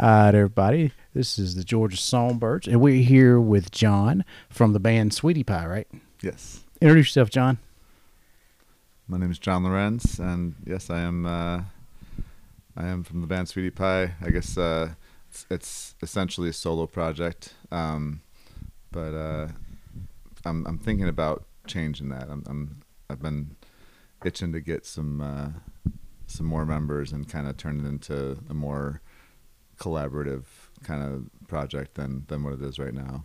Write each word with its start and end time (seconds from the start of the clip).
Right, 0.00 0.34
everybody. 0.34 0.92
This 1.12 1.38
is 1.38 1.56
the 1.56 1.64
Georgia 1.64 1.98
Songbirds, 1.98 2.66
and 2.66 2.80
we're 2.80 3.02
here 3.02 3.38
with 3.38 3.70
John 3.70 4.24
from 4.48 4.72
the 4.72 4.80
band 4.80 5.12
Sweetie 5.12 5.44
Pie, 5.44 5.66
right? 5.66 5.88
Yes. 6.22 6.60
Introduce 6.80 7.08
yourself, 7.08 7.28
John. 7.28 7.58
My 9.06 9.18
name 9.18 9.30
is 9.30 9.38
John 9.38 9.62
Lorenz, 9.62 10.18
and 10.18 10.54
yes, 10.64 10.88
I 10.88 11.00
am. 11.00 11.26
Uh, 11.26 11.62
I 12.78 12.86
am 12.86 13.02
from 13.02 13.20
the 13.20 13.26
band 13.26 13.50
Sweetie 13.50 13.68
Pie. 13.68 14.14
I 14.22 14.30
guess 14.30 14.56
uh, 14.56 14.92
it's, 15.28 15.44
it's 15.50 15.94
essentially 16.00 16.48
a 16.48 16.54
solo 16.54 16.86
project, 16.86 17.52
um, 17.70 18.22
but 18.92 19.12
uh, 19.14 19.48
I'm 20.46 20.66
I'm 20.66 20.78
thinking 20.78 21.08
about 21.08 21.44
changing 21.66 22.08
that. 22.08 22.30
I'm, 22.30 22.42
I'm 22.46 22.80
I've 23.10 23.20
been 23.20 23.54
itching 24.24 24.52
to 24.52 24.60
get 24.60 24.86
some 24.86 25.20
uh, 25.20 25.48
some 26.26 26.46
more 26.46 26.64
members 26.64 27.12
and 27.12 27.28
kind 27.28 27.46
of 27.46 27.58
turn 27.58 27.80
it 27.80 27.86
into 27.86 28.38
a 28.48 28.54
more 28.54 29.02
collaborative 29.80 30.44
kind 30.84 31.02
of 31.02 31.48
project 31.48 31.94
than 31.94 32.24
than 32.28 32.44
what 32.44 32.52
it 32.52 32.62
is 32.62 32.78
right 32.78 32.94
now. 32.94 33.24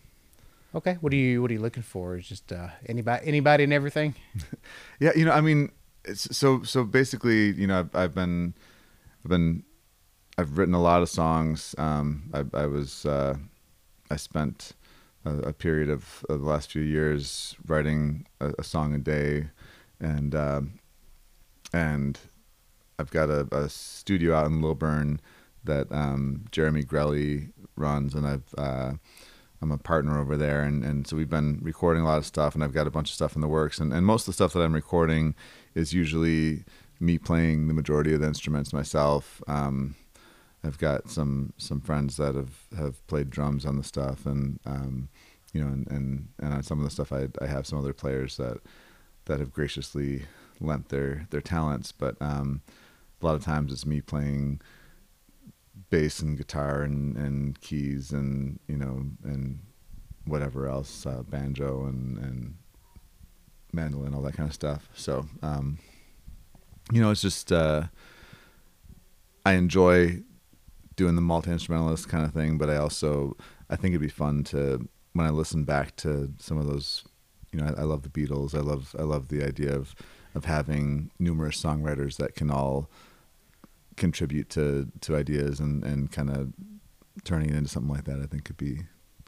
Okay. 0.73 0.97
What 0.99 1.13
are 1.13 1.15
you 1.15 1.41
What 1.41 1.51
are 1.51 1.53
you 1.53 1.61
looking 1.61 1.83
for? 1.83 2.17
Is 2.17 2.27
just 2.27 2.51
uh, 2.51 2.69
anybody, 2.87 3.27
anybody, 3.27 3.63
and 3.63 3.73
everything. 3.73 4.15
Yeah, 4.99 5.11
you 5.15 5.25
know, 5.25 5.31
I 5.31 5.41
mean, 5.41 5.71
it's, 6.05 6.35
so 6.35 6.63
so 6.63 6.83
basically, 6.83 7.51
you 7.53 7.67
know, 7.67 7.79
I've, 7.79 7.95
I've 7.95 8.15
been, 8.15 8.53
I've 9.23 9.29
been, 9.29 9.63
I've 10.37 10.57
written 10.57 10.73
a 10.73 10.81
lot 10.81 11.01
of 11.01 11.09
songs. 11.09 11.75
Um, 11.77 12.31
I, 12.33 12.43
I 12.63 12.65
was, 12.65 13.05
uh, 13.05 13.35
I 14.09 14.15
spent 14.15 14.73
a, 15.25 15.49
a 15.49 15.53
period 15.53 15.89
of, 15.89 16.25
of 16.29 16.41
the 16.41 16.47
last 16.47 16.71
few 16.71 16.81
years 16.81 17.55
writing 17.67 18.25
a, 18.39 18.53
a 18.59 18.63
song 18.63 18.93
a 18.95 18.99
day, 18.99 19.47
and 19.99 20.33
um, 20.33 20.79
and 21.73 22.19
I've 22.97 23.11
got 23.11 23.29
a, 23.29 23.47
a 23.51 23.69
studio 23.69 24.35
out 24.35 24.47
in 24.47 24.61
Lilburn 24.61 25.19
that 25.65 25.91
um, 25.91 26.45
Jeremy 26.51 26.83
Grelly 26.83 27.51
runs, 27.75 28.13
and 28.13 28.27
I've. 28.27 28.55
Uh, 28.57 28.93
I'm 29.61 29.71
a 29.71 29.77
partner 29.77 30.19
over 30.19 30.37
there, 30.37 30.61
and, 30.61 30.83
and 30.83 31.07
so 31.07 31.15
we've 31.15 31.29
been 31.29 31.59
recording 31.61 32.03
a 32.03 32.05
lot 32.05 32.17
of 32.17 32.25
stuff, 32.25 32.53
and 32.53 32.63
I've 32.63 32.73
got 32.73 32.87
a 32.87 32.91
bunch 32.91 33.09
of 33.09 33.15
stuff 33.15 33.35
in 33.35 33.41
the 33.41 33.47
works, 33.47 33.79
and, 33.79 33.93
and 33.93 34.05
most 34.05 34.23
of 34.23 34.25
the 34.27 34.33
stuff 34.33 34.53
that 34.53 34.59
I'm 34.59 34.73
recording 34.73 35.33
is 35.73 35.93
usually 35.93 36.65
me 36.99 37.17
playing 37.17 37.67
the 37.67 37.73
majority 37.73 38.13
of 38.13 38.21
the 38.21 38.27
instruments 38.27 38.73
myself. 38.73 39.41
Um, 39.47 39.95
I've 40.63 40.77
got 40.77 41.09
some 41.09 41.53
some 41.57 41.79
friends 41.79 42.17
that 42.17 42.35
have, 42.35 42.67
have 42.77 43.07
played 43.07 43.29
drums 43.29 43.65
on 43.65 43.77
the 43.77 43.83
stuff, 43.83 44.25
and 44.25 44.59
um, 44.65 45.09
you 45.53 45.61
know, 45.63 45.67
and, 45.67 45.87
and, 45.89 46.27
and 46.39 46.53
on 46.53 46.63
some 46.63 46.79
of 46.79 46.85
the 46.85 46.91
stuff, 46.91 47.13
I 47.13 47.27
I 47.41 47.47
have 47.47 47.65
some 47.65 47.79
other 47.79 47.93
players 47.93 48.37
that 48.37 48.57
that 49.25 49.39
have 49.39 49.53
graciously 49.53 50.23
lent 50.59 50.89
their 50.89 51.27
their 51.29 51.41
talents, 51.41 51.91
but 51.91 52.15
um, 52.21 52.61
a 53.21 53.25
lot 53.25 53.35
of 53.35 53.43
times 53.43 53.71
it's 53.71 53.85
me 53.85 54.01
playing 54.01 54.61
bass 55.89 56.19
and 56.19 56.37
guitar 56.37 56.81
and, 56.81 57.15
and 57.17 57.59
keys 57.61 58.11
and 58.11 58.59
you 58.67 58.77
know 58.77 59.05
and 59.23 59.59
whatever 60.25 60.67
else 60.67 61.05
uh, 61.05 61.23
banjo 61.23 61.85
and 61.85 62.17
and 62.17 62.55
mandolin 63.71 64.13
all 64.13 64.21
that 64.21 64.35
kind 64.35 64.47
of 64.47 64.53
stuff. 64.53 64.89
So 64.95 65.25
um, 65.41 65.79
you 66.91 67.01
know 67.01 67.11
it's 67.11 67.21
just 67.21 67.51
uh, 67.51 67.83
I 69.45 69.53
enjoy 69.53 70.21
doing 70.95 71.15
the 71.15 71.21
multi 71.21 71.51
instrumentalist 71.51 72.07
kind 72.07 72.23
of 72.25 72.33
thing 72.33 72.57
but 72.57 72.69
I 72.69 72.77
also 72.77 73.35
I 73.69 73.75
think 73.75 73.91
it'd 73.91 74.01
be 74.01 74.07
fun 74.07 74.43
to 74.45 74.87
when 75.13 75.25
I 75.25 75.29
listen 75.29 75.65
back 75.65 75.95
to 75.97 76.31
some 76.39 76.57
of 76.57 76.67
those 76.67 77.03
you 77.51 77.59
know 77.59 77.67
I, 77.67 77.81
I 77.81 77.83
love 77.83 78.03
the 78.03 78.09
Beatles. 78.09 78.55
I 78.55 78.61
love 78.61 78.95
I 78.97 79.03
love 79.03 79.29
the 79.29 79.43
idea 79.43 79.73
of 79.75 79.95
of 80.33 80.45
having 80.45 81.11
numerous 81.17 81.61
songwriters 81.61 82.17
that 82.17 82.35
can 82.35 82.51
all 82.51 82.89
contribute 83.95 84.49
to 84.49 84.87
to 85.01 85.15
ideas 85.15 85.59
and 85.59 85.83
and 85.83 86.11
kind 86.11 86.29
of 86.29 86.51
turning 87.23 87.49
it 87.49 87.55
into 87.55 87.69
something 87.69 87.93
like 87.93 88.03
that 88.05 88.19
i 88.21 88.25
think 88.25 88.43
could 88.43 88.57
be 88.57 88.81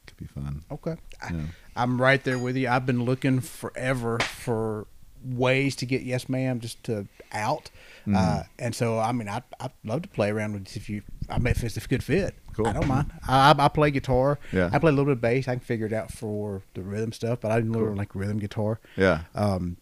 could 0.06 0.18
be 0.18 0.26
fun 0.26 0.64
Okay. 0.72 0.96
yeah. 1.32 1.42
I, 1.76 1.84
I'm 1.84 2.02
right 2.02 2.24
there 2.24 2.40
with 2.40 2.56
you. 2.58 2.70
I've 2.70 2.86
been 2.86 3.04
looking 3.04 3.40
forever 3.42 4.20
for 4.20 4.88
ways 5.24 5.76
to 5.78 5.86
get 5.86 6.02
Yes 6.04 6.30
Ma'am 6.30 6.60
just 6.60 6.84
to 6.86 7.08
out, 7.32 7.70
Mm-hmm. 8.08 8.16
uh, 8.16 8.44
and 8.58 8.74
so 8.74 9.00
I 9.00 9.12
mean 9.12 9.28
I 9.28 9.42
I'd 9.60 9.72
love 9.84 10.02
to 10.04 10.08
play 10.08 10.30
around 10.30 10.54
with 10.54 10.78
if 10.78 10.90
you 10.90 11.02
I 11.30 11.38
mean 11.40 11.48
if 11.48 11.62
it's 11.64 11.76
a 11.78 11.82
good 11.82 12.04
fit. 12.04 12.36
Cool. 12.54 12.68
I 12.68 12.74
don't 12.74 12.88
mind. 12.88 13.12
I, 13.28 13.54
I 13.58 13.68
play 13.68 13.92
guitar. 13.92 14.40
Yeah. 14.54 14.70
I 14.72 14.80
play 14.80 14.90
a 14.90 14.92
little 14.94 15.06
bit 15.06 15.12
of 15.18 15.22
bass. 15.22 15.48
I 15.50 15.52
can 15.56 15.60
figure 15.60 15.86
it 15.86 15.94
out 15.94 16.12
for 16.12 16.64
the 16.74 16.82
rhythm 16.82 17.12
stuff, 17.12 17.42
but 17.42 17.52
I 17.52 17.58
didn't 17.58 17.74
learn 17.74 17.96
like 17.96 18.16
rhythm 18.16 18.40
guitar. 18.40 18.80
yeah 18.96 19.24
Um, 19.36 19.76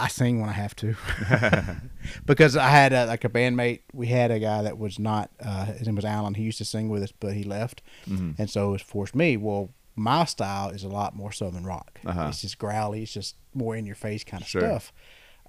I 0.00 0.08
sing 0.08 0.40
when 0.40 0.48
I 0.48 0.52
have 0.52 0.76
to 0.76 0.94
because 2.26 2.56
I 2.56 2.68
had 2.68 2.92
a, 2.92 3.06
like 3.06 3.24
a 3.24 3.28
bandmate. 3.28 3.80
We 3.92 4.06
had 4.06 4.30
a 4.30 4.38
guy 4.38 4.62
that 4.62 4.78
was 4.78 4.98
not 4.98 5.30
uh, 5.40 5.66
his 5.66 5.86
name 5.86 5.96
was 5.96 6.04
Alan. 6.04 6.34
He 6.34 6.42
used 6.44 6.58
to 6.58 6.64
sing 6.64 6.88
with 6.88 7.02
us, 7.02 7.12
but 7.12 7.34
he 7.34 7.42
left, 7.44 7.82
Mm-hmm. 8.08 8.32
and 8.40 8.48
so 8.50 8.74
it 8.74 8.80
forced 8.80 9.14
me. 9.14 9.36
Well, 9.36 9.70
my 9.96 10.24
style 10.24 10.70
is 10.70 10.84
a 10.84 10.88
lot 10.88 11.16
more 11.16 11.32
southern 11.32 11.64
rock. 11.64 11.98
Uh-huh. 12.06 12.26
It's 12.28 12.42
just 12.42 12.58
growly. 12.58 13.02
It's 13.02 13.12
just 13.12 13.34
more 13.54 13.74
in 13.74 13.84
your 13.86 13.96
face 13.96 14.22
kind 14.24 14.42
of 14.42 14.48
Sure. 14.48 14.60
stuff. 14.60 14.92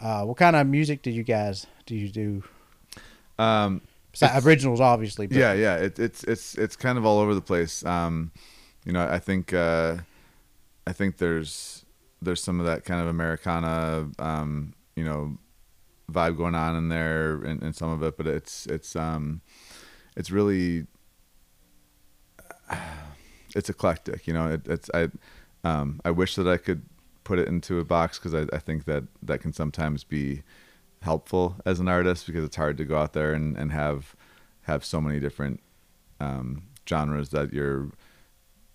Uh, 0.02 0.24
what 0.24 0.38
kind 0.38 0.56
of 0.56 0.66
music 0.66 1.02
do 1.04 1.12
you 1.12 1.24
guys 1.24 1.68
do 1.86 1.96
you 1.96 2.10
do? 2.10 2.44
um 3.38 3.82
originals, 4.44 4.82
obviously. 4.82 5.28
But 5.28 5.38
yeah 5.38 5.54
yeah 5.54 5.76
it, 5.76 6.00
it's 6.00 6.24
it's 6.24 6.56
it's 6.56 6.76
kind 6.76 6.98
of 6.98 7.06
all 7.06 7.20
over 7.20 7.36
the 7.36 7.42
place 7.42 7.86
um 7.86 8.32
you 8.86 8.92
know 8.92 9.06
i 9.06 9.20
think 9.20 9.54
uh 9.54 9.98
i 10.88 10.92
think 10.94 11.18
there's 11.18 11.86
there's 12.22 12.42
some 12.42 12.60
of 12.60 12.66
that 12.66 12.86
kind 12.86 13.02
of 13.02 13.08
americana 13.08 14.10
um 14.20 14.74
you 14.96 15.04
know 15.04 15.38
vibe 16.12 16.38
going 16.38 16.56
on 16.56 16.76
in 16.76 16.90
there 16.90 17.44
in, 17.44 17.64
in 17.64 17.74
some 17.74 17.90
of 17.90 18.02
it 18.04 18.18
but 18.18 18.28
it's 18.28 18.66
it's 18.66 18.96
um 18.96 19.42
it's 20.16 20.32
really 20.32 20.86
it's 23.56 23.70
eclectic 23.70 24.28
you 24.28 24.34
know 24.34 24.48
it, 24.48 24.68
it's 24.68 24.90
i 24.94 25.08
um 25.64 26.00
i 26.04 26.12
wish 26.12 26.36
that 26.36 26.48
i 26.48 26.58
could 26.58 26.84
put 27.30 27.38
it 27.38 27.48
into 27.48 27.78
a 27.78 27.86
box 27.86 28.18
because 28.18 28.34
I, 28.34 28.48
I 28.56 28.58
think 28.58 28.86
that 28.86 29.04
that 29.22 29.40
can 29.40 29.54
sometimes 29.54 30.04
be 30.04 30.42
helpful 31.04 31.58
as 31.64 31.80
an 31.80 31.88
artist 31.88 32.26
because 32.26 32.44
it's 32.44 32.56
hard 32.56 32.76
to 32.80 32.86
go 32.86 32.98
out 32.98 33.14
there 33.14 33.34
and, 33.34 33.56
and 33.56 33.72
have 33.72 34.16
have 34.64 34.84
so 34.84 35.00
many 35.00 35.20
different 35.20 35.60
um, 36.20 36.64
genres 36.88 37.30
that 37.30 37.54
you're 37.54 37.92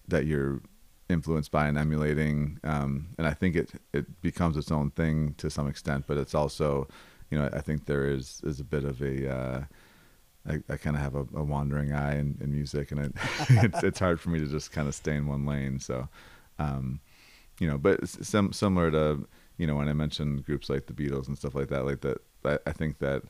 that 0.06 0.26
you're 0.26 0.60
influenced 1.08 1.50
by 1.50 1.66
and 1.66 1.76
emulating 1.76 2.58
um, 2.64 3.08
and 3.18 3.26
I 3.26 3.34
think 3.34 3.56
it 3.56 3.72
it 3.92 4.22
becomes 4.22 4.56
its 4.56 4.70
own 4.70 4.90
thing 4.90 5.34
to 5.38 5.50
some 5.50 5.68
extent 5.68 6.06
but 6.06 6.16
it's 6.16 6.34
also 6.34 6.88
you 7.30 7.38
know 7.38 7.48
I 7.52 7.60
think 7.60 7.86
there 7.86 8.06
is 8.08 8.40
is 8.44 8.60
a 8.60 8.64
bit 8.64 8.84
of 8.84 9.02
a 9.02 9.30
uh, 9.30 9.64
I, 10.48 10.62
I 10.68 10.76
kind 10.76 10.96
of 10.96 11.02
have 11.02 11.14
a, 11.14 11.26
a 11.34 11.42
wandering 11.42 11.92
eye 11.92 12.18
in, 12.18 12.38
in 12.40 12.52
music 12.52 12.90
and 12.90 13.00
it, 13.00 13.12
it's 13.50 13.82
it's 13.82 13.98
hard 13.98 14.20
for 14.20 14.30
me 14.30 14.38
to 14.38 14.46
just 14.46 14.72
kind 14.72 14.88
of 14.88 14.94
stay 14.94 15.16
in 15.16 15.26
one 15.26 15.44
lane 15.44 15.78
so 15.78 16.08
um, 16.58 17.00
you 17.60 17.68
know 17.68 17.76
but 17.76 18.08
sim- 18.08 18.52
similar 18.52 18.90
to 18.90 19.26
you 19.58 19.66
know 19.66 19.76
when 19.76 19.88
I 19.88 19.92
mentioned 19.92 20.46
groups 20.46 20.70
like 20.70 20.86
the 20.86 20.94
Beatles 20.94 21.28
and 21.28 21.36
stuff 21.36 21.54
like 21.54 21.68
that 21.68 21.84
like 21.84 22.00
that 22.00 22.18
I, 22.44 22.58
I 22.66 22.72
think 22.72 22.98
that 23.00 23.22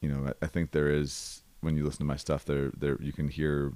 you 0.00 0.08
know 0.08 0.28
I, 0.28 0.44
I 0.44 0.46
think 0.46 0.70
there 0.70 0.90
is 0.90 1.42
when 1.60 1.76
you 1.76 1.84
listen 1.84 1.98
to 1.98 2.04
my 2.04 2.16
stuff 2.16 2.44
there 2.44 2.70
there 2.76 2.98
you 3.00 3.12
can 3.12 3.28
hear 3.28 3.72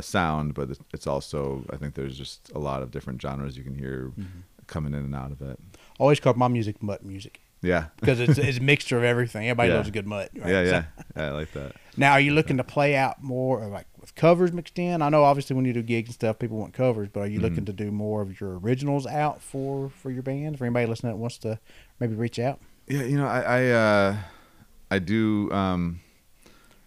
a 0.00 0.02
sound 0.02 0.54
but 0.54 0.64
it's- 0.70 0.84
it's 0.96 1.06
also 1.06 1.64
I 1.74 1.76
think 1.76 1.94
there's 1.94 2.16
just 2.24 2.50
a 2.54 2.58
lot 2.58 2.82
of 2.82 2.90
different 2.90 3.20
genres 3.22 3.56
you 3.58 3.64
can 3.68 3.76
hear 3.84 4.12
coming 4.66 4.92
in 4.94 5.00
and 5.08 5.14
out 5.14 5.32
of 5.32 5.40
it 5.42 5.58
always 5.98 6.20
called 6.20 6.36
my 6.36 6.48
music 6.48 6.76
mutt 6.82 7.04
music 7.04 7.40
yeah 7.62 7.86
because 8.00 8.18
it's, 8.20 8.38
it's 8.38 8.58
a 8.58 8.62
mixture 8.62 8.96
of 8.96 9.04
everything. 9.04 9.42
Everybody 9.48 9.68
Yeah. 9.70 9.76
loves 9.76 9.88
a 9.88 9.92
good 9.98 10.06
mutt. 10.06 10.30
Right? 10.36 10.50
yeah 10.50 10.64
So- 10.64 10.70
yeah 10.70 10.84
yeah 11.16 11.26
I 11.26 11.30
like 11.40 11.52
that 11.52 11.70
Now, 11.96 12.12
are 12.12 12.20
you 12.26 12.32
looking 12.32 12.56
to 12.56 12.64
play 12.64 12.96
out 12.96 13.22
more 13.22 13.62
of 13.64 13.70
like 13.70 13.86
with 14.00 14.14
covers 14.14 14.50
mixed 14.52 14.78
in? 14.78 15.02
I 15.02 15.08
know 15.10 15.24
obviously 15.24 15.54
when 15.56 15.66
you 15.66 15.74
do 15.74 15.82
gigs 15.82 16.08
and 16.08 16.14
stuff, 16.14 16.38
people 16.38 16.56
want 16.56 16.72
covers, 16.72 17.08
but 17.12 17.20
are 17.20 17.26
you 17.26 17.38
Mm-hmm. 17.38 17.48
looking 17.48 17.64
to 17.66 17.72
do 17.74 17.90
more 17.90 18.22
of 18.22 18.40
your 18.40 18.58
originals 18.60 19.06
out 19.06 19.42
for 19.42 19.90
for 19.90 20.10
your 20.10 20.22
band? 20.22 20.56
For 20.58 20.64
anybody 20.64 20.86
listening 20.86 21.12
that 21.12 21.18
wants 21.18 21.36
to 21.38 21.58
maybe 22.00 22.14
reach 22.14 22.38
out, 22.38 22.58
Yeah, 22.88 23.02
you 23.02 23.18
know, 23.18 23.26
I 23.26 23.40
I, 23.58 23.60
uh, 23.84 24.16
I 24.90 24.98
do 24.98 25.50
um, 25.52 26.00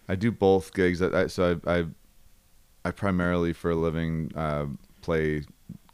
I 0.08 0.16
do 0.16 0.32
both 0.32 0.74
gigs. 0.74 1.00
I, 1.00 1.22
I, 1.22 1.26
so 1.28 1.60
I, 1.66 1.72
I 1.78 1.84
I 2.84 2.90
primarily 2.90 3.52
for 3.52 3.70
a 3.70 3.74
living 3.76 4.30
uh, 4.36 4.66
play 5.00 5.44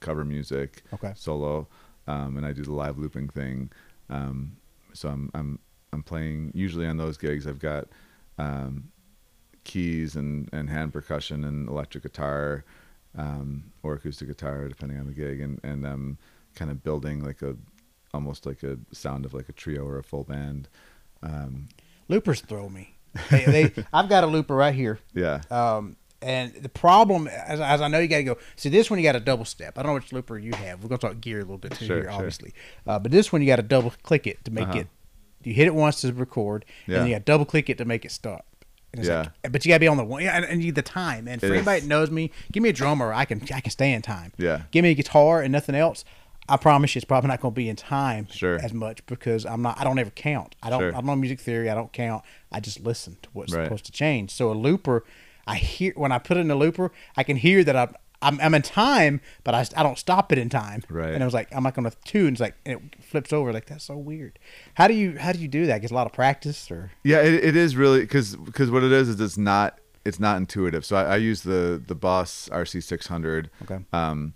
cover 0.01 0.25
music 0.25 0.83
Okay. 0.95 1.13
solo, 1.15 1.69
um, 2.07 2.37
and 2.37 2.45
I 2.47 2.53
do 2.53 2.63
the 2.63 2.73
live 2.73 2.99
looping 2.99 3.29
thing. 3.29 3.71
Um, 4.09 4.57
so 4.93 5.09
I'm 5.09 5.31
I'm 5.35 5.59
I'm 5.93 6.03
playing 6.03 6.53
usually 6.55 6.87
on 6.87 6.97
those 6.97 7.17
gigs. 7.17 7.47
I've 7.47 7.59
got 7.59 7.87
um, 8.39 8.91
keys 9.65 10.17
and, 10.17 10.49
and 10.53 10.71
hand 10.71 10.93
percussion 10.93 11.45
and 11.45 11.69
electric 11.69 12.03
guitar 12.05 12.65
um, 13.17 13.73
or 13.83 13.95
acoustic 13.95 14.29
guitar 14.29 14.69
depending 14.69 14.99
on 14.99 15.07
the 15.07 15.13
gig, 15.13 15.41
and 15.41 15.61
and 15.63 15.87
um, 15.87 16.19
kind 16.55 16.71
of 16.71 16.83
building 16.83 17.23
like 17.25 17.43
a 17.43 17.57
almost 18.13 18.47
like 18.47 18.63
a 18.65 18.77
sound 18.93 19.25
of 19.25 19.33
like 19.35 19.49
a 19.49 19.53
trio 19.53 19.85
or 19.85 19.99
a 19.99 20.03
full 20.03 20.25
band. 20.25 20.69
Um, 21.23 21.69
loopers 22.09 22.41
throw 22.41 22.69
me. 22.69 22.97
They, 23.31 23.45
they, 23.45 23.85
I've 23.93 24.09
got 24.09 24.23
a 24.25 24.27
looper 24.29 24.55
right 24.55 24.75
here. 24.75 25.01
yeah, 25.15 25.41
Um, 25.51 25.97
and 26.23 26.53
the 26.55 26.69
problem, 26.69 27.27
as, 27.29 27.61
as 27.61 27.81
I 27.81 27.89
know, 27.89 27.99
you 27.99 28.09
got 28.09 28.19
to 28.19 28.25
go. 28.25 28.37
See, 28.57 28.69
this 28.69 28.91
one 28.91 28.99
you 28.99 29.03
got 29.03 29.17
a 29.17 29.21
double 29.21 29.45
step. 29.45 29.79
I 29.79 29.83
don't 29.83 29.91
know 29.91 29.95
which 29.95 30.13
looper 30.13 30.39
you 30.39 30.53
have. 30.55 30.83
We're 30.83 30.89
gonna 30.89 30.99
talk 30.99 31.21
gear 31.21 31.39
a 31.39 31.43
little 31.43 31.59
bit 31.59 31.73
too 31.73 31.87
Sure, 31.87 31.97
here, 31.97 32.05
sure. 32.05 32.13
obviously. 32.13 32.53
Uh, 32.87 32.99
but 32.99 33.11
this 33.13 33.33
one 33.33 33.41
you 33.43 33.47
got 33.47 33.57
to 33.57 33.63
double 33.63 33.93
click 34.03 34.27
it 34.27 34.45
to 34.45 34.51
make 34.51 34.69
Uh-huh. 34.69 34.79
it. 34.81 34.87
You 35.43 35.55
hit 35.55 35.67
it 35.67 35.75
once 35.75 36.03
to 36.03 36.13
record, 36.13 36.65
Yeah. 36.87 36.97
and 36.97 37.03
then 37.05 37.09
you 37.11 37.15
got 37.17 37.25
double 37.25 37.45
click 37.47 37.71
it 37.71 37.79
to 37.79 37.85
make 37.87 38.05
it 38.05 38.13
stop. 38.13 38.45
And 38.93 39.01
it's 39.01 39.09
Yeah. 39.09 39.29
like- 39.43 39.53
but 39.53 39.65
you 39.65 39.71
gotta 39.71 39.81
be 39.81 39.89
on 39.89 39.97
the 39.97 40.05
one, 40.05 40.23
yeah, 40.23 40.37
and, 40.37 40.45
and 40.45 40.63
you, 40.63 40.73
the 40.73 40.83
time. 40.83 41.27
And 41.29 41.41
for 41.41 41.47
It 41.47 41.51
is. 41.53 41.57
anybody 41.59 41.81
that 41.81 41.87
knows 41.87 42.11
me, 42.11 42.31
give 42.53 42.63
me 42.63 42.69
a 42.69 42.73
drummer, 42.75 43.13
I 43.15 43.25
can 43.25 43.41
I 43.55 43.61
can 43.61 43.71
stay 43.71 43.93
in 43.93 44.03
time. 44.03 44.33
Yeah. 44.37 44.63
Give 44.73 44.83
me 44.83 44.91
a 44.91 44.95
guitar 44.95 45.41
and 45.41 45.51
nothing 45.53 45.75
else. 45.75 46.05
I 46.49 46.57
promise 46.57 46.95
you, 46.95 46.99
it's 46.99 47.05
probably 47.07 47.29
not 47.29 47.41
going 47.41 47.55
to 47.55 47.57
be 47.57 47.69
in 47.69 47.77
time 47.77 48.27
Sure. 48.29 48.57
as 48.61 48.73
much 48.75 49.07
because 49.07 49.47
I'm 49.47 49.63
not. 49.63 49.81
I 49.81 49.85
don't 49.85 50.01
ever 50.01 50.11
count. 50.11 50.57
I 50.63 50.69
don't. 50.69 50.81
Sure. 50.81 50.89
I 50.89 50.95
don't 50.95 51.07
know 51.07 51.15
music 51.15 51.39
theory. 51.39 51.71
I 51.71 51.75
don't 51.77 51.93
count. 51.93 52.25
I 52.51 52.59
just 52.59 52.81
listen 52.81 53.19
to 53.23 53.29
what's 53.33 53.53
Right. 53.55 53.65
supposed 53.67 53.85
to 53.87 53.93
change. 53.93 54.33
So 54.33 54.51
a 54.51 54.55
looper, 54.55 55.05
I 55.51 55.57
hear 55.57 55.93
when 55.97 56.13
I 56.13 56.19
put 56.19 56.37
it 56.37 56.41
in 56.41 56.51
a 56.51 56.55
looper, 56.55 56.93
I 57.17 57.25
can 57.25 57.37
hear 57.37 57.65
that 57.65 57.77
I'm. 57.77 57.95
I'm, 58.23 58.39
I'm 58.43 58.53
in 58.53 58.61
time, 58.61 59.23
but 59.45 59.55
I, 59.55 59.65
I 59.75 59.83
don't 59.83 59.99
stop 59.99 60.31
it 60.31 60.37
in 60.37 60.51
time. 60.51 60.83
Right. 60.91 61.15
And 61.15 61.23
I 61.23 61.25
was 61.25 61.33
like, 61.33 61.49
I'm 61.53 61.63
not 61.63 61.73
going 61.73 61.91
to 61.91 61.97
tune. 62.05 62.35
It's 62.35 62.41
like 62.41 62.55
and 62.67 62.77
it 62.77 63.03
flips 63.03 63.33
over. 63.33 63.51
Like 63.51 63.65
that's 63.65 63.85
so 63.85 63.97
weird. 63.97 64.39
How 64.75 64.89
do 64.89 64.93
you 64.93 65.17
how 65.19 65.33
do 65.33 65.39
you 65.39 65.49
do 65.49 65.65
that? 65.65 65.81
Get 65.81 65.91
a 65.91 65.95
lot 65.95 66.07
of 66.07 66.13
practice 66.13 66.71
or 66.71 66.91
Yeah, 67.03 67.23
it, 67.23 67.43
it 67.43 67.57
is 67.57 67.77
really 67.77 68.01
because 68.01 68.37
because 68.37 68.71
what 68.71 68.83
it 68.83 68.93
is 68.93 69.09
is 69.09 69.19
it's 69.23 69.39
not 69.39 69.79
it's 70.05 70.21
not 70.21 70.37
intuitive. 70.37 70.85
So 70.85 70.97
I, 70.97 71.15
I 71.15 71.17
use 71.17 71.45
the 71.45 71.83
the 71.85 71.95
Boss 71.95 72.51
RC 72.53 72.83
six 72.83 73.07
hundred. 73.07 73.49
Okay. 73.63 73.79
Um, 73.95 74.35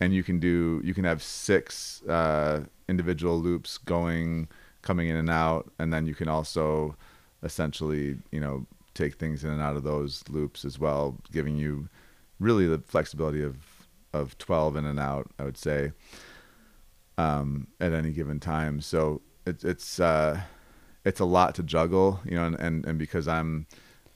and 0.00 0.14
you 0.14 0.22
can 0.22 0.38
do 0.38 0.80
you 0.82 0.94
can 0.94 1.04
have 1.04 1.22
six 1.22 2.02
uh, 2.04 2.64
individual 2.88 3.38
loops 3.38 3.76
going 3.76 4.48
coming 4.80 5.08
in 5.08 5.16
and 5.16 5.28
out, 5.28 5.70
and 5.78 5.92
then 5.92 6.06
you 6.06 6.14
can 6.14 6.28
also 6.28 6.96
essentially 7.42 8.16
you 8.30 8.40
know 8.40 8.66
take 8.96 9.14
things 9.16 9.44
in 9.44 9.50
and 9.50 9.62
out 9.62 9.76
of 9.76 9.84
those 9.84 10.24
loops 10.28 10.64
as 10.64 10.78
well, 10.78 11.16
giving 11.30 11.56
you 11.56 11.88
really 12.40 12.66
the 12.66 12.78
flexibility 12.78 13.42
of 13.42 13.56
of 14.12 14.36
twelve 14.38 14.76
in 14.76 14.84
and 14.86 14.98
out. 14.98 15.30
I 15.38 15.44
would 15.44 15.58
say 15.58 15.92
um, 17.18 17.68
at 17.80 17.92
any 17.92 18.12
given 18.12 18.40
time. 18.40 18.80
So 18.80 19.22
it's 19.46 19.64
it's 19.64 20.00
uh, 20.00 20.40
it's 21.04 21.20
a 21.20 21.24
lot 21.24 21.54
to 21.56 21.62
juggle, 21.62 22.20
you 22.24 22.36
know, 22.36 22.46
and, 22.46 22.58
and, 22.58 22.86
and 22.86 22.98
because 22.98 23.28
I'm 23.28 23.66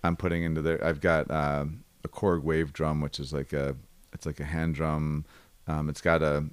I'm 0.03 0.17
putting 0.17 0.43
into 0.43 0.63
there, 0.63 0.83
I've 0.85 1.01
got 1.01 1.31
um, 1.31 1.85
a 2.05 2.09
Korg 2.09 2.43
wave 2.43 2.73
drum, 2.73 3.01
which 3.01 3.21
is 3.21 3.33
like 3.33 3.53
a 3.53 3.77
it's 4.13 4.27
like 4.27 4.41
a 4.41 4.45
hand 4.45 4.75
drum. 4.75 5.25
Um, 5.67 5.89
it's 5.89 6.01
got 6.01 6.23
a 6.23 6.45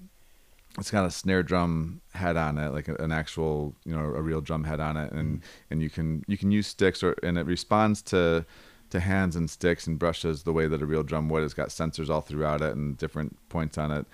it's 0.78 0.92
got 0.92 1.06
a 1.06 1.12
snare 1.12 1.44
drum 1.44 2.02
head 2.14 2.38
on 2.38 2.58
it, 2.58 2.70
like 2.70 2.88
an 2.88 3.12
actual 3.12 3.74
you 3.86 3.96
know 3.96 4.04
a 4.04 4.22
real 4.22 4.42
drum 4.42 4.64
head 4.64 4.80
on 4.80 4.98
it, 4.98 5.12
and 5.12 5.42
and 5.72 5.82
you 5.82 5.90
can 5.90 6.24
you 6.28 6.38
can 6.38 6.52
use 6.52 6.68
sticks 6.68 7.02
or 7.04 7.16
and 7.24 7.38
it 7.38 7.46
responds 7.46 8.02
to 8.04 8.46
to 8.90 9.00
hands 9.00 9.36
and 9.36 9.50
sticks 9.50 9.88
and 9.88 10.00
brushes 10.00 10.44
the 10.44 10.54
way 10.54 10.68
that 10.68 10.82
a 10.82 10.86
real 10.86 11.04
drum 11.04 11.30
would. 11.30 11.44
It's 11.44 11.54
got 11.54 11.70
sensors 11.70 12.10
all 12.10 12.22
throughout 12.22 12.62
it 12.62 12.76
and 12.76 12.98
different 12.98 13.38
points 13.50 13.78
on 13.78 13.92
it. 13.92 14.06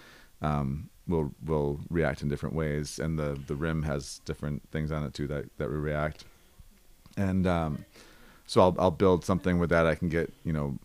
Um, 0.42 0.90
will 1.08 1.34
will 1.46 1.80
react 1.90 2.22
in 2.22 2.30
different 2.30 2.56
ways, 2.56 2.98
and 3.00 3.20
the 3.20 3.38
the 3.48 3.56
rim 3.56 3.84
has 3.84 4.22
different 4.26 4.62
things 4.72 4.92
on 4.92 5.04
it 5.04 5.14
too 5.14 5.28
that 5.28 5.46
that 5.58 5.70
will 5.70 5.78
react. 5.78 6.24
And 7.18 7.46
um, 7.46 7.86
so 8.48 8.62
I'll 8.62 8.76
I'll 8.80 8.92
build 8.92 9.26
something 9.26 9.60
with 9.60 9.70
that. 9.70 9.86
I 9.86 9.96
can 9.96 10.10
get 10.10 10.32
you 10.46 10.54
know 10.54 10.78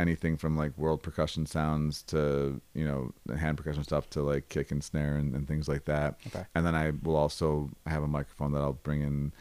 anything 0.00 0.36
from 0.36 0.56
like 0.56 0.76
world 0.78 1.02
percussion 1.02 1.44
sounds 1.46 2.02
to 2.02 2.60
you 2.74 2.84
know 2.84 3.12
hand 3.36 3.56
percussion 3.56 3.82
stuff 3.82 4.08
to 4.10 4.22
like 4.22 4.48
kick 4.48 4.70
and 4.70 4.82
snare 4.82 5.16
and, 5.16 5.34
and 5.34 5.48
things 5.48 5.68
like 5.68 5.84
that. 5.86 6.18
Okay. 6.28 6.44
And 6.54 6.64
then 6.66 6.74
I 6.74 6.92
will 7.02 7.16
also 7.16 7.70
have 7.86 8.02
a 8.02 8.08
microphone 8.08 8.52
that 8.52 8.60
I'll 8.60 8.74
bring 8.74 9.02
in 9.02 9.32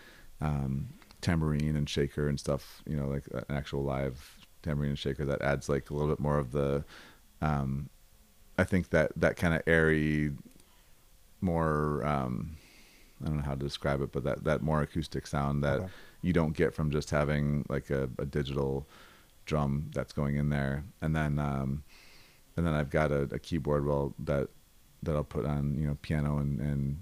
um, 0.41 0.87
tambourine 1.21 1.75
and 1.75 1.89
shaker 1.89 2.27
and 2.27 2.39
stuff. 2.39 2.81
You 2.87 2.95
know, 2.95 3.07
like 3.07 3.27
an 3.31 3.55
actual 3.55 3.83
live 3.83 4.35
tambourine 4.63 4.91
and 4.91 4.99
shaker 4.99 5.25
that 5.25 5.41
adds 5.41 5.69
like 5.69 5.89
a 5.89 5.93
little 5.93 6.09
bit 6.09 6.19
more 6.19 6.37
of 6.37 6.51
the. 6.51 6.83
Um, 7.41 7.89
I 8.57 8.63
think 8.63 8.89
that 8.89 9.11
that 9.15 9.35
kind 9.35 9.53
of 9.53 9.61
airy, 9.67 10.31
more 11.41 12.05
um, 12.05 12.57
I 13.23 13.27
don't 13.27 13.37
know 13.37 13.43
how 13.43 13.53
to 13.53 13.59
describe 13.59 14.01
it, 14.01 14.11
but 14.11 14.23
that 14.23 14.43
that 14.43 14.61
more 14.61 14.81
acoustic 14.81 15.27
sound 15.27 15.63
that 15.63 15.81
Okay. 15.81 15.91
you 16.21 16.33
don't 16.33 16.53
get 16.55 16.73
from 16.73 16.91
just 16.91 17.09
having 17.11 17.65
like 17.69 17.89
a, 17.89 18.09
a 18.17 18.25
digital 18.25 18.87
drum 19.47 19.89
that's 19.93 20.13
going 20.13 20.35
in 20.35 20.49
there, 20.49 20.83
and 21.01 21.15
then 21.15 21.39
um, 21.39 21.83
and 22.55 22.67
then 22.67 22.73
I've 22.73 22.91
got 22.91 23.11
a, 23.11 23.21
a 23.31 23.39
keyboard 23.39 23.85
well 23.85 24.13
that 24.19 24.49
that 25.01 25.15
I'll 25.15 25.23
put 25.23 25.45
on 25.45 25.75
you 25.79 25.87
know 25.87 25.97
piano 26.01 26.37
and 26.37 26.59
and 26.59 26.97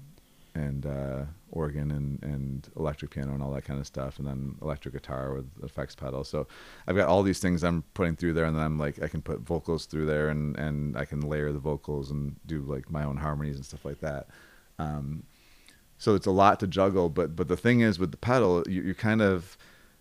and 0.53 0.86
uh, 0.86 1.24
organ 1.51 1.92
and 1.92 2.24
and 2.24 2.69
electric 2.77 3.12
piano 3.12 3.33
and 3.33 3.44
all 3.44 3.51
that 3.51 3.65
kind 3.65 3.80
of 3.80 3.86
stuff, 3.86 4.19
and 4.19 4.27
then 4.27 4.56
electric 4.62 4.94
guitar 4.94 5.33
with 5.33 5.50
effects 5.63 5.95
pedal. 5.95 6.24
So 6.24 6.47
I've 6.88 6.95
got 6.95 7.09
all 7.09 7.24
these 7.24 7.39
things 7.39 7.63
I'm 7.63 7.83
putting 7.94 8.15
through 8.15 8.33
there, 8.33 8.45
and 8.45 8.56
then 8.56 8.63
I'm 8.63 8.80
like 8.80 9.01
I 9.01 9.09
can 9.09 9.21
put 9.21 9.42
vocals 9.42 9.86
through 9.86 10.06
there, 10.06 10.30
and 10.30 10.57
and 10.57 10.97
I 10.97 11.03
can 11.03 11.21
layer 11.21 11.51
the 11.51 11.59
vocals 11.59 12.12
and 12.12 12.38
do 12.45 12.62
like 12.62 12.89
my 12.89 13.03
own 13.03 13.18
harmonies 13.18 13.57
and 13.57 13.65
stuff 13.65 13.83
like 13.83 14.00
that. 14.00 14.27
Um, 14.80 15.24
so 15.97 16.15
it's 16.15 16.27
a 16.27 16.31
lot 16.31 16.59
to 16.59 16.68
juggle, 16.68 17.09
but 17.09 17.36
but 17.36 17.47
the 17.47 17.57
thing 17.57 17.81
is 17.81 18.00
with 18.00 18.12
the 18.12 18.18
pedal, 18.18 18.63
you, 18.68 18.81
you 18.81 18.94
kind 18.94 19.21
of 19.21 19.57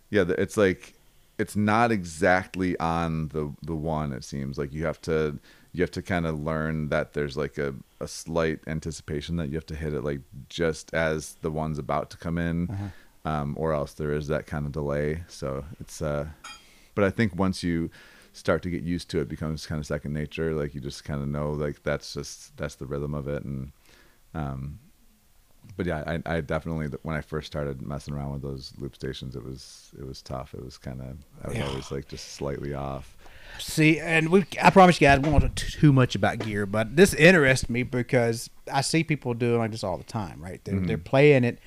yeah, 0.09 0.25
it's 0.37 0.57
like 0.57 0.94
it's 1.37 1.55
not 1.55 1.91
exactly 1.91 2.77
on 2.79 3.29
the 3.29 3.53
the 3.61 3.75
one. 3.75 4.13
It 4.13 4.23
seems 4.23 4.57
like 4.57 4.73
you 4.73 4.85
have 4.85 5.01
to 5.01 5.39
you 5.73 5.81
have 5.81 5.91
to 5.91 6.01
kind 6.01 6.25
of 6.25 6.39
learn 6.39 6.87
that 6.89 7.13
there's 7.13 7.35
like 7.35 7.57
a, 7.57 7.75
a 7.99 8.07
slight 8.07 8.59
anticipation 8.65 9.35
that 9.35 9.49
you 9.49 9.55
have 9.55 9.65
to 9.65 9.75
hit 9.75 9.93
it 9.93 10.03
like 10.05 10.21
just 10.47 10.93
as 10.93 11.35
the 11.41 11.51
one's 11.51 11.77
about 11.77 12.09
to 12.11 12.17
come 12.17 12.37
in, 12.37 12.67
um, 13.25 13.55
or 13.57 13.73
else 13.73 13.93
there 13.93 14.13
is 14.13 14.27
that 14.27 14.45
kind 14.47 14.65
of 14.65 14.71
delay. 14.71 15.23
So 15.27 15.65
it's 15.79 16.01
uh, 16.01 16.27
but 16.93 17.03
I 17.03 17.09
think 17.09 17.35
once 17.35 17.61
you 17.63 17.89
start 18.31 18.61
to 18.63 18.69
get 18.69 18.83
used 18.83 19.09
to 19.09 19.19
it, 19.19 19.23
it 19.23 19.29
becomes 19.29 19.65
kind 19.65 19.79
of 19.79 19.85
second 19.85 20.13
nature. 20.13 20.53
Like 20.53 20.75
you 20.75 20.81
just 20.81 21.03
kind 21.03 21.21
of 21.21 21.27
know 21.27 21.51
like 21.51 21.83
that's 21.83 22.13
just 22.13 22.55
that's 22.57 22.75
the 22.75 22.85
rhythm 22.85 23.13
of 23.13 23.27
it, 23.27 23.43
and 23.43 23.71
um, 24.33 24.79
but 25.77 25.85
yeah, 25.85 26.19
I, 26.25 26.37
I 26.37 26.41
definitely 26.41 26.87
when 27.03 27.15
I 27.15 27.21
first 27.21 27.47
started 27.47 27.81
messing 27.81 28.13
around 28.13 28.33
with 28.33 28.41
those 28.41 28.73
loop 28.77 28.95
stations, 28.95 29.35
it 29.35 29.43
was 29.43 29.91
it 29.97 30.05
was 30.05 30.21
tough. 30.21 30.53
It 30.53 30.63
was 30.63 30.77
kind 30.77 31.01
of 31.01 31.17
I 31.43 31.49
was 31.49 31.57
Yeah. 31.57 31.67
always 31.67 31.91
like 31.91 32.07
just 32.07 32.33
slightly 32.33 32.73
off. 32.73 33.15
See, 33.59 33.99
and 33.99 34.29
we, 34.29 34.45
I 34.61 34.69
promise 34.69 34.99
you 34.99 35.07
guys, 35.07 35.19
we 35.19 35.29
won't 35.29 35.43
talk 35.43 35.55
too 35.55 35.93
much 35.93 36.15
about 36.15 36.39
gear, 36.39 36.65
but 36.65 36.95
this 36.95 37.13
interests 37.13 37.69
me 37.69 37.83
because 37.83 38.49
I 38.71 38.81
see 38.81 39.03
people 39.03 39.33
doing 39.33 39.59
like 39.59 39.71
this 39.71 39.83
all 39.83 39.97
the 39.97 40.03
time, 40.03 40.41
right? 40.41 40.59
They're, 40.65 40.79
they're 40.79 40.97
mm-hmm. 40.97 41.03
playing 41.03 41.43
it, 41.45 41.59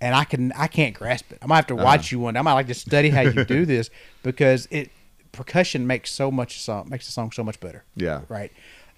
and 0.00 0.14
I 0.14 0.24
can, 0.24 0.52
I 0.52 0.68
can't 0.68 0.94
grasp 0.94 1.32
it. 1.32 1.38
I 1.42 1.46
might 1.46 1.56
have 1.56 1.66
to 1.68 1.76
watch 1.76 2.00
uh-huh. 2.00 2.08
you 2.12 2.20
one. 2.20 2.34
day. 2.34 2.40
I 2.40 2.42
might 2.42 2.52
like 2.52 2.68
to 2.68 2.74
study 2.74 3.10
how 3.10 3.22
you 3.22 3.44
do 3.44 3.66
this 3.66 3.90
because 4.22 4.68
it 4.70 4.90
percussion 5.32 5.86
makes 5.86 6.12
so 6.12 6.30
much 6.30 6.60
song, 6.60 6.88
makes 6.88 7.06
the 7.06 7.12
song 7.12 7.32
so 7.32 7.42
much 7.42 7.58
better. 7.58 7.84
Yeah. 7.96 8.22
Right. 8.28 8.52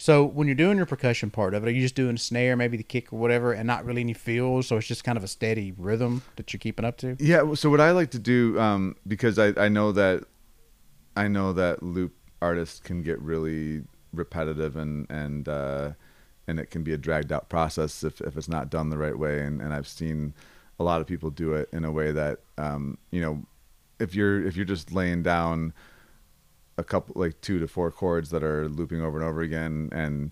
So 0.04 0.22
when 0.22 0.46
you're 0.46 0.54
doing 0.54 0.76
your 0.76 0.84
percussion 0.84 1.30
part 1.30 1.54
of 1.54 1.64
it, 1.64 1.66
are 1.66 1.70
you 1.70 1.80
just 1.80 1.94
doing 1.94 2.18
snare, 2.18 2.56
maybe 2.56 2.76
the 2.76 2.82
kick 2.82 3.10
or 3.10 3.18
whatever, 3.18 3.54
and 3.54 3.66
not 3.66 3.86
really 3.86 4.02
any 4.02 4.12
feels? 4.12 4.66
So 4.66 4.76
it's 4.76 4.86
just 4.86 5.02
kind 5.02 5.16
of 5.16 5.24
a 5.24 5.26
steady 5.26 5.72
rhythm 5.78 6.20
that 6.36 6.52
you're 6.52 6.58
keeping 6.58 6.84
up 6.84 6.98
to. 6.98 7.16
Yeah. 7.18 7.54
So 7.54 7.70
what 7.70 7.80
I 7.80 7.92
like 7.92 8.10
to 8.10 8.18
do, 8.18 8.60
um, 8.60 8.96
because 9.08 9.38
I, 9.38 9.54
I 9.56 9.70
know 9.70 9.92
that 9.92 10.24
I 11.16 11.26
know 11.28 11.54
that 11.54 11.82
loop 11.82 12.12
artists 12.42 12.80
can 12.80 13.00
get 13.00 13.18
really 13.22 13.84
repetitive 14.12 14.76
and 14.76 15.06
and 15.08 15.48
uh, 15.48 15.92
and 16.46 16.60
it 16.60 16.70
can 16.70 16.82
be 16.82 16.92
a 16.92 16.98
dragged 16.98 17.32
out 17.32 17.48
process 17.48 18.04
if, 18.04 18.20
if 18.20 18.36
it's 18.36 18.46
not 18.46 18.68
done 18.68 18.90
the 18.90 18.98
right 18.98 19.18
way. 19.18 19.40
And, 19.40 19.62
and 19.62 19.72
I've 19.72 19.88
seen 19.88 20.34
a 20.78 20.84
lot 20.84 21.00
of 21.00 21.06
people 21.06 21.30
do 21.30 21.54
it 21.54 21.70
in 21.72 21.82
a 21.82 21.90
way 21.90 22.12
that 22.12 22.40
um, 22.58 22.98
you 23.10 23.22
know 23.22 23.42
if 23.98 24.14
you're 24.14 24.46
if 24.46 24.54
you're 24.54 24.66
just 24.66 24.92
laying 24.92 25.22
down 25.22 25.72
a 26.76 26.84
couple 26.84 27.20
like 27.20 27.40
two 27.40 27.58
to 27.58 27.68
four 27.68 27.90
chords 27.90 28.30
that 28.30 28.42
are 28.42 28.68
looping 28.68 29.00
over 29.00 29.18
and 29.18 29.28
over 29.28 29.40
again 29.40 29.88
and 29.92 30.30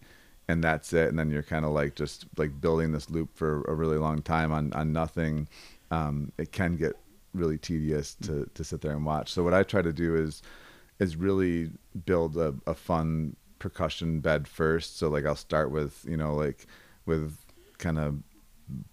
and 0.49 0.63
that's 0.63 0.93
it. 0.93 1.09
And 1.09 1.19
then 1.19 1.31
you're 1.31 1.43
kind 1.43 1.65
of 1.65 1.71
like 1.71 1.95
just 1.95 2.27
like 2.37 2.61
building 2.61 2.93
this 2.93 3.09
loop 3.09 3.35
for 3.35 3.63
a 3.63 3.75
really 3.75 3.97
long 3.97 4.23
time 4.23 4.53
on 4.53 4.73
on 4.73 4.93
nothing. 4.93 5.49
Um, 5.91 6.33
it 6.39 6.53
can 6.53 6.77
get 6.77 6.97
really 7.35 7.59
tedious 7.59 8.15
to 8.23 8.49
to 8.55 8.65
sit 8.65 8.81
there 8.81 8.93
and 8.93 9.07
watch. 9.07 9.33
So 9.33 9.43
what 9.43 9.55
i 9.55 9.63
try 9.63 9.83
to 9.83 9.93
do 9.93 10.17
is 10.17 10.43
is 10.99 11.17
really 11.17 11.71
build 12.05 12.37
a, 12.37 12.55
a 12.67 12.75
fun 12.75 13.37
percussion 13.59 14.21
bed 14.21 14.49
first. 14.49 14.99
So 14.99 15.09
like 15.09 15.25
i'll 15.25 15.37
start 15.37 15.71
with 15.71 16.05
you 16.09 16.17
know 16.17 16.35
like 16.35 16.67
with 17.07 17.37
kind 17.79 17.99
of 17.99 18.23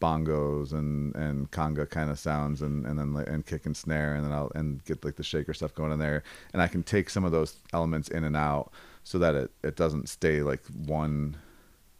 bongos 0.02 0.74
and 0.74 1.16
and 1.16 1.52
conga 1.52 1.90
kind 1.90 2.10
of 2.10 2.20
sounds 2.20 2.62
and 2.62 2.86
and 2.86 3.00
then 3.00 3.14
like 3.14 3.28
and 3.28 3.46
kick 3.46 3.66
and 3.66 3.78
snare 3.78 4.16
and 4.16 4.26
then 4.26 4.32
I'll 4.32 4.52
and 4.56 4.84
get 4.86 5.04
like 5.06 5.16
the 5.16 5.24
shaker 5.24 5.54
stuff 5.54 5.74
going 5.74 5.92
in 5.92 6.00
there. 6.00 6.24
And 6.54 6.62
I 6.62 6.68
can 6.68 6.84
take 6.84 7.10
some 7.10 7.24
of 7.24 7.32
those 7.32 7.56
elements 7.74 8.10
in 8.10 8.24
and 8.24 8.36
out 8.36 8.72
so 9.04 9.18
that 9.20 9.36
it 9.36 9.52
it 9.64 9.76
doesn't 9.76 10.10
stay 10.10 10.42
like 10.42 10.64
one 10.86 11.38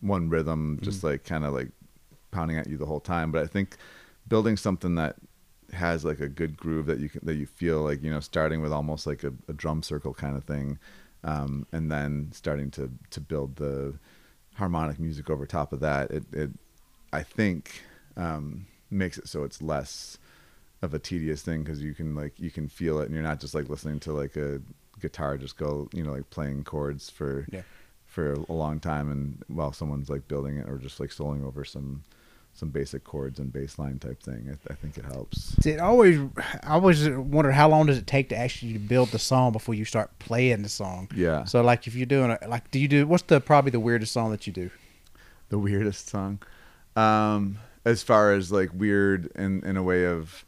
one 0.02 0.30
rhythm 0.30 0.80
just 0.82 1.04
like 1.04 1.24
kind 1.24 1.46
of 1.46 1.54
like 1.54 1.70
pounding 2.32 2.58
at 2.58 2.68
you 2.68 2.78
the 2.78 2.86
whole 2.86 3.00
time. 3.00 3.32
But 3.32 3.44
I 3.44 3.48
think 3.48 3.78
building 4.28 4.58
something 4.58 4.96
that 4.96 5.16
has 5.74 6.04
like 6.04 6.20
a 6.20 6.28
good 6.28 6.58
groove 6.58 6.86
that 6.88 7.00
you 7.00 7.10
can 7.10 7.22
that 7.24 7.36
you 7.36 7.46
feel 7.46 7.82
like 7.82 8.02
you 8.04 8.10
know 8.10 8.20
starting 8.20 8.62
with 8.62 8.72
almost 8.72 9.06
like 9.06 9.24
a, 9.24 9.34
a 9.48 9.54
drum 9.54 9.84
circle 9.84 10.14
kind 10.14 10.36
of 10.36 10.44
thing 10.44 10.80
um, 11.24 11.66
and 11.72 11.92
then 11.92 12.30
starting 12.32 12.72
to 12.72 12.90
to 13.12 13.20
build 13.20 13.56
the 13.58 13.94
harmonic 14.56 15.00
music 15.00 15.30
over 15.30 15.46
top 15.46 15.72
of 15.72 15.80
that 15.80 16.10
it 16.12 16.24
it 16.34 16.50
I 17.13 17.24
think 17.24 17.82
um, 18.18 18.66
makes 18.92 19.18
it 19.18 19.28
so 19.28 19.44
it's 19.44 19.62
less 19.62 20.18
of 20.82 20.94
a 20.94 21.00
tedious 21.00 21.42
thing 21.42 21.63
because 21.63 21.82
you 21.82 21.94
can 21.94 22.16
like 22.16 22.39
you 22.39 22.50
can 22.51 22.68
feel 22.70 23.00
it 23.00 23.06
and 23.06 23.13
you're 23.13 23.24
not 23.24 23.39
just 23.39 23.54
like 23.54 23.70
listening 23.70 24.00
to 24.01 24.13
like 24.13 24.36
a 24.38 24.62
guitar 25.01 25.38
just 25.38 25.58
go 25.58 25.89
you 25.94 26.04
know 26.04 26.12
like 26.13 26.30
playing 26.30 26.63
chords 26.63 27.10
for 27.10 27.46
Yeah. 27.51 27.62
for 28.06 28.34
a 28.34 28.51
long 28.54 28.80
time 28.80 29.12
and 29.12 29.44
while 29.48 29.72
someone's 29.74 30.10
like 30.10 30.28
building 30.28 30.58
it 30.58 30.68
or 30.70 30.78
just 30.78 31.00
like 31.00 31.10
soloing 31.10 31.46
over 31.46 31.63
some 31.66 32.04
some 32.54 32.70
basic 32.70 33.04
chords 33.04 33.39
and 33.39 33.54
bass 33.54 33.78
line 33.80 34.00
type 34.00 34.22
thing. 34.22 34.42
I, 34.42 34.44
th- 34.56 34.60
I 34.72 34.74
think 34.74 34.98
it 34.98 35.06
helps. 35.06 35.56
It 35.66 35.80
always, 35.80 36.20
I 36.63 36.72
always 36.74 37.08
wonder 37.08 37.51
how 37.51 37.70
long 37.70 37.86
does 37.86 37.98
it 37.98 38.08
take 38.08 38.28
to 38.30 38.36
actually 38.36 38.78
build 38.80 39.10
the 39.10 39.20
song 39.20 39.51
before 39.54 39.75
you 39.75 39.86
start 39.86 40.18
playing 40.20 40.63
the 40.63 40.68
song. 40.70 41.10
Yeah. 41.16 41.46
So 41.46 41.62
like, 41.62 41.88
if 41.88 41.96
you're 41.96 42.08
doing 42.08 42.32
a, 42.32 42.48
like, 42.50 42.70
do 42.72 42.80
you 42.80 42.88
do 42.89 43.06
what's 43.08 43.24
the 43.24 43.39
probably 43.39 43.72
the 43.72 43.80
weirdest 43.80 44.12
song 44.12 44.32
that 44.32 44.46
you 44.48 44.51
do? 44.51 44.72
The 45.50 45.60
weirdest 45.60 46.10
song, 46.10 46.39
um, 47.00 47.58
as 47.86 48.03
far 48.03 48.34
as 48.34 48.51
like 48.51 48.70
weird 48.74 49.32
in 49.36 49.63
in 49.63 49.77
a 49.77 49.84
way 49.84 50.06
of, 50.06 50.46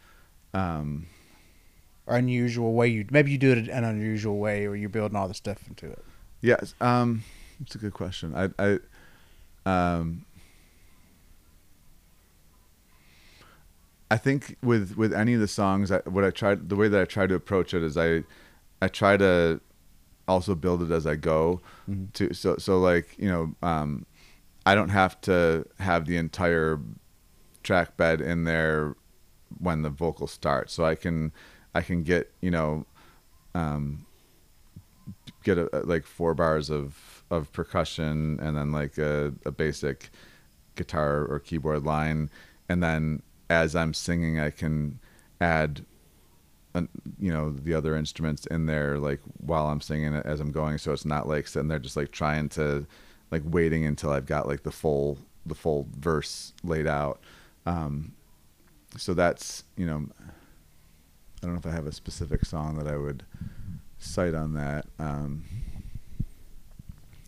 um, 0.54 1.06
Or 2.08 2.16
unusual 2.18 2.74
way 2.74 2.88
you 2.90 3.06
maybe 3.10 3.32
you 3.32 3.38
do 3.38 3.52
it 3.52 3.58
in 3.58 3.70
an 3.70 3.84
unusual 3.84 4.38
way, 4.38 4.66
or 4.68 4.76
you're 4.76 4.90
building 4.90 5.16
all 5.18 5.28
the 5.28 5.34
stuff 5.34 5.60
into 5.68 5.86
it. 5.96 6.04
yes, 6.42 6.76
um, 6.82 7.24
it's 7.62 7.76
a 7.76 7.78
good 7.78 7.94
question. 7.94 8.34
I 8.36 8.50
I, 8.68 8.80
um. 9.66 10.26
I 14.10 14.18
think 14.18 14.58
with 14.62 14.98
with 14.98 15.14
any 15.14 15.34
of 15.36 15.40
the 15.40 15.48
songs, 15.48 15.90
I, 15.92 16.00
what 16.00 16.26
I 16.26 16.32
tried, 16.32 16.68
the 16.68 16.76
way 16.76 16.90
that 16.90 17.02
I 17.02 17.06
try 17.06 17.28
to 17.28 17.34
approach 17.36 17.74
it 17.74 17.82
is 17.82 17.96
I, 17.98 18.24
I 18.82 18.90
try 18.90 19.16
to 19.16 19.62
also 20.28 20.54
build 20.54 20.82
it 20.84 20.92
as 20.92 21.08
I 21.08 21.16
go. 21.16 21.62
To 22.14 22.34
so 22.34 22.58
so 22.58 22.80
like 22.80 23.16
you 23.18 23.30
know, 23.30 23.56
um, 23.68 24.06
I 24.66 24.76
don't 24.76 24.90
have 24.90 25.20
to 25.22 25.66
have 25.80 26.06
the 26.06 26.18
entire 26.18 26.80
track 27.64 27.98
bed 27.98 28.22
in 28.22 28.44
there 28.44 28.96
when 29.60 29.82
the 29.82 29.90
vocal 29.90 30.28
starts, 30.28 30.74
so 30.74 30.86
I 30.86 30.96
can 30.96 31.32
I 31.74 31.82
can 31.82 32.04
get 32.04 32.32
you 32.42 32.52
know, 32.52 32.86
um, 33.56 34.06
get 35.44 35.58
a, 35.58 35.70
like 35.84 36.06
four 36.06 36.34
bars 36.34 36.70
of 36.70 37.24
of 37.30 37.52
percussion 37.54 38.40
and 38.42 38.58
then 38.58 38.72
like 38.72 38.98
a, 38.98 39.34
a 39.46 39.52
basic 39.52 40.10
guitar 40.76 41.26
or 41.26 41.40
keyboard 41.40 41.84
line. 41.84 42.30
And 42.70 42.82
then 42.84 43.22
as 43.50 43.76
i'm 43.76 43.94
singing 43.94 44.40
i 44.40 44.50
can 44.50 44.98
add 45.42 45.86
an, 46.74 46.88
you 47.20 47.30
know 47.32 47.52
the 47.52 47.74
other 47.74 47.98
instruments 47.98 48.46
in 48.46 48.66
there 48.66 48.98
like 48.98 49.20
while 49.40 49.68
i'm 49.68 49.82
singing 49.82 50.14
it 50.14 50.26
as 50.26 50.40
i'm 50.40 50.52
going. 50.52 50.78
So 50.78 50.94
it's 50.94 51.06
not 51.06 51.28
like 51.28 51.48
sitting 51.48 51.68
there 51.68 51.80
just 51.80 51.98
like 51.98 52.12
trying 52.12 52.50
to 52.50 52.86
like 53.32 53.42
waiting 53.46 53.86
until 53.86 54.12
i've 54.12 54.26
got 54.26 54.48
like 54.48 54.64
the 54.64 54.72
full 54.72 55.18
the 55.46 55.56
full 55.56 55.88
verse 55.98 56.54
laid 56.64 56.86
out 56.88 57.20
um 57.66 58.12
so 58.98 59.14
that's 59.14 59.64
you 59.78 59.86
know 59.86 60.06
i 60.22 61.46
don't 61.46 61.54
know 61.54 61.60
if 61.60 61.66
i 61.66 61.72
have 61.72 61.88
a 61.88 61.92
specific 61.92 62.46
song 62.46 62.78
that 62.78 62.88
i 62.88 62.96
would 62.98 63.24
cite 64.00 64.36
on 64.36 64.54
that 64.54 64.86
um 65.00 65.44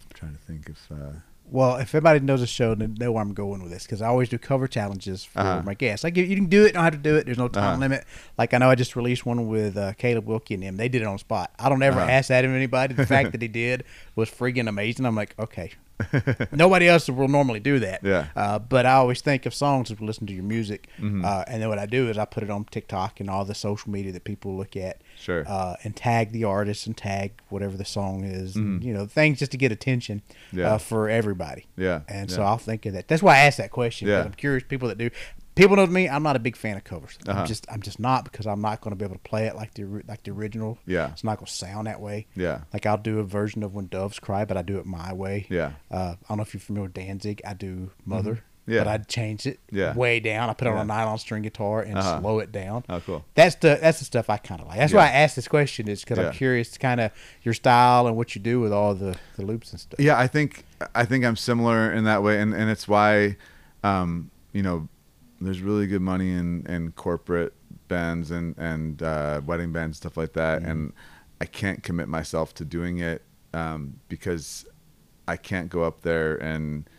I'm 0.05 0.29
trying 0.29 0.33
to 0.33 0.39
think 0.41 0.69
if 0.69 0.91
uh 0.91 1.19
Well, 1.45 1.75
if 1.77 1.93
anybody 1.93 2.19
knows 2.21 2.39
the 2.39 2.47
show, 2.47 2.73
they 2.75 2.87
know 2.87 3.11
where 3.11 3.21
I'm 3.21 3.33
going 3.33 3.61
with 3.61 3.71
this 3.71 3.83
because 3.83 4.01
I 4.01 4.07
always 4.07 4.29
do 4.29 4.37
cover 4.37 4.67
challenges 4.67 5.25
for 5.25 5.39
Uh-huh. 5.39 5.61
my 5.63 5.73
guests. 5.73 6.03
Like 6.03 6.15
you 6.15 6.23
you 6.23 6.35
can 6.35 6.45
do 6.45 6.63
it, 6.63 6.67
you 6.67 6.73
don't 6.73 6.83
have 6.83 6.93
to 6.93 6.99
do 6.99 7.15
it. 7.17 7.25
There's 7.25 7.37
no 7.37 7.47
time 7.49 7.63
Uh-huh. 7.73 7.77
limit. 7.79 8.05
Like 8.37 8.53
I 8.53 8.57
know 8.59 8.69
I 8.69 8.75
just 8.75 8.95
released 8.95 9.25
one 9.25 9.47
with 9.49 9.75
uh, 9.75 9.93
Caleb 9.93 10.25
Wilkie 10.27 10.53
and 10.53 10.63
them. 10.63 10.77
They 10.77 10.87
did 10.87 11.01
it 11.01 11.05
on 11.05 11.15
the 11.15 11.19
spot. 11.19 11.51
I 11.59 11.67
don't 11.67 11.83
ever 11.83 11.99
Uh-huh. 11.99 12.09
ask 12.09 12.29
that 12.29 12.45
of 12.45 12.51
anybody. 12.51 12.93
The 12.93 13.05
fact 13.05 13.31
that 13.33 13.41
he 13.41 13.47
did 13.49 13.83
was 14.15 14.29
freaking 14.29 14.69
amazing. 14.69 15.05
I'm 15.05 15.15
like, 15.15 15.35
okay. 15.37 15.71
Nobody 16.51 16.87
else 16.87 17.07
will 17.09 17.27
normally 17.27 17.59
do 17.59 17.79
that. 17.79 18.01
Yeah. 18.03 18.27
Uh, 18.35 18.59
but 18.59 18.85
I 18.85 18.93
always 18.93 19.21
think 19.21 19.45
of 19.45 19.53
songs 19.53 19.91
if 19.91 19.99
we 19.99 20.07
listen 20.07 20.27
to 20.27 20.33
your 20.33 20.43
music, 20.43 20.87
Mhm. 20.99 21.23
uh, 21.23 21.43
and 21.47 21.61
then 21.61 21.69
what 21.69 21.79
I 21.79 21.85
do 21.85 22.09
is 22.09 22.17
I 22.17 22.25
put 22.25 22.43
it 22.43 22.49
on 22.49 22.65
TikTok 22.65 23.19
and 23.19 23.29
all 23.29 23.45
the 23.45 23.55
social 23.55 23.91
media 23.91 24.11
that 24.11 24.23
people 24.23 24.55
look 24.57 24.75
at, 24.75 25.01
Sure. 25.19 25.43
uh, 25.47 25.75
and 25.83 25.95
tag 25.95 26.31
the 26.31 26.43
artist 26.43 26.87
and 26.87 26.95
tag 26.97 27.33
whatever 27.49 27.77
the 27.77 27.85
song 27.85 28.23
is, 28.23 28.55
and, 28.55 28.81
Mhm. 28.81 28.85
you 28.85 28.93
know, 28.93 29.05
things 29.05 29.39
just 29.39 29.51
to 29.51 29.57
get 29.57 29.71
attention 29.71 30.21
Yeah. 30.51 30.73
uh, 30.73 30.77
for 30.77 31.09
everybody. 31.09 31.65
yeah 31.77 32.01
And 32.07 32.29
yeah. 32.29 32.35
so 32.35 32.43
I'll 32.43 32.57
think 32.57 32.85
of 32.85 32.93
that. 32.93 33.07
That's 33.07 33.23
why 33.23 33.35
I 33.35 33.39
asked 33.39 33.57
that 33.57 33.71
question. 33.71 34.07
Yeah. 34.07 34.23
I'm 34.23 34.31
curious. 34.33 34.63
People 34.67 34.87
that 34.89 34.97
do, 34.97 35.09
people 35.55 35.75
know 35.75 35.85
me. 35.87 36.07
I'm 36.09 36.23
not 36.23 36.35
a 36.35 36.39
big 36.39 36.55
fan 36.55 36.77
of 36.77 36.83
covers. 36.83 37.17
Uh-huh. 37.27 37.41
I'm 37.41 37.47
just, 37.47 37.65
I'm 37.71 37.81
just 37.81 37.99
not 37.99 38.23
because 38.25 38.45
I'm 38.47 38.61
not 38.61 38.81
going 38.81 38.91
to 38.91 38.95
be 38.95 39.05
able 39.05 39.15
to 39.15 39.21
play 39.29 39.45
it 39.47 39.55
like 39.55 39.73
the 39.73 39.83
like 40.07 40.23
the 40.23 40.31
original. 40.31 40.77
Yeah. 40.85 41.11
It's 41.11 41.23
not 41.23 41.37
going 41.37 41.47
to 41.47 41.51
sound 41.53 41.87
that 41.87 41.99
way. 42.01 42.27
yeah 42.35 42.61
Like 42.73 42.85
I'll 42.85 42.97
do 42.97 43.19
a 43.19 43.23
version 43.23 43.63
of 43.63 43.73
When 43.75 43.87
Doves 43.87 44.19
Cry, 44.19 44.45
but 44.45 44.57
I 44.57 44.61
do 44.61 44.77
it 44.79 44.85
my 44.85 45.13
way. 45.13 45.45
yeah 45.49 45.73
Uh, 45.91 46.15
I 46.15 46.25
don't 46.29 46.37
know 46.37 46.43
if 46.43 46.53
you're 46.53 46.61
familiar 46.61 46.85
with 46.87 46.93
Danzig. 46.93 47.41
I 47.45 47.53
do 47.53 47.91
Mother. 48.05 48.31
Mm-hmm. 48.33 48.47
Yeah. 48.65 48.79
But 48.85 48.87
I'd 48.87 49.07
change 49.09 49.45
it 49.45 49.59
Yeah. 49.71 49.93
way 49.93 50.21
down. 50.21 50.49
I 50.49 50.53
put 50.53 50.69
it 50.69 50.71
on 50.71 50.79
a 50.79 50.85
nylon 50.85 51.17
string 51.17 51.41
guitar 51.41 51.81
and 51.81 51.97
Uh-huh. 51.97 52.21
slow 52.21 52.39
it 52.39 52.53
down. 52.53 52.85
oh 52.87 53.01
cool 53.01 53.25
That's 53.35 53.55
the 53.55 53.77
that's 53.81 53.99
the 53.99 54.05
stuff 54.05 54.29
I 54.29 54.37
kind 54.37 54.61
of 54.61 54.67
like. 54.67 54.77
That's 54.77 54.93
why 54.93 55.03
I 55.07 55.09
asked 55.09 55.35
this 55.35 55.49
question 55.49 55.89
is 55.89 55.99
because 56.01 56.17
Yeah. 56.17 56.27
I'm 56.27 56.33
curious, 56.33 56.71
to 56.71 56.79
kind 56.79 57.01
of 57.01 57.11
your 57.41 57.53
style 57.53 58.07
and 58.07 58.15
what 58.15 58.35
you 58.35 58.41
do 58.41 58.61
with 58.61 58.71
all 58.71 58.95
the, 58.95 59.17
the 59.35 59.45
loops 59.45 59.71
and 59.71 59.81
stuff. 59.81 59.99
yeah 59.99 60.17
i 60.17 60.27
think 60.27 60.63
i 60.95 61.03
think 61.03 61.25
i'm 61.25 61.35
similar 61.35 61.91
in 61.91 62.05
that 62.05 62.23
way 62.23 62.39
and 62.39 62.53
and 62.53 62.69
it's 62.69 62.87
why 62.87 63.35
um 63.83 64.31
you 64.53 64.63
know 64.63 64.87
there's 65.45 65.61
really 65.61 65.87
good 65.87 66.01
money 66.01 66.31
in 66.31 66.65
in 66.67 66.91
corporate 66.93 67.53
bands 67.87 68.31
and 68.31 68.57
and 68.57 69.01
uh 69.03 69.41
wedding 69.45 69.71
bands 69.71 69.97
stuff 69.97 70.15
like 70.17 70.33
that 70.33 70.61
Mhm. 70.61 70.69
and 70.69 70.93
i 71.41 71.45
can't 71.45 71.83
commit 71.83 72.07
myself 72.07 72.53
to 72.55 72.65
doing 72.65 72.99
it 72.99 73.21
um 73.53 73.99
because 74.09 74.65
i 75.27 75.35
can't 75.37 75.69
go 75.69 75.83
up 75.83 76.01
there 76.01 76.35
and 76.37 76.89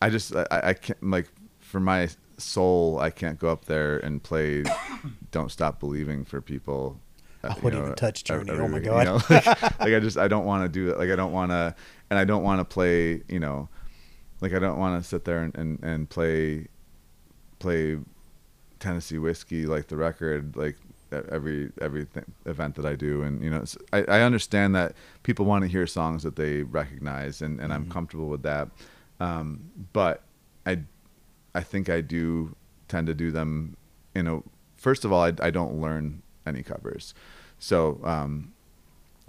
i 0.00 0.08
just 0.10 0.34
i 0.34 0.46
i 0.50 0.72
can't 0.74 1.02
like 1.02 1.28
for 1.58 1.80
my 1.80 2.08
soul 2.38 2.98
i 3.00 3.10
can't 3.10 3.38
go 3.38 3.48
up 3.48 3.64
there 3.66 3.98
and 3.98 4.22
play 4.22 4.62
don't 5.30 5.50
stop 5.50 5.80
believing 5.80 6.24
for 6.24 6.40
people 6.40 7.00
I 7.42 7.48
uh, 7.48 7.54
you 7.56 7.62
wouldn't 7.62 7.82
know, 7.82 7.86
even 7.88 7.96
touch 7.96 8.24
Journey. 8.24 8.50
every 8.50 8.64
Oh 8.64 8.68
my 8.68 8.78
God. 8.80 8.98
you 9.00 9.04
know? 9.04 9.14
like, 9.30 9.46
like 9.78 9.94
I 9.94 10.00
just 10.00 10.16
I 10.18 10.26
don't 10.26 10.46
want 10.46 10.64
to 10.64 10.68
do 10.68 10.90
it. 10.90 10.98
Like 10.98 11.10
I 11.10 11.16
don't 11.16 11.32
want 11.32 11.50
to, 11.52 11.76
and 12.10 12.18
I 12.18 12.24
don't 12.24 12.42
want 12.42 12.58
to 12.60 12.64
play. 12.64 13.22
You 13.28 13.38
know, 13.38 13.68
like 14.40 14.52
I 14.52 14.58
don't 14.58 14.78
want 14.78 15.00
to 15.00 15.08
sit 15.08 15.24
there 15.26 15.42
and, 15.42 15.54
and 15.54 15.78
and 15.84 16.08
play 16.10 16.66
play 17.58 17.98
Tennessee 18.80 19.18
whiskey 19.18 19.66
like 19.66 19.88
the 19.88 19.96
record 19.96 20.56
like 20.56 20.76
every 21.12 21.70
every 21.80 22.06
th- 22.06 22.26
event 22.44 22.74
that 22.74 22.84
I 22.84 22.94
do. 22.94 23.22
And 23.22 23.42
you 23.42 23.50
know, 23.50 23.64
I 23.92 24.04
I 24.04 24.20
understand 24.22 24.74
that 24.74 24.94
people 25.22 25.44
want 25.46 25.62
to 25.62 25.68
hear 25.68 25.86
songs 25.86 26.22
that 26.24 26.36
they 26.36 26.62
recognize, 26.62 27.42
and 27.42 27.60
and 27.60 27.72
I'm 27.72 27.86
Mhm. 27.86 27.90
comfortable 27.90 28.28
with 28.28 28.42
that. 28.42 28.68
Um, 29.20 29.70
but 29.92 30.22
I 30.66 30.80
I 31.54 31.62
think 31.62 31.88
I 31.88 32.00
do 32.02 32.54
tend 32.88 33.06
to 33.06 33.14
do 33.14 33.30
them 33.30 33.76
You 34.14 34.22
know, 34.22 34.44
first 34.76 35.04
of 35.04 35.12
all 35.12 35.22
I, 35.22 35.32
I 35.40 35.50
don't 35.50 35.80
learn 35.80 36.22
any 36.46 36.62
covers 36.62 37.12
so 37.58 37.98
um 38.04 38.52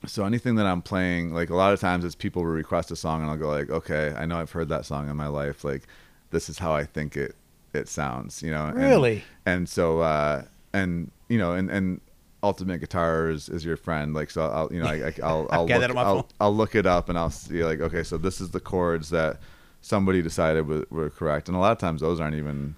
so 0.06 0.24
anything 0.26 0.56
that 0.56 0.68
i'm 0.68 0.82
playing 0.82 1.34
like 1.34 1.50
a 1.50 1.56
lot 1.56 1.74
of 1.74 1.80
times 1.80 2.06
it's 2.06 2.14
people 2.14 2.44
will 2.44 2.52
request 2.52 2.92
a 2.92 2.96
song 2.96 3.22
and 3.22 3.32
i'll 3.32 3.38
go 3.38 3.50
like 3.50 3.70
okay 3.70 4.14
i 4.18 4.26
know 4.26 4.38
i've 4.38 4.52
heard 4.52 4.70
that 4.70 4.86
song 4.86 5.10
in 5.10 5.16
my 5.18 5.28
life 5.28 5.64
like 5.64 5.84
this 6.30 6.48
is 6.50 6.60
how 6.60 6.74
i 6.74 6.84
think 6.84 7.18
it 7.18 7.36
it 7.78 7.88
sounds 7.88 8.42
you 8.44 8.52
know 8.52 8.72
Really? 8.76 9.24
and 9.46 9.68
so 9.70 10.02
uh 10.02 10.44
and 10.74 11.12
you 11.30 11.38
know 11.38 11.54
and 11.54 11.70
and 11.70 12.02
ultimate 12.44 12.80
guitars 12.80 13.50
is, 13.50 13.66
your 13.66 13.78
friend 13.78 14.14
like 14.14 14.30
so 14.30 14.42
i'll 14.44 14.72
you 14.72 14.80
know 14.82 14.88
I, 14.88 15.08
I, 15.08 15.14
i'll 15.24 15.48
i'll 15.52 15.66
look, 15.66 15.70
that 15.82 15.90
on 15.90 15.96
my 15.96 16.02
I'll. 16.04 16.30
I'll 16.40 16.56
look 16.56 16.76
it 16.76 16.86
up 16.86 17.10
and 17.10 17.18
i'll 17.18 17.30
see 17.32 17.64
like 17.64 17.80
okay 17.82 18.04
so 18.04 18.18
this 18.18 18.40
is 18.42 18.52
the 18.52 18.60
chords 18.60 19.10
that 19.10 19.40
somebody 19.82 20.22
decided 20.22 20.68
were, 20.68 20.86
were 20.90 21.10
correct 21.10 21.48
and 21.48 21.56
a 21.58 21.60
lot 21.60 21.72
of 21.72 21.78
times 21.78 22.02
those 22.02 22.20
aren't 22.20 22.36
even 22.36 22.76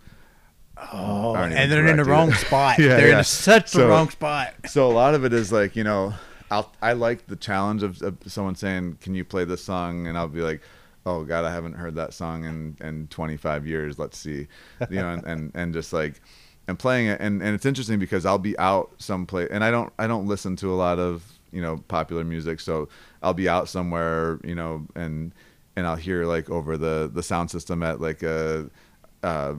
Oh, 0.93 1.35
aren't 1.35 1.51
even 1.51 1.63
and 1.63 1.71
they're 1.71 1.87
in 1.87 1.97
the 1.97 2.03
correct 2.05 2.07
wrong 2.07 2.27
either. 2.29 2.37
spot. 2.37 2.77
Yeah, 2.79 2.95
they're 2.95 3.09
yeah. 3.09 3.17
in 3.19 3.23
such 3.25 3.71
the 3.73 3.85
wrong 3.87 4.09
spot. 4.09 4.53
so 4.67 4.87
a 4.87 4.93
lot 4.93 5.13
of 5.13 5.25
it 5.25 5.33
is 5.33 5.51
like 5.51 5.75
you 5.75 5.83
know 5.83 6.13
I'll, 6.51 6.71
i 6.81 6.93
like 6.93 7.27
the 7.27 7.35
challenge 7.35 7.83
of, 7.83 8.01
of 8.01 8.17
someone 8.27 8.55
saying 8.55 8.97
can 9.01 9.13
you 9.13 9.23
play 9.25 9.43
this 9.43 9.63
song 9.63 10.07
and 10.07 10.17
i'll 10.17 10.27
be 10.29 10.41
like 10.41 10.61
oh 11.09 11.23
god 11.23 11.45
i 11.45 11.51
haven't 11.51 11.73
heard 11.73 11.95
that 11.95 12.13
song 12.13 12.45
in, 12.45 12.77
in 12.81 13.07
25 13.07 13.67
years. 13.67 13.97
Let's 13.97 14.17
see. 14.17 14.47
You 14.89 15.01
know 15.01 15.09
and, 15.11 15.23
and, 15.25 15.51
and 15.53 15.73
just 15.73 15.93
like 15.93 16.21
and 16.67 16.77
playing 16.77 17.07
it. 17.07 17.19
And, 17.19 17.41
and 17.41 17.55
it's 17.55 17.65
interesting 17.65 17.99
because 17.99 18.25
i'll 18.25 18.37
be 18.37 18.57
out 18.59 18.91
someplace 18.97 19.49
and 19.51 19.63
i 19.63 19.71
don't 19.71 19.91
i 19.97 20.07
don't 20.07 20.27
listen 20.27 20.55
to 20.57 20.71
a 20.73 20.75
lot 20.75 20.99
of 20.99 21.23
you 21.51 21.61
know 21.61 21.77
popular 21.87 22.23
music 22.23 22.59
so 22.59 22.87
i'll 23.23 23.33
be 23.33 23.49
out 23.49 23.67
somewhere 23.67 24.39
you 24.43 24.53
know 24.53 24.85
and 24.95 25.33
and 25.75 25.87
i'll 25.87 25.95
hear 25.95 26.25
like 26.25 26.49
over 26.49 26.77
the 26.77 27.09
the 27.11 27.23
sound 27.23 27.49
system 27.49 27.81
at 27.81 27.99
like 27.99 28.21
a 28.21 28.69
uh, 29.23 29.55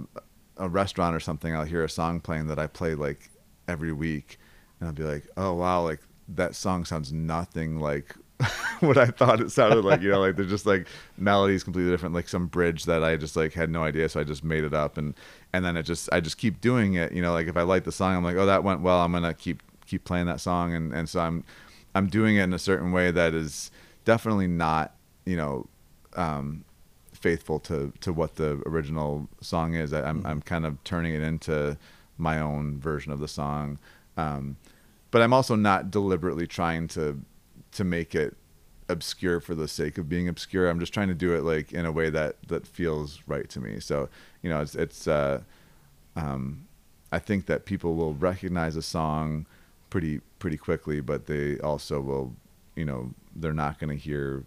a 0.56 0.68
restaurant 0.68 1.16
or 1.16 1.20
something, 1.20 1.54
I'll 1.54 1.64
hear 1.64 1.84
a 1.84 1.88
song 1.88 2.20
playing 2.20 2.46
that 2.48 2.58
I 2.58 2.66
play 2.66 2.94
like 2.94 3.30
every 3.66 3.92
week, 3.92 4.38
and 4.78 4.88
I'll 4.88 4.94
be 4.94 5.02
like, 5.02 5.26
"Oh 5.36 5.54
wow, 5.54 5.82
like 5.82 6.00
that 6.28 6.54
song 6.54 6.84
sounds 6.84 7.12
nothing 7.12 7.80
like 7.80 8.14
what 8.80 8.98
I 8.98 9.06
thought 9.06 9.40
it 9.40 9.50
sounded 9.50 9.84
like." 9.84 10.02
You 10.02 10.10
know, 10.10 10.20
like 10.20 10.36
they're 10.36 10.44
just 10.44 10.66
like 10.66 10.86
melodies 11.16 11.62
completely 11.64 11.90
different, 11.90 12.14
like 12.14 12.28
some 12.28 12.46
bridge 12.46 12.84
that 12.84 13.04
I 13.04 13.16
just 13.16 13.36
like 13.36 13.52
had 13.52 13.70
no 13.70 13.84
idea, 13.84 14.08
so 14.08 14.20
I 14.20 14.24
just 14.24 14.44
made 14.44 14.64
it 14.64 14.74
up, 14.74 14.98
and 14.98 15.14
and 15.52 15.64
then 15.64 15.76
it 15.76 15.84
just 15.84 16.08
I 16.12 16.20
just 16.20 16.38
keep 16.38 16.60
doing 16.60 16.94
it. 16.94 17.12
You 17.12 17.22
know, 17.22 17.32
like 17.32 17.48
if 17.48 17.56
I 17.56 17.62
like 17.62 17.84
the 17.84 17.92
song, 17.92 18.16
I'm 18.16 18.24
like, 18.24 18.36
"Oh, 18.36 18.46
that 18.46 18.64
went 18.64 18.80
well. 18.80 19.00
I'm 19.00 19.12
gonna 19.12 19.34
keep 19.34 19.62
keep 19.86 20.04
playing 20.04 20.26
that 20.26 20.40
song," 20.40 20.74
and 20.74 20.92
and 20.92 21.08
so 21.08 21.20
I'm 21.20 21.44
I'm 21.94 22.08
doing 22.08 22.36
it 22.36 22.42
in 22.42 22.52
a 22.52 22.58
certain 22.58 22.92
way 22.92 23.10
that 23.10 23.34
is 23.34 23.70
definitely 24.04 24.46
not 24.48 24.94
you 25.24 25.36
know. 25.36 25.66
Um, 26.16 26.64
faithful 27.20 27.60
to 27.60 27.92
to 28.00 28.12
what 28.12 28.36
the 28.36 28.62
original 28.66 29.28
song 29.40 29.74
is. 29.74 29.92
I, 29.92 30.02
I'm 30.02 30.24
I'm 30.26 30.42
kind 30.42 30.66
of 30.66 30.82
turning 30.84 31.14
it 31.14 31.22
into 31.22 31.76
my 32.18 32.40
own 32.40 32.78
version 32.78 33.12
of 33.12 33.20
the 33.20 33.28
song, 33.28 33.78
um, 34.16 34.56
but 35.10 35.22
I'm 35.22 35.32
also 35.32 35.54
not 35.54 35.90
deliberately 35.90 36.46
trying 36.46 36.88
to 36.88 37.20
to 37.72 37.84
make 37.84 38.14
it 38.14 38.36
obscure 38.88 39.40
for 39.40 39.54
the 39.54 39.68
sake 39.68 39.98
of 39.98 40.08
being 40.08 40.28
obscure. 40.28 40.68
I'm 40.68 40.80
just 40.80 40.92
trying 40.92 41.08
to 41.08 41.14
do 41.14 41.34
it 41.34 41.42
like 41.42 41.72
in 41.72 41.86
a 41.86 41.92
way 41.92 42.10
that 42.10 42.36
that 42.48 42.66
feels 42.66 43.20
right 43.26 43.48
to 43.50 43.60
me. 43.60 43.80
So 43.80 44.08
you 44.42 44.50
know, 44.50 44.60
it's 44.60 44.74
it's. 44.74 45.08
Uh, 45.08 45.42
um, 46.16 46.66
I 47.12 47.18
think 47.18 47.46
that 47.46 47.64
people 47.64 47.94
will 47.94 48.14
recognize 48.14 48.76
a 48.76 48.82
song 48.82 49.46
pretty 49.90 50.20
pretty 50.38 50.56
quickly, 50.56 51.00
but 51.00 51.26
they 51.26 51.58
also 51.58 52.00
will, 52.00 52.34
you 52.76 52.84
know, 52.84 53.10
they're 53.34 53.52
not 53.52 53.78
going 53.78 53.90
to 53.90 54.02
hear 54.02 54.44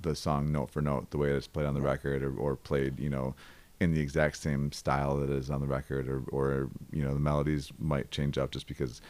the 0.00 0.14
song 0.14 0.50
note 0.50 0.70
for 0.70 0.80
note 0.80 1.10
the 1.10 1.18
way 1.18 1.30
it's 1.30 1.46
played 1.46 1.66
on 1.66 1.74
the 1.74 1.80
record 1.80 2.22
or, 2.22 2.34
or 2.36 2.56
played, 2.56 2.98
you 2.98 3.10
know, 3.10 3.34
in 3.80 3.92
the 3.92 4.00
exact 4.00 4.36
same 4.36 4.72
style 4.72 5.16
that 5.16 5.30
is 5.30 5.50
on 5.50 5.60
the 5.60 5.66
record 5.66 6.08
or, 6.08 6.22
or 6.30 6.70
you 6.92 7.02
know 7.02 7.14
the 7.14 7.20
melodies 7.20 7.72
might 7.78 8.10
change 8.10 8.38
up 8.38 8.50
just 8.50 8.66
because 8.66 9.00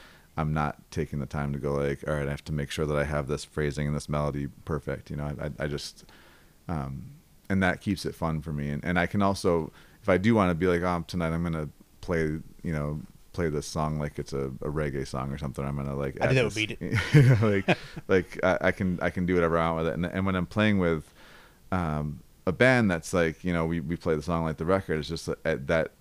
I'm 0.40 0.52
not 0.52 0.78
taking 0.90 1.18
the 1.18 1.26
time 1.26 1.52
to 1.52 1.58
go 1.58 1.74
like 1.74 2.06
all 2.06 2.14
right 2.14 2.26
I 2.26 2.30
have 2.30 2.44
to 2.46 2.52
make 2.52 2.70
sure 2.70 2.86
that 2.86 2.96
I 2.96 3.04
have 3.04 3.26
this 3.26 3.44
phrasing 3.44 3.86
and 3.86 3.96
this 3.96 4.08
melody 4.08 4.48
perfect 4.64 5.10
you 5.10 5.16
know 5.16 5.24
I, 5.40 5.50
I, 5.62 5.66
just 5.66 6.04
um, 6.68 7.12
and 7.48 7.62
that 7.62 7.80
keeps 7.80 8.06
it 8.06 8.14
fun 8.14 8.40
for 8.40 8.52
me. 8.52 8.70
And, 8.70 8.84
and 8.84 8.98
I 8.98 9.06
can 9.06 9.22
also 9.22 9.72
if 10.02 10.08
I 10.08 10.18
do 10.18 10.34
want 10.34 10.50
to 10.50 10.54
be 10.54 10.66
like 10.66 10.82
oh 10.82 11.04
tonight 11.06 11.32
I'm 11.32 11.42
gonna 11.42 11.68
play 12.00 12.22
you 12.62 12.72
know 12.72 13.00
play 13.32 13.48
this 13.48 13.66
song 13.66 13.98
like 13.98 14.18
it's 14.18 14.32
a, 14.32 14.46
a 14.46 14.70
reggae 14.70 15.06
song 15.06 15.30
or 15.30 15.38
something 15.38 15.64
I'm 15.64 15.76
gonna 15.76 15.94
like 15.94 16.16
I 16.20 16.26
think 16.26 16.36
that 16.36 16.44
would 16.44 16.54
beat 16.54 16.78
it 16.80 17.42
like 17.42 17.78
like 18.08 18.44
I, 18.44 18.58
I, 18.68 18.70
can 18.72 18.98
I 19.00 19.10
can 19.10 19.26
do 19.26 19.34
whatever 19.34 19.58
I 19.58 19.70
want 19.70 19.84
with 19.84 19.88
it. 19.88 19.94
And, 19.94 20.06
and 20.06 20.26
when 20.26 20.34
I'm 20.34 20.46
playing 20.46 20.78
with 20.78 21.12
um, 21.72 22.20
a 22.46 22.52
band 22.52 22.90
that's 22.90 23.12
like 23.12 23.44
you 23.44 23.52
know 23.52 23.64
we, 23.66 23.80
we 23.80 23.96
play 23.96 24.14
the 24.14 24.22
song 24.22 24.44
like 24.44 24.56
the 24.56 24.64
record 24.64 24.98
it's 24.98 25.08
just 25.08 25.26
that, 25.26 25.66
that 25.66 25.92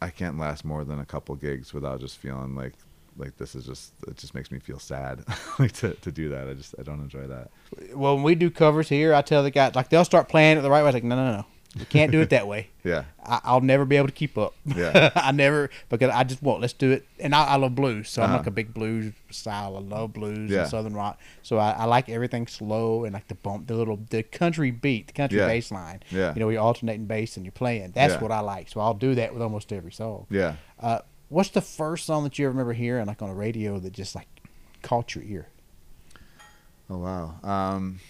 i 0.00 0.08
can't 0.10 0.38
last 0.38 0.64
more 0.64 0.84
than 0.84 0.98
a 0.98 1.04
couple 1.04 1.34
gigs 1.34 1.74
without 1.74 2.00
just 2.00 2.16
feeling 2.16 2.54
like 2.54 2.74
like 3.18 3.36
this 3.36 3.54
is 3.54 3.64
just 3.66 3.92
it 4.06 4.16
just 4.16 4.34
makes 4.34 4.50
me 4.50 4.58
feel 4.58 4.78
sad 4.78 5.24
like 5.58 5.72
to, 5.72 5.94
to 5.94 6.12
do 6.12 6.28
that 6.28 6.48
i 6.48 6.54
just 6.54 6.74
i 6.78 6.82
don't 6.82 7.00
enjoy 7.00 7.26
that 7.26 7.50
well 7.94 8.14
when 8.14 8.22
we 8.24 8.34
do 8.34 8.50
covers 8.50 8.88
here 8.88 9.14
i 9.14 9.22
tell 9.22 9.42
the 9.42 9.50
guys 9.50 9.74
like 9.74 9.88
they'll 9.88 10.04
start 10.04 10.28
playing 10.28 10.58
it 10.58 10.60
the 10.62 10.70
right 10.70 10.78
way 10.80 10.82
I 10.82 10.88
was 10.88 10.94
like 10.94 11.04
no 11.04 11.16
no 11.16 11.36
no 11.38 11.44
you 11.78 11.84
can't 11.84 12.10
do 12.10 12.22
it 12.22 12.30
that 12.30 12.46
way. 12.48 12.70
yeah. 12.84 13.04
I, 13.22 13.52
will 13.52 13.60
never 13.60 13.84
be 13.84 13.96
able 13.96 14.06
to 14.06 14.12
keep 14.14 14.38
up. 14.38 14.54
Yeah. 14.64 15.10
I 15.16 15.30
never 15.32 15.68
because 15.90 16.08
I 16.08 16.24
just 16.24 16.42
won't. 16.42 16.62
Let's 16.62 16.72
do 16.72 16.92
it. 16.92 17.06
And 17.20 17.34
I, 17.34 17.44
I 17.48 17.56
love 17.56 17.74
blues, 17.74 18.08
so 18.08 18.22
Uh-huh. 18.22 18.32
I'm 18.32 18.38
like 18.38 18.46
a 18.46 18.50
big 18.50 18.72
blues 18.72 19.12
style. 19.30 19.76
I 19.76 19.80
love 19.80 20.14
blues 20.14 20.50
Yeah. 20.50 20.60
and 20.62 20.70
southern 20.70 20.94
rock. 20.94 21.20
So 21.42 21.58
I, 21.58 21.72
I 21.72 21.84
like 21.84 22.08
everything 22.08 22.46
slow 22.46 23.04
and 23.04 23.12
like 23.12 23.28
the 23.28 23.34
bump, 23.34 23.66
the 23.66 23.74
little 23.74 23.98
the 24.08 24.22
country 24.22 24.70
beat, 24.70 25.08
the 25.08 25.12
country 25.12 25.38
Yeah. 25.38 25.48
bass 25.48 25.70
line. 25.70 26.02
Yeah. 26.10 26.32
You 26.32 26.40
know, 26.40 26.48
you're 26.48 26.62
alternating 26.62 27.04
bass 27.04 27.36
and 27.36 27.44
you're 27.44 27.52
playing. 27.52 27.90
That's 27.90 28.14
Yeah. 28.14 28.20
what 28.20 28.32
I 28.32 28.40
like. 28.40 28.70
So 28.70 28.80
I'll 28.80 28.94
do 28.94 29.14
that 29.16 29.34
with 29.34 29.42
almost 29.42 29.70
every 29.70 29.92
song. 29.92 30.26
Yeah. 30.30 30.54
Uh, 30.80 31.00
what's 31.28 31.50
the 31.50 31.60
first 31.60 32.06
song 32.06 32.24
that 32.24 32.38
you 32.38 32.46
ever 32.46 32.52
remember 32.52 32.72
hearing 32.72 33.06
like 33.06 33.20
on 33.22 33.30
a 33.30 33.34
radio 33.34 33.78
that 33.78 33.92
just 33.92 34.14
like 34.14 34.28
caught 34.82 35.14
your 35.14 35.24
ear? 35.24 35.48
Oh 36.88 36.98
wow. 36.98 37.34
Um 37.42 38.00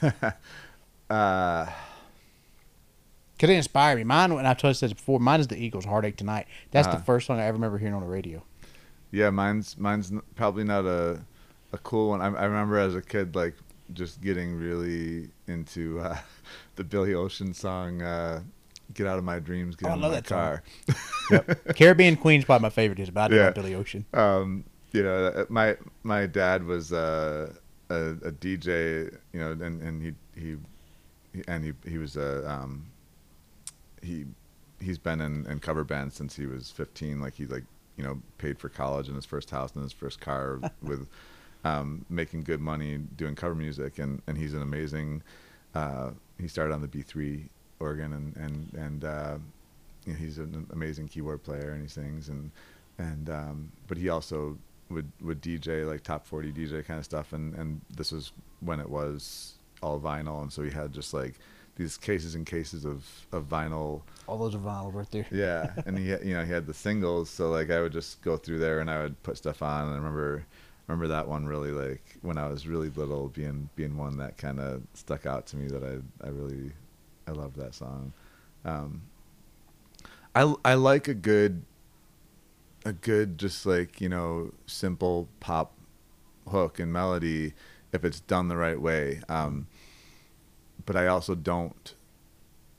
uh 1.10 1.66
Cause 3.38 3.50
it 3.50 3.54
inspire 3.54 3.96
me. 3.96 4.04
Mine, 4.04 4.30
and 4.30 4.46
I've 4.46 4.56
told 4.58 4.76
you 4.76 4.80
this 4.86 4.92
before, 4.92 5.18
mine 5.18 5.40
is 5.40 5.48
the 5.48 5.56
Eagles' 5.56 5.84
"Heartache 5.84 6.16
Tonight." 6.16 6.46
That's 6.70 6.86
Uh-huh. 6.86 6.98
the 6.98 7.02
first 7.02 7.26
song 7.26 7.40
I 7.40 7.44
ever 7.46 7.54
remember 7.56 7.76
hearing 7.78 7.94
on 7.94 8.02
the 8.02 8.06
radio. 8.08 8.44
yeah, 9.10 9.30
mine's 9.30 9.76
mine's 9.76 10.12
probably 10.36 10.62
not 10.64 10.84
a 10.86 11.20
a 11.72 11.78
cool 11.78 12.10
one. 12.10 12.20
I, 12.20 12.26
I 12.26 12.44
remember 12.44 12.78
as 12.78 12.94
a 12.94 13.02
kid 13.02 13.34
like 13.34 13.56
just 13.92 14.20
getting 14.22 14.54
really 14.54 15.30
into 15.48 15.98
uh, 16.00 16.18
the 16.76 16.84
Billy 16.84 17.14
Ocean 17.14 17.52
song 17.52 18.00
uh, 18.00 18.42
"Get 18.94 19.06
Out 19.06 19.18
of 19.18 19.24
My 19.24 19.38
Dreams, 19.38 19.76
Get 19.76 19.86
Oh, 19.86 19.90
I 19.90 19.92
Out 19.92 19.96
of 19.98 20.02
love 20.02 20.12
My 20.12 20.20
that. 20.20 20.26
Car." 20.26 20.62
Yep. 21.30 21.74
Caribbean 21.76 22.16
Queen's 22.16 22.44
probably 22.44 22.62
my 22.62 22.70
favorite, 22.70 22.98
is, 22.98 23.10
but 23.10 23.20
I 23.22 23.28
do 23.28 23.36
Yeah. 23.36 23.44
like 23.46 23.54
Billy 23.54 23.74
Ocean. 23.74 24.04
um, 24.14 24.64
you 24.92 25.02
know, 25.02 25.26
uh, 25.26 25.44
my 25.48 25.76
my 26.02 26.26
dad 26.26 26.64
was 26.64 26.92
uh, 26.92 27.52
a, 27.88 27.94
a 27.94 28.32
DJ, 28.32 29.10
you 29.32 29.40
know, 29.40 29.52
and, 29.52 29.80
and 29.82 30.02
he, 30.02 30.12
he 30.38 30.56
he 31.32 31.42
and 31.48 31.64
he 31.64 31.72
he 31.88 31.96
was 31.98 32.16
a 32.16 32.48
um, 32.50 32.86
he 34.02 34.26
he's 34.80 34.98
been 34.98 35.20
in, 35.20 35.46
in 35.46 35.60
cover 35.60 35.84
bands 35.84 36.14
since 36.14 36.36
he 36.36 36.44
was 36.46 36.70
15. 36.70 37.20
Like 37.20 37.34
he 37.34 37.46
like 37.46 37.64
you 37.96 38.04
know 38.04 38.20
paid 38.38 38.58
for 38.58 38.68
college 38.68 39.08
in 39.08 39.14
his 39.14 39.24
first 39.24 39.50
house 39.50 39.72
and 39.74 39.82
his 39.82 39.92
first 39.92 40.20
car 40.20 40.58
with 40.82 41.08
um, 41.64 42.04
making 42.10 42.42
good 42.42 42.60
money 42.60 42.98
doing 43.16 43.34
cover 43.34 43.54
music, 43.54 43.98
and 43.98 44.20
and 44.26 44.36
he's 44.36 44.52
an 44.52 44.60
amazing. 44.62 45.22
Uh, 45.74 46.10
he 46.38 46.48
started 46.48 46.74
on 46.74 46.82
the 46.82 46.88
B3 46.88 47.48
organ 47.82 48.12
and 48.12 48.36
and 48.36 48.72
and. 48.86 49.04
Uh, 49.04 49.36
you 50.04 50.12
know, 50.14 50.18
he's 50.18 50.38
an 50.38 50.66
amazing 50.72 51.06
keyboard 51.06 51.44
player 51.44 51.70
and 51.74 51.80
he 51.80 51.86
sings 51.88 52.28
and 52.28 52.50
and 52.98 53.30
um, 53.30 53.70
but 53.86 53.96
he 53.96 54.08
also 54.08 54.58
would 54.90 55.08
would 55.20 55.40
DJ 55.40 55.86
like 55.88 56.02
top 56.02 56.26
40 56.26 56.52
DJ 56.52 56.84
kind 56.84 56.98
of 56.98 57.04
stuff 57.04 57.32
and 57.32 57.54
and 57.54 57.80
this 57.96 58.10
was 58.10 58.32
when 58.58 58.80
it 58.80 58.90
was 58.90 59.54
all 59.80 60.00
vinyl 60.00 60.42
and 60.42 60.52
so 60.52 60.60
he 60.64 60.70
had 60.70 60.92
just 60.92 61.14
like 61.14 61.34
these 61.76 61.96
cases 61.96 62.34
and 62.34 62.46
cases 62.46 62.84
of 62.84 63.04
of 63.30 63.44
vinyl 63.48 64.02
All 64.26 64.38
those 64.38 64.56
are 64.56 64.58
vinyl 64.58 64.92
right 64.92 65.08
there. 65.12 65.26
yeah 65.30 65.70
and 65.86 65.96
he 65.96 66.08
had- 66.08 66.24
you 66.24 66.34
know 66.34 66.44
he 66.44 66.50
had 66.50 66.66
the 66.66 66.74
singles 66.74 67.30
so 67.30 67.48
like 67.50 67.70
I 67.70 67.80
would 67.80 67.92
just 67.92 68.20
go 68.22 68.36
through 68.36 68.58
there 68.58 68.80
and 68.80 68.90
I 68.90 69.02
would 69.02 69.22
put 69.22 69.36
stuff 69.36 69.62
on 69.62 69.84
and 69.84 69.92
I 69.92 69.96
remember 69.98 70.44
remember 70.88 71.06
that 71.14 71.28
one 71.28 71.46
really 71.46 71.70
like 71.70 72.02
when 72.22 72.38
I 72.38 72.48
was 72.48 72.66
really 72.66 72.90
little 72.90 73.28
being 73.28 73.68
being 73.76 73.96
one 73.96 74.16
that 74.16 74.36
kind 74.36 74.58
of 74.58 74.82
stuck 74.94 75.26
out 75.26 75.46
to 75.46 75.56
me 75.56 75.68
that 75.68 75.84
I 75.84 76.26
I 76.26 76.30
really 76.30 76.72
I 77.26 77.32
love 77.32 77.56
that 77.56 77.74
song 77.74 78.12
um 78.64 79.02
I 80.34 80.54
I 80.64 80.74
like 80.74 81.08
a 81.08 81.14
good 81.14 81.62
a 82.84 82.92
good 82.92 83.38
just 83.38 83.64
like, 83.64 84.00
you 84.00 84.08
know, 84.08 84.52
simple 84.66 85.28
pop 85.40 85.72
hook 86.48 86.80
and 86.80 86.92
melody 86.92 87.54
if 87.92 88.04
it's 88.04 88.20
done 88.20 88.48
the 88.48 88.56
right 88.56 88.80
way. 88.80 89.20
Um 89.28 89.66
but 90.84 90.96
I 90.96 91.06
also 91.06 91.34
don't 91.34 91.94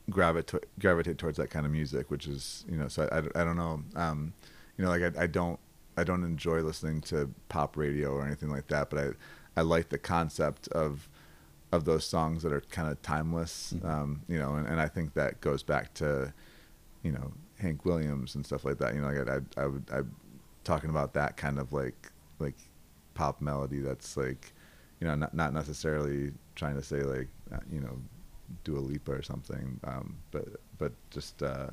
gravitate 0.09 0.65
gravitate 0.79 1.17
towards 1.17 1.37
that 1.37 1.49
kind 1.49 1.65
of 1.65 1.71
music, 1.71 2.11
which 2.11 2.27
is, 2.27 2.65
you 2.69 2.77
know, 2.77 2.87
so 2.87 3.07
I, 3.11 3.19
I, 3.19 3.41
I 3.41 3.45
don't 3.45 3.57
know. 3.57 3.83
Um 3.95 4.33
you 4.77 4.83
know, 4.83 4.89
like 4.89 5.15
I, 5.17 5.23
I 5.23 5.27
don't 5.27 5.59
I 5.95 6.03
don't 6.03 6.23
enjoy 6.23 6.61
listening 6.61 7.01
to 7.01 7.29
pop 7.49 7.77
radio 7.77 8.11
or 8.11 8.25
anything 8.25 8.49
like 8.49 8.67
that, 8.67 8.89
but 8.89 8.99
I 8.99 9.09
I 9.55 9.61
like 9.61 9.89
the 9.89 9.99
concept 9.99 10.67
of 10.69 11.07
of 11.73 11.85
those 11.85 12.05
songs 12.05 12.43
that 12.43 12.53
are 12.53 12.61
kind 12.61 12.87
of 12.91 13.01
timeless, 13.01 13.73
um, 13.83 14.21
you 14.27 14.37
know, 14.37 14.53
and, 14.55 14.67
and 14.67 14.79
I 14.79 14.87
think 14.87 15.15
that 15.15 15.41
goes 15.41 15.63
back 15.63 15.93
to, 15.95 16.31
you 17.01 17.11
know, 17.11 17.33
Hank 17.59 17.83
Williams 17.83 18.35
and 18.35 18.45
stuff 18.45 18.63
like 18.63 18.77
that. 18.77 18.93
You 18.93 19.01
know, 19.01 19.07
like 19.07 19.27
I, 19.27 19.61
I, 19.61 19.63
I 19.63 19.67
would, 19.67 19.83
I, 19.91 20.01
talking 20.63 20.91
about 20.91 21.13
that 21.13 21.35
kind 21.35 21.57
of 21.57 21.73
like, 21.73 22.11
like 22.37 22.55
pop 23.15 23.41
melody 23.41 23.79
that's 23.79 24.15
like, 24.15 24.53
you 24.99 25.07
know, 25.07 25.15
not 25.15 25.33
not 25.33 25.53
necessarily 25.53 26.31
trying 26.55 26.75
to 26.75 26.83
say 26.83 27.01
like, 27.01 27.27
uh, 27.51 27.57
you 27.71 27.81
know, 27.81 27.97
Dua 28.63 28.79
Lipa 28.79 29.11
or 29.11 29.23
something, 29.23 29.79
um, 29.83 30.15
but 30.31 30.45
but 30.77 30.91
just, 31.09 31.41
uh, 31.41 31.71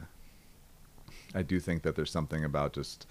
I 1.35 1.43
do 1.43 1.61
think 1.61 1.83
that 1.83 1.95
there's 1.95 2.11
something 2.11 2.45
about 2.45 2.73
just 2.73 3.07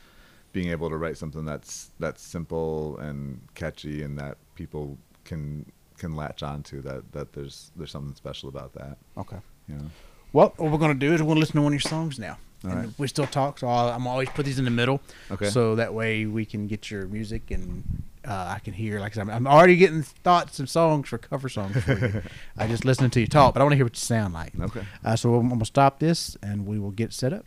being 0.53 0.69
able 0.69 0.89
to 0.89 0.97
write 0.97 1.17
something 1.17 1.45
that's 1.45 1.91
that's 1.99 2.23
simple 2.23 2.97
and 2.97 3.41
catchy 3.53 4.01
and 4.01 4.17
that 4.17 4.37
people 4.55 4.97
can 5.23 5.65
can 5.99 6.15
latch 6.15 6.41
onto 6.41 6.81
that 6.81 7.11
that 7.11 7.33
there's 7.33 7.71
there's 7.75 7.91
something 7.91 8.15
special 8.15 8.49
about 8.49 8.73
that 8.73 8.97
Okay. 9.17 9.37
you 9.67 9.75
know 9.75 9.89
Well, 10.33 10.53
what 10.57 10.71
we're 10.71 10.77
gonna 10.79 10.93
do 11.07 11.13
is 11.13 11.21
we're 11.21 11.27
gonna 11.29 11.39
listen 11.41 11.55
to 11.57 11.61
one 11.61 11.73
of 11.73 11.81
your 11.81 11.89
songs 11.95 12.17
now. 12.19 12.37
All 12.65 12.71
and 12.71 12.79
right. 12.81 12.89
we 12.97 13.07
still 13.07 13.25
talk, 13.25 13.57
so 13.59 13.67
I'll, 13.67 13.87
I'm 13.95 14.05
always 14.05 14.27
put 14.29 14.45
these 14.45 14.59
in 14.59 14.65
the 14.65 14.71
middle, 14.81 14.99
Okay. 15.31 15.49
so 15.49 15.75
that 15.75 15.93
way 15.93 16.25
we 16.25 16.43
can 16.45 16.67
get 16.67 16.91
your 16.91 17.07
music 17.07 17.51
and 17.51 17.83
uh, 18.27 18.53
I 18.55 18.59
can 18.59 18.73
hear. 18.73 18.99
Like 18.99 19.13
I 19.13 19.15
said, 19.15 19.21
I'm, 19.21 19.29
I'm 19.29 19.47
already 19.47 19.77
getting 19.77 20.03
thoughts 20.03 20.59
and 20.59 20.67
songs 20.67 21.07
for 21.07 21.17
cover 21.17 21.47
songs. 21.47 21.81
For 21.85 21.97
you. 21.97 22.21
I 22.57 22.67
just 22.67 22.83
listening 22.83 23.11
to 23.11 23.21
you 23.21 23.27
talk, 23.27 23.53
but 23.53 23.61
I 23.61 23.63
want 23.63 23.71
to 23.71 23.77
hear 23.77 23.85
what 23.85 23.95
you 23.95 24.01
sound 24.15 24.33
like. 24.33 24.51
okay 24.59 24.83
Uh, 25.05 25.15
so 25.15 25.35
I'm, 25.35 25.43
I'm 25.45 25.49
gonna 25.59 25.65
stop 25.65 25.99
this 25.99 26.35
and 26.43 26.67
we 26.67 26.77
will 26.79 26.91
get 26.91 27.13
set 27.13 27.31
up. 27.31 27.45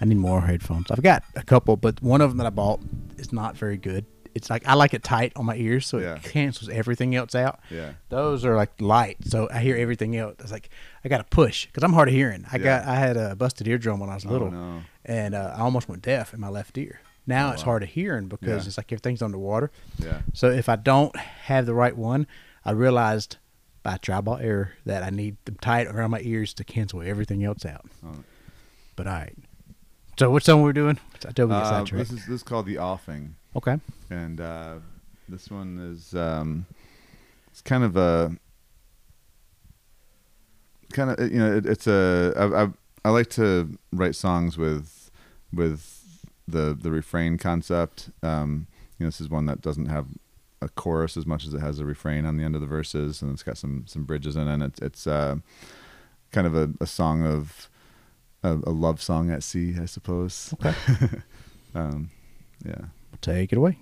I 0.00 0.06
need 0.06 0.16
more 0.16 0.40
headphones. 0.40 0.90
I've 0.90 1.02
got 1.02 1.22
a 1.36 1.42
couple, 1.42 1.76
but 1.76 2.00
one 2.02 2.22
of 2.22 2.30
them 2.30 2.38
that 2.38 2.46
I 2.46 2.50
bought 2.50 2.80
is 3.18 3.34
not 3.34 3.58
very 3.58 3.76
good. 3.76 4.06
It's 4.34 4.48
like 4.50 4.66
I 4.66 4.74
like 4.74 4.94
it 4.94 5.02
tight 5.02 5.32
on 5.36 5.44
my 5.46 5.56
ears, 5.56 5.86
so 5.86 5.98
Yeah. 5.98 6.14
it 6.16 6.22
cancels 6.22 6.68
everything 6.68 7.14
else 7.14 7.34
out. 7.34 7.60
yeah 7.70 7.92
Those 8.10 8.44
are 8.44 8.56
like 8.56 8.80
light, 8.80 9.16
so 9.24 9.48
I 9.52 9.60
hear 9.60 9.76
everything 9.76 10.16
else. 10.16 10.36
It's 10.40 10.52
like 10.52 10.70
I 11.04 11.08
got 11.08 11.18
to 11.18 11.24
push 11.24 11.66
because 11.66 11.82
I'm 11.82 11.92
hard 11.92 12.08
of 12.08 12.14
hearing. 12.14 12.44
I 12.52 12.56
Yeah. 12.56 12.62
got 12.64 12.88
I 12.88 12.94
had 12.96 13.16
a 13.16 13.34
busted 13.36 13.66
eardrum 13.68 13.98
when 14.00 14.08
I 14.10 14.14
was 14.14 14.24
Oh, 14.26 14.30
little, 14.30 14.50
no. 14.50 14.82
and 15.04 15.34
uh, 15.34 15.54
I 15.56 15.60
almost 15.60 15.88
went 15.88 16.02
deaf 16.02 16.32
in 16.34 16.40
my 16.40 16.48
left 16.48 16.76
ear. 16.78 17.00
Now 17.26 17.48
Oh, 17.50 17.52
it's 17.52 17.62
wow. 17.62 17.72
hard 17.72 17.82
of 17.82 17.88
hearing 17.90 18.28
because 18.28 18.64
Yeah. 18.64 18.68
it's 18.68 18.76
like 18.78 18.92
everything's 18.92 19.22
underwater. 19.22 19.70
yeah 19.98 20.22
So 20.32 20.50
if 20.50 20.68
I 20.68 20.76
don't 20.76 21.14
have 21.16 21.66
the 21.66 21.74
right 21.74 21.96
one, 21.96 22.26
I 22.64 22.70
realized 22.72 23.36
by 23.82 23.96
trial 23.96 24.38
error 24.40 24.72
that 24.84 25.02
I 25.02 25.10
need 25.10 25.36
them 25.44 25.56
tight 25.60 25.86
around 25.86 26.10
my 26.10 26.20
ears 26.20 26.52
to 26.54 26.64
cancel 26.64 27.02
everything 27.02 27.42
else 27.44 27.64
out. 27.64 27.86
Oh. 28.04 28.24
But 28.96 29.06
all 29.06 29.14
right. 29.14 29.36
So 30.18 30.30
which 30.30 30.44
song 30.44 30.62
we're 30.62 30.74
doing? 30.74 30.98
I 31.26 31.32
get 31.32 31.50
Uh, 31.50 31.82
this 31.84 32.10
is 32.10 32.26
this 32.26 32.28
is 32.28 32.42
called 32.42 32.66
the 32.66 32.76
offing 32.78 33.36
Okay. 33.56 33.78
and 34.10 34.40
uh, 34.40 34.76
this 35.28 35.50
one 35.50 35.78
is 35.78 36.14
um, 36.14 36.66
it's 37.50 37.60
kind 37.62 37.84
of 37.84 37.96
a 37.96 38.36
kind 40.92 41.10
of 41.10 41.32
you 41.32 41.38
know 41.38 41.56
it, 41.56 41.66
it's 41.66 41.86
a 41.86 42.32
I, 42.36 42.62
I, 42.62 42.68
I 43.04 43.10
like 43.10 43.30
to 43.30 43.78
write 43.92 44.14
songs 44.14 44.56
with 44.56 45.10
with 45.52 46.26
the 46.46 46.76
the 46.80 46.90
refrain 46.90 47.38
concept 47.38 48.10
um, 48.22 48.66
you 48.98 49.04
know 49.04 49.08
this 49.08 49.20
is 49.20 49.28
one 49.28 49.46
that 49.46 49.60
doesn't 49.60 49.86
have 49.86 50.06
a 50.62 50.68
chorus 50.68 51.16
as 51.16 51.26
much 51.26 51.46
as 51.46 51.54
it 51.54 51.60
has 51.60 51.78
a 51.78 51.84
refrain 51.84 52.26
on 52.26 52.36
the 52.36 52.44
end 52.44 52.54
of 52.54 52.60
the 52.60 52.66
verses, 52.66 53.22
and 53.22 53.32
it's 53.32 53.42
got 53.42 53.56
some 53.56 53.84
some 53.86 54.04
bridges 54.04 54.36
in 54.36 54.46
it. 54.48 54.52
And 54.52 54.62
it's 54.62 54.80
it's 54.80 55.06
uh, 55.06 55.36
kind 56.32 56.46
of 56.46 56.54
a, 56.54 56.70
a 56.80 56.86
song 56.86 57.24
of 57.24 57.68
a, 58.42 58.52
a 58.64 58.70
love 58.70 59.00
song 59.00 59.30
at 59.30 59.42
sea, 59.42 59.74
I 59.80 59.86
suppose. 59.86 60.54
Okay. 60.54 60.74
um, 61.74 62.10
yeah. 62.64 62.86
Take 63.20 63.52
it 63.52 63.58
away. 63.58 63.78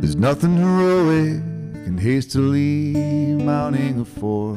There's 0.00 0.16
nothing 0.16 0.56
heroic 0.56 1.42
in 1.86 1.98
hastily 1.98 2.94
mounting 3.42 4.00
a 4.00 4.04
fort. 4.04 4.56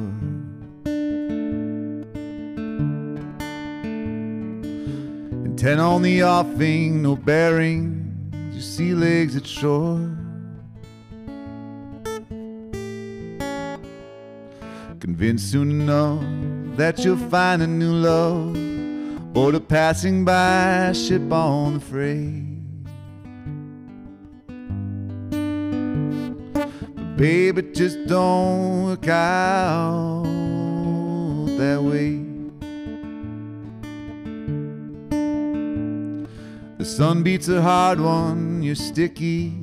And 5.44 5.58
ten 5.58 5.80
on 5.80 6.02
the 6.04 6.24
offing, 6.24 7.02
no 7.02 7.16
bearing, 7.16 8.32
your 8.52 8.62
sea 8.62 8.94
legs 8.94 9.36
at 9.36 9.48
shore. 9.48 10.00
Convinced 15.00 15.52
soon 15.52 15.72
enough 15.72 16.24
that 16.78 17.04
you'll 17.04 17.18
find 17.30 17.62
a 17.62 17.68
new 17.68 17.92
love, 17.92 18.56
or 19.36 19.52
the 19.52 19.60
passing 19.60 20.24
by 20.24 20.92
ship 20.94 21.32
on 21.32 21.74
the 21.76 21.80
freight. 21.80 22.54
Baby, 27.18 27.62
just 27.74 28.06
don't 28.08 28.86
work 28.86 29.08
out 29.08 30.24
that 31.58 31.82
way. 31.82 32.20
The 36.78 36.86
sun 36.86 37.24
beats 37.24 37.48
a 37.48 37.62
hard 37.62 38.00
one, 38.02 38.62
you're 38.62 38.76
sticky, 38.76 39.54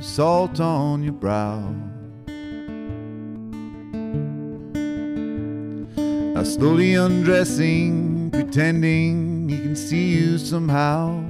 salt 0.00 0.60
on 0.60 1.02
your 1.02 1.14
brow. 1.14 1.74
Now 6.34 6.44
slowly 6.44 6.94
undressing, 6.94 8.17
pretending 8.44 9.48
he 9.48 9.58
can 9.58 9.74
see 9.74 10.14
you 10.14 10.38
somehow. 10.38 11.20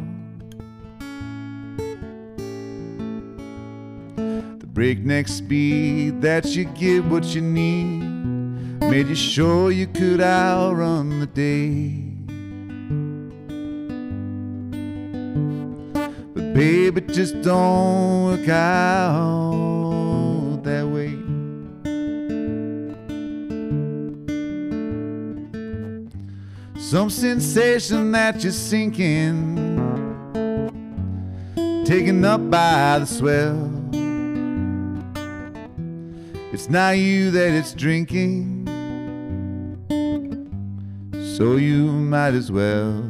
The 4.16 4.66
breakneck 4.66 5.26
speed 5.26 6.20
that 6.20 6.44
you 6.54 6.66
get 6.66 7.02
what 7.06 7.24
you 7.34 7.40
need 7.40 8.02
made 8.90 9.08
you 9.08 9.14
sure 9.14 9.70
you 9.70 9.86
could 9.86 10.20
outrun 10.20 11.20
the 11.20 11.26
day. 11.26 12.04
But 16.34 16.52
baby, 16.52 17.00
just 17.00 17.40
don't 17.40 18.24
work 18.24 18.48
out 18.50 20.17
Some 26.90 27.11
sensation 27.11 28.12
that 28.12 28.42
you're 28.42 28.51
sinking, 28.51 29.57
taken 31.85 32.24
up 32.24 32.51
by 32.51 33.01
the 33.01 33.05
swell. 33.05 33.70
It's 36.51 36.70
not 36.70 36.96
you 36.96 37.31
that 37.33 37.53
it's 37.53 37.74
drinking, 37.74 38.64
so 41.37 41.57
you 41.57 41.92
might 41.92 42.33
as 42.33 42.51
well. 42.51 43.03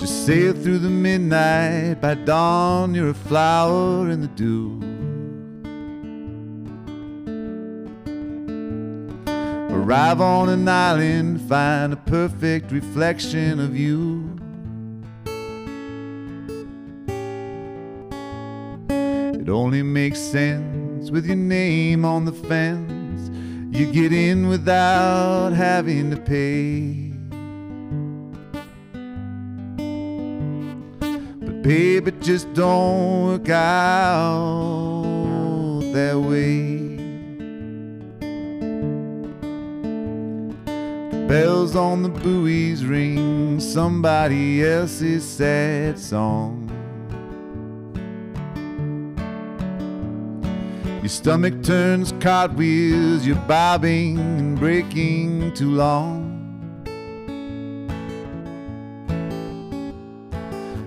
Just 0.00 0.26
sail 0.26 0.54
through 0.54 0.78
the 0.78 0.90
midnight, 0.90 2.00
by 2.00 2.14
dawn 2.14 2.96
you're 2.96 3.10
a 3.10 3.14
flower 3.14 4.10
in 4.10 4.22
the 4.22 4.26
dew. 4.26 4.95
Arrive 9.86 10.20
on 10.20 10.48
an 10.48 10.66
island, 10.66 11.40
find 11.42 11.92
a 11.92 11.96
perfect 11.96 12.72
reflection 12.72 13.60
of 13.60 13.76
you. 13.76 14.36
It 19.40 19.48
only 19.48 19.84
makes 19.84 20.18
sense 20.18 21.12
with 21.12 21.24
your 21.24 21.36
name 21.36 22.04
on 22.04 22.24
the 22.24 22.32
fence. 22.32 23.30
You 23.70 23.86
get 23.92 24.12
in 24.12 24.48
without 24.48 25.52
having 25.52 26.10
to 26.10 26.16
pay. 26.16 27.12
But 31.46 31.62
baby, 31.62 32.10
just 32.20 32.52
don't 32.54 33.28
work 33.28 33.48
out 33.50 35.02
that 35.92 36.18
way. 36.18 36.85
Bells 41.28 41.74
on 41.74 42.02
the 42.02 42.08
buoys 42.08 42.84
ring 42.84 43.58
somebody 43.58 44.64
else's 44.64 45.24
sad 45.28 45.98
song. 45.98 46.70
Your 51.00 51.08
stomach 51.08 51.64
turns 51.64 52.12
cartwheels, 52.20 53.26
you're 53.26 53.36
bobbing 53.48 54.18
and 54.18 54.58
breaking 54.58 55.52
too 55.54 55.70
long. 55.70 56.32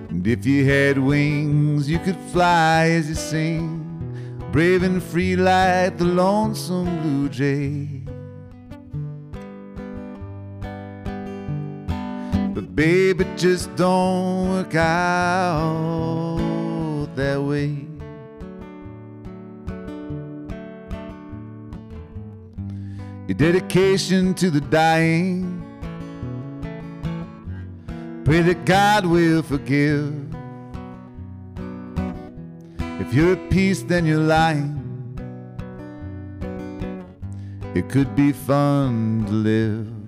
And 0.08 0.26
if 0.26 0.46
you 0.46 0.64
had 0.64 0.98
wings, 0.98 1.88
you 1.88 1.98
could 1.98 2.18
fly 2.32 2.88
as 2.90 3.10
you 3.10 3.14
sing, 3.14 4.48
brave 4.52 4.82
and 4.84 5.02
free 5.02 5.36
like 5.36 5.98
the 5.98 6.06
lonesome 6.06 7.02
blue 7.02 7.28
jay. 7.28 7.99
But 12.60 12.76
babe, 12.76 13.22
it 13.22 13.38
just 13.38 13.74
don't 13.74 14.50
work 14.50 14.74
out 14.74 16.36
that 17.16 17.40
way. 17.40 17.86
your 23.26 23.38
dedication 23.38 24.34
to 24.34 24.50
the 24.50 24.60
dying. 24.60 25.62
Pray 28.26 28.42
that 28.42 28.66
God 28.66 29.06
will 29.06 29.42
forgive. 29.42 30.12
If 33.00 33.14
you're 33.14 33.36
at 33.36 33.50
peace, 33.50 33.82
then 33.84 34.04
you're 34.04 34.18
lying. 34.18 34.76
It 37.74 37.88
could 37.88 38.14
be 38.14 38.32
fun 38.32 39.24
to 39.28 39.32
live. 39.32 39.99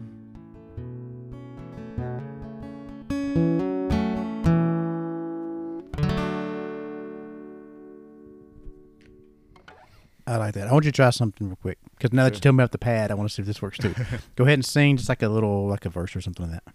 I 10.33 10.37
like 10.37 10.55
that. 10.55 10.67
I 10.67 10.73
want 10.73 10.87
you 10.87 10.91
to 10.91 10.97
try 10.97 11.11
something 11.11 11.47
real 11.47 11.57
quick 11.57 11.77
because 11.91 12.11
now 12.15 12.25
that 12.25 12.33
you 12.33 12.41
tell 12.41 12.53
me 12.53 12.63
about 12.63 12.73
the 12.73 12.79
pad, 12.79 13.11
I 13.11 13.15
want 13.15 13.29
to 13.29 13.35
see 13.35 13.43
if 13.43 13.47
this 13.47 13.61
works 13.61 13.77
too. 13.77 13.95
Go 14.35 14.45
ahead 14.45 14.55
and 14.55 14.65
sing 14.65 14.97
just 14.97 15.11
like 15.11 15.21
a 15.21 15.29
little, 15.29 15.69
like 15.69 15.85
a 15.85 15.91
verse 15.91 16.17
or 16.17 16.23
something 16.23 16.51
like 16.51 16.55
that. 16.65 16.75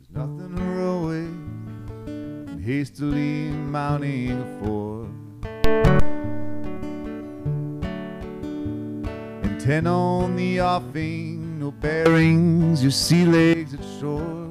There's 0.00 0.26
nothing 0.26 0.56
heroic 0.56 1.28
in 2.06 2.62
hastily 2.64 3.50
mounting 3.50 4.30
a 4.30 4.64
fort. 4.64 5.08
And 9.44 9.60
ten 9.60 9.86
on 9.86 10.36
the 10.36 10.62
offing, 10.62 11.60
no 11.60 11.70
bearings, 11.70 12.82
your 12.82 12.92
sea 12.92 13.26
legs 13.26 13.74
at 13.74 13.84
shore. 14.00 14.48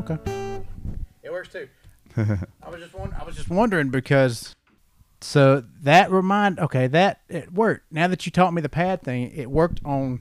Okay. 0.00 0.18
It 1.22 1.32
works 1.32 1.48
too. 1.48 1.68
I 2.18 2.68
was 2.68 2.82
just 2.82 2.92
wondering, 2.92 3.18
I 3.18 3.24
was 3.24 3.34
just 3.34 3.48
wondering 3.48 3.88
because 3.88 4.54
so 5.26 5.64
that 5.82 6.10
remind 6.10 6.60
okay 6.60 6.86
that 6.86 7.20
it 7.28 7.52
worked. 7.52 7.90
Now 7.90 8.06
that 8.06 8.24
you 8.26 8.32
taught 8.32 8.54
me 8.54 8.62
the 8.62 8.68
pad 8.68 9.02
thing, 9.02 9.32
it 9.34 9.50
worked 9.50 9.80
on 9.84 10.20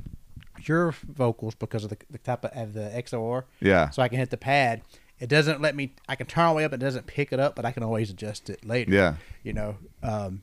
your 0.63 0.95
vocals 1.07 1.53
because 1.53 1.83
of 1.83 1.91
the, 1.91 1.97
the 2.09 2.17
type 2.17 2.43
of, 2.43 2.51
of 2.51 2.73
the 2.73 2.91
XLR. 2.95 3.43
Yeah. 3.59 3.91
So 3.91 4.01
I 4.01 4.07
can 4.07 4.17
hit 4.17 4.31
the 4.31 4.37
pad. 4.37 4.81
It 5.19 5.29
doesn't 5.29 5.61
let 5.61 5.75
me. 5.75 5.93
I 6.09 6.15
can 6.15 6.25
turn 6.25 6.45
all 6.45 6.53
the 6.53 6.57
way 6.57 6.65
up. 6.65 6.73
It 6.73 6.79
doesn't 6.79 7.05
pick 7.05 7.31
it 7.31 7.39
up, 7.39 7.55
but 7.55 7.65
I 7.65 7.71
can 7.71 7.83
always 7.83 8.09
adjust 8.09 8.49
it 8.49 8.65
later. 8.65 8.91
Yeah. 8.91 9.15
You 9.43 9.53
know. 9.53 9.77
Um, 10.01 10.41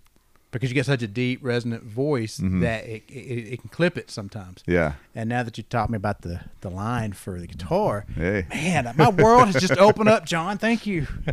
because 0.53 0.71
you 0.71 0.75
get 0.75 0.87
such 0.87 1.03
a 1.03 1.09
deep 1.09 1.41
resonant 1.43 1.83
voice 1.83 2.39
mm-hmm. 2.39 2.61
that 2.61 2.85
it, 2.87 3.03
it 3.09 3.55
it 3.55 3.61
can 3.61 3.71
clip 3.71 3.97
it 3.97 4.11
sometimes. 4.11 4.63
Yeah. 4.67 4.93
And 5.15 5.29
now 5.29 5.43
that 5.43 5.57
you 5.57 5.65
taught 5.65 5.91
me 5.91 5.97
about 5.97 6.21
the 6.23 6.43
the 6.61 6.71
line 6.71 7.13
for 7.15 7.41
the 7.41 7.47
guitar, 7.47 8.05
Hey. 8.15 8.47
man, 8.51 8.93
my 8.97 9.09
world 9.09 9.47
has 9.47 9.61
just 9.61 9.79
opened 9.79 10.11
up, 10.11 10.27
John. 10.27 10.59
Thank 10.59 10.87
you. 10.87 11.07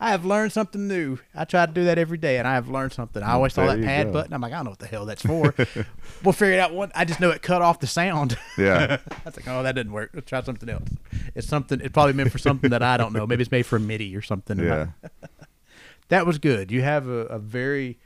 I 0.00 0.10
have 0.10 0.24
learned 0.24 0.52
something 0.52 0.88
new. 0.88 1.18
I 1.34 1.44
try 1.44 1.64
to 1.64 1.72
do 1.72 1.84
that 1.84 1.96
every 1.96 2.18
day, 2.18 2.38
and 2.38 2.46
I 2.46 2.54
have 2.54 2.68
learned 2.68 2.92
something. 2.92 3.22
I 3.22 3.32
always 3.32 3.54
saw 3.54 3.66
There 3.66 3.76
that 3.76 3.84
pad 3.84 4.06
go. 4.08 4.12
button. 4.14 4.32
I'm 4.34 4.40
like, 4.40 4.52
I 4.52 4.56
don't 4.56 4.64
know 4.64 4.70
what 4.70 4.80
the 4.80 4.86
hell 4.86 5.06
that's 5.06 5.22
for. 5.22 5.54
we'll 6.24 6.32
figure 6.32 6.54
it 6.54 6.58
out. 6.60 6.74
One, 6.74 6.90
I 6.94 7.04
just 7.04 7.20
know 7.20 7.30
it 7.30 7.42
cut 7.42 7.62
off 7.62 7.78
the 7.78 7.86
sound. 7.86 8.36
Yeah. 8.58 8.98
I 9.10 9.14
was 9.24 9.36
like, 9.36 9.48
oh, 9.48 9.62
that 9.62 9.74
didn't 9.76 9.92
work. 9.92 10.10
Let's 10.12 10.28
try 10.28 10.42
something 10.42 10.68
else. 10.68 10.88
It's 11.34 11.46
something. 11.46 11.80
It's 11.80 11.92
probably 11.92 12.14
meant 12.14 12.32
for 12.32 12.38
something 12.38 12.70
that 12.70 12.82
I 12.82 12.96
don't 12.96 13.12
know. 13.12 13.26
Maybe 13.26 13.42
it's 13.42 13.50
made 13.52 13.64
for 13.64 13.78
MIDI 13.78 14.14
or 14.16 14.22
something. 14.22 14.58
Yeah. 14.58 14.88
that 16.08 16.26
was 16.26 16.38
good. 16.38 16.72
You 16.72 16.82
have 16.82 17.06
a, 17.06 17.26
a 17.26 17.38
very, 17.38 17.98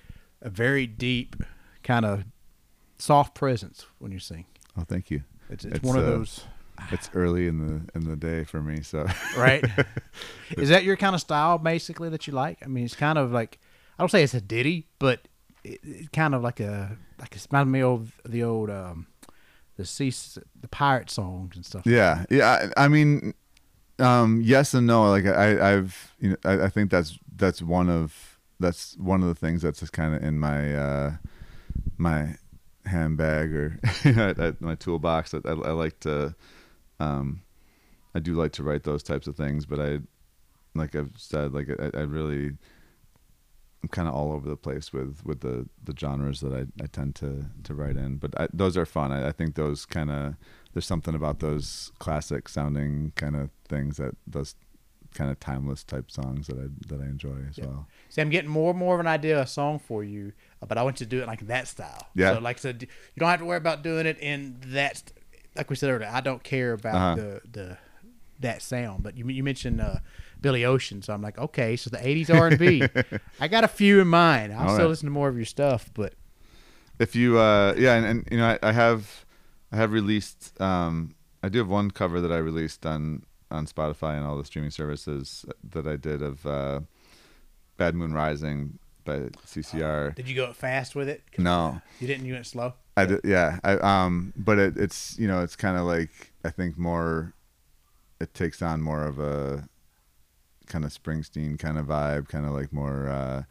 a 0.44 0.50
very 0.50 0.86
deep 0.86 1.36
kind 1.82 2.04
of 2.04 2.24
soft 2.98 3.34
presence 3.34 3.86
when 3.98 4.12
you 4.12 4.20
sing. 4.20 4.44
Oh, 4.78 4.84
thank 4.86 5.10
you. 5.10 5.22
It's, 5.50 5.64
it's, 5.64 5.82
one 5.82 5.98
of 5.98 6.04
uh, 6.04 6.10
those, 6.10 6.44
It's 6.92 7.10
early 7.14 7.48
in 7.48 7.58
the 7.58 7.98
in 7.98 8.08
the 8.08 8.16
day 8.16 8.44
for 8.44 8.62
me, 8.62 8.82
so 8.82 9.06
right? 9.36 9.64
Is 10.56 10.68
that 10.68 10.84
your 10.84 10.96
kind 10.96 11.14
of 11.14 11.20
style, 11.20 11.58
basically, 11.58 12.08
that 12.10 12.26
you 12.26 12.32
like? 12.32 12.58
I 12.62 12.66
mean, 12.66 12.84
it's 12.84 12.94
kind 12.94 13.18
of 13.18 13.32
like 13.32 13.58
I 13.98 14.02
don't 14.02 14.10
say 14.10 14.22
it's 14.22 14.34
a 14.34 14.40
ditty, 14.40 14.86
but 14.98 15.28
it, 15.62 15.80
it 15.82 16.12
kind 16.12 16.34
of 16.34 16.42
like 16.42 16.60
a 16.60 16.96
like 17.18 17.34
it 17.34 17.46
reminds 17.50 17.70
me 17.70 17.82
of 17.82 18.20
the 18.26 18.42
old 18.42 18.70
um, 18.70 19.06
the 19.76 19.84
sea 19.84 20.12
the 20.60 20.68
pirate 20.68 21.10
songs 21.10 21.56
and 21.56 21.64
stuff. 21.64 21.86
yeah, 21.86 22.24
yeah. 22.30 22.70
I, 22.76 22.84
I 22.84 22.88
mean, 22.88 23.34
um, 23.98 24.40
yes 24.42 24.74
and 24.74 24.86
no. 24.86 25.10
Like 25.10 25.26
I, 25.26 25.74
I've, 25.74 26.14
you 26.18 26.30
know, 26.30 26.36
I, 26.44 26.64
I 26.64 26.68
think 26.68 26.90
that's 26.90 27.18
that's 27.36 27.62
one 27.62 27.88
of 27.88 28.33
that's 28.60 28.96
one 28.96 29.22
of 29.22 29.28
the 29.28 29.34
things 29.34 29.62
that's 29.62 29.80
just 29.80 29.92
kind 29.92 30.14
of 30.14 30.22
in 30.22 30.38
my 30.38 30.74
uh, 30.74 31.12
my 31.96 32.36
handbag 32.86 33.52
or 33.52 33.80
my 34.60 34.74
toolbox. 34.74 35.32
That 35.32 35.46
I, 35.46 35.50
I 35.50 35.72
like 35.72 36.00
to, 36.00 36.34
um, 37.00 37.42
I 38.14 38.20
do 38.20 38.34
like 38.34 38.52
to 38.52 38.62
write 38.62 38.84
those 38.84 39.02
types 39.02 39.26
of 39.26 39.36
things, 39.36 39.66
but 39.66 39.80
I, 39.80 40.00
like 40.74 40.94
I've 40.94 41.12
said, 41.16 41.52
like 41.52 41.68
I, 41.78 41.98
I 41.98 42.02
really. 42.02 42.52
I'm 43.82 43.88
kind 43.88 44.08
of 44.08 44.14
all 44.14 44.32
over 44.32 44.48
the 44.48 44.56
place 44.56 44.94
with, 44.94 45.20
with 45.26 45.40
the, 45.40 45.68
the 45.84 45.94
genres 45.94 46.40
that 46.40 46.54
I, 46.54 46.64
I 46.82 46.86
tend 46.86 47.16
to, 47.16 47.44
to 47.64 47.74
write 47.74 47.98
in, 47.98 48.16
but 48.16 48.32
I, 48.40 48.48
those 48.50 48.78
are 48.78 48.86
fun. 48.86 49.12
I, 49.12 49.28
I 49.28 49.32
think 49.32 49.56
those 49.56 49.84
kind 49.84 50.10
of 50.10 50.36
there's 50.74 50.86
something 50.86 51.14
about 51.14 51.40
those 51.40 51.92
classic 51.98 52.48
sounding 52.48 53.12
kind 53.14 53.36
of 53.36 53.50
things 53.68 53.96
that 53.96 54.16
those 54.26 54.56
kind 55.14 55.30
of 55.30 55.40
timeless 55.40 55.84
type 55.84 56.10
songs 56.10 56.46
that 56.48 56.58
I 56.58 56.66
that 56.88 57.00
I 57.00 57.04
enjoy 57.04 57.36
as 57.48 57.56
Yeah. 57.58 57.64
well. 57.64 57.86
See, 58.10 58.20
I'm 58.20 58.30
getting 58.30 58.50
more 58.50 58.70
and 58.70 58.78
more 58.78 58.94
of 58.94 59.00
an 59.00 59.06
idea 59.06 59.36
of 59.38 59.44
a 59.44 59.46
song 59.46 59.78
for 59.78 60.04
you, 60.04 60.32
uh, 60.62 60.66
but 60.66 60.76
I 60.78 60.82
want 60.82 61.00
you 61.00 61.06
to 61.06 61.10
do 61.10 61.22
it 61.22 61.26
like 61.26 61.46
that 61.46 61.66
style. 61.68 62.08
Yeah. 62.14 62.34
So, 62.34 62.38
like 62.40 62.58
I 62.58 62.60
said, 62.60 62.82
you 62.82 62.88
don't 63.20 63.28
have 63.28 63.40
to 63.40 63.46
worry 63.46 63.56
about 63.56 63.82
doing 63.82 64.06
it 64.06 64.18
in 64.18 64.56
that. 64.66 65.02
Like 65.56 65.70
we 65.70 65.76
said 65.76 65.90
earlier, 65.90 66.10
I 66.12 66.20
don't 66.20 66.42
care 66.42 66.72
about 66.72 66.94
Uh-huh. 66.94 67.14
the 67.16 67.40
the 67.50 67.78
that 68.40 68.62
sound. 68.62 69.02
But 69.02 69.16
you 69.16 69.26
you 69.28 69.42
mentioned 69.42 69.80
uh, 69.80 69.98
Billy 70.42 70.64
Ocean, 70.64 71.00
so 71.02 71.12
I'm 71.14 71.22
like, 71.22 71.38
okay, 71.38 71.76
so 71.76 71.90
the 71.90 72.06
'80s 72.06 72.30
R&B. 72.30 72.88
I 73.40 73.48
got 73.48 73.64
a 73.64 73.68
few 73.68 74.00
in 74.00 74.08
mind. 74.08 74.52
I'll 74.52 74.68
All 74.68 74.74
still 74.74 74.84
right. 74.84 74.90
listen 74.90 75.06
to 75.06 75.12
more 75.12 75.28
of 75.28 75.36
your 75.36 75.44
stuff, 75.46 75.90
but 75.94 76.14
If 76.98 77.16
you 77.16 77.38
uh 77.38 77.74
yeah, 77.76 77.94
and, 77.94 78.06
and 78.06 78.28
you 78.30 78.38
know 78.38 78.46
I, 78.46 78.58
I 78.68 78.72
have 78.72 79.24
I 79.72 79.76
have 79.76 79.92
released 79.92 80.60
um 80.60 81.14
I 81.42 81.48
do 81.48 81.58
have 81.58 81.68
one 81.68 81.90
cover 81.90 82.20
that 82.20 82.30
I 82.32 82.38
released 82.38 82.86
on 82.86 83.24
on 83.54 83.66
Spotify 83.66 84.16
and 84.16 84.26
all 84.26 84.36
the 84.36 84.44
streaming 84.44 84.70
services 84.70 85.44
that 85.70 85.86
I 85.86 85.96
did 85.96 86.22
of 86.22 86.44
uh 86.46 86.80
Bad 87.76 87.94
Moon 87.94 88.12
Rising 88.12 88.78
by 89.04 89.18
CCR. 89.46 90.14
did 90.14 90.28
you 90.28 90.34
go 90.34 90.52
fast 90.52 90.94
with 90.94 91.08
it? 91.08 91.22
No. 91.38 91.80
you 92.00 92.06
didn't. 92.06 92.26
You 92.26 92.34
went 92.34 92.46
slow. 92.46 92.74
I 92.96 93.06
did, 93.06 93.20
yeah. 93.24 93.58
I 93.64 93.74
um, 93.74 94.32
but 94.36 94.58
it, 94.58 94.76
it's 94.76 95.18
you 95.18 95.26
know 95.26 95.42
it's 95.42 95.56
kind 95.56 95.76
of 95.76 95.84
like 95.84 96.32
I 96.44 96.50
think 96.50 96.78
more, 96.78 97.34
it 98.20 98.34
takes 98.34 98.62
on 98.62 98.80
more 98.80 99.04
of 99.04 99.18
a 99.18 99.68
kind 100.66 100.84
of 100.84 100.92
Springsteen 100.92 101.58
kind 101.58 101.78
of 101.78 101.86
vibe, 101.86 102.28
kind 102.28 102.46
of 102.46 102.52
like 102.52 102.72
more. 102.72 103.08
Uh, 103.08 103.42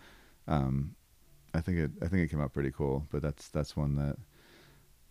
um, 0.47 0.95
I 1.53 1.61
think 1.61 1.77
it 1.77 1.91
I 2.01 2.07
think 2.07 2.23
it 2.23 2.29
came 2.29 2.41
out 2.41 2.53
pretty 2.53 2.71
cool, 2.71 3.05
but 3.11 3.21
that's 3.21 3.49
that's 3.49 3.75
one 3.75 3.95
that 3.95 4.17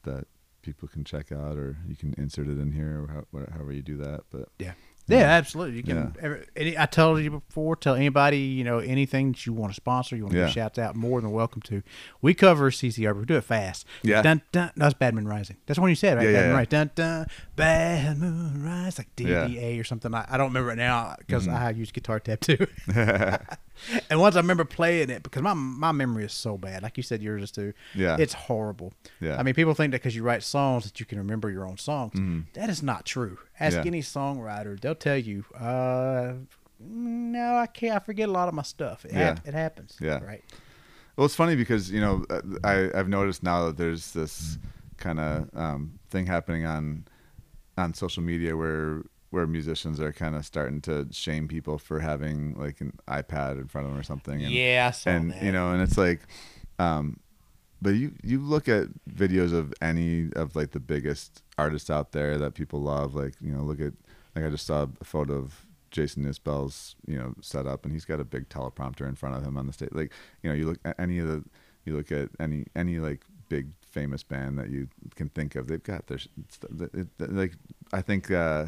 that 0.04 0.26
people 0.62 0.88
can 0.88 1.04
check 1.04 1.32
out, 1.32 1.56
or 1.58 1.76
you 1.88 1.96
can 1.96 2.14
insert 2.16 2.46
it 2.48 2.58
in 2.58 2.72
here, 2.72 3.02
or 3.02 3.08
how, 3.08 3.46
however 3.52 3.72
you 3.72 3.82
do 3.82 3.96
that. 3.98 4.22
But 4.30 4.48
Yeah. 4.58 4.72
Yeah, 5.08 5.22
absolutely. 5.24 5.78
You 5.78 5.82
can. 5.82 5.96
Yeah. 6.16 6.22
Every, 6.24 6.46
any, 6.54 6.78
I 6.78 6.86
told 6.86 7.20
you 7.22 7.30
before. 7.32 7.74
Tell 7.74 7.96
anybody 7.96 8.38
you 8.38 8.62
know 8.62 8.78
anything 8.78 9.32
that 9.32 9.44
you 9.44 9.52
want 9.52 9.72
to 9.72 9.74
sponsor, 9.74 10.14
you 10.16 10.22
want 10.22 10.34
to 10.34 10.38
Yeah. 10.38 10.46
shouts 10.46 10.78
out, 10.78 10.94
more 10.94 11.20
than 11.20 11.32
welcome 11.32 11.60
to. 11.62 11.82
We 12.22 12.34
cover 12.34 12.70
CCR. 12.70 13.12
We 13.18 13.24
do 13.24 13.34
it 13.34 13.42
fast. 13.42 13.84
Yeah. 14.04 14.22
Dun 14.22 14.42
dun. 14.52 14.70
No, 14.76 14.84
that's 14.84 14.94
Bad 14.94 15.16
Moon 15.16 15.26
Rising. 15.26 15.56
That's 15.66 15.80
one 15.80 15.90
you 15.90 15.96
said, 15.96 16.18
right? 16.18 16.26
Yeah, 16.28 16.32
Bad 16.32 16.38
yeah, 16.38 16.40
Moon 16.42 16.50
yeah. 16.50 16.56
Rising. 16.56 16.68
Dun 16.70 16.90
dun. 16.94 17.26
Bad 17.56 18.18
Moon 18.18 18.62
Rise, 18.64 18.98
like 18.98 19.08
Yeah. 19.18 19.80
Or 19.80 19.84
something. 19.84 20.14
I, 20.14 20.24
I 20.30 20.36
don't 20.38 20.48
remember 20.50 20.70
it 20.70 20.76
now 20.76 21.16
because 21.18 21.48
Mm-hmm. 21.48 21.56
I 21.56 21.70
use 21.70 21.90
guitar 21.90 22.20
tab 22.20 22.38
too. 22.38 22.64
and 24.10 24.20
once 24.20 24.36
I 24.36 24.40
remember 24.40 24.64
playing 24.64 25.10
it 25.10 25.22
because 25.22 25.42
my 25.42 25.54
my 25.54 25.92
memory 25.92 26.24
is 26.24 26.32
so 26.32 26.56
bad. 26.58 26.82
Like 26.82 26.96
you 26.96 27.02
said, 27.02 27.22
yours 27.22 27.42
is 27.42 27.50
too. 27.50 27.72
Yeah. 27.94 28.16
It's 28.18 28.32
horrible. 28.34 28.92
Yeah. 29.20 29.36
I 29.38 29.42
mean, 29.42 29.54
people 29.54 29.74
think 29.74 29.90
that 29.92 30.00
because 30.02 30.14
you 30.16 30.22
write 30.22 30.42
songs 30.42 30.84
that 30.84 31.00
you 31.00 31.06
can 31.06 31.18
remember 31.18 31.50
your 31.50 31.66
own 31.66 31.76
songs. 31.78 32.14
That 32.54 32.68
is 32.70 32.82
not 32.82 33.04
true. 33.06 33.38
Ask 33.60 33.76
Mm-hmm. 33.76 33.84
Yeah. 33.86 33.88
any 33.90 34.02
songwriter; 34.02 34.80
they'll 34.80 34.94
tell 34.94 35.16
you, 35.18 35.44
uh, 35.58 36.32
"No, 36.80 37.56
I 37.56 37.66
can't. 37.66 37.94
I 37.96 37.98
forget 38.00 38.28
a 38.28 38.32
lot 38.32 38.48
of 38.48 38.54
my 38.54 38.62
stuff. 38.62 39.04
It, 39.04 39.12
Yeah. 39.12 39.36
it 39.44 39.54
happens." 39.54 39.96
Yeah. 40.00 40.22
right. 40.24 40.42
Well, 41.16 41.26
it's 41.26 41.34
funny 41.34 41.56
because 41.56 41.90
you 41.90 42.00
know 42.00 42.24
uh, 42.30 42.40
I 42.64 42.90
I've 42.98 43.08
noticed 43.08 43.42
now 43.42 43.66
that 43.66 43.76
there's 43.76 44.12
this 44.12 44.58
kind 44.96 45.20
of 45.20 45.48
um, 45.54 45.98
thing 46.10 46.26
happening 46.26 46.64
on 46.66 47.04
on 47.76 47.94
social 47.94 48.22
media 48.22 48.56
where 48.56 49.02
where 49.32 49.46
musicians 49.46 49.98
are 49.98 50.12
kind 50.12 50.36
of 50.36 50.44
starting 50.44 50.82
to 50.82 51.08
shame 51.10 51.48
people 51.48 51.78
for 51.78 52.00
having 52.00 52.54
like 52.54 52.82
an 52.82 52.92
iPad 53.08 53.58
in 53.58 53.66
front 53.66 53.86
of 53.86 53.92
them 53.92 53.98
or 53.98 54.02
something. 54.02 54.42
And, 54.42 54.52
yeah, 54.52 54.92
and 55.06 55.32
that. 55.32 55.42
you 55.42 55.50
know, 55.50 55.72
and 55.72 55.80
it's 55.80 55.96
like, 55.96 56.20
um, 56.78 57.18
but 57.80 57.94
you 57.94 58.12
you 58.22 58.38
look 58.40 58.68
at 58.68 58.88
videos 59.08 59.54
of 59.54 59.72
any 59.80 60.30
of 60.36 60.54
like 60.54 60.72
the 60.72 60.80
biggest 60.80 61.42
artists 61.56 61.88
out 61.88 62.12
there 62.12 62.36
that 62.36 62.52
people 62.52 62.82
love. 62.82 63.14
Like 63.14 63.32
you 63.40 63.52
know, 63.52 63.62
look 63.62 63.80
at 63.80 63.94
like 64.36 64.44
I 64.44 64.50
just 64.50 64.66
saw 64.66 64.86
a 65.00 65.04
photo 65.04 65.32
of 65.32 65.64
Jason 65.90 66.26
Isbell's 66.26 66.94
you 67.06 67.18
know 67.18 67.34
setup, 67.40 67.86
and 67.86 67.94
he's 67.94 68.04
got 68.04 68.20
a 68.20 68.24
big 68.24 68.50
teleprompter 68.50 69.08
in 69.08 69.14
front 69.14 69.34
of 69.36 69.42
him 69.42 69.56
on 69.56 69.66
the 69.66 69.72
stage. 69.72 69.92
Like 69.92 70.12
you 70.42 70.50
know, 70.50 70.54
you 70.54 70.66
look 70.66 70.78
at 70.84 71.00
any 71.00 71.18
of 71.18 71.26
the 71.26 71.42
you 71.86 71.96
look 71.96 72.12
at 72.12 72.28
any 72.38 72.66
any 72.76 72.98
like 72.98 73.24
big 73.48 73.68
famous 73.80 74.22
band 74.22 74.58
that 74.58 74.68
you 74.68 74.88
can 75.14 75.30
think 75.30 75.56
of. 75.56 75.68
They've 75.68 75.82
got 75.82 76.06
their 76.08 76.18
like 77.18 77.54
I 77.94 78.02
think. 78.02 78.30
uh 78.30 78.66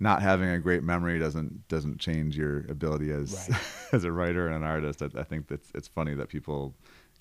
not 0.00 0.22
having 0.22 0.48
a 0.48 0.58
great 0.58 0.82
memory 0.82 1.18
doesn't 1.18 1.68
doesn't 1.68 1.98
change 1.98 2.36
your 2.36 2.58
ability 2.68 3.10
as 3.12 3.48
Right. 3.50 3.60
as 3.92 4.04
a 4.04 4.10
writer 4.12 4.46
and 4.46 4.56
an 4.56 4.64
artist. 4.64 5.02
I, 5.02 5.10
I 5.18 5.22
think 5.24 5.46
that's 5.48 5.70
it's 5.74 5.88
funny 5.88 6.14
that 6.14 6.28
people 6.28 6.74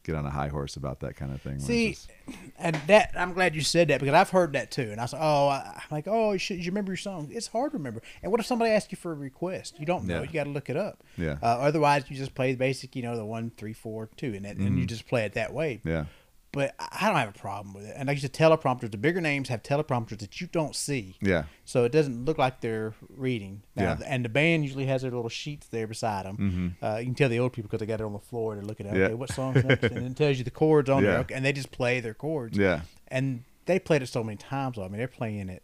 get 0.03 0.15
on 0.15 0.25
a 0.25 0.29
high 0.29 0.47
horse 0.47 0.77
about 0.77 1.01
that 1.01 1.17
kind 1.17 1.33
of 1.33 1.41
thing. 1.41 1.59
See, 1.59 1.89
just- 1.89 2.09
and 2.57 2.73
that 2.87 3.11
I'm 3.17 3.33
glad 3.33 3.53
you 3.53 3.59
said 3.61 3.89
that 3.89 3.99
because 3.99 4.13
I've 4.15 4.29
heard 4.29 4.53
that 4.53 4.71
too. 4.71 4.89
And 4.91 5.01
I 5.01 5.05
said, 5.07 5.19
"Oh, 5.21 5.49
I, 5.49 5.73
I'm 5.75 5.81
like, 5.91 6.07
oh, 6.07 6.31
you, 6.31 6.37
should, 6.39 6.57
you 6.57 6.71
remember 6.71 6.91
your 6.93 6.97
song? 6.97 7.27
It's 7.31 7.47
hard 7.47 7.71
to 7.71 7.77
remember. 7.77 8.01
And 8.23 8.31
what 8.31 8.39
if 8.39 8.45
somebody 8.47 8.71
asks 8.71 8.91
you 8.93 8.97
for 8.97 9.11
a 9.11 9.15
request? 9.15 9.77
You 9.77 9.85
don't 9.85 10.05
know. 10.05 10.19
Yeah. 10.21 10.27
You 10.27 10.33
got 10.33 10.43
to 10.45 10.49
look 10.51 10.69
it 10.69 10.77
up. 10.77 11.03
Yeah. 11.17 11.35
Uh, 11.43 11.47
otherwise, 11.59 12.05
you 12.09 12.15
just 12.15 12.33
play 12.33 12.53
the 12.53 12.57
basic, 12.57 12.95
you 12.95 13.01
know, 13.03 13.17
the 13.17 13.25
one, 13.25 13.51
three, 13.57 13.73
four, 13.73 14.09
two, 14.15 14.33
and 14.35 14.45
that, 14.45 14.57
Mm-hmm. 14.57 14.77
you 14.77 14.85
just 14.85 15.05
play 15.05 15.25
it 15.25 15.33
that 15.33 15.53
way. 15.53 15.81
yeah, 15.83 16.05
But 16.51 16.73
I 16.79 16.87
I 17.01 17.07
don't 17.09 17.17
have 17.19 17.29
a 17.29 17.39
problem 17.39 17.73
with 17.75 17.85
it. 17.85 17.93
And 17.95 18.07
like 18.07 18.17
you 18.17 18.21
said, 18.21 18.33
teleprompters. 18.33 18.89
The 18.91 18.97
bigger 18.97 19.21
names 19.21 19.49
have 19.49 19.61
teleprompters 19.61 20.17
that 20.19 20.41
you 20.41 20.47
don't 20.47 20.75
see. 20.75 21.15
yeah, 21.21 21.43
So 21.63 21.83
it 21.83 21.91
doesn't 21.91 22.25
look 22.25 22.37
like 22.39 22.59
they're 22.61 22.93
reading. 23.15 23.61
Now, 23.75 23.83
Yeah. 23.83 23.93
Mm-hmm. 23.95 24.03
And 24.07 24.25
the 24.25 24.29
band 24.29 24.63
usually 24.63 24.85
has 24.87 25.03
their 25.03 25.11
little 25.11 25.29
sheets 25.29 25.67
there 25.67 25.85
beside 25.85 26.25
them. 26.25 26.75
Uh, 26.81 26.97
you 26.97 27.05
can 27.05 27.13
tell 27.15 27.29
the 27.29 27.37
old 27.39 27.53
people 27.53 27.67
because 27.69 27.79
they 27.81 27.85
got 27.85 28.01
it 28.01 28.03
on 28.05 28.13
the 28.13 28.19
floor. 28.19 28.55
They're 28.55 28.63
looking 28.65 28.87
at, 28.87 28.95
Yeah. 28.95 29.05
okay, 29.05 29.13
what 29.13 29.31
song's 29.31 29.63
next? 29.63 29.83
and 29.83 30.07
it 30.07 30.17
tells 30.17 30.37
you 30.39 30.43
the 30.43 30.49
chords 30.51 30.89
on 30.89 31.03
Yeah. 31.03 31.11
there. 31.11 31.19
Okay, 31.19 31.35
and 31.35 31.45
they 31.45 31.53
just 31.53 31.69
play 31.71 31.99
their 31.99 32.15
chords. 32.15 32.57
yeah, 32.57 32.81
And 33.09 33.43
they 33.65 33.77
played 33.79 34.01
it 34.01 34.07
so 34.07 34.23
many 34.23 34.37
times. 34.37 34.77
though. 34.77 34.85
I 34.85 34.87
mean, 34.87 34.97
they're 34.97 35.07
playing 35.07 35.49
it 35.49 35.61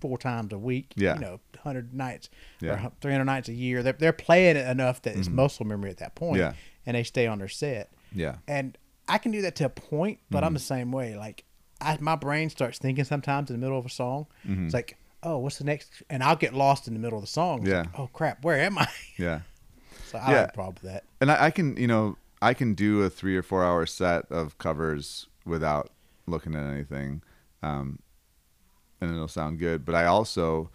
four 0.00 0.18
times 0.18 0.52
a 0.52 0.58
week. 0.58 0.92
Yeah. 0.96 1.14
You 1.14 1.20
know, 1.20 1.40
100 1.54 1.92
nights 1.92 2.30
Yeah. 2.60 2.76
Mm-hmm. 2.76 2.86
or 2.86 2.92
300 3.00 3.24
nights 3.24 3.48
a 3.48 3.52
year. 3.54 3.82
They're, 3.82 3.92
they're 3.92 4.12
playing 4.12 4.56
it 4.56 4.66
enough 4.68 5.02
that 5.02 5.16
it's 5.16 5.28
muscle 5.28 5.66
memory 5.66 5.90
at 5.90 5.98
that 5.98 6.14
point, 6.14 6.38
Yeah. 6.38 6.52
And 6.86 6.96
they 6.96 7.02
stay 7.02 7.26
on 7.26 7.38
their 7.40 7.48
set. 7.48 7.90
yeah, 8.14 8.36
And 8.48 8.78
I 9.10 9.18
can 9.18 9.32
do 9.32 9.42
that 9.42 9.56
to 9.56 9.64
a 9.66 9.68
point, 9.68 10.18
but 10.30 10.38
Mm-hmm. 10.38 10.46
I'm 10.46 10.54
the 10.54 10.60
same 10.60 10.92
way. 10.92 11.16
Like, 11.16 11.44
I, 11.80 11.96
my 12.00 12.16
brain 12.16 12.48
starts 12.50 12.78
thinking 12.78 13.04
sometimes 13.04 13.50
in 13.50 13.56
the 13.56 13.60
middle 13.64 13.78
of 13.78 13.86
a 13.86 13.90
song. 13.90 14.26
Mm-hmm. 14.46 14.66
It's 14.66 14.74
like, 14.74 14.96
oh, 15.22 15.38
what's 15.38 15.58
the 15.58 15.64
next? 15.64 16.02
And 16.08 16.22
I'll 16.22 16.36
get 16.36 16.54
lost 16.54 16.88
in 16.88 16.94
the 16.94 17.00
middle 17.00 17.18
of 17.18 17.24
the 17.24 17.30
song. 17.30 17.60
It's 17.60 17.68
Yeah. 17.70 17.80
like, 17.80 17.98
oh 17.98 18.08
crap, 18.12 18.44
where 18.44 18.58
am 18.58 18.78
I? 18.78 18.88
yeah. 19.18 19.40
So 20.06 20.18
I 20.18 20.30
Yeah. 20.30 20.36
have 20.40 20.48
a 20.48 20.52
problem 20.52 20.76
with 20.82 20.92
that. 20.92 21.04
And 21.20 21.30
I, 21.30 21.46
I 21.46 21.50
can, 21.50 21.76
you 21.76 21.86
know, 21.86 22.16
I 22.42 22.54
can 22.54 22.74
do 22.74 23.02
a 23.02 23.10
three 23.10 23.36
or 23.36 23.42
four 23.42 23.62
hour 23.64 23.84
set 23.86 24.24
of 24.30 24.56
covers 24.58 25.26
without 25.44 25.90
looking 26.26 26.54
at 26.54 26.62
anything, 26.64 27.22
um, 27.62 27.98
and 29.00 29.10
it'll 29.10 29.28
sound 29.28 29.58
good. 29.58 29.84
But 29.84 29.94
I 29.94 30.06
also, 30.06 30.70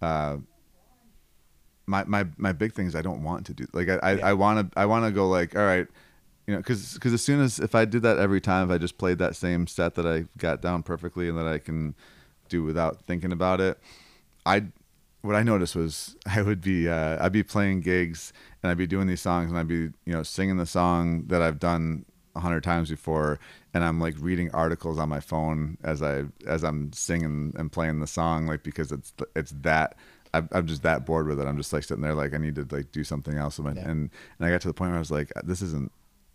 uh, 0.00 0.38
my 1.86 2.04
my 2.04 2.26
my 2.36 2.52
big 2.52 2.72
thing 2.72 2.86
is 2.86 2.94
I 2.94 3.02
don't 3.02 3.22
want 3.22 3.46
to 3.46 3.54
do 3.54 3.66
like 3.72 3.88
I 3.88 3.96
I- 4.02 4.12
Yeah. 4.12 4.26
I 4.28 4.32
want 4.34 4.72
to 4.72 4.78
I 4.78 4.86
want 4.86 5.04
to 5.06 5.10
go 5.10 5.28
like 5.28 5.56
all 5.56 5.64
right, 5.64 5.86
you 6.46 6.54
know, 6.54 6.58
because 6.58 6.94
because 6.94 7.12
as 7.12 7.22
soon 7.22 7.40
as 7.40 7.58
if 7.58 7.74
I 7.74 7.84
did 7.84 8.02
that 8.02 8.18
every 8.18 8.40
time, 8.40 8.70
if 8.70 8.74
I 8.74 8.78
just 8.78 8.98
played 8.98 9.18
that 9.18 9.36
same 9.36 9.66
set 9.66 9.94
that 9.94 10.06
I 10.06 10.24
got 10.38 10.60
down 10.60 10.82
perfectly 10.82 11.28
and 11.28 11.38
that 11.38 11.46
I 11.46 11.58
can 11.58 11.94
do 12.48 12.64
without 12.64 13.02
thinking 13.02 13.32
about 13.32 13.60
it, 13.60 13.78
I 14.44 14.64
what 15.22 15.36
I 15.36 15.42
noticed 15.42 15.76
was 15.76 16.16
I 16.26 16.42
would 16.42 16.60
be 16.60 16.88
uh, 16.88 17.24
I'd 17.24 17.32
be 17.32 17.42
playing 17.42 17.80
gigs 17.80 18.32
and 18.62 18.70
I'd 18.70 18.78
be 18.78 18.86
doing 18.86 19.06
these 19.06 19.20
songs 19.20 19.50
and 19.50 19.58
I'd 19.58 19.68
be 19.68 19.90
you 20.04 20.12
know 20.12 20.22
singing 20.22 20.56
the 20.56 20.66
song 20.66 21.24
that 21.26 21.42
I've 21.42 21.58
done 21.58 22.04
a 22.36 22.40
hundred 22.40 22.62
times 22.62 22.90
before 22.90 23.38
and 23.74 23.84
I'm 23.84 24.00
like 24.00 24.14
reading 24.18 24.50
articles 24.52 24.98
on 24.98 25.08
my 25.08 25.20
phone 25.20 25.78
as 25.82 26.02
I 26.02 26.24
as 26.46 26.62
I'm 26.64 26.92
singing 26.92 27.52
and 27.56 27.70
playing 27.70 28.00
the 28.00 28.06
song 28.06 28.46
like 28.46 28.62
because 28.62 28.92
it's 28.92 29.12
it's 29.34 29.52
that 29.62 29.96
I'm, 30.32 30.48
I'm 30.52 30.66
just 30.66 30.82
that 30.84 31.04
bored 31.04 31.26
with 31.26 31.40
it 31.40 31.46
I'm 31.46 31.56
just 31.56 31.72
like 31.72 31.82
sitting 31.82 32.02
there 32.02 32.14
like 32.14 32.34
I 32.34 32.38
need 32.38 32.54
to 32.54 32.66
like 32.70 32.92
do 32.92 33.02
something 33.02 33.36
else 33.36 33.58
yeah. 33.58 33.68
and 33.68 33.84
and 33.86 34.10
I 34.40 34.50
got 34.50 34.60
to 34.62 34.68
the 34.68 34.74
point 34.74 34.90
where 34.90 34.96
I 34.96 35.00
was 35.00 35.10
like 35.10 35.32
this 35.44 35.60
isn't 35.60 35.90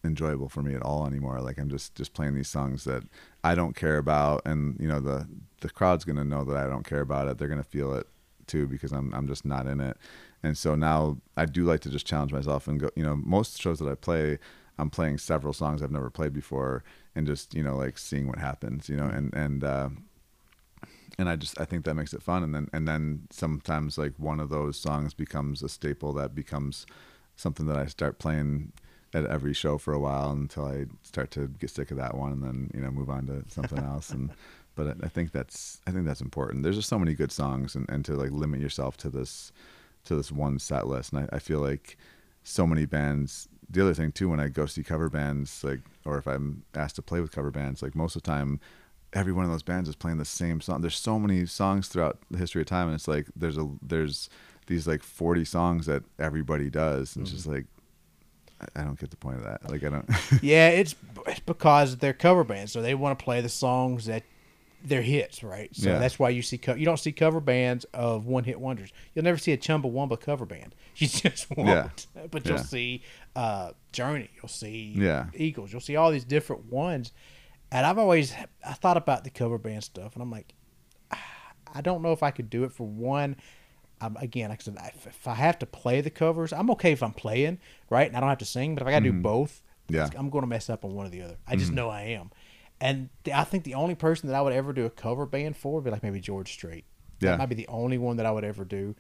enjoyable 0.06 0.50
for 0.50 0.62
me 0.62 0.76
at 0.76 0.82
all 0.82 1.06
anymore. 1.06 1.41
Like 1.41 1.58
I'm 1.58 1.70
just 1.70 1.96
just 1.96 2.13
playing 2.13 2.36
these 2.36 2.50
songs 2.50 2.84
that 2.86 3.04
I 3.44 3.56
don't 3.56 3.76
care 3.76 3.98
about 3.98 4.41
and 4.46 4.78
you 4.80 4.88
know 4.88 5.00
the 5.00 5.28
the 5.62 5.70
crowd's 5.70 6.06
gonna 6.06 6.24
know 6.24 6.44
that 6.46 6.58
I 6.58 6.68
don't 6.68 6.86
care 6.86 7.02
about 7.02 7.28
it. 7.28 7.38
They're 7.38 7.48
gonna 7.48 7.63
feel 7.63 7.94
it 7.94 8.08
too 8.48 8.68
because 8.68 8.91
I'm 8.91 9.13
I'm 9.13 9.28
just 9.28 9.46
not 9.46 9.68
in 9.68 9.80
it. 9.80 9.98
And 10.44 10.58
so 10.58 10.76
now 10.76 11.18
I 11.36 11.46
do 11.46 11.65
like 11.65 11.82
to 11.82 11.89
just 11.89 12.06
challenge 12.06 12.32
myself 12.32 12.68
and 12.68 12.80
go 12.80 12.89
you 12.96 13.04
know 13.04 13.15
most 13.15 13.60
shows 13.60 13.80
that 13.80 13.89
I 13.89 13.96
play 13.96 14.39
I'm 14.78 14.89
playing 14.89 15.18
several 15.18 15.54
songs 15.54 15.82
I've 15.82 15.91
never 15.91 16.10
played 16.10 16.34
before 16.34 16.84
and 17.15 17.26
just 17.26 17.54
you 17.54 17.63
know 17.63 17.76
like 17.76 17.98
seeing 17.98 18.28
what 18.28 18.38
happens 18.38 18.89
you 18.89 18.98
know 18.98 19.06
and 19.08 19.34
and 19.34 19.63
uh, 19.63 19.89
and 21.18 21.30
I 21.30 21.36
just 21.36 21.60
I 21.60 21.65
think 21.65 21.86
that 21.86 21.96
makes 21.96 22.13
it 22.13 22.22
fun. 22.22 22.44
And 22.44 22.54
then 22.54 22.70
and 22.74 22.88
then 22.88 23.28
sometimes 23.32 23.98
like 23.98 24.13
one 24.18 24.39
of 24.39 24.50
those 24.50 24.78
songs 24.78 25.13
becomes 25.13 25.63
a 25.63 25.70
staple 25.70 26.13
that 26.13 26.36
becomes 26.36 26.86
something 27.36 27.65
that 27.68 27.78
I 27.78 27.86
start 27.86 28.20
playing 28.20 28.72
at 29.15 29.25
every 29.28 29.54
show 29.54 29.78
for 29.78 29.93
a 29.93 29.99
while 29.99 30.32
until 30.32 30.65
I 30.65 30.86
start 31.04 31.32
to 31.32 31.47
get 31.47 31.69
sick 31.69 31.89
of 31.89 31.97
that 31.97 32.15
one 32.15 32.34
and 32.34 32.43
then 32.43 32.69
you 32.73 32.82
know 32.82 32.91
move 32.91 33.10
on 33.10 33.25
to 33.28 33.43
something 33.47 33.80
else. 33.91 34.10
And 34.10 34.30
but 34.75 34.97
I 35.01 35.08
think 35.08 35.32
that's 35.32 35.80
I 35.88 35.91
think 35.91 36.06
that's 36.06 36.21
important. 36.21 36.63
There's 36.63 36.75
just 36.75 36.89
so 36.89 36.99
many 36.99 37.13
good 37.13 37.32
songs 37.32 37.75
and, 37.75 37.89
and 37.89 38.04
to 38.06 38.13
like 38.13 38.32
limit 38.32 38.60
yourself 38.60 38.97
to 38.97 39.10
this 39.10 39.54
to 40.04 40.15
this 40.15 40.32
one 40.32 40.60
set 40.60 40.88
list. 40.88 41.13
And 41.13 41.28
I, 41.32 41.38
I 41.38 41.39
feel 41.39 41.60
like 41.60 41.97
so 42.43 42.67
many 42.67 42.86
bands 42.86 43.47
the 43.67 43.82
other 43.82 43.95
thing 43.95 44.12
too 44.12 44.30
when 44.30 44.39
I 44.39 44.49
go 44.49 44.67
see 44.67 44.84
cover 44.84 45.10
bands 45.10 45.63
like 45.63 45.80
or 46.06 46.17
if 46.17 46.28
I'm 46.28 46.63
asked 46.75 46.97
to 46.97 47.01
play 47.01 47.21
with 47.21 47.32
cover 47.32 47.49
bands 47.49 47.82
like 47.82 47.95
most 47.95 48.15
of 48.15 48.21
the 48.21 48.30
time 48.30 48.60
every 49.13 49.34
one 49.34 49.45
of 49.45 49.49
those 49.49 49.63
bands 49.63 49.88
is 49.88 49.95
playing 49.95 50.17
the 50.17 50.25
same 50.25 50.60
song. 50.60 50.82
There's 50.82 50.97
so 50.97 51.17
many 51.17 51.45
songs 51.45 51.88
throughout 51.88 52.19
the 52.30 52.38
history 52.38 52.62
of 52.62 52.67
time 52.67 52.88
and 52.88 52.95
it's 52.95 53.08
like 53.08 53.28
there's 53.34 53.58
a 53.58 53.67
there's 53.82 54.30
these 54.67 54.88
like 54.88 55.04
40 55.04 55.45
songs 55.45 55.86
that 55.86 56.04
everybody 56.19 56.69
does. 56.69 57.15
And 57.15 57.25
mm-hmm. 57.25 57.36
it's 57.36 57.43
just 57.43 57.47
like 57.47 57.65
I 58.76 58.84
don't 58.84 59.00
get 59.00 59.12
the 59.12 59.18
point 59.18 59.38
of 59.38 59.44
that. 59.44 59.70
Like 59.70 59.84
I 59.84 59.89
don't. 59.89 60.10
yeah, 60.41 60.70
it's 60.70 60.96
it's 61.28 61.39
because 61.39 61.98
they're 61.98 62.13
cover 62.13 62.44
bands, 62.44 62.72
so 62.72 62.82
they 62.82 62.96
want 62.96 63.18
to 63.18 63.24
play 63.24 63.41
the 63.41 63.50
songs 63.50 64.06
that 64.06 64.24
they're 64.84 65.02
hits, 65.02 65.44
right? 65.44 65.76
So 65.76 65.89
yeah. 65.89 66.00
that's 66.00 66.20
why 66.20 66.30
you 66.30 66.41
see 66.41 66.58
co- 66.58 66.76
you 66.76 66.86
don't 66.86 67.00
see 67.00 67.12
cover 67.12 67.41
bands 67.41 67.86
of 67.94 68.28
one 68.28 68.44
hit 68.44 68.60
wonders. 68.60 68.91
You'll 69.13 69.26
never 69.26 69.38
see 69.38 69.52
a 69.52 69.58
Chumbawamba 69.58 70.20
cover 70.20 70.46
band. 70.46 70.76
You 70.98 71.10
just 71.10 71.50
won't. 71.52 72.08
Yeah. 72.15 72.28
But 72.32 72.46
you'll 72.46 72.56
yeah. 72.56 72.63
see 72.63 73.04
uh, 73.36 73.72
Journey. 73.91 74.30
You'll 74.38 74.48
see 74.48 74.94
yeah. 74.96 75.26
Eagles. 75.34 75.74
You'll 75.74 75.82
see 75.82 75.98
all 75.98 76.10
these 76.10 76.24
different 76.24 76.72
ones. 76.72 77.12
And 77.70 77.86
I've 77.86 77.98
always 77.98 78.34
I 78.65 78.72
thought 78.72 78.96
about 78.96 79.26
the 79.26 79.30
cover 79.30 79.58
band 79.58 79.84
stuff, 79.84 80.13
and 80.13 80.24
I'm 80.24 80.32
like, 80.32 80.54
I 81.12 81.82
don't 81.82 82.02
know 82.02 82.13
if 82.13 82.24
I 82.24 82.32
could 82.32 82.50
do 82.50 82.63
it 82.63 82.72
for 82.72 82.88
one. 82.88 83.36
Um, 84.02 84.18
again, 84.18 84.50
like 84.50 84.60
I 84.62 84.64
said, 84.64 84.78
if 85.06 85.28
I 85.28 85.36
have 85.36 85.58
to 85.60 85.66
play 85.66 86.02
the 86.02 86.10
covers, 86.10 86.52
I'm 86.52 86.70
okay 86.72 86.92
if 86.92 87.02
I'm 87.02 87.14
playing, 87.14 87.60
right? 87.90 88.08
And 88.08 88.18
I 88.18 88.20
don't 88.20 88.30
have 88.30 88.40
to 88.40 88.46
sing. 88.46 88.76
But 88.76 88.84
if 88.84 88.88
I 88.88 88.92
got 88.92 89.00
to 89.00 89.10
mm-hmm. 89.10 89.20
do 89.20 89.24
both, 89.24 89.62
yeah. 89.88 90.10
I'm 90.18 90.30
going 90.30 90.44
to 90.44 90.48
mess 90.48 90.70
up 90.70 90.84
on 90.84 90.94
one 90.94 91.06
or 91.06 91.10
the 91.10 91.22
other. 91.22 91.38
I 91.48 91.56
just 91.56 91.68
mm-hmm. 91.68 91.76
know 91.76 91.90
I 91.90 92.02
am. 92.02 92.32
And 92.82 93.10
I 93.34 93.46
think 93.46 93.64
the 93.64 93.76
only 93.76 93.96
person 93.96 94.28
that 94.28 94.36
I 94.36 94.42
would 94.42 94.54
ever 94.54 94.74
do 94.74 94.86
a 94.86 94.90
cover 94.90 95.26
band 95.26 95.56
for 95.56 95.76
would 95.76 95.86
be 95.86 95.92
like 95.92 96.04
maybe 96.04 96.20
George 96.20 96.52
Strait. 96.52 96.84
Yeah. 97.22 97.32
That 97.32 97.40
might 97.40 97.50
be 97.50 97.56
the 97.56 97.68
only 97.68 97.98
one 97.98 98.18
that 98.18 98.26
I 98.26 98.32
would 98.32 98.44
ever 98.44 98.66
do. 98.66 98.96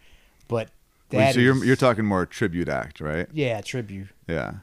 But 0.47 0.69
Wait, 1.11 1.33
so 1.33 1.39
is, 1.39 1.45
you're 1.45 1.65
you're 1.65 1.75
talking 1.75 2.05
more 2.05 2.25
tribute 2.25 2.69
act, 2.69 3.01
right? 3.01 3.27
Yeah, 3.33 3.61
tribute. 3.61 4.07
Yeah. 4.27 4.53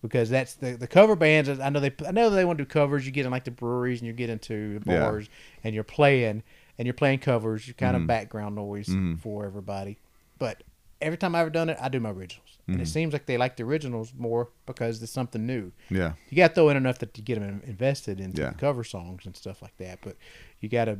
Because 0.00 0.30
that's 0.30 0.54
the 0.54 0.76
the 0.76 0.86
cover 0.86 1.16
bands. 1.16 1.48
I 1.48 1.68
know 1.68 1.80
they 1.80 1.92
I 2.06 2.12
know 2.12 2.30
they 2.30 2.44
want 2.44 2.58
to 2.58 2.64
do 2.64 2.68
covers. 2.68 3.04
You 3.04 3.12
get 3.12 3.26
in 3.26 3.32
like 3.32 3.44
the 3.44 3.50
breweries 3.50 4.00
and 4.00 4.06
you 4.06 4.12
get 4.12 4.30
into 4.30 4.78
the 4.78 4.86
bars 4.86 5.26
yeah. 5.26 5.60
and 5.64 5.74
you're 5.74 5.84
playing 5.84 6.42
and 6.78 6.86
you're 6.86 6.94
playing 6.94 7.18
covers. 7.18 7.66
You're 7.66 7.74
kind 7.74 7.94
mm-hmm. 7.94 8.04
of 8.04 8.08
background 8.08 8.54
noise 8.54 8.88
mm-hmm. 8.88 9.16
for 9.16 9.44
everybody. 9.44 9.98
But 10.38 10.62
every 11.00 11.18
time 11.18 11.34
I've 11.34 11.42
ever 11.42 11.50
done 11.50 11.68
it, 11.68 11.78
I 11.80 11.88
do 11.88 12.00
my 12.00 12.10
originals. 12.10 12.58
Mm-hmm. 12.62 12.72
And 12.72 12.80
it 12.80 12.84
mm-hmm. 12.84 12.92
seems 12.92 13.12
like 13.12 13.26
they 13.26 13.36
like 13.36 13.56
the 13.56 13.64
originals 13.64 14.12
more 14.16 14.50
because 14.66 15.02
it's 15.02 15.12
something 15.12 15.46
new. 15.46 15.72
Yeah. 15.90 16.12
You 16.30 16.36
got 16.36 16.48
to 16.48 16.54
throw 16.54 16.68
in 16.68 16.76
enough 16.76 16.98
that 16.98 17.16
you 17.16 17.24
get 17.24 17.40
them 17.40 17.62
invested 17.66 18.20
into 18.20 18.42
yeah. 18.42 18.50
the 18.50 18.56
cover 18.56 18.84
songs 18.84 19.26
and 19.26 19.36
stuff 19.36 19.62
like 19.62 19.76
that. 19.78 19.98
But 20.02 20.16
you 20.60 20.68
got 20.68 20.86
to, 20.86 20.98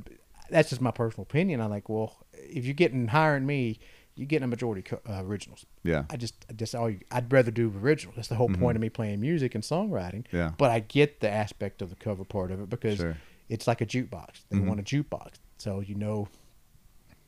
that's 0.50 0.70
just 0.70 0.80
my 0.80 0.90
personal 0.90 1.22
opinion. 1.22 1.60
I'm 1.60 1.70
like, 1.70 1.88
well, 1.88 2.16
if 2.32 2.64
you're 2.64 2.74
getting 2.74 3.08
hiring 3.08 3.46
me, 3.46 3.78
you're 4.14 4.26
getting 4.26 4.44
a 4.44 4.48
majority 4.48 4.82
co- 4.82 5.00
uh, 5.08 5.22
originals. 5.24 5.64
Yeah. 5.84 6.04
I 6.10 6.16
just, 6.16 6.34
I 6.50 6.52
just 6.54 6.74
all 6.74 6.90
you, 6.90 7.00
I'd 7.12 7.32
rather 7.32 7.52
do 7.52 7.72
originals. 7.80 8.16
That's 8.16 8.28
the 8.28 8.34
whole 8.34 8.48
mm-hmm. 8.48 8.60
point 8.62 8.76
of 8.76 8.82
me 8.82 8.88
playing 8.88 9.20
music 9.20 9.54
and 9.54 9.62
songwriting. 9.62 10.24
Yeah. 10.32 10.52
But 10.58 10.70
I 10.70 10.80
get 10.80 11.20
the 11.20 11.30
aspect 11.30 11.82
of 11.82 11.90
the 11.90 11.96
cover 11.96 12.24
part 12.24 12.50
of 12.50 12.60
it 12.60 12.68
because 12.68 12.98
sure. 12.98 13.16
it's 13.48 13.68
like 13.68 13.80
a 13.80 13.86
jukebox. 13.86 14.40
They 14.48 14.56
mm-hmm. 14.56 14.66
want 14.66 14.80
a 14.80 14.82
jukebox. 14.82 15.34
So, 15.58 15.80
you 15.80 15.94
know, 15.94 16.28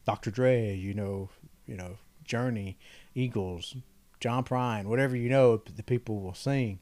Dr. 0.06 0.30
Dre, 0.30 0.74
you 0.74 0.94
know, 0.94 1.28
you 1.66 1.76
know, 1.76 1.98
Journey, 2.24 2.78
Eagles, 3.14 3.76
John 4.20 4.44
Prine, 4.44 4.84
whatever 4.84 5.16
you 5.16 5.28
know, 5.28 5.56
the 5.56 5.82
people 5.82 6.20
will 6.20 6.34
sing, 6.34 6.78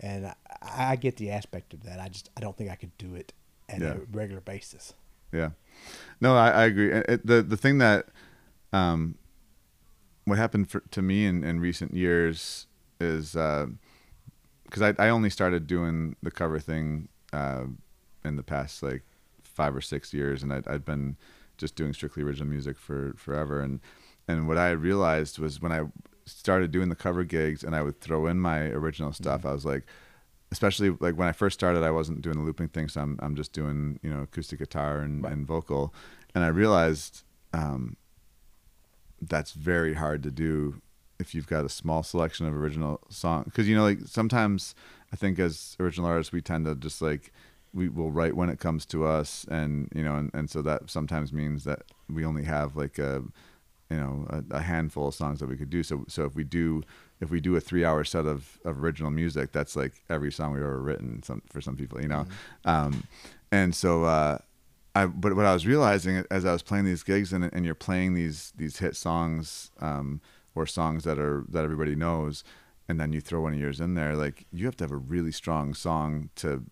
and 0.00 0.26
I, 0.26 0.34
I, 0.62 0.96
get 0.96 1.16
the 1.16 1.30
aspect 1.30 1.74
of 1.74 1.84
that. 1.84 2.00
I 2.00 2.08
just 2.08 2.30
I 2.36 2.40
don't 2.40 2.56
think 2.56 2.70
I 2.70 2.76
could 2.76 2.96
do 2.96 3.14
it 3.14 3.32
on 3.72 3.80
yeah. 3.80 3.94
a 3.94 3.98
regular 4.10 4.40
basis. 4.40 4.94
Yeah, 5.32 5.50
no, 6.20 6.36
I, 6.36 6.50
I 6.50 6.64
agree. 6.64 6.92
It, 6.92 7.26
the 7.26 7.42
the 7.42 7.56
thing 7.56 7.78
that, 7.78 8.08
um, 8.72 9.16
what 10.24 10.38
happened 10.38 10.70
for, 10.70 10.80
to 10.80 11.02
me 11.02 11.26
in, 11.26 11.44
in 11.44 11.60
recent 11.60 11.94
years 11.94 12.66
is 13.00 13.32
because 13.32 14.82
uh, 14.82 14.94
I 14.98 15.06
I 15.06 15.08
only 15.10 15.30
started 15.30 15.66
doing 15.66 16.16
the 16.22 16.30
cover 16.30 16.58
thing 16.58 17.08
uh, 17.32 17.64
in 18.24 18.36
the 18.36 18.42
past 18.42 18.82
like 18.82 19.02
five 19.56 19.74
or 19.74 19.80
six 19.80 20.12
years, 20.12 20.42
and 20.42 20.52
I'd, 20.52 20.68
I'd 20.68 20.84
been 20.84 21.16
just 21.56 21.74
doing 21.74 21.94
strictly 21.94 22.22
original 22.22 22.48
music 22.48 22.78
for 22.78 23.14
forever, 23.16 23.60
and 23.60 23.80
and 24.28 24.46
what 24.46 24.58
I 24.58 24.70
realized 24.70 25.38
was 25.38 25.60
when 25.60 25.72
I 25.72 25.82
started 26.26 26.70
doing 26.72 26.88
the 26.88 26.96
cover 26.96 27.24
gigs 27.24 27.62
and 27.62 27.74
I 27.74 27.82
would 27.82 28.00
throw 28.00 28.26
in 28.26 28.40
my 28.40 28.62
original 28.62 29.12
stuff, 29.12 29.40
mm-hmm. 29.40 29.48
I 29.48 29.52
was 29.52 29.64
like, 29.64 29.86
especially 30.50 30.90
like 30.90 31.16
when 31.16 31.28
I 31.28 31.32
first 31.32 31.54
started, 31.54 31.84
I 31.84 31.92
wasn't 31.92 32.22
doing 32.22 32.36
the 32.36 32.44
looping 32.44 32.68
thing, 32.68 32.88
so 32.88 33.00
I'm 33.00 33.18
I'm 33.22 33.34
just 33.34 33.52
doing 33.52 33.98
you 34.02 34.10
know 34.10 34.22
acoustic 34.22 34.58
guitar 34.58 35.00
and, 35.00 35.24
right. 35.24 35.32
and 35.32 35.46
vocal, 35.46 35.94
and 36.34 36.44
I 36.44 36.48
realized 36.48 37.22
um, 37.52 37.96
that's 39.20 39.52
very 39.52 39.94
hard 39.94 40.22
to 40.24 40.30
do 40.30 40.82
if 41.18 41.34
you've 41.34 41.46
got 41.46 41.64
a 41.64 41.68
small 41.68 42.02
selection 42.02 42.46
of 42.46 42.54
original 42.54 43.00
song 43.08 43.44
because 43.44 43.68
you 43.68 43.74
know 43.74 43.82
like 43.82 44.00
sometimes 44.04 44.74
I 45.12 45.16
think 45.16 45.38
as 45.38 45.76
original 45.80 46.08
artists 46.08 46.32
we 46.32 46.42
tend 46.42 46.66
to 46.66 46.74
just 46.74 47.00
like 47.00 47.32
we 47.76 47.88
will 47.90 48.10
write 48.10 48.34
when 48.34 48.48
it 48.48 48.58
comes 48.58 48.86
to 48.86 49.04
us 49.04 49.44
and 49.50 49.88
you 49.94 50.02
know 50.02 50.16
and, 50.16 50.30
and 50.32 50.50
so 50.50 50.62
that 50.62 50.90
sometimes 50.90 51.32
means 51.32 51.64
that 51.64 51.82
we 52.08 52.24
only 52.24 52.44
have 52.44 52.74
like 52.74 52.98
a 52.98 53.22
you 53.90 53.96
know 53.96 54.26
a, 54.30 54.56
a, 54.56 54.60
handful 54.60 55.08
of 55.08 55.14
songs 55.14 55.38
that 55.38 55.48
we 55.48 55.56
could 55.56 55.70
do 55.70 55.82
so 55.82 56.04
so 56.08 56.24
if 56.24 56.34
we 56.34 56.42
do 56.42 56.82
if 57.20 57.30
we 57.30 57.40
do 57.40 57.54
a 57.54 57.60
three 57.60 57.84
hour 57.84 58.02
set 58.02 58.24
of, 58.24 58.58
of 58.64 58.82
original 58.82 59.10
music 59.10 59.52
that's 59.52 59.76
like 59.76 60.02
every 60.08 60.32
song 60.32 60.52
we've 60.52 60.62
ever 60.62 60.80
written 60.80 61.22
some 61.22 61.42
for 61.52 61.60
some 61.60 61.76
people 61.76 62.00
you 62.00 62.08
know 62.08 62.26
mm-hmm. 62.64 62.68
um, 62.68 63.04
and 63.52 63.74
so 63.74 64.04
uh, 64.04 64.38
I 64.94 65.06
but 65.06 65.36
what 65.36 65.44
I 65.44 65.52
was 65.52 65.66
realizing 65.66 66.24
as 66.30 66.44
I 66.46 66.52
was 66.52 66.62
playing 66.62 66.86
these 66.86 67.02
gigs 67.02 67.32
and, 67.32 67.44
and 67.44 67.64
you're 67.64 67.74
playing 67.74 68.14
these 68.14 68.52
these 68.56 68.78
hit 68.78 68.96
songs 68.96 69.70
um, 69.80 70.20
or 70.54 70.66
songs 70.66 71.04
that 71.04 71.18
are 71.18 71.44
that 71.50 71.62
everybody 71.62 71.94
knows 71.94 72.42
and 72.88 72.98
then 72.98 73.12
you 73.12 73.20
throw 73.20 73.42
one 73.42 73.52
of 73.52 73.60
yours 73.60 73.80
in 73.80 73.94
there 73.94 74.16
like 74.16 74.46
you 74.50 74.64
have 74.64 74.76
to 74.76 74.84
have 74.84 74.92
a 74.92 74.96
really 74.96 75.32
strong 75.32 75.74
song 75.74 76.30
to 76.36 76.64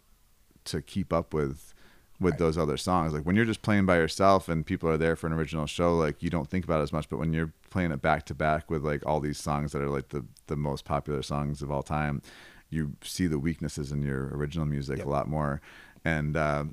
to 0.65 0.83
keep 0.83 1.13
up 1.13 1.35
with 1.35 1.75
with 2.21 2.33
right. 2.33 2.39
those 2.39 2.57
other 2.57 2.77
songs. 2.77 3.13
Like 3.13 3.25
when 3.25 3.37
you're 3.37 3.45
just 3.45 3.63
playing 3.63 3.87
by 3.87 3.97
yourself 3.97 4.49
and 4.49 4.65
people 4.65 4.89
are 4.89 4.97
there 4.97 5.17
for 5.17 5.27
an 5.27 5.33
original 5.33 5.67
show, 5.67 5.97
like 5.97 6.23
you 6.23 6.31
don't 6.31 6.49
think 6.49 6.65
about 6.65 6.81
it 6.81 6.85
as 6.85 6.93
much. 6.93 7.09
But 7.09 7.19
when 7.19 7.33
you're 7.33 7.53
playing 7.71 7.93
it 7.93 8.01
back 8.01 8.25
to 8.27 8.35
back 8.35 8.71
with 8.71 8.85
like 8.85 9.05
all 9.07 9.21
these 9.21 9.39
songs 9.39 9.73
that 9.73 9.83
are 9.83 9.89
like 9.89 10.09
the 10.09 10.25
the 10.47 10.57
most 10.57 10.85
popular 10.85 11.23
songs 11.23 11.63
of 11.63 11.71
all 11.71 11.83
time, 11.83 12.23
you 12.71 12.97
see 13.03 13.27
the 13.27 13.39
weaknesses 13.39 13.93
in 13.93 14.03
your 14.03 14.29
original 14.35 14.67
music 14.67 14.99
yep. 14.99 15.07
a 15.07 15.11
lot 15.11 15.29
more, 15.29 15.61
and 16.05 16.37
uh, 16.37 16.65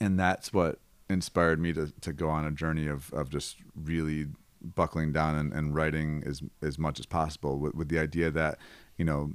and 0.00 0.18
that's 0.18 0.52
what 0.52 0.78
inspired 1.10 1.60
me 1.60 1.72
to 1.72 1.92
to 2.00 2.12
go 2.12 2.28
on 2.28 2.44
a 2.44 2.50
journey 2.50 2.86
of 2.86 3.12
of 3.12 3.30
just 3.30 3.56
really 3.74 4.26
buckling 4.62 5.12
down 5.12 5.34
and, 5.34 5.52
and 5.52 5.74
writing 5.74 6.22
as 6.24 6.42
as 6.62 6.78
much 6.78 7.00
as 7.00 7.06
possible 7.06 7.58
with, 7.58 7.74
with 7.74 7.88
the 7.88 7.98
idea 7.98 8.30
that 8.30 8.58
you 8.96 9.04
know 9.04 9.32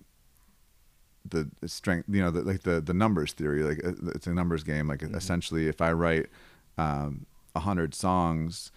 the 1.30 1.50
strength 1.68 2.06
you 2.10 2.22
know 2.22 2.32
the, 2.32 2.42
like 2.42 2.64
the 2.64 2.82
the 2.82 2.94
numbers 2.94 3.34
theory 3.34 3.64
like 3.64 3.84
uh, 3.86 3.92
it's 4.16 4.28
a 4.28 4.34
numbers 4.34 4.64
game 4.64 4.88
like 4.88 5.00
mm-hmm. 5.00 5.16
essentially 5.16 5.68
if 5.68 5.82
i 5.82 5.92
write 5.92 6.28
um, 6.78 7.26
a 7.56 7.60
um, 7.60 7.64
hundred 7.64 7.94
songs 7.94 8.72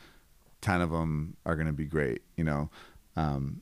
10 0.62 0.80
of 0.80 0.90
them 0.90 1.36
are 1.46 1.54
going 1.54 1.66
to 1.66 1.72
be 1.72 1.84
great 1.84 2.22
you 2.36 2.44
know 2.44 2.70
um, 3.16 3.60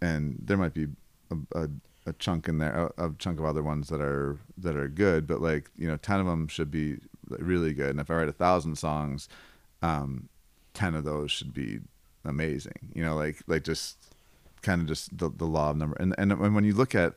and 0.00 0.38
there 0.42 0.56
might 0.56 0.74
be 0.74 0.86
a, 1.30 1.58
a, 1.58 1.68
a 2.06 2.12
chunk 2.14 2.48
in 2.48 2.58
there, 2.58 2.90
a, 2.96 3.06
a 3.06 3.14
chunk 3.18 3.38
of 3.38 3.44
other 3.44 3.62
ones 3.62 3.88
that 3.88 4.00
are 4.00 4.38
that 4.58 4.76
are 4.76 4.88
good, 4.88 5.26
but 5.26 5.40
like 5.40 5.70
you 5.76 5.86
know, 5.86 5.96
ten 5.96 6.20
of 6.20 6.26
them 6.26 6.48
should 6.48 6.70
be 6.70 6.98
really 7.28 7.72
good. 7.72 7.90
And 7.90 8.00
if 8.00 8.10
I 8.10 8.14
write 8.14 8.28
a 8.28 8.32
thousand 8.32 8.76
songs, 8.76 9.28
um, 9.82 10.28
ten 10.74 10.94
of 10.94 11.04
those 11.04 11.30
should 11.30 11.52
be 11.52 11.80
amazing. 12.24 12.92
You 12.94 13.04
know, 13.04 13.16
like 13.16 13.42
like 13.46 13.64
just 13.64 13.96
kind 14.62 14.80
of 14.80 14.88
just 14.88 15.16
the 15.16 15.30
the 15.30 15.46
law 15.46 15.70
of 15.70 15.76
number. 15.76 15.96
And 16.00 16.14
and 16.18 16.54
when 16.54 16.64
you 16.64 16.74
look 16.74 16.94
at 16.94 17.14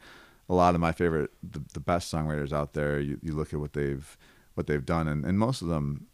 a 0.54 0.56
lot 0.56 0.76
of 0.76 0.82
my 0.82 0.92
favorite, 0.92 1.32
the, 1.42 1.62
the 1.74 1.80
best 1.80 2.14
songwriters 2.14 2.54
out 2.54 2.74
there, 2.74 3.00
you, 3.00 3.18
you 3.24 3.34
look 3.34 3.54
at 3.54 3.60
what 3.60 3.74
they've 3.74 4.18
what 4.54 4.68
they've 4.68 4.86
done, 4.86 5.08
and, 5.08 5.26
and 5.26 5.40
most 5.40 5.62
of 5.64 5.68
them 5.68 6.06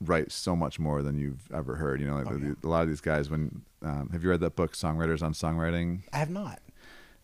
write 0.00 0.30
so 0.30 0.54
much 0.54 0.78
more 0.78 1.02
than 1.02 1.18
you've 1.18 1.50
ever 1.52 1.74
heard. 1.76 2.00
You 2.00 2.06
know, 2.06 2.14
like 2.16 2.30
Oh, 2.30 2.38
the, 2.38 2.46
yeah. 2.48 2.52
a 2.62 2.68
lot 2.68 2.82
of 2.82 2.88
these 2.88 3.00
guys. 3.00 3.28
When 3.28 3.62
um, 3.82 4.08
have 4.12 4.22
you 4.22 4.30
read 4.30 4.40
that 4.40 4.54
book, 4.54 4.74
Songwriters 4.74 5.20
on 5.22 5.32
Songwriting? 5.32 6.02
I 6.12 6.18
have 6.18 6.30
not. 6.30 6.60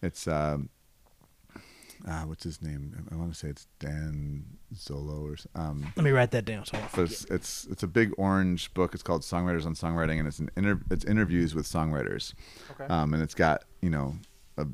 It's 0.02 0.26
um, 0.26 0.68
uh, 2.08 2.22
what's 2.22 2.42
his 2.42 2.60
name? 2.60 3.06
I 3.12 3.14
want 3.14 3.32
to 3.32 3.38
say 3.38 3.48
it's 3.48 3.68
Dan 3.78 4.44
Zollo 4.74 5.22
or 5.30 5.36
um, 5.60 5.92
Let 5.94 6.02
me 6.04 6.10
write 6.10 6.32
that 6.32 6.44
down 6.44 6.64
so 6.66 6.76
I 6.76 6.80
don't 6.80 6.90
forget. 6.90 7.10
it's, 7.12 7.24
it's 7.26 7.66
it's 7.70 7.82
a 7.84 7.86
big 7.86 8.12
orange 8.18 8.74
book. 8.74 8.94
It's 8.94 9.04
called 9.04 9.22
Songwriters 9.22 9.64
on 9.64 9.74
Songwriting, 9.76 10.18
and 10.18 10.26
it's 10.26 10.40
an 10.40 10.50
inter- 10.56 10.80
it's 10.90 11.04
interviews 11.04 11.54
with 11.54 11.66
songwriters. 11.66 12.34
Okay. 12.72 12.86
Um, 12.92 13.14
and 13.14 13.22
it's 13.22 13.34
got 13.34 13.62
you 13.80 13.90
know 13.90 14.16
a, 14.58 14.66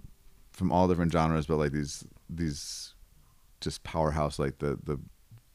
from 0.59 0.72
all 0.72 0.88
different 0.88 1.12
genres, 1.12 1.46
but 1.46 1.56
like 1.56 1.72
these 1.72 2.04
these 2.28 2.94
just 3.61 3.84
powerhouse 3.84 4.38
like 4.38 4.59
the 4.59 4.78
the 4.82 4.98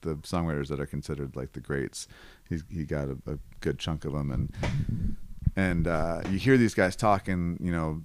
the 0.02 0.16
songwriters 0.18 0.70
that 0.70 0.80
are 0.80 0.86
considered 0.86 1.36
like 1.36 1.52
the 1.52 1.60
greats. 1.60 2.08
He's 2.50 2.64
he 2.70 2.86
got 2.86 3.10
a, 3.10 3.18
a 3.28 3.38
good 3.60 3.78
chunk 3.78 4.06
of 4.06 4.14
them, 4.14 4.32
and 4.32 5.18
and 5.56 5.88
uh, 5.88 6.22
you 6.30 6.40
hear 6.40 6.58
these 6.58 6.74
guys 6.74 6.96
talking, 6.96 7.60
you 7.62 7.72
know. 7.72 8.02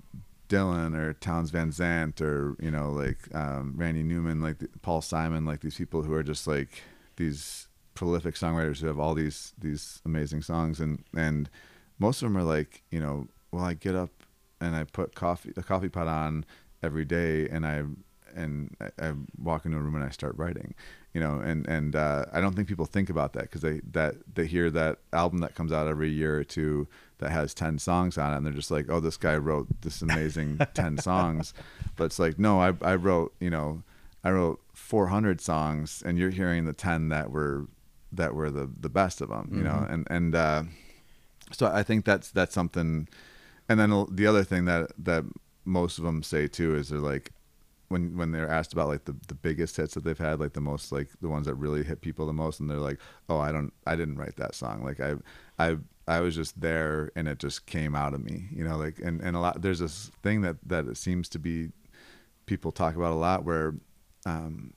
Dylan 0.49 0.97
or 0.97 1.13
Townes 1.13 1.51
Van 1.51 1.71
Zandt 1.71 2.23
or 2.23 2.57
you 2.59 2.71
know 2.71 2.91
like 2.91 3.19
um, 3.35 3.75
Randy 3.77 4.03
Newman, 4.03 4.41
like 4.41 4.61
the, 4.61 4.71
Paul 4.81 5.03
Simon, 5.03 5.45
like 5.45 5.61
these 5.61 5.75
people 5.75 6.03
who 6.03 6.15
are 6.15 6.23
just 6.23 6.47
like 6.47 6.83
these 7.17 7.69
prolific 7.93 8.35
songwriters 8.35 8.81
who 8.81 8.87
have 8.87 8.99
all 8.99 9.13
these 9.13 9.53
these 9.59 10.01
amazing 10.07 10.41
songs, 10.41 10.81
and 10.81 11.05
and 11.15 11.51
most 11.99 12.23
of 12.23 12.31
them 12.31 12.39
are 12.39 12.45
like 12.45 12.83
you 12.91 12.99
know, 12.99 13.29
well, 13.53 13.63
I 13.63 13.75
get 13.75 13.95
up 13.95 14.09
and 14.59 14.75
I 14.75 14.85
put 14.85 15.15
coffee 15.15 15.53
a 15.55 15.63
coffee 15.63 15.91
pot 15.91 16.09
on 16.09 16.47
every 16.83 17.05
day, 17.05 17.49
and 17.49 17.67
I 17.67 17.85
and 18.35 18.77
I, 18.81 19.09
I 19.09 19.13
walk 19.39 19.65
into 19.65 19.79
a 19.79 19.81
room 19.81 19.95
and 19.95 20.05
I 20.05 20.11
start 20.11 20.37
writing, 20.37 20.75
you 21.15 21.21
know, 21.21 21.41
and 21.41 21.67
and 21.67 21.97
uh, 21.97 22.27
I 22.33 22.41
don't 22.41 22.55
think 22.55 22.69
people 22.69 22.87
think 22.87 23.11
about 23.11 23.33
that 23.33 23.43
because 23.43 23.63
they 23.63 23.81
that 23.93 24.17
they 24.35 24.47
hear 24.47 24.71
that 24.71 24.99
album 25.13 25.41
that 25.41 25.55
comes 25.55 25.73
out 25.73 25.89
every 25.89 26.11
year 26.11 26.39
or 26.39 26.45
two 26.45 26.87
that 27.19 27.31
has 27.31 27.55
ten 27.55 27.79
songs 27.79 28.17
on 28.19 28.33
it, 28.33 28.37
and 28.37 28.47
they're 28.47 28.53
just 28.53 28.71
like, 28.71 28.87
oh, 28.89 29.01
this 29.01 29.17
guy 29.17 29.37
wrote 29.37 29.69
this 29.83 30.03
amazing 30.03 30.59
ten 30.75 30.99
songs, 30.99 31.55
but 31.97 32.05
it's 32.05 32.19
like, 32.19 32.39
no, 32.39 32.61
I 32.61 32.73
I 32.83 32.95
wrote 32.95 33.35
you 33.41 33.51
know, 33.51 33.83
I 34.23 34.31
wrote 34.31 34.61
400 34.75 35.41
songs, 35.41 36.03
and 36.05 36.19
you're 36.19 36.31
hearing 36.31 36.65
the 36.65 36.73
ten 36.73 37.09
that 37.09 37.31
were 37.31 37.67
that 38.13 38.35
were 38.35 38.51
the 38.51 38.71
the 38.81 38.89
best 38.89 39.21
of 39.21 39.29
them, 39.29 39.51
you 39.53 39.63
know, 39.63 39.87
and 39.89 40.07
and 40.11 40.35
uh, 40.35 40.63
so 41.53 41.67
I 41.67 41.83
think 41.83 42.05
that's 42.05 42.31
that's 42.31 42.55
something. 42.55 43.09
And 43.71 43.79
then 43.79 44.07
the 44.11 44.27
other 44.27 44.45
thing 44.45 44.65
that 44.65 44.93
that 44.99 45.25
most 45.69 45.99
of 45.99 46.05
them 46.05 46.23
say 46.23 46.49
too 46.49 46.75
is 46.75 46.89
they're 46.89 46.99
like 46.99 47.33
when 47.89 48.17
when 48.17 48.33
they're 48.33 48.49
asked 48.49 48.73
about 48.73 48.89
like 48.89 49.05
the, 49.05 49.17
the 49.29 49.35
biggest 49.35 49.77
hits 49.77 49.95
that 49.95 50.05
they've 50.05 50.19
had, 50.19 50.41
like 50.41 50.53
the 50.53 50.61
most 50.61 50.93
like 50.93 51.09
the 51.21 51.29
ones 51.29 51.47
that 51.47 51.55
really 51.55 51.83
hit 51.83 52.01
people 52.01 52.27
the 52.27 52.33
most, 52.33 52.61
and 52.61 52.71
they're 52.71 52.79
like, 52.79 52.99
oh, 53.29 53.39
I 53.39 53.51
don't, 53.51 53.73
I 53.87 53.97
didn't 53.97 54.17
write 54.17 54.37
that 54.37 54.55
song. 54.55 54.85
Like 54.85 55.01
I, 55.01 55.15
I, 55.59 55.77
I 56.07 56.21
was 56.21 56.35
just 56.35 56.61
there, 56.61 57.11
and 57.17 57.29
it 57.29 57.39
just 57.39 57.67
came 57.67 57.95
out 57.95 58.15
of 58.15 58.25
me, 58.25 58.49
you 58.53 58.65
know. 58.65 58.77
Like 58.77 58.99
and 58.99 59.21
and 59.21 59.37
a 59.37 59.41
lot 59.41 59.63
there's 59.63 59.79
this 59.79 60.11
thing 60.23 60.43
that 60.43 60.57
that 60.67 60.87
it 60.87 60.97
seems 60.97 61.29
to 61.31 61.39
be 61.39 61.71
people 62.47 62.73
talk 62.73 62.97
about 62.97 63.13
a 63.13 63.17
lot 63.17 63.45
where. 63.45 63.75
Um, 64.27 64.75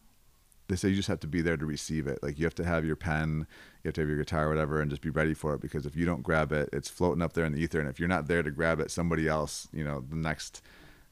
they 0.68 0.78
say 0.78 0.88
you 0.88 0.96
just 0.96 1.10
have 1.10 1.20
to 1.20 1.28
be 1.28 1.42
there 1.42 1.58
to 1.58 1.66
receive 1.66 2.08
it. 2.08 2.24
Like 2.24 2.39
you 2.39 2.46
have 2.46 2.56
to 2.56 2.64
have 2.64 2.86
your 2.86 2.96
pen, 2.96 3.46
you 3.84 3.89
have 3.89 3.94
to 3.96 4.02
have 4.02 4.08
your 4.08 4.18
guitar, 4.18 4.46
or 4.46 4.50
whatever, 4.50 4.80
and 4.80 4.89
just 4.89 5.02
be 5.02 5.10
ready 5.10 5.34
for 5.34 5.54
it. 5.54 5.60
Because 5.60 5.86
if 5.86 5.98
you 5.98 6.06
don't 6.06 6.24
grab 6.24 6.54
it, 6.54 6.70
it's 6.72 6.88
floating 6.88 7.22
up 7.22 7.34
there 7.34 7.44
in 7.44 7.52
the 7.52 7.60
ether. 7.60 7.82
And 7.82 7.89
if 7.89 8.00
you're 8.00 8.08
not 8.08 8.28
there 8.28 8.42
to 8.42 8.52
grab 8.52 8.80
it, 8.80 8.89
somebody 8.89 9.28
else, 9.28 9.68
you 9.74 9.84
know, 9.84 10.02
the 10.10 10.16
next 10.16 10.62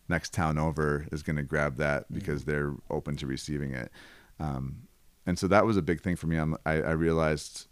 next 0.10 0.34
town 0.34 0.58
over 0.58 1.08
is 1.12 1.24
going 1.24 1.36
to 1.36 1.44
grab 1.44 1.78
that 1.78 2.12
because 2.12 2.46
they're 2.46 2.74
open 2.90 3.16
to 3.18 3.28
receiving 3.28 3.74
it. 3.74 3.92
Um, 4.40 4.88
and 5.26 5.38
so 5.38 5.48
that 5.48 5.66
was 5.66 5.78
a 5.78 5.82
big 5.82 6.02
thing 6.02 6.16
for 6.16 6.28
me. 6.28 6.38
I'm, 6.38 6.58
I, 6.66 6.74
I 6.82 6.92
realized 6.92 7.68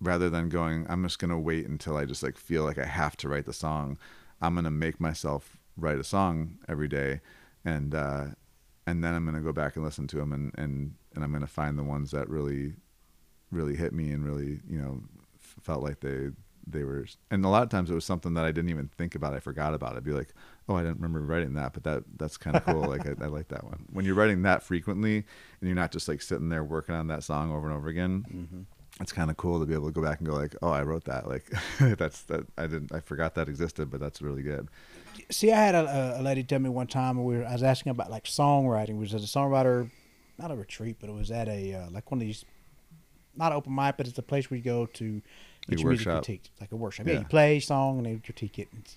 rather 0.00 0.28
than 0.28 0.48
going, 0.48 0.86
I'm 0.88 1.02
just 1.02 1.18
going 1.18 1.30
to 1.30 1.38
wait 1.38 1.66
until 1.66 1.96
I 1.96 2.04
just 2.04 2.22
like 2.22 2.36
feel 2.36 2.64
like 2.64 2.78
I 2.78 2.86
have 2.86 3.16
to 3.18 3.28
write 3.28 3.46
the 3.46 3.52
song. 3.52 3.98
I'm 4.40 4.54
going 4.54 4.64
to 4.64 4.70
make 4.70 5.00
myself 5.00 5.56
write 5.76 5.98
a 5.98 6.04
song 6.04 6.58
every 6.68 6.88
day, 6.88 7.20
and 7.64 7.94
uh, 7.94 8.24
and 8.86 9.04
then 9.04 9.14
I'm 9.14 9.24
going 9.24 9.36
to 9.36 9.42
go 9.42 9.52
back 9.52 9.76
and 9.76 9.84
listen 9.84 10.06
to 10.08 10.16
them, 10.16 10.32
and 10.32 10.52
and 10.58 10.94
and 11.14 11.22
I'm 11.22 11.30
going 11.30 11.42
to 11.42 11.46
find 11.46 11.78
the 11.78 11.84
ones 11.84 12.10
that 12.10 12.28
really, 12.28 12.74
really 13.50 13.76
hit 13.76 13.92
me 13.92 14.10
and 14.10 14.24
really 14.24 14.60
you 14.68 14.78
know 14.78 15.02
f- 15.36 15.56
felt 15.62 15.82
like 15.82 16.00
they 16.00 16.30
they 16.66 16.82
were. 16.82 17.06
And 17.30 17.44
a 17.44 17.48
lot 17.48 17.62
of 17.62 17.68
times 17.68 17.90
it 17.90 17.94
was 17.94 18.04
something 18.04 18.34
that 18.34 18.44
I 18.44 18.52
didn't 18.52 18.70
even 18.70 18.88
think 18.88 19.14
about. 19.14 19.34
I 19.34 19.40
forgot 19.40 19.74
about 19.74 19.94
it. 19.94 19.98
I'd 19.98 20.04
be 20.04 20.12
like, 20.12 20.34
oh, 20.68 20.76
I 20.76 20.82
didn't 20.82 20.96
remember 20.96 21.20
writing 21.20 21.54
that, 21.54 21.72
but 21.72 21.82
that 21.84 22.04
that's 22.16 22.36
kind 22.36 22.56
of 22.56 22.64
cool. 22.64 22.82
like 22.88 23.06
I, 23.06 23.24
I 23.24 23.28
like 23.28 23.48
that 23.48 23.64
one. 23.64 23.84
When 23.92 24.04
you're 24.04 24.14
writing 24.14 24.42
that 24.42 24.62
frequently 24.62 25.16
and 25.16 25.24
you're 25.68 25.74
not 25.76 25.92
just 25.92 26.08
like 26.08 26.22
sitting 26.22 26.48
there 26.48 26.64
working 26.64 26.94
on 26.94 27.08
that 27.08 27.24
song 27.24 27.52
over 27.52 27.68
and 27.68 27.76
over 27.76 27.88
again. 27.88 28.66
It's 29.00 29.10
kind 29.10 29.30
of 29.30 29.38
cool 29.38 29.58
to 29.58 29.64
be 29.64 29.72
able 29.72 29.86
to 29.86 29.92
go 29.92 30.02
back 30.02 30.18
and 30.18 30.28
go 30.28 30.34
like, 30.34 30.54
oh, 30.60 30.68
I 30.68 30.82
wrote 30.82 31.04
that. 31.04 31.26
Like 31.26 31.50
that's 31.98 32.22
that 32.24 32.46
I 32.58 32.66
didn't 32.66 32.92
I 32.92 33.00
forgot 33.00 33.34
that 33.36 33.48
existed, 33.48 33.90
but 33.90 34.00
that's 34.00 34.20
really 34.20 34.42
good. 34.42 34.68
See, 35.30 35.50
I 35.50 35.56
had 35.64 35.74
a, 35.74 36.16
a 36.20 36.22
lady 36.22 36.42
tell 36.44 36.58
me 36.58 36.68
one 36.68 36.86
time 36.86 37.22
we 37.24 37.36
were, 37.38 37.44
I 37.44 37.52
was 37.52 37.62
asking 37.62 37.90
about 37.90 38.10
like 38.10 38.24
songwriting. 38.24 38.98
Was 38.98 39.14
at 39.14 39.20
a 39.20 39.24
songwriter, 39.24 39.90
not 40.38 40.50
a 40.50 40.54
retreat, 40.54 40.96
but 41.00 41.08
it 41.08 41.14
was 41.14 41.30
at 41.30 41.48
a 41.48 41.74
uh, 41.74 41.90
like 41.90 42.10
one 42.10 42.20
of 42.20 42.26
these, 42.26 42.44
not 43.34 43.52
open 43.52 43.74
mic, 43.74 43.96
but 43.96 44.06
it's 44.06 44.18
a 44.18 44.22
place 44.22 44.50
where 44.50 44.58
you 44.58 44.62
go 44.64 44.86
to 44.86 45.22
get 45.68 45.80
your 45.80 45.88
music 45.88 46.08
critiqued, 46.08 46.50
like 46.60 46.70
a 46.72 46.76
workshop. 46.76 47.06
Yeah, 47.06 47.14
Yeah. 47.14 47.18
you 47.20 47.24
play 47.26 47.56
a 47.56 47.60
song 47.60 47.96
and 47.98 48.06
they 48.06 48.16
critique 48.20 48.58
it. 48.58 48.68
It's, 48.78 48.96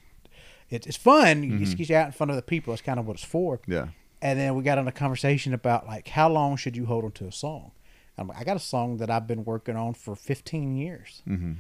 it's, 0.70 0.88
it's 0.88 0.98
fun. 0.98 1.44
You 1.44 1.52
Mm-hmm. 1.54 1.64
just 1.64 1.78
get 1.78 1.90
you 1.90 1.96
out 1.96 2.08
in 2.08 2.12
front 2.12 2.30
of 2.32 2.36
the 2.36 2.42
people. 2.42 2.72
That's 2.72 2.82
kind 2.82 3.00
of 3.00 3.08
what 3.08 3.16
it's 3.18 3.24
for. 3.26 3.60
Yeah. 3.68 3.88
And 4.22 4.40
then 4.40 4.56
we 4.56 4.64
got 4.64 4.78
on 4.78 4.88
a 4.88 4.92
conversation 4.92 5.54
about 5.54 5.86
like 5.86 6.08
how 6.08 6.30
long 6.30 6.58
should 6.58 6.76
you 6.76 6.86
hold 6.86 7.04
on 7.06 7.12
to 7.14 7.26
a 7.28 7.32
song. 7.32 7.72
I'm 8.18 8.28
like, 8.30 8.38
I 8.40 8.44
got 8.46 8.56
a 8.56 8.62
song 8.62 8.98
that 8.98 9.10
I've 9.12 9.28
been 9.28 9.44
working 9.44 9.76
on 9.76 9.94
for 9.94 10.16
15 10.16 10.78
years. 10.78 11.22
Mm-hmm. 11.28 11.52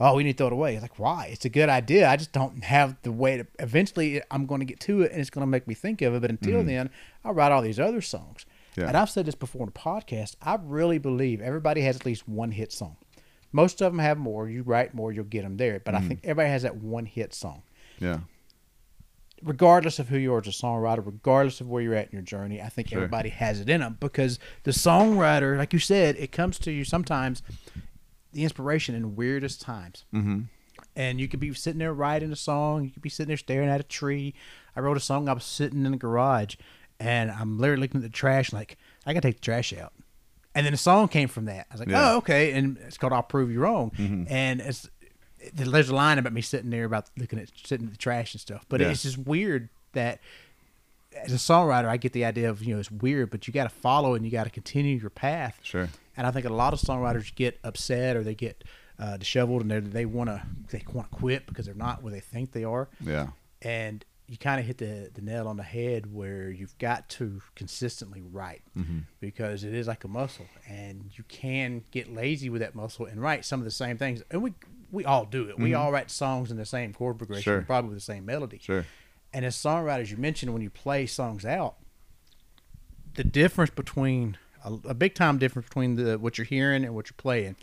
Oh, 0.00 0.14
we 0.14 0.24
need 0.24 0.32
to 0.32 0.38
throw 0.38 0.46
it 0.48 0.52
away. 0.52 0.74
It's 0.74 0.82
like, 0.82 0.98
why? 0.98 1.28
It's 1.32 1.44
a 1.44 1.48
good 1.48 1.68
idea. 1.68 2.08
I 2.08 2.16
just 2.16 2.32
don't 2.32 2.62
have 2.64 2.96
the 3.02 3.12
way 3.12 3.36
to. 3.38 3.46
Eventually, 3.58 4.22
I'm 4.30 4.46
going 4.46 4.60
to 4.60 4.64
get 4.64 4.80
to 4.80 5.02
it, 5.02 5.12
and 5.12 5.20
it's 5.20 5.30
going 5.30 5.42
to 5.42 5.46
make 5.50 5.66
me 5.68 5.74
think 5.74 6.02
of 6.02 6.14
it. 6.14 6.20
But 6.20 6.30
until 6.30 6.62
then, 6.64 6.90
I'll 7.24 7.32
write 7.34 7.52
all 7.52 7.62
these 7.62 7.78
other 7.80 8.00
songs. 8.00 8.44
Yeah. 8.76 8.88
And 8.88 8.96
I've 8.96 9.10
said 9.10 9.24
this 9.26 9.34
before 9.36 9.62
in 9.62 9.66
the 9.66 9.72
podcast. 9.72 10.34
I 10.42 10.58
really 10.62 10.98
believe 10.98 11.40
everybody 11.40 11.80
has 11.82 11.94
at 11.96 12.06
least 12.06 12.28
one 12.28 12.50
hit 12.52 12.72
song. 12.72 12.96
Most 13.52 13.80
of 13.82 13.92
them 13.92 14.00
have 14.00 14.18
more. 14.18 14.48
You 14.48 14.62
write 14.62 14.94
more, 14.94 15.12
you'll 15.12 15.24
get 15.24 15.42
them 15.42 15.56
there. 15.58 15.80
But 15.84 15.94
I 15.94 16.00
think 16.00 16.20
everybody 16.24 16.48
has 16.50 16.62
that 16.62 16.76
one 16.76 17.06
hit 17.06 17.32
song 17.32 17.62
Yeah. 18.00 18.18
Regardless 19.44 19.98
of 19.98 20.08
who 20.08 20.16
you 20.18 20.32
are 20.34 20.38
as 20.38 20.46
a 20.46 20.50
songwriter, 20.50 21.04
regardless 21.04 21.60
of 21.60 21.68
where 21.68 21.82
you're 21.82 21.94
at 21.94 22.06
in 22.06 22.12
your 22.12 22.22
journey, 22.22 22.60
I 22.62 22.68
think 22.68 22.88
Sure. 22.88 22.98
everybody 22.98 23.28
has 23.28 23.60
it 23.60 23.68
in 23.68 23.80
them 23.80 23.96
because 24.00 24.38
the 24.64 24.70
songwriter, 24.70 25.56
like 25.58 25.72
you 25.72 25.78
said, 25.78 26.16
it 26.18 26.32
comes 26.32 26.58
to 26.60 26.72
you 26.72 26.84
sometimes 26.84 27.42
the 28.32 28.42
inspiration 28.42 28.94
in 28.94 29.14
weirdest 29.16 29.60
times. 29.60 30.04
Mm-hmm. 30.14 30.40
And 30.96 31.20
you 31.20 31.28
could 31.28 31.40
be 31.40 31.52
sitting 31.54 31.78
there 31.78 31.92
writing 31.92 32.32
a 32.32 32.36
song, 32.36 32.84
you 32.84 32.90
could 32.90 33.02
be 33.02 33.08
sitting 33.08 33.28
there 33.28 33.36
staring 33.36 33.68
at 33.68 33.80
a 33.80 33.84
tree. 33.84 34.34
I 34.76 34.80
wrote 34.80 34.96
a 34.96 35.00
song, 35.00 35.28
I 35.28 35.32
was 35.32 35.44
sitting 35.44 35.84
in 35.84 35.92
the 35.92 35.98
garage 35.98 36.56
and 37.00 37.30
I'm 37.30 37.58
literally 37.58 37.82
looking 37.82 37.98
at 37.98 38.02
the 38.04 38.08
trash 38.16 38.52
like, 38.52 38.76
I 39.06 39.12
gotta 39.12 39.28
take 39.28 39.36
the 39.36 39.42
trash 39.42 39.72
out. 39.72 39.92
And 40.54 40.64
then 40.64 40.72
the 40.72 40.78
song 40.78 41.08
came 41.08 41.28
from 41.28 41.46
that. 41.46 41.66
I 41.70 41.74
was 41.74 41.80
like, 41.80 41.88
Yeah. 41.88 42.12
oh, 42.12 42.16
okay. 42.18 42.52
And 42.52 42.78
it's 42.78 42.96
called 42.96 43.12
I'll 43.12 43.22
Prove 43.24 43.50
You 43.50 43.60
Wrong. 43.60 43.90
Mhm. 43.98 44.30
And 44.30 44.60
it's 44.60 44.88
there's 45.52 45.88
a 45.90 45.94
line 45.94 46.18
about 46.18 46.32
me 46.32 46.40
sitting 46.40 46.70
there 46.70 46.84
about 46.84 47.10
looking 47.18 47.38
at 47.38 47.50
sitting 47.64 47.86
at 47.86 47.92
the 47.92 47.98
trash 47.98 48.32
and 48.34 48.40
stuff. 48.40 48.64
But 48.68 48.80
Yeah. 48.80 48.88
it's 48.88 49.02
just 49.02 49.18
weird 49.18 49.68
that 49.92 50.20
as 51.16 51.32
a 51.32 51.36
songwriter, 51.36 51.86
I 51.86 51.96
get 51.96 52.12
the 52.12 52.24
idea 52.24 52.50
of 52.50 52.62
you 52.62 52.74
know 52.74 52.80
it's 52.80 52.90
weird, 52.90 53.30
but 53.30 53.46
you 53.46 53.52
got 53.52 53.64
to 53.64 53.74
follow 53.74 54.14
and 54.14 54.24
you 54.24 54.30
got 54.30 54.44
to 54.44 54.50
continue 54.50 54.96
your 54.96 55.10
path. 55.10 55.58
Sure. 55.62 55.88
And 56.16 56.26
I 56.26 56.30
think 56.30 56.46
a 56.46 56.52
lot 56.52 56.72
of 56.72 56.80
songwriters 56.80 57.34
get 57.34 57.58
upset 57.64 58.16
or 58.16 58.22
they 58.22 58.34
get 58.34 58.64
uh, 58.98 59.16
disheveled 59.16 59.62
and 59.62 59.70
they 59.70 59.80
they 59.80 60.04
want 60.06 60.30
to 60.30 60.42
they 60.70 60.82
want 60.92 61.10
to 61.10 61.16
quit 61.16 61.46
because 61.46 61.66
they're 61.66 61.74
not 61.74 62.02
where 62.02 62.12
they 62.12 62.20
think 62.20 62.52
they 62.52 62.64
are. 62.64 62.88
Yeah. 63.00 63.28
And 63.62 64.04
you 64.26 64.38
kind 64.38 64.58
of 64.58 64.64
hit 64.66 64.78
the, 64.78 65.10
the 65.12 65.20
nail 65.20 65.46
on 65.46 65.58
the 65.58 65.62
head 65.62 66.10
where 66.12 66.48
you've 66.50 66.76
got 66.78 67.06
to 67.10 67.42
consistently 67.54 68.22
write 68.22 68.62
Mm-hmm. 68.76 69.00
because 69.20 69.64
it 69.64 69.74
is 69.74 69.86
like 69.86 70.02
a 70.04 70.08
muscle 70.08 70.46
and 70.66 71.10
you 71.12 71.24
can 71.28 71.84
get 71.90 72.10
lazy 72.12 72.48
with 72.48 72.62
that 72.62 72.74
muscle 72.74 73.04
and 73.04 73.20
write 73.20 73.44
some 73.44 73.60
of 73.60 73.64
the 73.66 73.70
same 73.70 73.98
things. 73.98 74.22
And 74.30 74.42
we 74.42 74.54
we 74.94 75.04
all 75.04 75.24
do 75.26 75.48
it. 75.48 75.58
We 75.58 75.74
all 75.74 75.92
write 75.92 76.10
songs 76.10 76.50
in 76.50 76.56
the 76.56 76.64
same 76.64 76.92
chord 76.94 77.18
progression, 77.18 77.52
Mm-hmm. 77.52 77.60
Sure. 77.60 77.66
probably 77.66 77.90
with 77.90 77.98
the 77.98 78.04
same 78.04 78.24
melody. 78.24 78.58
Sure. 78.62 78.86
And 79.32 79.44
as 79.44 79.56
songwriters, 79.56 80.10
you 80.10 80.16
mentioned 80.16 80.52
when 80.52 80.62
you 80.62 80.70
play 80.70 81.06
songs 81.06 81.44
out, 81.44 81.74
the 83.14 83.24
difference 83.24 83.70
between 83.70 84.36
a, 84.64 84.72
a 84.88 84.94
big 84.94 85.14
time 85.14 85.38
difference 85.38 85.68
between 85.68 85.96
the 85.96 86.18
what 86.18 86.38
you're 86.38 86.44
hearing 86.46 86.84
and 86.84 86.94
what 86.94 87.08
you're 87.08 87.16
playing 87.16 87.56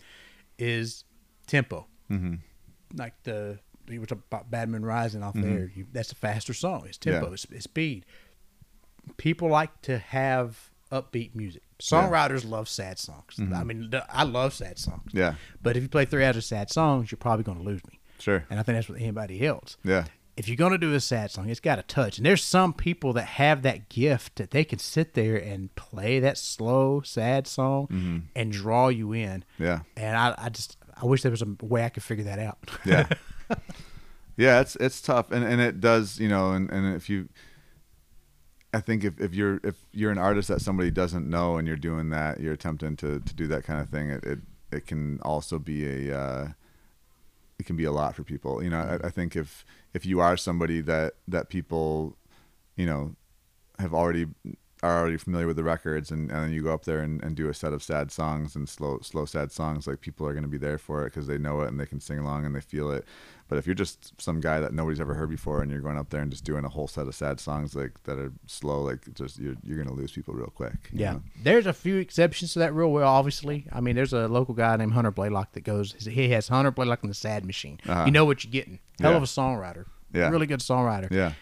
is 0.59 1.03
tempo. 1.47 1.87
Mm-hmm. 2.11 2.35
Like 2.95 3.13
the 3.23 3.59
you 3.89 3.99
were 3.99 4.05
talking 4.05 4.23
about 4.29 4.49
Badman 4.51 4.85
Rising 4.85 5.23
off 5.23 5.33
there. 5.33 5.71
You, 5.73 5.87
that's 5.91 6.11
a 6.11 6.15
faster 6.15 6.53
song. 6.53 6.85
It's 6.87 6.97
tempo. 6.97 7.27
Yeah. 7.27 7.33
It's, 7.33 7.45
it's 7.51 7.63
speed. 7.65 8.05
people 9.17 9.49
like 9.49 9.81
to 9.83 9.97
have 9.97 10.69
upbeat 10.91 11.35
music. 11.35 11.63
Songwriters 11.81 12.49
love 12.49 12.69
sad 12.69 12.99
songs. 12.99 13.35
Mm-hmm. 13.37 13.53
I 13.53 13.63
mean, 13.63 13.91
I 14.09 14.23
love 14.23 14.53
sad 14.53 14.77
songs. 14.77 15.11
Yeah. 15.11 15.35
But 15.61 15.77
if 15.77 15.83
you 15.83 15.89
play 15.89 16.05
three 16.05 16.23
hours 16.23 16.37
of 16.37 16.43
sad 16.43 16.69
songs, 16.69 17.11
you're 17.11 17.17
probably 17.17 17.43
going 17.43 17.57
to 17.57 17.63
lose 17.63 17.85
me. 17.85 17.99
Sure. 18.19 18.45
And 18.49 18.59
I 18.59 18.63
think 18.63 18.77
that's 18.77 18.87
with 18.87 19.01
anybody 19.01 19.45
else. 19.45 19.77
Yeah. 19.83 20.05
If 20.37 20.47
you're 20.47 20.57
going 20.57 20.71
to 20.71 20.77
do 20.77 20.93
a 20.93 20.99
sad 20.99 21.31
song, 21.31 21.49
it's 21.49 21.59
got 21.59 21.75
to 21.75 21.83
touch. 21.83 22.17
And 22.17 22.25
there's 22.25 22.43
some 22.43 22.73
people 22.73 23.13
that 23.13 23.25
have 23.25 23.63
that 23.63 23.89
gift 23.89 24.37
that 24.37 24.51
they 24.51 24.63
can 24.63 24.79
sit 24.79 25.13
there 25.13 25.35
and 25.35 25.73
play 25.75 26.19
that 26.19 26.37
slow, 26.37 27.01
sad 27.01 27.47
song 27.47 27.87
mm-hmm. 27.87 28.17
and 28.35 28.51
draw 28.51 28.87
you 28.87 29.11
in. 29.11 29.43
Yeah. 29.59 29.81
And 29.97 30.15
I, 30.15 30.35
I 30.37 30.49
just, 30.49 30.77
I 31.01 31.05
wish 31.05 31.21
there 31.21 31.31
was 31.31 31.41
a 31.41 31.57
way 31.61 31.83
I 31.83 31.89
could 31.89 32.03
figure 32.03 32.25
that 32.25 32.39
out. 32.39 32.57
yeah 32.85 33.07
yeah 34.37 34.61
it's 34.61 34.75
it's 34.77 35.01
tough 35.01 35.31
and 35.31 35.43
and 35.43 35.59
it 35.59 35.81
does 35.81 36.19
you 36.19 36.29
know 36.29 36.51
and 36.51 36.69
and 36.69 36.95
if 36.95 37.09
you 37.09 37.27
i 38.73 38.79
think 38.79 39.03
if, 39.03 39.19
if 39.19 39.33
you're 39.33 39.59
if 39.63 39.75
you're 39.91 40.11
an 40.11 40.17
artist 40.17 40.47
that 40.47 40.61
somebody 40.61 40.91
doesn't 40.91 41.29
know 41.29 41.57
and 41.57 41.67
you're 41.67 41.77
doing 41.77 42.09
that 42.09 42.39
you're 42.39 42.53
attempting 42.53 42.95
to 42.95 43.19
to 43.21 43.33
do 43.33 43.47
that 43.47 43.63
kind 43.63 43.81
of 43.81 43.89
thing 43.89 44.09
it 44.09 44.23
it, 44.23 44.39
it 44.71 44.87
can 44.87 45.19
also 45.21 45.59
be 45.59 46.09
a 46.09 46.17
uh 46.17 46.47
it 47.61 47.65
can 47.67 47.75
be 47.77 47.83
a 47.85 47.91
lot 47.91 48.15
for 48.15 48.23
people. 48.23 48.61
You 48.61 48.71
know 48.71 48.79
I, 48.79 49.07
I 49.07 49.09
think 49.11 49.35
if 49.35 49.63
if 49.93 50.05
you 50.05 50.19
are 50.19 50.35
somebody 50.35 50.81
that 50.81 51.13
that 51.27 51.47
people 51.47 52.17
you 52.75 52.85
know 52.85 53.15
have 53.79 53.93
already 53.93 54.25
are 54.83 54.99
already 54.99 55.17
familiar 55.17 55.45
with 55.45 55.57
the 55.57 55.63
records 55.63 56.09
and, 56.09 56.31
and 56.31 56.55
you 56.55 56.63
go 56.63 56.73
up 56.73 56.85
there 56.85 57.01
and, 57.01 57.23
and 57.23 57.35
do 57.35 57.47
a 57.49 57.53
set 57.53 57.71
of 57.71 57.83
sad 57.83 58.11
songs 58.11 58.55
and 58.55 58.67
slow 58.67 58.97
slow 59.03 59.25
sad 59.25 59.51
songs 59.51 59.85
like 59.85 60.01
people 60.01 60.25
are 60.25 60.33
going 60.33 60.43
to 60.43 60.49
be 60.49 60.57
there 60.57 60.79
for 60.79 61.03
it 61.03 61.11
because 61.11 61.27
they 61.27 61.37
know 61.37 61.61
it 61.61 61.67
and 61.67 61.79
they 61.79 61.85
can 61.85 62.01
sing 62.01 62.17
along 62.17 62.45
and 62.45 62.55
they 62.55 62.61
feel 62.61 62.89
it 62.89 63.05
but 63.51 63.57
if 63.57 63.65
you're 63.67 63.75
just 63.75 64.13
some 64.21 64.39
guy 64.39 64.61
that 64.61 64.73
nobody's 64.73 65.01
ever 65.01 65.13
heard 65.13 65.29
before 65.29 65.61
and 65.61 65.69
you're 65.69 65.81
going 65.81 65.97
up 65.97 66.09
there 66.09 66.21
and 66.21 66.31
just 66.31 66.45
doing 66.45 66.63
a 66.63 66.69
whole 66.69 66.87
set 66.87 67.05
of 67.05 67.13
sad 67.13 67.37
songs 67.37 67.75
like 67.75 68.01
that 68.05 68.17
are 68.17 68.31
slow 68.47 68.81
like 68.81 69.13
just 69.13 69.37
you're, 69.37 69.55
you're 69.61 69.75
going 69.75 69.89
to 69.89 69.93
lose 69.93 70.13
people 70.13 70.33
real 70.33 70.47
quick 70.55 70.89
Yeah, 70.93 71.11
know? 71.11 71.23
there's 71.43 71.65
a 71.65 71.73
few 71.73 71.97
exceptions 71.97 72.53
to 72.53 72.59
that 72.59 72.73
rule. 72.73 72.93
Well, 72.93 73.05
obviously, 73.09 73.67
I 73.73 73.81
mean, 73.81 73.97
there's 73.97 74.13
a 74.13 74.29
local 74.29 74.53
guy 74.55 74.77
named 74.77 74.93
Hunter 74.93 75.11
Blaylock 75.11 75.51
that 75.51 75.65
goes. 75.65 75.91
He 75.93 76.29
has 76.29 76.47
Hunter 76.47 76.71
Blaylock 76.71 77.01
and 77.03 77.09
the 77.09 77.13
Sad 77.15 77.43
Machine. 77.45 77.79
Uh-huh. 77.85 78.05
You 78.05 78.11
know 78.11 78.23
what 78.23 78.45
you're 78.45 78.51
getting. 78.51 78.79
Hell 79.01 79.11
Yeah. 79.11 79.17
of 79.17 79.23
a 79.23 79.25
songwriter. 79.27 79.85
Yeah. 80.13 80.29
really 80.29 80.47
good 80.47 80.61
songwriter. 80.61 81.11
yeah 81.11 81.33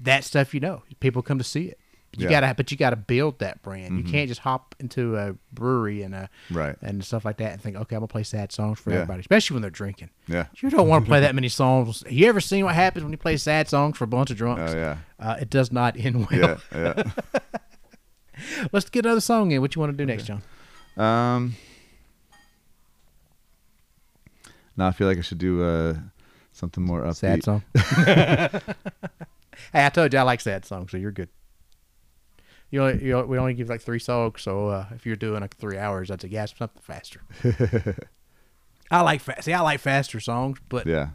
that 0.00 0.24
stuff 0.24 0.52
you 0.54 0.60
know. 0.60 0.82
People 1.00 1.22
come 1.22 1.38
to 1.38 1.44
see 1.44 1.66
it. 1.66 1.78
You 2.14 2.28
Yeah. 2.28 2.40
gotta, 2.40 2.54
but 2.54 2.70
you 2.70 2.76
gotta 2.76 2.96
build 2.96 3.38
that 3.38 3.62
brand. 3.62 3.96
You 3.96 4.04
can't 4.04 4.28
just 4.28 4.40
hop 4.42 4.74
into 4.78 5.16
a 5.16 5.34
brewery 5.52 6.02
and 6.02 6.14
a 6.14 6.28
Right. 6.50 6.76
and 6.82 7.02
stuff 7.02 7.24
like 7.24 7.38
that 7.38 7.52
and 7.52 7.60
think, 7.62 7.74
okay, 7.76 7.96
I'm 7.96 8.00
gonna 8.00 8.08
play 8.08 8.22
sad 8.22 8.52
songs 8.52 8.78
for 8.78 8.90
Yeah. 8.90 8.96
everybody, 8.96 9.20
especially 9.20 9.54
when 9.54 9.62
they're 9.62 9.70
drinking. 9.70 10.10
yeah 10.26 10.46
You 10.60 10.68
don't 10.68 10.88
want 10.88 11.04
to 11.04 11.08
play 11.08 11.20
that 11.20 11.34
many 11.34 11.48
songs. 11.48 12.04
You 12.10 12.28
ever 12.28 12.40
seen 12.40 12.64
what 12.66 12.74
happens 12.74 13.02
when 13.02 13.12
you 13.12 13.18
play 13.18 13.38
sad 13.38 13.66
songs 13.68 13.96
for 13.96 14.04
a 14.04 14.06
bunch 14.08 14.30
of 14.30 14.36
drunks? 14.36 14.72
oh 14.72 14.76
yeah 14.76 14.98
Uh, 15.18 15.36
it 15.40 15.48
does 15.48 15.72
not 15.72 15.96
end 15.98 16.28
well. 16.30 16.58
yeah 16.74 16.94
yeah 16.96 17.02
Let's 18.72 18.88
get 18.90 19.06
another 19.06 19.20
song 19.20 19.50
in. 19.52 19.60
What 19.62 19.74
you 19.74 19.80
want 19.80 19.92
to 19.92 19.96
do 19.96 20.04
next, 20.04 20.24
John? 20.24 20.42
Um, 20.96 21.54
now 24.76 24.88
I 24.88 24.90
feel 24.92 25.06
like 25.06 25.18
I 25.18 25.20
should 25.22 25.38
do 25.38 25.62
uh, 25.62 25.94
something 26.52 26.82
more 26.84 27.02
upbeat. 27.02 27.16
Sad 27.16 27.44
song. 27.44 27.62
hey, 29.72 29.86
I 29.86 29.88
told 29.90 30.12
you 30.12 30.18
I 30.18 30.22
like 30.22 30.40
sad 30.40 30.64
songs, 30.64 30.90
so 30.90 30.96
you're 30.96 31.12
good. 31.12 31.28
You 32.72 32.82
only, 32.82 33.04
you, 33.04 33.20
we 33.20 33.38
only 33.38 33.54
give 33.54 33.68
like 33.68 33.82
three 33.82 33.98
songs, 34.00 34.42
so 34.42 34.68
uh, 34.68 34.86
if 34.94 35.06
you're 35.06 35.14
doing 35.14 35.40
like 35.42 35.56
three 35.56 35.78
hours, 35.78 36.08
that's 36.08 36.24
a 36.24 36.28
guess 36.28 36.52
something 36.56 36.82
faster. 36.82 37.20
I 38.90 39.02
like 39.02 39.20
fa- 39.20 39.42
see, 39.42 39.52
I 39.52 39.60
like 39.60 39.78
faster 39.80 40.18
songs, 40.20 40.58
but 40.68 40.86
Yeah, 40.86 41.10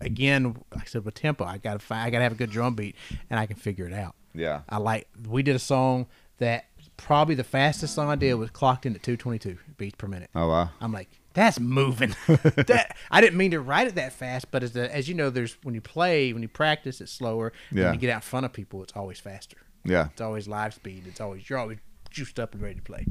again, 0.00 0.54
like 0.74 0.82
I 0.82 0.84
said 0.86 1.04
with 1.04 1.14
tempo, 1.14 1.44
I 1.44 1.58
gotta 1.58 1.78
find, 1.78 2.02
I 2.02 2.10
gotta 2.10 2.22
have 2.24 2.32
a 2.32 2.36
good 2.36 2.50
drum 2.50 2.74
beat, 2.74 2.96
and 3.30 3.38
I 3.40 3.46
can 3.46 3.56
figure 3.56 3.86
it 3.86 3.92
out. 3.92 4.14
yeah, 4.34 4.60
I 4.68 4.78
like. 4.78 5.08
We 5.28 5.42
did 5.42 5.56
a 5.56 5.60
song 5.60 6.06
that 6.38 6.66
probably 6.96 7.34
the 7.34 7.44
fastest 7.44 7.94
song 7.94 8.08
I 8.08 8.16
did 8.16 8.34
was 8.34 8.50
clocked 8.50 8.86
in 8.86 8.94
at 8.94 9.02
222 9.02 9.58
beats 9.76 9.94
per 9.96 10.06
minute. 10.06 10.30
Oh 10.34 10.48
wow. 10.48 10.70
I'm 10.80 10.92
like, 10.92 11.08
that's 11.34 11.58
moving. 11.60 12.14
that 12.26 12.96
I 13.10 13.20
didn't 13.20 13.36
mean 13.38 13.50
to 13.52 13.60
write 13.60 13.86
it 13.88 13.94
that 13.96 14.12
fast, 14.12 14.50
but 14.50 14.62
as 14.62 14.72
the, 14.72 14.94
as 14.94 15.08
you 15.08 15.14
know, 15.14 15.30
there's 15.30 15.56
when 15.62 15.74
you 15.74 15.80
play, 15.80 16.32
when 16.32 16.42
you 16.42 16.48
practice, 16.48 17.00
it's 17.00 17.12
slower. 17.12 17.52
Yeah. 17.70 17.84
When 17.86 17.94
you 17.94 18.00
get 18.00 18.10
out 18.10 18.16
in 18.16 18.20
front 18.22 18.46
of 18.46 18.52
people, 18.52 18.82
it's 18.82 18.92
always 18.94 19.18
faster. 19.20 19.56
Yeah. 19.84 20.08
It's 20.12 20.20
always 20.20 20.48
live 20.48 20.74
speed. 20.74 21.04
It's 21.06 21.20
always 21.20 21.48
you're 21.48 21.58
always 21.58 21.78
juiced 22.10 22.38
up 22.38 22.54
and 22.54 22.62
ready 22.62 22.76
to 22.76 22.82
play. 22.82 23.06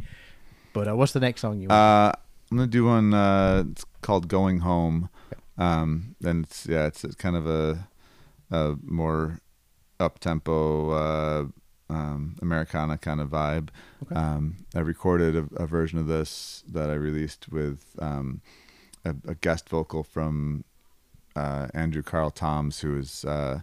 But 0.74 0.88
uh, 0.88 0.95
what's 0.95 1.11
the 1.11 1.19
next 1.19 1.41
song 1.41 1.59
you 1.59 1.67
want? 1.67 1.80
Uh, 1.80 2.11
I'm 2.51 2.57
gonna 2.57 2.67
do 2.67 2.86
one. 2.86 3.13
Uh, 3.13 3.63
it's 3.72 3.86
called 4.01 4.28
"Going 4.28 4.59
Home." 4.59 5.09
Um, 5.57 6.15
and 6.24 6.45
it's 6.45 6.65
yeah, 6.65 6.88
it's, 6.88 7.03
it's 7.03 7.15
kind 7.15 7.36
of 7.36 7.47
a, 7.47 7.88
a 8.49 8.76
more 8.84 9.39
up 9.99 10.19
tempo 10.19 10.91
uh, 10.91 11.45
um, 11.89 12.36
Americana 12.41 12.97
kind 12.97 13.19
of 13.19 13.30
vibe. 13.30 13.69
Um, 14.15 14.65
I 14.74 14.80
recorded 14.80 15.36
a, 15.36 15.47
a 15.63 15.67
version 15.67 15.99
of 15.99 16.07
this 16.07 16.63
that 16.67 16.89
I 16.89 16.93
released 16.93 17.49
with 17.49 17.95
um, 17.99 18.41
a, 19.05 19.13
a 19.28 19.36
guest 19.36 19.69
vocal 19.69 20.03
from 20.03 20.63
uh, 21.36 21.67
Andrew 21.74 22.01
Carl 22.01 22.32
Toms, 22.32 22.80
who 22.80 22.97
is 22.97 23.26
uh, 23.26 23.61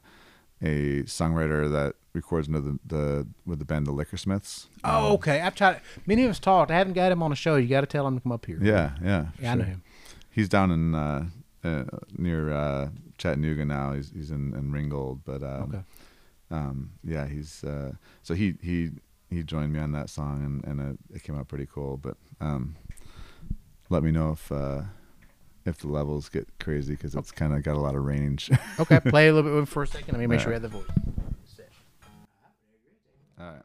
a 0.62 1.02
songwriter 1.04 1.70
that 1.70 1.94
records 2.14 2.48
under 2.48 2.60
the, 2.60 2.78
the 2.86 3.26
with 3.46 3.58
the 3.60 3.64
band 3.64 3.86
the 3.86 3.92
Liquorsmiths. 3.92 4.66
oh, 4.84 5.12
okay. 5.14 5.40
I've 5.40 5.54
tried. 5.54 5.80
Many 6.06 6.24
of 6.24 6.30
us 6.30 6.38
talked. 6.38 6.70
I 6.70 6.76
haven't 6.78 6.94
got 6.94 7.12
him 7.12 7.22
on 7.22 7.30
a 7.32 7.36
show. 7.36 7.56
You 7.56 7.68
got 7.68 7.82
to 7.82 7.86
tell 7.86 8.06
him 8.06 8.16
to 8.16 8.22
come 8.22 8.32
up 8.32 8.44
here. 8.46 8.58
Yeah, 8.60 8.92
yeah. 9.02 9.26
Yeah, 9.40 9.52
I 9.52 9.54
know 9.54 9.64
him. 9.64 9.82
He's 10.30 10.48
down 10.48 10.70
in 10.70 10.94
uh, 10.94 11.26
uh, 11.64 11.84
near 12.16 12.52
uh, 12.52 12.88
Chattanooga 13.18 13.64
now. 13.64 13.92
He's 13.92 14.10
he's 14.14 14.30
in, 14.30 14.54
in 14.54 14.72
Ringgold, 14.72 15.20
but 15.24 15.42
um, 15.42 15.62
Okay. 15.62 15.80
um, 16.50 16.90
yeah, 17.04 17.26
he's 17.26 17.62
uh, 17.64 17.92
so 18.22 18.34
he 18.34 18.54
he 18.62 18.90
he 19.30 19.42
joined 19.42 19.72
me 19.72 19.78
on 19.78 19.92
that 19.92 20.10
song, 20.10 20.44
and 20.44 20.64
and 20.80 20.92
it, 21.10 21.16
it 21.16 21.22
came 21.22 21.38
out 21.38 21.48
pretty 21.48 21.66
cool. 21.66 21.96
But 21.96 22.16
um, 22.40 22.76
let 23.90 24.02
me 24.02 24.10
know 24.10 24.32
if 24.32 24.50
uh, 24.52 24.82
if 25.68 25.78
the 25.78 25.88
levels 25.88 26.28
get 26.28 26.48
crazy 26.58 26.94
because 26.94 27.14
it's 27.14 27.30
kind 27.30 27.52
of 27.52 27.62
got 27.62 27.76
a 27.76 27.80
lot 27.80 27.94
of 27.94 28.04
range. 28.04 28.50
Okay. 28.80 29.00
Play 29.00 29.28
a 29.28 29.32
little 29.32 29.60
bit 29.60 29.68
for 29.68 29.82
a 29.82 29.86
second. 29.86 30.12
Let 30.12 30.20
me 30.20 30.26
make 30.28 30.40
sure 30.40 30.50
we 30.50 30.54
have 30.54 30.62
the 30.62 30.68
voice. 30.68 30.84
All 33.40 33.46
right. 33.46 33.62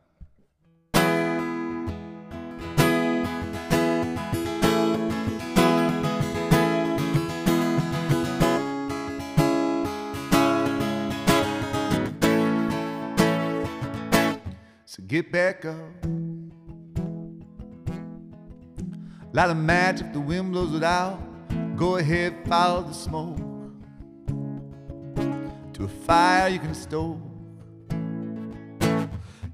So 14.86 15.04
get 15.04 15.32
back 15.32 15.66
up. 15.66 15.76
A 19.36 19.56
match 19.56 20.02
if 20.02 20.14
the 20.14 20.20
wind 20.20 20.52
blows 20.52 20.74
it 20.74 20.84
out. 20.84 21.33
Go 21.76 21.98
ahead, 21.98 22.36
follow 22.48 22.84
the 22.84 22.94
smoke 22.94 23.38
to 25.74 25.86
a 25.86 25.88
fire 25.88 26.48
you 26.50 26.60
can 26.60 26.76
stoke. 26.76 27.18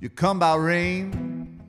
You 0.01 0.09
come 0.09 0.37
by 0.37 0.55
rain, 0.55 1.59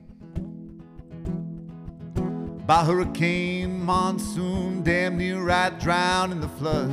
by 2.67 2.83
hurricane, 2.83 3.83
monsoon, 3.83 4.83
damn 4.83 5.17
near 5.17 5.41
right 5.41 5.77
drown 5.79 6.31
in 6.31 6.41
the 6.41 6.49
flood, 6.49 6.91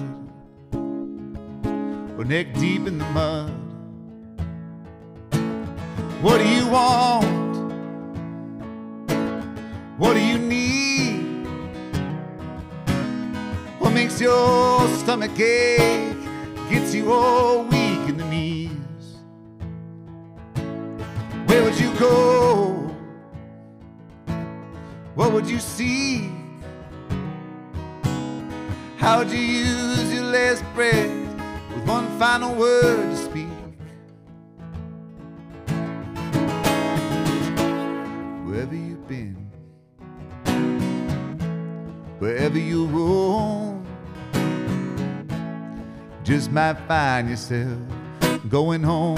or 2.19 2.25
neck 2.25 2.55
deep 2.55 2.87
in 2.87 2.99
the 2.99 3.05
mud. 3.11 3.51
What 6.23 6.39
do 6.39 6.49
you 6.49 6.67
want? 6.69 7.27
What 9.99 10.15
do 10.15 10.21
you 10.21 10.39
need? 10.39 10.88
Makes 14.09 14.23
your 14.23 14.89
stomach 14.97 15.39
ache? 15.39 16.17
Gets 16.71 16.95
you 16.95 17.13
all 17.13 17.63
weak 17.65 18.09
in 18.09 18.17
the 18.17 18.25
knees. 18.25 18.71
Where 21.47 21.63
would 21.63 21.79
you 21.79 21.93
go? 21.99 22.91
What 25.15 25.33
would 25.33 25.47
you 25.47 25.59
see? 25.59 26.31
How 28.97 29.19
would 29.19 29.31
you 29.31 29.41
use 29.41 30.15
your 30.15 30.25
last 30.25 30.65
breath 30.75 31.11
with 31.75 31.87
one 31.87 32.07
final 32.19 32.55
word 32.55 33.11
to 33.11 33.17
speak? 33.17 33.49
Wherever 38.47 38.75
you've 38.75 39.07
been, 39.07 39.37
wherever 42.19 42.59
you 42.59 42.87
roam, 42.87 43.68
just 46.29 46.53
might 46.53 46.75
find 46.87 47.31
yourself 47.31 47.79
going 48.51 48.83
home. 48.83 49.17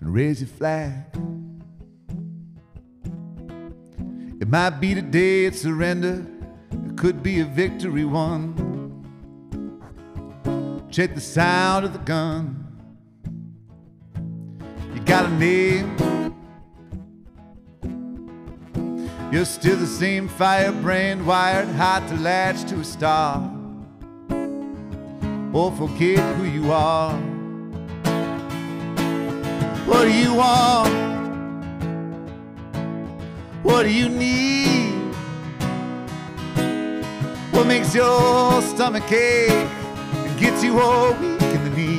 Raise 0.00 0.40
your 0.40 0.48
flag 0.48 1.04
It 4.40 4.48
might 4.48 4.78
be 4.78 4.94
today 4.94 5.46
it's 5.46 5.62
surrender, 5.62 6.24
it 6.70 6.96
could 6.96 7.24
be 7.24 7.40
a 7.40 7.44
victory 7.44 8.04
won. 8.04 8.54
Check 10.92 11.16
the 11.16 11.20
sound 11.20 11.84
of 11.84 11.92
the 11.92 11.98
gun. 11.98 12.67
Got 15.08 15.24
a 15.24 15.30
name. 15.30 15.96
You're 19.32 19.46
still 19.46 19.76
the 19.76 19.86
same 19.86 20.28
firebrand, 20.28 21.26
wired 21.26 21.68
hot 21.68 22.06
to 22.08 22.16
latch 22.16 22.68
to 22.68 22.80
a 22.80 22.84
star. 22.84 23.40
Or 25.54 25.72
forget 25.72 26.18
who 26.36 26.44
you 26.44 26.70
are. 26.70 27.14
What 29.86 30.04
do 30.04 30.12
you 30.12 30.34
want? 30.34 30.92
What 33.62 33.84
do 33.84 33.90
you 33.90 34.10
need? 34.10 35.14
What 37.50 37.66
makes 37.66 37.94
your 37.94 38.60
stomach 38.60 39.10
ache 39.10 39.50
and 39.50 40.38
gets 40.38 40.62
you 40.62 40.78
all 40.78 41.14
weak 41.14 41.40
in 41.40 41.64
the 41.64 41.70
knees? 41.70 41.97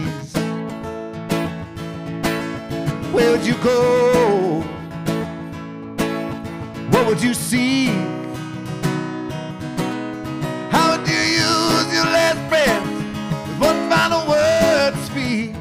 Where 3.11 3.31
would 3.31 3.45
you 3.45 3.55
go? 3.63 4.61
What 6.91 7.07
would 7.07 7.21
you 7.21 7.33
seek? 7.33 7.89
How 10.69 10.91
would 10.91 11.07
you 11.07 11.15
use 11.15 11.93
your 11.93 12.05
last 12.05 12.39
breath 12.49 12.85
with 13.47 13.59
one 13.59 13.89
final 13.89 14.27
word 14.27 14.93
to 14.93 15.05
speak? 15.05 15.55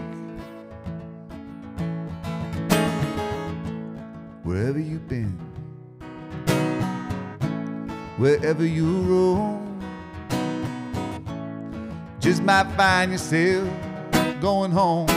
Wherever 4.45 4.79
you've 4.79 5.09
been, 5.09 5.39
wherever 8.19 8.65
you 8.65 9.01
roam, 9.03 9.81
just 12.21 12.43
might 12.43 12.71
find 12.77 13.13
yourself 13.13 13.69
going 14.41 14.71
home. 14.71 15.09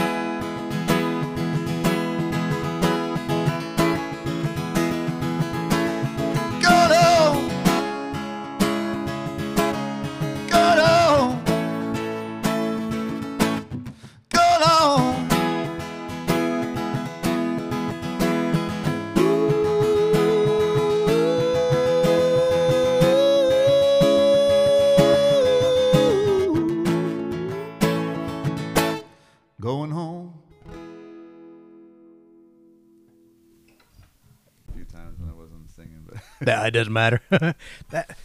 It 36.67 36.71
doesn't 36.71 36.93
matter. 36.93 37.21
that 37.89 38.17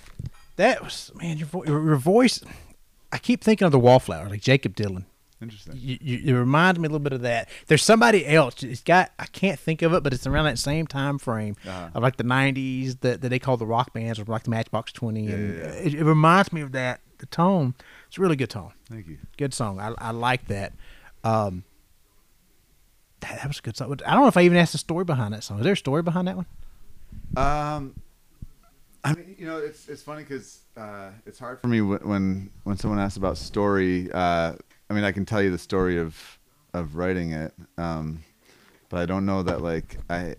that 0.56 0.82
was 0.82 1.10
man, 1.14 1.38
your, 1.38 1.46
vo- 1.46 1.64
your 1.64 1.96
voice. 1.96 2.42
I 3.12 3.18
keep 3.18 3.42
thinking 3.42 3.66
of 3.66 3.72
the 3.72 3.78
Wallflower, 3.78 4.28
like 4.28 4.40
Jakob 4.40 4.74
Dylan. 4.74 5.04
interesting. 5.40 5.74
You, 5.76 5.98
you, 6.00 6.34
it 6.34 6.38
reminds 6.38 6.78
me 6.80 6.86
a 6.86 6.90
little 6.90 6.98
bit 7.04 7.12
of 7.12 7.22
that. 7.22 7.48
There's 7.66 7.82
somebody 7.84 8.26
else. 8.26 8.62
It's 8.62 8.82
got 8.82 9.12
I 9.18 9.26
can't 9.26 9.58
think 9.58 9.82
of 9.82 9.92
it, 9.94 10.02
but 10.02 10.12
it's 10.12 10.26
around 10.26 10.44
that 10.46 10.58
same 10.58 10.86
time 10.86 11.18
frame 11.18 11.56
Uh-huh. 11.66 11.90
of 11.94 12.02
like 12.02 12.16
the 12.16 12.24
'90s 12.24 13.00
that, 13.00 13.20
that 13.20 13.28
they 13.28 13.38
call 13.38 13.56
the 13.56 13.66
rock 13.66 13.92
bands, 13.92 14.18
or 14.18 14.24
like 14.24 14.42
the 14.44 14.50
Matchbox 14.50 14.92
Twenty, 14.92 15.26
and 15.28 15.56
yeah, 15.56 15.64
yeah. 15.64 15.70
It, 15.72 15.94
it 15.94 16.04
reminds 16.04 16.52
me 16.52 16.60
of 16.62 16.72
that. 16.72 17.00
The 17.18 17.26
tone, 17.26 17.74
it's 18.08 18.18
a 18.18 18.20
really 18.20 18.36
good 18.36 18.50
tone. 18.50 18.72
Thank 18.90 19.06
you. 19.06 19.16
Good 19.38 19.54
song. 19.54 19.80
I, 19.80 19.94
I 19.96 20.10
like 20.10 20.48
that. 20.48 20.74
Um, 21.24 21.64
that, 23.20 23.36
that 23.38 23.48
was 23.48 23.58
a 23.58 23.62
good 23.62 23.74
song. 23.76 23.90
I 24.04 24.12
don't 24.12 24.20
know 24.22 24.28
if 24.28 24.36
I 24.36 24.42
even 24.42 24.58
asked 24.58 24.72
the 24.72 24.78
story 24.78 25.04
behind 25.06 25.32
that 25.32 25.42
song. 25.42 25.58
Is 25.58 25.64
there 25.64 25.72
a 25.72 25.76
story 25.78 26.02
behind 26.02 26.28
that 26.28 26.36
one? 26.36 26.46
Um, 27.36 27.94
I 29.06 29.14
mean, 29.14 29.36
you 29.38 29.46
know, 29.46 29.58
it's 29.58 29.88
it's 29.88 30.02
funny 30.02 30.24
because 30.24 30.60
uh, 30.76 31.10
it's 31.26 31.38
hard 31.38 31.60
for 31.60 31.68
me 31.68 31.80
when 31.80 32.00
when, 32.00 32.50
when 32.64 32.76
someone 32.76 32.98
asks 32.98 33.16
about 33.16 33.38
story. 33.38 34.10
Uh, 34.12 34.54
I 34.90 34.94
mean, 34.94 35.04
I 35.04 35.12
can 35.12 35.24
tell 35.24 35.40
you 35.40 35.50
the 35.50 35.58
story 35.58 35.98
of 35.98 36.38
of 36.74 36.96
writing 36.96 37.32
it, 37.32 37.54
um, 37.78 38.24
but 38.88 38.98
I 38.98 39.06
don't 39.06 39.24
know 39.24 39.44
that 39.44 39.62
like 39.62 39.98
I 40.10 40.34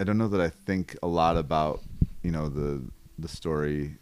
I 0.00 0.04
don't 0.04 0.16
know 0.16 0.28
that 0.28 0.40
I 0.40 0.48
think 0.48 0.96
a 1.02 1.06
lot 1.06 1.36
about 1.36 1.82
you 2.22 2.30
know 2.30 2.48
the 2.48 2.82
the 3.18 3.28
story 3.28 3.98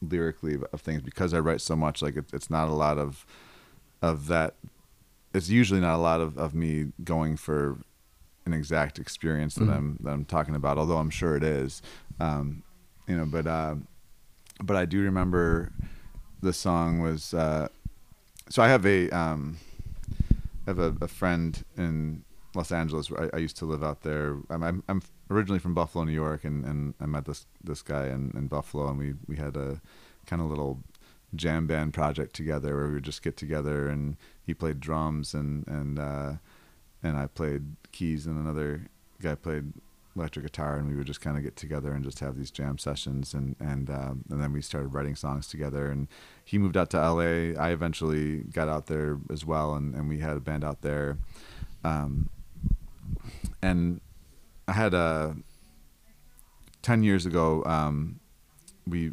lyrically 0.00 0.58
of 0.72 0.80
things 0.80 1.00
because 1.00 1.32
I 1.32 1.38
write 1.38 1.60
so 1.60 1.76
much. 1.76 2.02
Like 2.02 2.16
it, 2.16 2.24
it's 2.32 2.50
not 2.50 2.68
a 2.68 2.72
lot 2.72 2.98
of 2.98 3.24
of 4.02 4.26
that. 4.26 4.54
It's 5.34 5.48
usually 5.48 5.80
not 5.80 5.94
a 5.94 6.02
lot 6.02 6.20
of, 6.20 6.36
of 6.36 6.52
me 6.52 6.92
going 7.04 7.36
for 7.36 7.78
an 8.44 8.52
exact 8.52 8.98
experience 8.98 9.54
that 9.54 9.68
I'm 9.68 9.98
that 10.02 10.10
I'm 10.10 10.24
talking 10.24 10.56
about. 10.56 10.78
Although 10.78 10.98
I'm 10.98 11.10
sure 11.10 11.36
it 11.36 11.44
is, 11.44 11.80
um, 12.18 12.64
you 13.06 13.16
know. 13.16 13.26
But 13.26 13.46
uh, 13.46 13.76
but 14.62 14.76
I 14.76 14.84
do 14.84 15.02
remember 15.02 15.72
the 16.42 16.52
song 16.52 17.00
was. 17.00 17.34
Uh, 17.34 17.68
so 18.48 18.62
I 18.62 18.68
have 18.68 18.84
a 18.86 19.10
um, 19.10 19.58
I 20.66 20.70
have 20.70 20.78
a, 20.78 20.94
a 21.00 21.08
friend 21.08 21.64
in 21.76 22.24
Los 22.54 22.72
Angeles. 22.72 23.10
Where 23.10 23.24
I, 23.24 23.36
I 23.36 23.40
used 23.40 23.56
to 23.58 23.64
live 23.64 23.82
out 23.82 24.02
there. 24.02 24.36
I'm, 24.50 24.62
I'm 24.62 24.82
I'm 24.88 25.02
originally 25.30 25.58
from 25.58 25.74
Buffalo, 25.74 26.04
New 26.04 26.12
York, 26.12 26.44
and, 26.44 26.64
and 26.64 26.94
I 27.00 27.06
met 27.06 27.24
this 27.24 27.46
this 27.62 27.82
guy 27.82 28.06
in, 28.06 28.32
in 28.34 28.46
Buffalo, 28.48 28.88
and 28.88 28.98
we 28.98 29.14
we 29.26 29.36
had 29.36 29.56
a 29.56 29.80
kind 30.26 30.42
of 30.42 30.48
little 30.48 30.80
jam 31.34 31.66
band 31.66 31.94
project 31.94 32.34
together 32.34 32.76
where 32.76 32.88
we 32.88 32.94
would 32.94 33.02
just 33.02 33.22
get 33.22 33.36
together 33.36 33.88
and 33.88 34.16
he 34.44 34.52
played 34.52 34.80
drums 34.80 35.34
and 35.34 35.66
and 35.66 35.98
uh, 35.98 36.32
and 37.02 37.16
I 37.16 37.26
played 37.26 37.76
keys 37.90 38.26
and 38.26 38.38
another 38.38 38.88
guy 39.20 39.34
played 39.34 39.72
electric 40.16 40.44
guitar 40.44 40.76
and 40.76 40.88
we 40.88 40.96
would 40.96 41.06
just 41.06 41.20
kind 41.20 41.36
of 41.36 41.42
get 41.42 41.56
together 41.56 41.92
and 41.92 42.04
just 42.04 42.20
have 42.20 42.36
these 42.36 42.50
jam 42.50 42.78
sessions 42.78 43.32
and 43.32 43.56
and 43.58 43.88
um, 43.88 44.24
and 44.30 44.42
then 44.42 44.52
we 44.52 44.60
started 44.60 44.88
writing 44.88 45.14
songs 45.14 45.48
together 45.48 45.90
and 45.90 46.08
he 46.44 46.58
moved 46.58 46.76
out 46.76 46.90
to 46.90 46.98
LA 46.98 47.58
I 47.60 47.70
eventually 47.70 48.38
got 48.38 48.68
out 48.68 48.86
there 48.86 49.18
as 49.30 49.44
well 49.44 49.74
and, 49.74 49.94
and 49.94 50.08
we 50.08 50.18
had 50.18 50.36
a 50.36 50.40
band 50.40 50.64
out 50.64 50.82
there. 50.82 51.18
Um, 51.84 52.28
and 53.60 54.00
I 54.68 54.72
had 54.72 54.94
a 54.94 55.36
10 56.82 57.02
years 57.02 57.26
ago 57.26 57.62
um, 57.64 58.20
we 58.86 59.12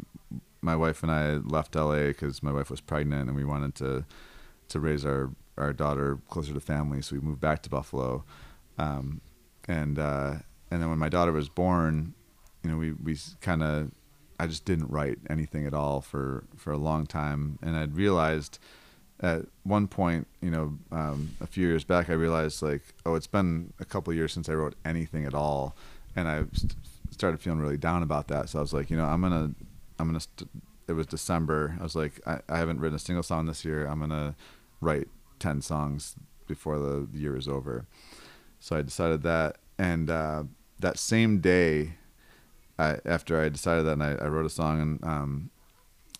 my 0.60 0.76
wife 0.76 1.02
and 1.02 1.10
I 1.10 1.36
left 1.36 1.74
LA 1.74 2.08
because 2.08 2.42
my 2.42 2.52
wife 2.52 2.70
was 2.70 2.80
pregnant 2.80 3.28
and 3.28 3.36
we 3.36 3.44
wanted 3.44 3.74
to 3.76 4.04
to 4.68 4.80
raise 4.80 5.04
our 5.04 5.30
our 5.56 5.72
daughter 5.72 6.18
closer 6.28 6.52
to 6.52 6.60
family 6.60 7.02
so 7.02 7.16
we 7.16 7.20
moved 7.20 7.40
back 7.40 7.62
to 7.62 7.70
Buffalo. 7.70 8.24
Um, 8.78 9.20
and 9.68 9.98
uh, 9.98 10.34
and 10.70 10.80
then 10.80 10.88
when 10.88 10.98
my 10.98 11.08
daughter 11.08 11.32
was 11.32 11.48
born 11.48 12.14
you 12.62 12.70
know 12.70 12.76
we 12.76 12.92
we 12.92 13.16
kind 13.40 13.62
of 13.62 13.90
I 14.38 14.46
just 14.46 14.64
didn't 14.64 14.90
write 14.90 15.18
anything 15.28 15.66
at 15.66 15.74
all 15.74 16.00
for 16.00 16.44
for 16.56 16.72
a 16.72 16.78
long 16.78 17.06
time 17.06 17.58
and 17.62 17.76
I'd 17.76 17.94
realized 17.94 18.58
at 19.20 19.42
one 19.64 19.86
point 19.86 20.26
you 20.40 20.50
know 20.50 20.78
um, 20.92 21.30
a 21.40 21.46
few 21.46 21.66
years 21.66 21.84
back 21.84 22.08
I 22.08 22.14
realized 22.14 22.62
like 22.62 22.82
oh 23.04 23.14
it's 23.14 23.26
been 23.26 23.72
a 23.80 23.84
couple 23.84 24.12
years 24.14 24.32
since 24.32 24.48
I 24.48 24.54
wrote 24.54 24.74
anything 24.84 25.26
at 25.26 25.34
all 25.34 25.76
and 26.16 26.28
I 26.28 26.44
st- 26.52 26.74
started 27.10 27.40
feeling 27.40 27.60
really 27.60 27.76
down 27.76 28.02
about 28.02 28.28
that 28.28 28.48
so 28.48 28.58
I 28.58 28.62
was 28.62 28.72
like 28.72 28.90
you 28.90 28.96
know 28.96 29.04
I'm 29.04 29.20
gonna 29.20 29.54
I'm 30.00 30.08
gonna. 30.08 30.20
St- 30.20 30.48
it 30.88 30.94
was 30.94 31.06
December. 31.06 31.76
I 31.78 31.82
was 31.82 31.94
like, 31.94 32.20
I, 32.26 32.40
I 32.48 32.58
haven't 32.58 32.80
written 32.80 32.96
a 32.96 32.98
single 32.98 33.22
song 33.22 33.46
this 33.46 33.64
year. 33.64 33.86
I'm 33.86 34.00
gonna 34.00 34.34
write 34.80 35.08
ten 35.38 35.60
songs 35.60 36.16
before 36.46 36.78
the 36.78 37.06
year 37.12 37.36
is 37.36 37.46
over. 37.46 37.86
So 38.58 38.76
I 38.76 38.82
decided 38.82 39.22
that, 39.22 39.58
and 39.78 40.10
uh, 40.10 40.44
that 40.80 40.98
same 40.98 41.40
day, 41.40 41.94
I, 42.78 42.98
after 43.04 43.40
I 43.40 43.48
decided 43.48 43.84
that, 43.86 43.92
and 43.92 44.02
I, 44.02 44.14
I 44.14 44.28
wrote 44.28 44.46
a 44.46 44.50
song, 44.50 44.80
and 44.80 45.04
um, 45.04 45.50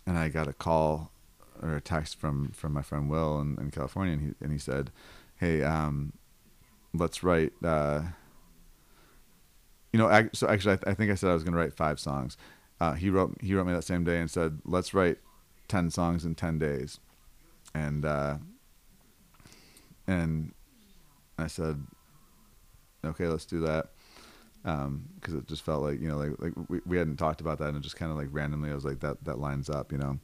and 0.07 0.19
I 0.19 0.29
got 0.29 0.49
a 0.49 0.53
call 0.53 1.11
or 1.63 1.77
a 1.77 1.81
text 1.81 2.17
from 2.17 2.51
from 2.53 2.73
my 2.73 2.83
friend 2.83 3.11
Will 3.11 3.41
in, 3.41 3.59
in 3.59 3.71
California, 3.71 4.15
and 4.15 4.23
he 4.23 4.35
and 4.41 4.53
he 4.53 4.59
said, 4.59 4.91
"Hey, 5.37 5.63
um, 5.63 6.13
let's 6.95 7.23
write." 7.23 7.53
Uh, 7.63 8.03
you 9.93 9.99
know, 9.99 10.29
so 10.33 10.49
actually, 10.49 10.75
I, 10.75 10.77
th- 10.77 10.87
I 10.87 10.95
think 10.95 11.11
I 11.11 11.15
said 11.17 11.31
I 11.31 11.35
was 11.35 11.43
going 11.43 11.53
to 11.53 11.59
write 11.59 11.75
five 11.75 11.99
songs. 11.99 12.37
Uh, 12.81 12.93
he 12.93 13.11
wrote 13.11 13.37
he 13.41 13.55
wrote 13.55 13.67
me 13.67 13.73
that 13.73 13.85
same 13.85 14.05
day 14.05 14.21
and 14.21 14.31
said, 14.31 14.61
"Let's 14.65 14.95
write 14.95 15.19
ten 15.69 15.91
songs 15.91 16.25
in 16.25 16.35
ten 16.35 16.59
days," 16.59 17.01
and 17.75 18.05
uh, 18.05 18.37
and 20.07 20.53
I 21.39 21.47
said, 21.47 21.83
"Okay, 23.05 23.27
let's 23.27 23.47
do 23.47 23.61
that," 23.61 23.91
because 24.63 25.35
it 25.35 25.47
just 25.47 25.63
felt 25.63 25.83
like 25.83 26.01
you 26.01 26.09
know, 26.09 26.17
like 26.19 26.33
like 26.39 26.53
we, 26.69 26.81
we 26.87 26.97
hadn't 26.97 27.17
talked 27.17 27.41
about 27.41 27.59
that, 27.59 27.69
and 27.69 27.77
it 27.77 27.83
just 27.83 27.97
kind 27.97 28.11
of 28.11 28.19
like 28.19 28.29
randomly, 28.31 28.71
I 28.71 28.75
was 28.75 28.85
like, 28.85 29.01
"That 29.01 29.25
that 29.25 29.39
lines 29.39 29.71
up," 29.71 29.93
you 29.93 29.99
know. 29.99 30.19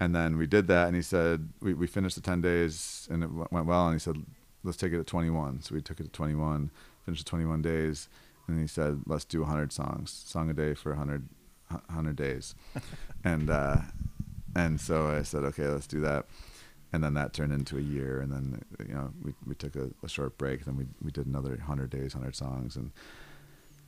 And 0.00 0.14
then 0.14 0.36
we 0.36 0.46
did 0.46 0.66
that, 0.68 0.86
and 0.86 0.96
he 0.96 1.02
said 1.02 1.48
we 1.60 1.74
we 1.74 1.86
finished 1.86 2.16
the 2.16 2.22
ten 2.22 2.40
days, 2.40 3.08
and 3.10 3.22
it 3.22 3.28
w- 3.28 3.48
went 3.50 3.66
well, 3.66 3.86
and 3.86 3.94
he 3.94 3.98
said, 4.00 4.16
"Let's 4.62 4.76
take 4.76 4.92
it 4.92 4.98
to 4.98 5.04
21. 5.04 5.62
So 5.62 5.74
we 5.74 5.82
took 5.82 6.00
it 6.00 6.04
to 6.04 6.08
twenty 6.08 6.34
one, 6.34 6.70
finished 7.04 7.24
the 7.24 7.28
twenty 7.28 7.44
one 7.44 7.62
days, 7.62 8.08
and 8.48 8.60
he 8.60 8.66
said, 8.66 9.02
"Let's 9.06 9.24
do 9.24 9.44
hundred 9.44 9.72
songs, 9.72 10.10
song 10.10 10.50
a 10.50 10.54
day 10.54 10.74
for 10.74 10.90
100, 10.90 11.28
hundred 11.90 12.16
days, 12.16 12.54
and 13.24 13.50
uh, 13.50 13.78
and 14.54 14.80
so 14.80 15.08
I 15.08 15.22
said, 15.22 15.44
okay, 15.44 15.66
let's 15.66 15.86
do 15.86 16.00
that. 16.00 16.26
And 16.92 17.02
then 17.02 17.14
that 17.14 17.32
turned 17.32 17.52
into 17.52 17.78
a 17.78 17.80
year, 17.80 18.20
and 18.20 18.30
then 18.30 18.62
you 18.86 18.94
know 18.94 19.12
we 19.22 19.32
we 19.46 19.54
took 19.54 19.76
a, 19.76 19.90
a 20.02 20.08
short 20.08 20.36
break. 20.36 20.66
Then 20.66 20.76
we 20.76 20.84
we 21.02 21.10
did 21.10 21.26
another 21.26 21.56
hundred 21.56 21.88
days, 21.88 22.12
hundred 22.12 22.36
songs, 22.36 22.76
and 22.76 22.90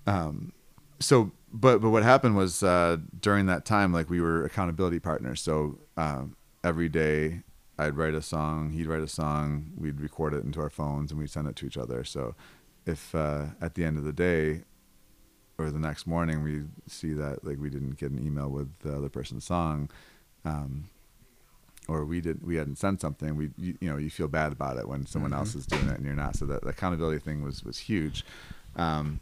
um, 0.06 0.52
so 1.00 1.32
but 1.52 1.80
but 1.80 1.90
what 1.90 2.02
happened 2.02 2.36
was 2.36 2.62
uh, 2.62 2.98
during 3.20 3.46
that 3.46 3.64
time, 3.64 3.92
like 3.92 4.10
we 4.10 4.20
were 4.20 4.44
accountability 4.44 4.98
partners. 4.98 5.40
So 5.40 5.78
um, 5.96 6.36
every 6.64 6.88
day 6.88 7.42
I'd 7.78 7.96
write 7.96 8.14
a 8.14 8.22
song, 8.22 8.70
he'd 8.70 8.86
write 8.86 9.02
a 9.02 9.08
song, 9.08 9.72
we'd 9.76 10.00
record 10.00 10.34
it 10.34 10.44
into 10.44 10.60
our 10.60 10.70
phones, 10.70 11.10
and 11.10 11.20
we'd 11.20 11.30
send 11.30 11.46
it 11.46 11.56
to 11.56 11.66
each 11.66 11.78
other. 11.78 12.04
So 12.04 12.34
if 12.86 13.14
uh, 13.14 13.46
at 13.60 13.74
the 13.74 13.84
end 13.84 13.98
of 13.98 14.04
the 14.04 14.12
day 14.12 14.62
or 15.56 15.70
the 15.70 15.78
next 15.78 16.06
morning 16.06 16.42
we 16.42 16.64
see 16.88 17.12
that 17.12 17.44
like 17.44 17.58
we 17.58 17.70
didn't 17.70 17.98
get 17.98 18.10
an 18.10 18.24
email 18.24 18.48
with 18.48 18.76
the 18.80 18.96
other 18.96 19.08
person's 19.08 19.44
song, 19.44 19.88
um, 20.44 20.88
or 21.86 22.04
we 22.04 22.20
did 22.20 22.44
we 22.44 22.56
hadn't 22.56 22.76
sent 22.76 23.00
something, 23.00 23.36
we 23.36 23.50
you, 23.56 23.76
you 23.80 23.88
know 23.88 23.96
you 23.96 24.10
feel 24.10 24.28
bad 24.28 24.50
about 24.50 24.76
it 24.76 24.88
when 24.88 25.06
someone 25.06 25.30
mm-hmm. 25.30 25.38
else 25.38 25.54
is 25.54 25.66
doing 25.66 25.88
it 25.88 25.96
and 25.96 26.04
you're 26.04 26.14
not. 26.14 26.34
So 26.34 26.46
that 26.46 26.62
the 26.62 26.70
accountability 26.70 27.20
thing 27.20 27.42
was 27.42 27.62
was 27.62 27.78
huge. 27.78 28.24
Um, 28.76 29.20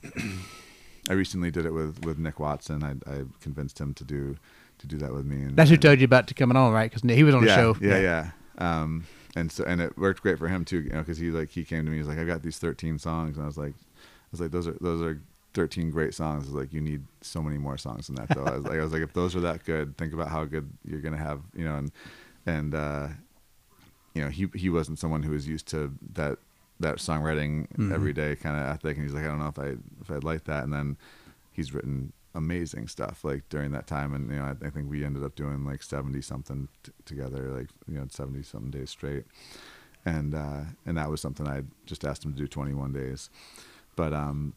I 1.09 1.15
recently 1.15 1.51
did 1.51 1.67
it 1.67 1.73
with 1.73 2.05
with 2.05 2.19
Nick 2.19 2.39
Watson. 2.39 2.83
I, 2.83 3.11
I 3.11 3.25
convinced 3.41 3.81
him 3.81 3.95
to 3.95 4.05
do 4.05 4.37
to 4.79 4.87
do 4.87 4.99
that 4.99 5.13
with 5.13 5.25
me. 5.25 5.37
And, 5.43 5.57
That's 5.57 5.71
who 5.71 5.77
told 5.77 6.01
you 6.01 6.05
about 6.05 6.29
to 6.29 6.35
coming 6.35 6.57
on, 6.57 6.73
right? 6.73 6.91
Because 6.91 7.09
he 7.09 7.23
was 7.25 7.35
on 7.35 7.45
yeah, 7.45 7.49
the 7.49 7.55
show. 7.55 7.77
Yeah, 7.81 7.99
yeah. 7.99 8.31
yeah. 8.59 8.83
Um, 8.83 9.05
and 9.35 9.51
so 9.51 9.65
and 9.65 9.81
it 9.81 9.97
worked 9.97 10.23
great 10.23 10.39
for 10.39 10.49
him 10.49 10.65
too, 10.65 10.81
you 10.81 10.91
know, 10.91 10.99
because 10.99 11.19
he 11.19 11.31
like 11.31 11.51
he 11.51 11.65
came 11.65 11.85
to 11.85 11.91
me. 11.91 11.99
He's 11.99 12.07
like, 12.07 12.19
I've 12.19 12.27
got 12.27 12.43
these 12.43 12.59
13 12.59 12.99
songs, 12.99 13.37
and 13.37 13.45
I 13.45 13.47
was 13.47 13.57
like, 13.57 13.75
I 13.75 14.29
was 14.31 14.41
like, 14.41 14.51
those 14.51 14.69
are 14.69 14.77
those 14.81 15.03
are 15.03 15.21
13 15.55 15.91
great 15.91 16.15
songs. 16.15 16.47
Was 16.47 16.55
like, 16.55 16.73
you 16.73 16.81
need 16.81 17.03
so 17.21 17.43
many 17.43 17.59
more 17.59 17.79
songs 17.79 18.07
than 18.07 18.17
that, 18.17 18.29
though. 18.29 18.45
I 18.45 18.57
was 18.57 18.65
like, 18.65 18.79
I 18.79 18.83
was 18.83 18.93
like, 18.93 19.03
if 19.03 19.13
those 19.13 19.35
are 19.35 19.41
that 19.41 19.65
good, 19.65 19.97
think 19.97 20.13
about 20.13 20.29
how 20.29 20.45
good 20.45 20.71
you're 20.85 21.01
gonna 21.01 21.17
have, 21.17 21.41
you 21.55 21.65
know, 21.65 21.77
and 21.77 21.93
and 22.47 22.75
uh, 22.75 23.09
you 24.15 24.23
know, 24.23 24.29
he 24.29 24.49
he 24.55 24.69
wasn't 24.69 24.99
someone 24.99 25.23
who 25.23 25.33
was 25.33 25.49
used 25.49 25.67
to 25.69 25.93
that 26.15 26.39
that 26.83 26.97
songwriting 26.97 27.69
mm-hmm. 27.73 27.93
every 27.93 28.13
day 28.13 28.37
kind 28.37 28.57
of 28.57 28.67
ethic, 28.67 28.97
and 28.97 29.07
he's 29.07 29.15
like, 29.15 29.25
I 29.25 29.29
don't 29.29 29.39
know 29.39 29.49
if 29.49 29.59
I 29.59 29.77
if 30.01 30.11
I'd 30.11 30.25
like 30.25 30.45
that, 30.45 30.65
and 30.65 30.73
then 30.73 30.97
he's 31.53 31.73
written 31.73 32.13
amazing 32.35 32.89
stuff 32.89 33.25
like 33.25 33.47
during 33.49 33.73
that 33.73 33.87
time 33.87 34.15
and 34.15 34.31
you 34.31 34.39
know 34.39 34.45
I, 34.45 34.67
I 34.67 34.71
think 34.71 34.89
we 34.89 35.05
ended 35.05 35.23
up 35.23 35.35
doing 35.35 35.65
like 35.65 35.83
70 35.83 36.21
something 36.23 36.69
t- 36.83 36.93
together 37.05 37.51
like 37.51 37.69
you 37.87 37.99
know 37.99 38.07
70 38.09 38.43
something 38.43 38.71
days 38.71 38.91
straight 38.91 39.25
and 40.05 40.35
uh 40.35 40.63
and 40.87 40.97
that 40.97 41.11
was 41.11 41.21
something 41.21 41.47
I 41.47 41.63
just 41.85 42.05
asked 42.05 42.25
him 42.25 42.33
to 42.33 42.39
do 42.39 42.47
21 42.47 42.93
days 42.93 43.29
but 43.97 44.15
um 44.15 44.55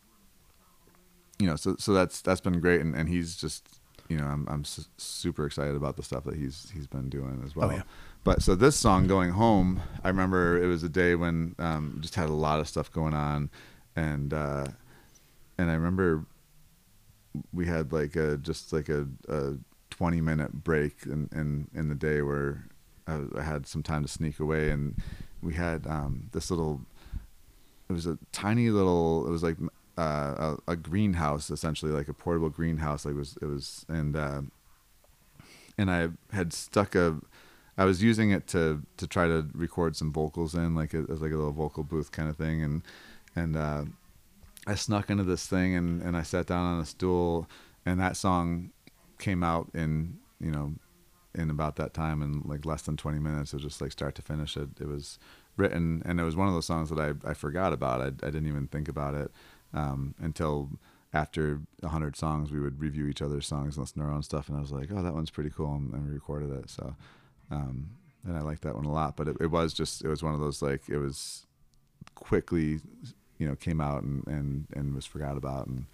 you 1.37 1.47
know 1.47 1.57
so 1.57 1.75
so 1.77 1.93
that's 1.93 2.21
that's 2.21 2.41
been 2.41 2.61
great 2.61 2.79
and 2.79 2.95
and 2.95 3.09
he's 3.09 3.35
just 3.35 3.67
you 4.07 4.17
know 4.17 4.25
I'm 4.25 4.47
I'm 4.49 4.63
su- 4.63 4.85
super 4.97 5.45
excited 5.45 5.75
about 5.75 5.97
the 5.97 6.03
stuff 6.03 6.23
that 6.23 6.35
he's 6.35 6.71
he's 6.73 6.87
been 6.87 7.09
doing 7.09 7.41
as 7.45 7.55
well 7.55 7.71
oh, 7.71 7.75
yeah. 7.75 7.83
But 8.25 8.41
so 8.41 8.55
this 8.55 8.75
song 8.75 9.07
going 9.07 9.29
home 9.29 9.81
I 10.03 10.09
remember 10.09 10.61
it 10.61 10.67
was 10.67 10.83
a 10.83 10.89
day 10.89 11.15
when 11.15 11.55
um 11.57 11.99
just 12.01 12.15
had 12.15 12.27
a 12.27 12.33
lot 12.33 12.59
of 12.59 12.67
stuff 12.67 12.91
going 12.91 13.13
on. 13.13 13.49
And 13.95 14.33
uh 14.33 14.67
and 15.57 15.71
I 15.71 15.73
remember 15.75 16.25
we 17.53 17.65
had 17.65 17.93
like 17.93 18.15
a 18.15 18.37
just 18.37 18.73
like 18.73 18.89
a, 18.89 19.07
a 19.29 19.53
20 19.89 20.21
minute 20.21 20.51
break 20.63 21.05
in, 21.05 21.29
in, 21.31 21.67
in 21.73 21.89
the 21.89 21.95
day 21.95 22.21
where 22.21 22.65
I, 23.07 23.41
had 23.41 23.67
some 23.67 23.83
time 23.83 24.01
to 24.01 24.07
sneak 24.07 24.39
away. 24.39 24.69
And 24.71 24.95
we 25.41 25.53
had 25.53 25.87
um, 25.87 26.29
this 26.33 26.49
little 26.49 26.81
it 27.89 27.93
was 27.93 28.05
a 28.05 28.17
tiny 28.31 28.69
little 28.69 29.27
it 29.27 29.29
was 29.29 29.43
like 29.43 29.57
uh, 29.97 30.57
a, 30.67 30.71
a, 30.71 30.75
greenhouse 30.75 31.49
essentially 31.49 31.91
like 31.91 32.07
a 32.07 32.13
portable 32.13 32.49
greenhouse. 32.49 33.05
Like 33.05 33.15
it 33.15 33.17
was 33.17 33.37
it 33.41 33.45
was 33.45 33.85
and 33.87 34.15
uh, 34.15 34.41
and 35.77 35.89
I 35.91 36.09
had 36.31 36.51
stuck 36.51 36.95
a 36.95 37.17
I 37.77 37.85
was 37.85 38.01
using 38.01 38.31
it 38.31 38.47
to 38.47 38.81
to 38.97 39.07
try 39.07 39.27
to 39.27 39.47
record 39.53 39.95
some 39.95 40.13
vocals 40.13 40.55
in 40.55 40.75
like 40.75 40.93
a, 40.93 41.05
as 41.09 41.21
like 41.21 41.31
a 41.31 41.35
little 41.35 41.51
vocal 41.51 41.83
booth 41.83 42.11
kind 42.11 42.29
of 42.29 42.37
thing. 42.37 42.63
And 42.63 42.83
and 43.35 43.57
uh, 43.57 43.85
I 44.65 44.75
snuck 44.75 45.09
into 45.09 45.23
this 45.23 45.45
thing 45.45 45.75
and, 45.75 46.01
and 46.01 46.15
I 46.15 46.23
sat 46.23 46.47
down 46.47 46.65
on 46.65 46.79
a 46.79 46.85
stool 46.85 47.47
and 47.85 47.99
that 47.99 48.17
song 48.17 48.71
came 49.19 49.43
out 49.43 49.69
in 49.73 50.17
you 50.39 50.51
know 50.51 50.73
in 51.33 51.49
about 51.49 51.75
that 51.75 51.93
time 51.93 52.21
in 52.21 52.41
like 52.45 52.65
less 52.65 52.81
than 52.83 52.95
20 52.95 53.19
minutes. 53.19 53.53
Of 53.53 53.61
just 53.61 53.81
like 53.81 53.91
start 53.91 54.15
to 54.15 54.21
finish. 54.21 54.55
It 54.55 54.69
it 54.79 54.87
was 54.87 55.19
written 55.57 56.01
and 56.05 56.19
it 56.19 56.23
was 56.23 56.35
one 56.35 56.47
of 56.47 56.53
those 56.53 56.65
songs 56.65 56.89
that 56.89 56.99
I, 56.99 57.29
I 57.29 57.33
forgot 57.33 57.73
about. 57.73 58.01
I, 58.01 58.07
I 58.07 58.29
didn't 58.31 58.47
even 58.47 58.67
think 58.67 58.87
about 58.87 59.15
it 59.15 59.31
um, 59.73 60.15
until 60.19 60.69
after 61.13 61.61
100 61.79 62.17
songs 62.17 62.51
we 62.51 62.59
would 62.59 62.79
review 62.79 63.07
each 63.07 63.21
other's 63.21 63.47
songs 63.47 63.77
and 63.77 63.83
listen 63.83 64.01
to 64.01 64.07
our 64.07 64.13
own 64.13 64.23
stuff. 64.23 64.47
And 64.47 64.57
I 64.57 64.61
was 64.61 64.71
like 64.71 64.89
oh 64.93 65.03
that 65.03 65.13
one's 65.13 65.29
pretty 65.29 65.49
cool 65.49 65.75
and, 65.75 65.93
and 65.93 66.07
we 66.07 66.13
recorded 66.13 66.51
it. 66.51 66.69
So 66.69 66.95
um, 67.51 67.89
and 68.25 68.37
I 68.37 68.41
liked 68.41 68.63
that 68.63 68.75
one 68.75 68.85
a 68.85 68.91
lot 68.91 69.15
but 69.15 69.27
it, 69.27 69.37
it 69.39 69.47
was 69.47 69.73
just 69.73 70.03
it 70.03 70.07
was 70.07 70.23
one 70.23 70.33
of 70.33 70.39
those 70.39 70.61
like 70.61 70.89
it 70.89 70.97
was 70.97 71.45
quickly 72.15 72.79
you 73.37 73.47
know 73.47 73.55
came 73.55 73.81
out 73.81 74.03
and 74.03 74.25
and, 74.27 74.67
and 74.73 74.95
was 74.95 75.05
forgot 75.05 75.37
about 75.37 75.67
and 75.67 75.85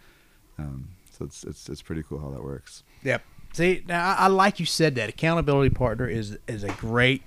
um, 0.58 0.90
so 1.12 1.26
it's 1.26 1.44
it's 1.44 1.70
it's 1.70 1.82
pretty 1.82 2.04
cool 2.04 2.20
how 2.20 2.30
that 2.30 2.44
works. 2.44 2.84
Yep. 3.04 3.24
See, 3.54 3.84
now 3.88 4.16
I, 4.16 4.26
I 4.26 4.28
like 4.28 4.60
you 4.60 4.66
said 4.66 4.96
that 4.96 5.10
accountability 5.10 5.74
partner 5.74 6.08
is 6.08 6.38
is 6.48 6.64
a 6.64 6.70
great 6.70 7.24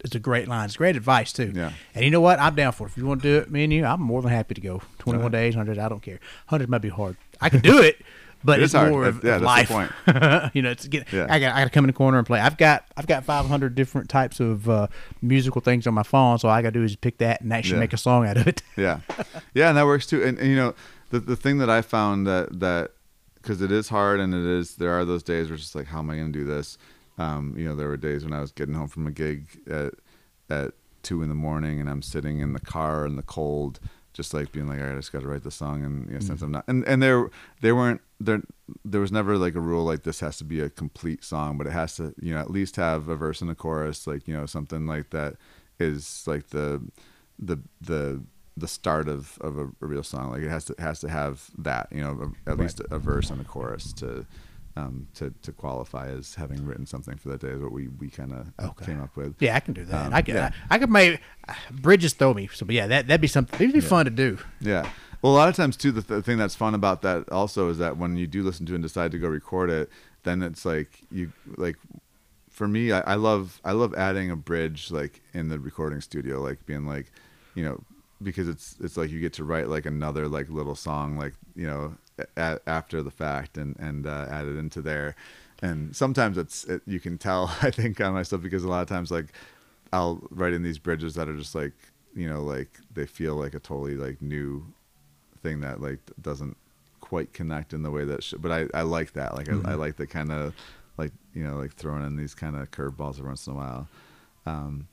it's 0.00 0.14
a 0.14 0.20
great 0.20 0.48
line. 0.48 0.64
It's 0.64 0.76
great 0.76 0.96
advice 0.96 1.32
too. 1.32 1.52
Yeah. 1.54 1.72
And 1.94 2.04
you 2.04 2.10
know 2.10 2.20
what? 2.20 2.40
I'm 2.40 2.54
down 2.54 2.72
for 2.72 2.86
it. 2.86 2.90
If 2.90 2.96
you 2.96 3.06
want 3.06 3.22
to 3.22 3.28
do 3.28 3.38
it, 3.38 3.50
me 3.50 3.64
and 3.64 3.72
you, 3.72 3.84
I'm 3.84 4.00
more 4.00 4.20
than 4.20 4.32
happy 4.32 4.54
to 4.54 4.60
go. 4.60 4.82
21 4.98 5.24
right. 5.24 5.32
days, 5.32 5.56
100. 5.56 5.80
I 5.80 5.88
don't 5.88 6.02
care. 6.02 6.18
100 6.48 6.68
might 6.68 6.78
be 6.78 6.88
hard. 6.88 7.16
I 7.40 7.48
can 7.48 7.60
do 7.60 7.80
it, 7.80 8.00
but 8.44 8.60
it 8.60 8.64
it's 8.64 8.74
more 8.74 9.04
of 9.04 9.22
yeah, 9.24 9.36
life. 9.36 9.70
you 10.54 10.62
know, 10.62 10.70
it's 10.70 10.86
get. 10.88 11.12
Yeah. 11.12 11.26
I 11.28 11.38
got 11.38 11.54
I 11.54 11.60
got 11.60 11.64
to 11.64 11.70
come 11.70 11.84
in 11.84 11.88
the 11.88 11.94
corner 11.94 12.18
and 12.18 12.26
play. 12.26 12.40
I've 12.40 12.56
got 12.56 12.86
I've 12.96 13.06
got 13.06 13.24
500 13.24 13.74
different 13.74 14.08
types 14.08 14.40
of 14.40 14.68
uh, 14.68 14.86
musical 15.20 15.60
things 15.60 15.86
on 15.86 15.94
my 15.94 16.02
phone, 16.02 16.38
so 16.38 16.48
all 16.48 16.54
I 16.54 16.62
got 16.62 16.72
to 16.72 16.78
do 16.80 16.84
is 16.84 16.96
pick 16.96 17.18
that 17.18 17.40
and 17.40 17.52
actually 17.52 17.74
yeah. 17.74 17.80
make 17.80 17.92
a 17.92 17.98
song 17.98 18.26
out 18.26 18.36
of 18.36 18.46
it. 18.46 18.62
yeah, 18.76 19.00
yeah, 19.54 19.68
and 19.68 19.76
that 19.76 19.86
works 19.86 20.06
too. 20.06 20.22
And, 20.22 20.38
and 20.38 20.48
you 20.48 20.56
know, 20.56 20.74
the 21.10 21.20
the 21.20 21.36
thing 21.36 21.58
that 21.58 21.70
I 21.70 21.82
found 21.82 22.26
that 22.26 22.60
that 22.60 22.92
because 23.34 23.60
it 23.60 23.72
is 23.72 23.88
hard 23.88 24.20
and 24.20 24.34
it 24.34 24.46
is 24.46 24.76
there 24.76 24.92
are 24.92 25.04
those 25.04 25.22
days 25.22 25.48
where 25.48 25.54
it's 25.54 25.64
just 25.64 25.74
like, 25.74 25.86
how 25.86 25.98
am 25.98 26.10
I 26.10 26.16
going 26.16 26.32
to 26.32 26.38
do 26.38 26.44
this? 26.44 26.78
Um, 27.18 27.54
you 27.56 27.68
know, 27.68 27.74
there 27.74 27.88
were 27.88 27.96
days 27.96 28.24
when 28.24 28.32
I 28.32 28.40
was 28.40 28.52
getting 28.52 28.74
home 28.74 28.88
from 28.88 29.06
a 29.06 29.10
gig 29.10 29.46
at 29.68 29.94
at 30.48 30.74
two 31.02 31.22
in 31.22 31.28
the 31.28 31.34
morning 31.34 31.80
and 31.80 31.90
I'm 31.90 32.02
sitting 32.02 32.38
in 32.40 32.52
the 32.52 32.60
car 32.60 33.04
in 33.04 33.16
the 33.16 33.22
cold 33.22 33.80
just 34.12 34.34
like 34.34 34.52
being 34.52 34.68
like, 34.68 34.78
all 34.78 34.86
right, 34.86 34.92
I 34.92 34.96
just 34.96 35.12
got 35.12 35.22
to 35.22 35.28
write 35.28 35.42
the 35.42 35.50
song, 35.50 35.84
and 35.84 36.06
you 36.06 36.14
know, 36.14 36.20
since 36.20 36.36
mm-hmm. 36.36 36.44
I'm 36.44 36.52
not, 36.52 36.64
and 36.68 36.84
and 36.86 37.02
there 37.02 37.30
they 37.60 37.72
weren't 37.72 38.00
there. 38.20 38.42
There 38.84 39.00
was 39.00 39.12
never 39.12 39.36
like 39.36 39.54
a 39.54 39.60
rule 39.60 39.84
like 39.84 40.02
this 40.02 40.20
has 40.20 40.38
to 40.38 40.44
be 40.44 40.60
a 40.60 40.70
complete 40.70 41.24
song, 41.24 41.58
but 41.58 41.66
it 41.66 41.72
has 41.72 41.96
to, 41.96 42.14
you 42.20 42.34
know, 42.34 42.40
at 42.40 42.50
least 42.50 42.76
have 42.76 43.08
a 43.08 43.16
verse 43.16 43.40
and 43.40 43.50
a 43.50 43.54
chorus, 43.54 44.06
like 44.06 44.26
you 44.26 44.34
know, 44.34 44.46
something 44.46 44.86
like 44.86 45.10
that 45.10 45.36
is 45.78 46.24
like 46.26 46.48
the 46.48 46.82
the 47.38 47.58
the 47.80 48.22
the 48.56 48.68
start 48.68 49.08
of 49.08 49.38
of 49.40 49.58
a, 49.58 49.64
a 49.64 49.86
real 49.86 50.02
song. 50.02 50.30
Like 50.30 50.42
it 50.42 50.48
has 50.48 50.64
to 50.66 50.74
has 50.78 51.00
to 51.00 51.08
have 51.08 51.50
that, 51.58 51.88
you 51.90 52.00
know, 52.00 52.10
a, 52.46 52.50
at 52.50 52.56
right. 52.56 52.64
least 52.64 52.80
a, 52.80 52.94
a 52.94 52.98
verse 52.98 53.30
and 53.30 53.40
a 53.40 53.44
chorus 53.44 53.92
to 53.94 54.26
um, 54.76 55.08
to 55.14 55.32
to 55.42 55.52
qualify 55.52 56.08
as 56.08 56.34
having 56.34 56.64
written 56.64 56.86
something 56.86 57.16
for 57.16 57.28
that 57.30 57.40
day 57.40 57.48
is 57.48 57.60
what 57.60 57.72
we 57.72 57.88
we 57.88 58.08
kind 58.08 58.32
of 58.32 58.52
okay. 58.62 58.86
came 58.86 59.02
up 59.02 59.14
with. 59.16 59.36
Yeah, 59.40 59.56
I 59.56 59.60
can 59.60 59.74
do 59.74 59.84
that. 59.84 60.06
Um, 60.06 60.14
I 60.14 60.22
can 60.22 60.34
yeah. 60.34 60.50
I, 60.70 60.76
I 60.76 60.78
could 60.78 60.90
make 60.90 61.20
bridges 61.70 62.14
throw 62.14 62.32
me. 62.32 62.48
So, 62.52 62.64
but 62.64 62.74
yeah, 62.74 62.86
that 62.86 63.06
that'd 63.06 63.20
be 63.20 63.26
something. 63.26 63.60
It'd 63.60 63.72
be 63.72 63.80
yeah. 63.80 63.88
fun 63.88 64.04
to 64.06 64.10
do. 64.10 64.38
Yeah. 64.60 64.88
Well, 65.20 65.32
a 65.32 65.36
lot 65.36 65.48
of 65.48 65.54
times 65.54 65.76
too, 65.76 65.92
the, 65.92 66.02
th- 66.02 66.24
thing 66.24 66.36
that's 66.36 66.56
fun 66.56 66.74
about 66.74 67.02
that 67.02 67.30
also 67.30 67.68
is 67.68 67.78
that 67.78 67.96
when 67.96 68.16
you 68.16 68.26
do 68.26 68.42
listen 68.42 68.66
to 68.66 68.74
and 68.74 68.82
decide 68.82 69.12
to 69.12 69.18
go 69.18 69.28
record 69.28 69.70
it, 69.70 69.90
then 70.24 70.42
it's 70.42 70.64
like 70.64 71.04
you 71.10 71.32
like. 71.56 71.76
For 72.50 72.68
me, 72.68 72.92
I, 72.92 73.00
I 73.00 73.14
love 73.14 73.60
I 73.64 73.72
love 73.72 73.94
adding 73.94 74.30
a 74.30 74.36
bridge 74.36 74.90
like 74.90 75.22
in 75.32 75.48
the 75.48 75.58
recording 75.58 76.02
studio, 76.02 76.40
like 76.40 76.66
being 76.66 76.84
like, 76.84 77.10
you 77.54 77.64
know, 77.64 77.82
because 78.22 78.48
it's 78.48 78.76
it's 78.80 78.96
like 78.96 79.10
you 79.10 79.20
get 79.20 79.32
to 79.34 79.44
write 79.44 79.68
like 79.68 79.86
another 79.86 80.28
like 80.28 80.48
little 80.48 80.74
song 80.74 81.16
like 81.16 81.34
you 81.54 81.66
know 81.66 81.94
a, 82.18 82.58
after 82.66 83.02
the 83.02 83.10
fact 83.10 83.56
and 83.56 83.76
and 83.78 84.06
uh, 84.06 84.26
add 84.30 84.46
it 84.46 84.56
into 84.56 84.82
there. 84.82 85.14
And 85.60 85.94
sometimes 85.94 86.38
it's 86.38 86.64
it, 86.64 86.82
you 86.86 86.98
can 86.98 87.18
tell 87.18 87.54
i 87.62 87.70
think 87.70 88.00
on 88.00 88.14
myself 88.14 88.42
because 88.42 88.64
a 88.64 88.68
lot 88.68 88.82
of 88.82 88.88
times 88.88 89.10
like 89.10 89.26
i'll 89.92 90.20
write 90.30 90.52
in 90.52 90.62
these 90.62 90.78
bridges 90.78 91.14
that 91.14 91.28
are 91.28 91.36
just 91.36 91.54
like 91.54 91.72
you 92.16 92.28
know 92.28 92.42
like 92.42 92.80
they 92.92 93.06
feel 93.06 93.36
like 93.36 93.54
a 93.54 93.60
totally 93.60 93.94
like 93.94 94.20
new 94.20 94.66
thing 95.42 95.60
that 95.60 95.80
like 95.80 96.00
doesn't 96.20 96.56
quite 97.00 97.32
connect 97.32 97.72
in 97.72 97.82
the 97.82 97.90
way 97.90 98.04
that 98.04 98.22
should 98.22 98.42
but 98.42 98.50
i 98.50 98.66
i 98.74 98.82
like 98.82 99.12
that. 99.12 99.36
Like 99.36 99.46
mm-hmm. 99.46 99.66
I, 99.66 99.72
I, 99.72 99.74
like 99.74 99.96
the 99.96 100.06
kind 100.06 100.32
of 100.32 100.54
like 100.98 101.12
you 101.34 101.44
know 101.44 101.56
like 101.56 101.74
throwing 101.74 102.04
in 102.04 102.16
these 102.16 102.34
kind 102.34 102.56
of 102.56 102.70
curveballs 102.70 103.18
every 103.18 103.28
once 103.28 103.46
in 103.46 103.52
a 103.52 103.56
while. 103.56 103.88
Um 104.46 104.88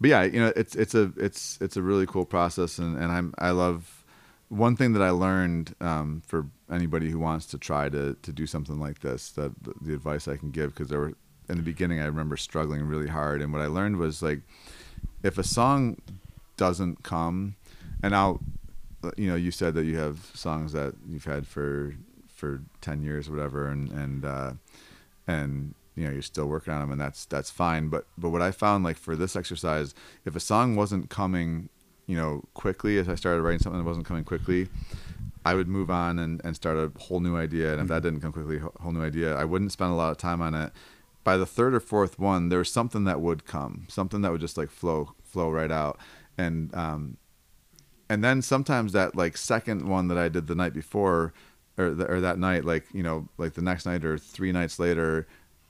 but 0.00 0.10
yeah 0.10 0.22
you 0.24 0.40
know 0.40 0.52
it's 0.56 0.74
it's 0.74 0.94
a 0.94 1.12
it's 1.16 1.58
it's 1.60 1.76
a 1.76 1.82
really 1.82 2.06
cool 2.06 2.24
process 2.24 2.78
and 2.78 2.96
and 2.96 3.10
i'm 3.10 3.34
i 3.38 3.50
love 3.50 3.97
one 4.48 4.76
thing 4.76 4.92
that 4.94 5.02
I 5.02 5.10
learned 5.10 5.74
um, 5.80 6.22
for 6.26 6.46
anybody 6.70 7.10
who 7.10 7.18
wants 7.18 7.46
to 7.46 7.58
try 7.58 7.88
to 7.88 8.14
to 8.14 8.32
do 8.32 8.46
something 8.46 8.78
like 8.80 9.00
this, 9.00 9.30
that 9.32 9.52
the, 9.80 9.94
advice 9.94 10.26
I 10.26 10.36
can 10.36 10.50
give, 10.50 10.74
because 10.74 10.88
there 10.88 11.00
were 11.00 11.14
in 11.48 11.56
the 11.56 11.62
beginning 11.62 12.00
I 12.00 12.06
remember 12.06 12.36
struggling 12.36 12.82
really 12.82 13.08
hard, 13.08 13.42
and 13.42 13.52
what 13.52 13.62
I 13.62 13.66
learned 13.66 13.96
was 13.96 14.22
like, 14.22 14.40
if 15.22 15.38
a 15.38 15.44
song 15.44 15.98
doesn't 16.56 17.02
come, 17.02 17.56
and 18.02 18.14
I'll, 18.14 18.40
you 19.16 19.28
know, 19.28 19.36
you 19.36 19.50
said 19.50 19.74
that 19.74 19.84
you 19.84 19.98
have 19.98 20.30
songs 20.34 20.72
that 20.72 20.94
you've 21.06 21.24
had 21.24 21.46
for 21.46 21.94
for 22.28 22.62
ten 22.80 23.02
years 23.02 23.28
or 23.28 23.32
whatever, 23.32 23.68
and 23.68 23.90
and 23.90 24.24
uh, 24.24 24.52
and 25.26 25.74
you 25.94 26.04
know 26.04 26.12
you're 26.12 26.22
still 26.22 26.46
working 26.46 26.72
on 26.72 26.80
them, 26.80 26.92
and 26.92 27.00
that's 27.00 27.26
that's 27.26 27.50
fine. 27.50 27.88
But 27.88 28.06
but 28.16 28.30
what 28.30 28.40
I 28.40 28.50
found 28.50 28.84
like 28.84 28.96
for 28.96 29.14
this 29.14 29.36
exercise, 29.36 29.94
if 30.24 30.34
a 30.34 30.40
song 30.40 30.74
wasn't 30.74 31.10
coming, 31.10 31.68
you 32.08 32.16
know, 32.16 32.42
quickly 32.54 32.98
as 32.98 33.08
I 33.08 33.14
started 33.14 33.42
writing 33.42 33.60
something 33.60 33.78
that 33.78 33.86
wasn't 33.86 34.06
coming 34.06 34.24
quickly. 34.24 34.68
I 35.44 35.54
would 35.54 35.68
move 35.68 35.90
on 35.90 36.18
and, 36.18 36.40
and 36.44 36.56
start 36.56 36.76
a 36.76 36.90
whole 36.98 37.20
new 37.20 37.36
idea. 37.36 37.72
And 37.72 37.80
if 37.82 37.88
that 37.88 38.02
didn't 38.02 38.20
come 38.20 38.32
quickly, 38.32 38.56
a 38.56 38.82
whole 38.82 38.92
new 38.92 39.02
idea, 39.04 39.36
I 39.36 39.44
wouldn't 39.44 39.72
spend 39.72 39.92
a 39.92 39.94
lot 39.94 40.10
of 40.10 40.18
time 40.18 40.42
on 40.42 40.54
it. 40.54 40.72
By 41.22 41.36
the 41.36 41.46
third 41.46 41.74
or 41.74 41.80
fourth 41.80 42.18
one, 42.18 42.48
there 42.48 42.58
was 42.58 42.72
something 42.72 43.04
that 43.04 43.20
would 43.20 43.44
come, 43.46 43.86
something 43.88 44.20
that 44.22 44.32
would 44.32 44.40
just 44.40 44.58
like 44.58 44.70
flow, 44.70 45.14
flow 45.22 45.50
right 45.50 45.70
out. 45.70 45.98
And, 46.36 46.74
um, 46.74 47.18
and 48.08 48.24
then 48.24 48.42
sometimes 48.42 48.92
that 48.92 49.14
like 49.14 49.36
second 49.36 49.86
one 49.86 50.08
that 50.08 50.18
I 50.18 50.28
did 50.28 50.48
the 50.48 50.54
night 50.54 50.72
before 50.74 51.32
or, 51.76 51.90
the, 51.90 52.06
or 52.10 52.20
that 52.20 52.38
night, 52.38 52.64
like, 52.64 52.86
you 52.92 53.02
know, 53.02 53.28
like 53.38 53.54
the 53.54 53.62
next 53.62 53.86
night 53.86 54.04
or 54.04 54.18
three 54.18 54.52
nights 54.52 54.78
later, 54.78 55.26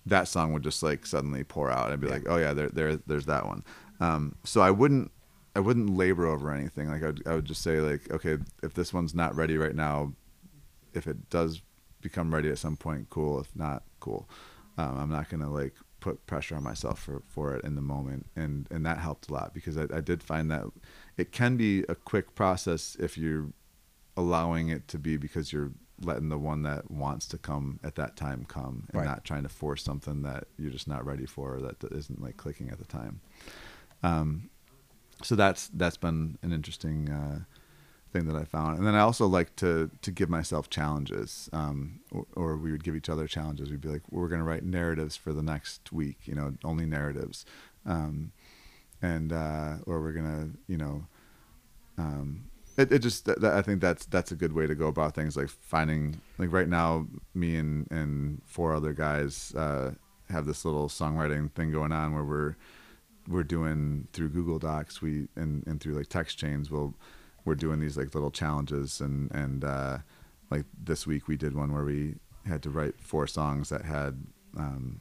that 0.06 0.28
song 0.28 0.52
would 0.52 0.62
just 0.62 0.82
like 0.82 1.04
suddenly 1.04 1.44
pour 1.44 1.70
out. 1.70 1.90
I'd 1.92 2.00
be 2.00 2.06
Yeah. 2.06 2.12
like, 2.14 2.28
oh 2.28 2.36
yeah, 2.36 2.52
there, 2.52 2.68
there, 2.68 2.96
there's 3.06 3.26
that 3.26 3.46
one. 3.46 3.64
Um, 4.00 4.36
so 4.44 4.60
I 4.60 4.70
wouldn't, 4.70 5.10
I 5.56 5.60
wouldn't 5.60 5.90
labor 5.90 6.26
over 6.26 6.52
anything. 6.52 6.88
Like 6.88 7.02
I 7.02 7.06
would, 7.06 7.22
I 7.26 7.34
would 7.34 7.44
just 7.44 7.62
say 7.62 7.80
like, 7.80 8.10
okay, 8.10 8.38
if 8.62 8.74
this 8.74 8.92
one's 8.92 9.14
not 9.14 9.34
ready 9.34 9.56
right 9.56 9.74
now, 9.74 10.12
if 10.94 11.06
it 11.06 11.28
does 11.30 11.62
become 12.00 12.32
ready 12.32 12.48
at 12.48 12.58
some 12.58 12.76
point, 12.76 13.10
cool. 13.10 13.40
If 13.40 13.54
not, 13.56 13.82
cool. 14.00 14.28
Um, 14.76 14.96
I'm 14.98 15.10
not 15.10 15.28
gonna 15.28 15.50
like 15.50 15.74
put 16.00 16.24
pressure 16.26 16.54
on 16.54 16.62
myself 16.62 17.00
for, 17.00 17.22
for 17.26 17.54
it 17.56 17.64
in 17.64 17.74
the 17.74 17.80
moment, 17.82 18.26
and 18.36 18.68
and 18.70 18.86
that 18.86 18.98
helped 18.98 19.28
a 19.30 19.34
lot 19.34 19.52
because 19.52 19.76
I, 19.76 19.86
I 19.92 20.00
did 20.00 20.22
find 20.22 20.50
that 20.50 20.64
it 21.16 21.32
can 21.32 21.56
be 21.56 21.84
a 21.88 21.94
quick 21.96 22.34
process 22.36 22.96
if 23.00 23.18
you're 23.18 23.48
allowing 24.16 24.68
it 24.68 24.86
to 24.88 24.98
be 24.98 25.16
because 25.16 25.52
you're 25.52 25.72
letting 26.00 26.28
the 26.28 26.38
one 26.38 26.62
that 26.62 26.88
wants 26.90 27.26
to 27.26 27.38
come 27.38 27.80
at 27.82 27.96
that 27.96 28.16
time 28.16 28.44
come 28.46 28.86
and 28.90 29.00
Right. 29.00 29.04
not 29.04 29.24
trying 29.24 29.42
to 29.42 29.48
force 29.48 29.82
something 29.82 30.22
that 30.22 30.44
you're 30.56 30.70
just 30.70 30.86
not 30.86 31.04
ready 31.04 31.26
for 31.26 31.56
or 31.56 31.60
that 31.60 31.82
isn't 31.90 32.22
like 32.22 32.36
clicking 32.36 32.70
at 32.70 32.78
the 32.78 32.84
time. 32.84 33.20
Um, 34.04 34.50
so 35.22 35.34
that's 35.34 35.68
that's 35.68 35.96
been 35.96 36.38
an 36.42 36.52
interesting 36.52 37.10
uh, 37.10 37.40
thing 38.12 38.26
that 38.26 38.36
I 38.36 38.44
found. 38.44 38.78
And 38.78 38.86
then 38.86 38.94
I 38.94 39.00
also 39.00 39.26
like 39.26 39.54
to 39.56 39.90
to 40.02 40.10
give 40.10 40.28
myself 40.30 40.70
challenges, 40.70 41.50
um, 41.52 42.00
or, 42.10 42.26
or 42.34 42.56
we 42.56 42.72
would 42.72 42.84
give 42.84 42.96
each 42.96 43.08
other 43.08 43.26
challenges. 43.26 43.70
We'd 43.70 43.80
be 43.80 43.88
like, 43.88 44.02
we're 44.10 44.28
going 44.28 44.40
to 44.40 44.44
write 44.46 44.64
narratives 44.64 45.16
for 45.16 45.32
the 45.32 45.42
next 45.42 45.92
week, 45.92 46.18
you 46.24 46.34
know, 46.34 46.54
only 46.64 46.86
narratives, 46.86 47.44
um, 47.86 48.32
and 49.02 49.32
uh, 49.32 49.76
or 49.86 50.00
we're 50.00 50.12
gonna, 50.12 50.50
you 50.66 50.76
know. 50.78 51.06
Um, 51.96 52.44
it, 52.76 52.92
it 52.92 53.00
just 53.00 53.24
that, 53.24 53.40
that- 53.40 53.54
I 53.54 53.62
think 53.62 53.80
that's 53.80 54.06
that's 54.06 54.30
a 54.30 54.36
good 54.36 54.52
way 54.52 54.66
to 54.66 54.74
go 54.74 54.86
about 54.86 55.14
things 55.14 55.36
like 55.36 55.48
finding 55.48 56.20
like 56.38 56.52
right 56.52 56.68
now 56.68 57.06
me 57.34 57.56
and 57.56 57.90
and 57.90 58.40
four 58.46 58.72
other 58.72 58.92
guys 58.92 59.52
uh, 59.56 59.90
have 60.30 60.46
this 60.46 60.64
little 60.64 60.88
songwriting 60.88 61.50
thing 61.52 61.72
going 61.72 61.90
on 61.90 62.14
where 62.14 62.22
we're 62.24 62.54
we're 63.28 63.42
doing 63.42 64.08
through 64.12 64.30
Google 64.30 64.58
Docs 64.58 65.02
we 65.02 65.28
and, 65.36 65.66
and 65.66 65.80
through 65.80 65.94
like 65.94 66.08
text 66.08 66.38
chains 66.38 66.70
we'll 66.70 66.94
we're 67.48 67.54
doing 67.54 67.80
these 67.80 67.96
like 67.96 68.14
little 68.14 68.30
challenges. 68.30 69.00
And 69.00 69.30
and 69.32 69.64
uh, 69.64 69.98
like 70.50 70.66
this 70.80 71.06
week 71.06 71.26
we 71.26 71.36
did 71.36 71.56
one 71.56 71.72
where 71.72 71.84
we 71.84 72.16
had 72.46 72.62
to 72.62 72.70
write 72.70 73.00
four 73.00 73.26
songs 73.26 73.70
that 73.70 73.84
had 73.84 74.22
um, 74.56 75.00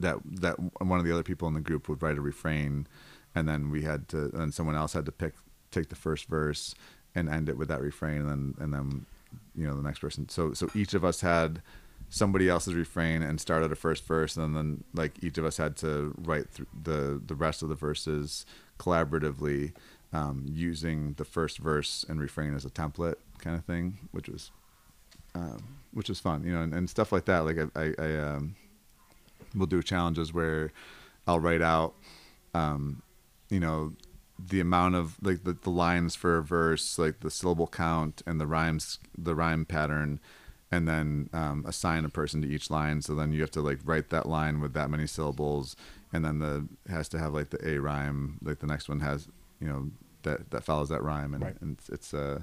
that 0.00 0.16
that 0.24 0.56
one 0.82 0.98
of 0.98 1.06
the 1.06 1.12
other 1.12 1.22
people 1.22 1.48
in 1.48 1.54
the 1.54 1.60
group 1.60 1.88
would 1.88 2.02
write 2.02 2.18
a 2.18 2.20
refrain. 2.20 2.86
And 3.34 3.48
then 3.48 3.70
we 3.70 3.82
had 3.82 4.08
to 4.08 4.30
and 4.34 4.52
someone 4.52 4.76
else 4.76 4.92
had 4.92 5.06
to 5.06 5.12
pick 5.12 5.34
take 5.70 5.88
the 5.88 5.96
first 5.96 6.26
verse 6.26 6.74
and 7.14 7.28
end 7.28 7.48
it 7.48 7.56
with 7.56 7.68
that 7.68 7.80
refrain 7.80 8.22
and 8.22 8.28
then 8.28 8.54
and 8.58 8.74
then 8.74 9.06
you 9.54 9.66
know 9.66 9.74
the 9.74 9.82
next 9.82 10.00
person. 10.00 10.28
So 10.28 10.52
so 10.52 10.68
each 10.74 10.94
of 10.94 11.04
us 11.04 11.20
had 11.20 11.62
somebody 12.10 12.48
else's 12.48 12.74
refrain 12.74 13.22
and 13.22 13.40
started 13.40 13.70
a 13.70 13.76
first 13.76 14.04
verse 14.06 14.36
and 14.36 14.56
then 14.56 14.84
like 14.94 15.22
each 15.22 15.36
of 15.38 15.44
us 15.44 15.58
had 15.58 15.76
to 15.76 16.14
write 16.18 16.46
th- 16.54 16.68
the 16.82 17.20
the 17.26 17.34
rest 17.34 17.62
of 17.62 17.68
the 17.68 17.74
verses 17.74 18.46
collaboratively 18.78 19.72
um, 20.12 20.46
using 20.48 21.12
the 21.14 21.24
first 21.24 21.58
verse 21.58 22.04
and 22.08 22.18
refrain 22.20 22.54
as 22.54 22.64
a 22.64 22.70
template 22.70 23.16
kind 23.38 23.56
of 23.56 23.64
thing 23.64 23.98
which 24.10 24.28
was 24.28 24.50
um, 25.34 25.78
which 25.92 26.08
was 26.08 26.20
fun 26.20 26.44
you 26.44 26.52
know 26.52 26.62
and, 26.62 26.74
and 26.74 26.90
stuff 26.90 27.12
like 27.12 27.24
that. 27.26 27.40
Like 27.40 27.58
I, 27.58 27.80
I, 27.80 27.94
I 27.98 28.16
um, 28.18 28.56
we'll 29.54 29.66
do 29.66 29.82
challenges 29.82 30.32
where 30.32 30.72
I'll 31.26 31.40
write 31.40 31.62
out 31.62 31.94
um, 32.54 33.02
you 33.50 33.60
know 33.60 33.92
the 34.38 34.60
amount 34.60 34.94
of 34.94 35.16
like 35.22 35.44
the, 35.44 35.52
the 35.52 35.70
lines 35.70 36.14
for 36.14 36.38
a 36.38 36.42
verse 36.42 36.98
like 36.98 37.20
the 37.20 37.30
syllable 37.30 37.66
count 37.66 38.22
and 38.26 38.40
the 38.40 38.46
rhymes 38.46 38.98
the 39.16 39.34
rhyme 39.34 39.64
pattern 39.64 40.20
and 40.70 40.86
then 40.86 41.30
um, 41.32 41.64
assign 41.66 42.04
a 42.04 42.08
person 42.08 42.42
to 42.42 42.48
each 42.48 42.70
line 42.70 43.00
so 43.02 43.14
then 43.14 43.32
you 43.32 43.40
have 43.40 43.50
to 43.50 43.60
like 43.60 43.78
write 43.84 44.10
that 44.10 44.26
line 44.26 44.60
with 44.60 44.74
that 44.74 44.90
many 44.90 45.06
syllables 45.06 45.76
and 46.12 46.24
then 46.24 46.38
the 46.38 46.66
it 46.86 46.90
has 46.90 47.08
to 47.08 47.18
have 47.18 47.32
like 47.32 47.50
the 47.50 47.68
a 47.68 47.78
rhyme 47.78 48.38
like 48.42 48.58
the 48.60 48.66
next 48.66 48.88
one 48.88 49.00
has 49.00 49.28
you 49.60 49.68
know 49.68 49.90
that 50.22 50.50
that 50.50 50.64
follows 50.64 50.88
that 50.88 51.02
rhyme 51.02 51.32
and, 51.34 51.42
Right. 51.44 51.56
and 51.60 51.76
it's, 51.78 51.88
it's 51.88 52.14
uh 52.14 52.40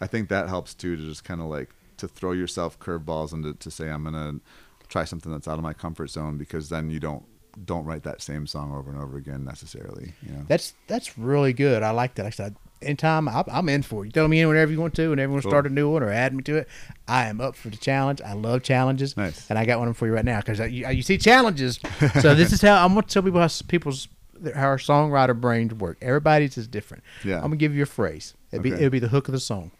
i 0.00 0.06
think 0.06 0.28
that 0.28 0.48
helps 0.48 0.74
too 0.74 0.96
to 0.96 1.02
just 1.06 1.22
kind 1.24 1.40
of 1.40 1.46
like 1.46 1.70
to 1.98 2.08
throw 2.08 2.32
yourself 2.32 2.78
curveballs 2.80 3.32
and 3.32 3.44
to, 3.44 3.54
to 3.54 3.70
say 3.70 3.88
i'm 3.88 4.02
gonna 4.04 4.40
try 4.88 5.04
something 5.04 5.30
that's 5.32 5.46
out 5.48 5.58
of 5.58 5.62
my 5.62 5.72
comfort 5.72 6.08
zone 6.10 6.36
because 6.38 6.68
then 6.68 6.90
you 6.90 6.98
don't 7.00 7.24
don't 7.64 7.84
write 7.84 8.02
that 8.02 8.20
same 8.20 8.48
song 8.48 8.74
over 8.74 8.90
and 8.90 9.00
over 9.00 9.16
again 9.16 9.44
necessarily 9.44 10.12
you 10.22 10.32
know 10.32 10.44
That's 10.48 10.74
that's 10.88 11.16
really 11.16 11.52
good. 11.52 11.84
I 11.84 11.90
like 11.92 12.16
that. 12.16 12.26
I 12.26 12.30
said, 12.30 12.56
anytime 12.82 13.28
I, 13.28 13.44
I'm 13.48 13.68
in 13.68 13.82
for 13.82 14.02
it. 14.04 14.06
You 14.08 14.12
tell 14.12 14.28
me 14.28 14.40
in 14.40 14.48
whenever 14.48 14.70
you 14.72 14.80
want 14.80 14.94
to, 14.94 15.12
and 15.12 15.20
everyone 15.20 15.42
Cool. 15.42 15.50
start 15.50 15.66
a 15.66 15.70
new 15.70 15.90
one 15.90 16.02
or 16.02 16.10
add 16.10 16.34
me 16.34 16.42
to 16.44 16.56
it. 16.56 16.68
I 17.08 17.26
am 17.26 17.40
up 17.40 17.56
for 17.56 17.68
the 17.68 17.76
challenge. 17.76 18.20
I 18.20 18.32
love 18.34 18.62
challenges. 18.62 19.16
Nice. 19.16 19.48
And 19.50 19.58
I 19.58 19.64
got 19.64 19.78
one 19.78 19.92
for 19.94 20.06
you 20.06 20.12
right 20.14 20.24
now 20.24 20.40
because 20.40 20.58
you, 20.72 20.88
you 20.88 21.02
see 21.02 21.18
challenges. 21.18 21.78
so 22.20 22.34
this 22.34 22.52
is 22.52 22.60
how 22.62 22.84
I'm 22.84 22.90
gonna 22.94 23.02
tell 23.02 23.22
people 23.22 23.40
how 23.40 23.48
people's 23.68 24.08
how 24.54 24.66
our 24.68 24.76
songwriter 24.78 25.38
brains 25.38 25.72
work. 25.74 25.96
Everybody's 26.02 26.58
is 26.58 26.66
different. 26.66 27.02
Yeah. 27.24 27.36
I'm 27.36 27.42
gonna 27.44 27.56
give 27.56 27.74
you 27.74 27.82
a 27.84 27.86
phrase. 27.86 28.34
It'll 28.52 28.62
be 28.62 28.72
it'll 28.72 28.90
be 28.90 28.98
the 28.98 29.08
hook 29.08 29.28
of 29.28 29.32
the 29.32 29.40
song. 29.40 29.70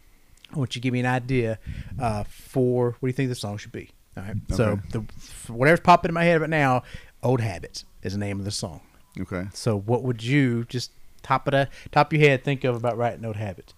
I 0.54 0.58
want 0.58 0.74
you 0.76 0.80
to 0.80 0.82
give 0.82 0.92
me 0.92 1.00
an 1.00 1.06
idea 1.06 1.58
uh, 2.00 2.22
for 2.28 2.90
what 3.00 3.00
do 3.00 3.06
you 3.08 3.12
think 3.12 3.28
the 3.28 3.34
song 3.34 3.56
should 3.58 3.72
be. 3.72 3.90
All 4.16 4.22
right. 4.22 4.36
So 4.52 4.78
the 4.92 5.04
whatever's 5.52 5.80
popping 5.80 6.10
in 6.10 6.14
my 6.14 6.22
head 6.24 6.40
right 6.40 6.48
now, 6.48 6.84
"Old 7.22 7.40
Habits" 7.40 7.84
is 8.02 8.12
the 8.12 8.18
name 8.18 8.38
of 8.38 8.44
the 8.44 8.50
song. 8.52 8.80
okay 9.20 9.46
So 9.52 9.76
what 9.78 10.04
would 10.04 10.22
you 10.22 10.64
just 10.66 10.92
top 11.24 11.48
of 11.48 11.52
the 11.52 11.68
top 11.90 12.12
of 12.12 12.20
your 12.20 12.28
head 12.28 12.44
think 12.44 12.62
of 12.62 12.76
about 12.76 12.96
writing 12.96 13.22
note 13.22 13.36
habits? 13.36 13.74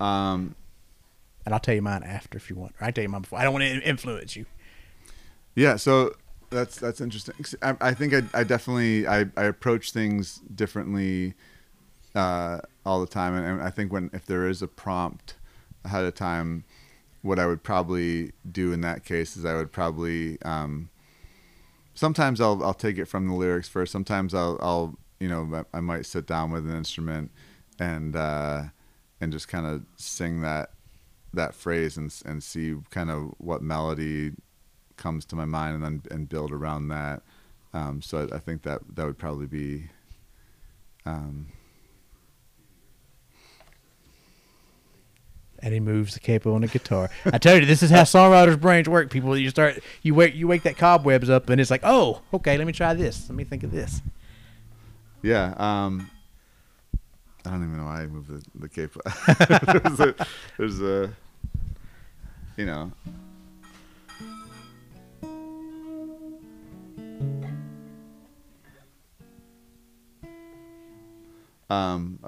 um 0.00 0.56
And 1.44 1.54
I'll 1.54 1.60
tell 1.60 1.74
you 1.74 1.82
mine 1.82 2.02
after 2.02 2.36
if 2.36 2.50
you 2.50 2.56
want. 2.56 2.74
Or 2.80 2.86
I 2.86 2.90
tell 2.90 3.02
you 3.02 3.08
mine 3.08 3.22
before. 3.22 3.38
I 3.38 3.44
don't 3.44 3.52
want 3.52 3.64
to 3.64 3.80
influence 3.82 4.34
you. 4.34 4.46
Yeah, 5.54 5.76
so 5.76 6.14
that's 6.50 6.78
that's 6.78 7.00
interesting. 7.00 7.34
I, 7.62 7.76
I 7.80 7.94
think 7.94 8.12
I, 8.14 8.22
I 8.34 8.44
definitely 8.44 9.06
I, 9.06 9.26
I 9.36 9.44
approach 9.44 9.92
things 9.92 10.40
differently 10.54 11.34
uh, 12.14 12.60
all 12.84 13.00
the 13.00 13.06
time, 13.06 13.34
and, 13.34 13.46
and 13.46 13.62
I 13.62 13.70
think 13.70 13.92
when 13.92 14.10
if 14.12 14.26
there 14.26 14.48
is 14.48 14.62
a 14.62 14.68
prompt 14.68 15.34
ahead 15.84 16.04
of 16.04 16.14
time, 16.14 16.64
what 17.22 17.38
I 17.38 17.46
would 17.46 17.62
probably 17.62 18.32
do 18.50 18.72
in 18.72 18.80
that 18.82 19.04
case 19.04 19.36
is 19.36 19.44
I 19.44 19.54
would 19.54 19.72
probably 19.72 20.40
um, 20.42 20.90
sometimes 21.94 22.40
I'll 22.40 22.62
I'll 22.62 22.74
take 22.74 22.98
it 22.98 23.06
from 23.06 23.28
the 23.28 23.34
lyrics 23.34 23.68
first. 23.68 23.92
Sometimes 23.92 24.34
I'll 24.34 24.58
I'll 24.60 24.98
you 25.20 25.28
know 25.28 25.64
I 25.72 25.78
I 25.78 25.80
might 25.80 26.06
sit 26.06 26.26
down 26.26 26.50
with 26.50 26.68
an 26.68 26.76
instrument 26.76 27.30
and 27.78 28.16
uh, 28.16 28.64
and 29.20 29.32
just 29.32 29.48
kind 29.48 29.66
of 29.66 29.84
sing 29.96 30.42
that 30.42 30.70
that 31.32 31.54
phrase 31.54 31.96
and 31.96 32.14
and 32.24 32.42
see 32.42 32.74
kind 32.90 33.10
of 33.10 33.34
what 33.38 33.62
melody 33.62 34.32
comes 34.96 35.24
to 35.26 35.36
my 35.36 35.44
mind 35.44 35.74
and 35.76 35.84
then 35.84 36.02
and 36.10 36.28
build 36.28 36.52
around 36.52 36.88
that. 36.88 37.22
Um, 37.74 38.00
so 38.00 38.26
I, 38.32 38.36
I 38.36 38.38
think 38.38 38.62
that 38.62 38.80
that 38.94 39.04
would 39.04 39.18
probably 39.18 39.46
be. 39.46 39.90
Um, 41.04 41.48
And 45.60 45.72
he 45.72 45.80
moves 45.80 46.14
the 46.14 46.20
capo 46.20 46.54
on 46.54 46.60
the 46.60 46.68
guitar. 46.68 47.10
I 47.24 47.38
tell 47.38 47.58
you, 47.58 47.64
this 47.64 47.82
is 47.82 47.90
how 47.90 48.02
songwriters' 48.02 48.60
brains 48.60 48.88
work. 48.88 49.10
People, 49.10 49.36
you 49.36 49.50
start, 49.50 49.82
you 50.02 50.14
wake, 50.14 50.34
you 50.34 50.46
wake 50.46 50.62
that 50.64 50.76
cobwebs 50.76 51.30
up, 51.30 51.48
and 51.48 51.60
it's 51.60 51.70
like, 51.70 51.80
oh, 51.82 52.20
okay, 52.34 52.58
let 52.58 52.66
me 52.66 52.72
try 52.72 52.92
this. 52.94 53.28
Let 53.28 53.36
me 53.36 53.44
think 53.44 53.62
of 53.62 53.70
this. 53.70 54.02
Yeah. 55.26 55.54
Um, 55.58 56.08
I 57.44 57.50
don't 57.50 57.64
even 57.64 57.76
know 57.76 57.84
why 57.84 58.02
I 58.02 58.06
moved 58.06 58.28
the, 58.28 58.42
the 58.54 58.68
cape. 58.68 58.96
there's, 59.82 60.00
a, 60.00 60.14
there's 60.56 60.80
a, 60.80 61.12
you 62.56 62.66
know. 62.66 62.92
Um, 71.68 72.20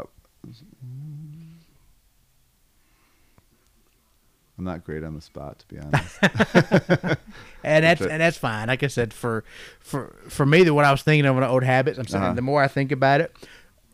I'm 4.59 4.64
not 4.64 4.82
great 4.84 5.04
on 5.04 5.14
the 5.14 5.20
spot, 5.20 5.61
to 5.61 5.66
be 5.68 5.78
honest. 5.80 6.18
And 7.64 7.84
that's 7.84 8.00
and 8.00 8.20
that's 8.20 8.36
fine. 8.38 8.68
Like 8.68 8.82
I 8.82 8.86
said, 8.88 9.12
for 9.14 9.44
for 9.80 10.16
for 10.28 10.44
me, 10.46 10.62
the 10.64 10.72
what 10.74 10.84
I 10.84 10.90
was 10.90 11.02
thinking 11.02 11.26
of 11.26 11.36
an 11.36 11.42
old 11.44 11.62
habits. 11.64 11.98
I'm 11.98 12.06
saying 12.06 12.24
Uh-huh. 12.24 12.32
the 12.34 12.42
more 12.42 12.62
I 12.62 12.68
think 12.68 12.92
about 12.92 13.20
it, 13.20 13.36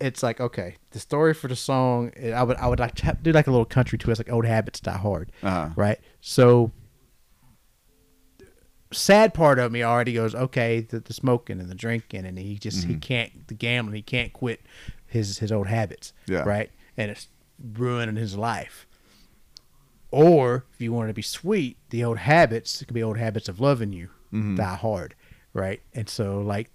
it's 0.00 0.22
like 0.22 0.40
okay, 0.40 0.76
the 0.90 0.98
story 1.00 1.34
for 1.34 1.48
the 1.48 1.56
song. 1.56 2.12
eh, 2.16 2.30
I 2.32 2.42
would 2.42 2.56
I 2.58 2.66
would 2.68 2.78
like 2.78 2.94
to 2.96 3.06
have- 3.06 3.22
do 3.22 3.32
like 3.32 3.46
a 3.46 3.50
little 3.50 3.64
country 3.64 3.98
twist, 3.98 4.20
like 4.20 4.30
old 4.32 4.44
habits 4.46 4.80
die 4.80 4.96
hard, 4.98 5.32
Uh-huh. 5.42 5.70
right? 5.76 5.98
So 6.20 6.72
sad 8.92 9.34
part 9.34 9.58
of 9.58 9.72
me 9.72 9.82
already 9.82 10.12
goes 10.12 10.34
okay, 10.34 10.80
the, 10.80 11.00
the 11.00 11.12
smoking 11.14 11.60
and 11.60 11.68
the 11.70 11.74
drinking, 11.74 12.24
and 12.26 12.38
he 12.38 12.56
just 12.56 12.80
Mm-hmm. 12.82 12.88
he 12.90 12.96
can't 12.96 13.48
the 13.48 13.54
gambling, 13.54 13.96
he 13.96 14.02
can't 14.02 14.32
quit 14.32 14.60
his 15.06 15.38
his 15.38 15.50
old 15.50 15.66
habits, 15.66 16.12
Yeah. 16.26 16.42
right? 16.44 16.70
And 16.96 17.10
it's 17.10 17.28
ruining 17.76 18.16
his 18.16 18.36
life. 18.36 18.86
Or 20.14 20.64
if 20.72 20.80
you 20.80 20.92
want 20.92 21.08
to 21.08 21.14
be 21.14 21.22
sweet, 21.22 21.76
the 21.90 22.04
old 22.04 22.18
habits 22.18 22.80
it 22.80 22.86
could 22.86 22.94
be 22.94 23.02
old 23.02 23.18
habits 23.18 23.48
of 23.48 23.60
loving 23.60 23.92
you 23.92 24.08
Mm-hmm. 24.32 24.56
die 24.56 24.74
hard, 24.76 25.14
right? 25.52 25.80
And 25.94 26.08
so 26.08 26.40
like 26.40 26.70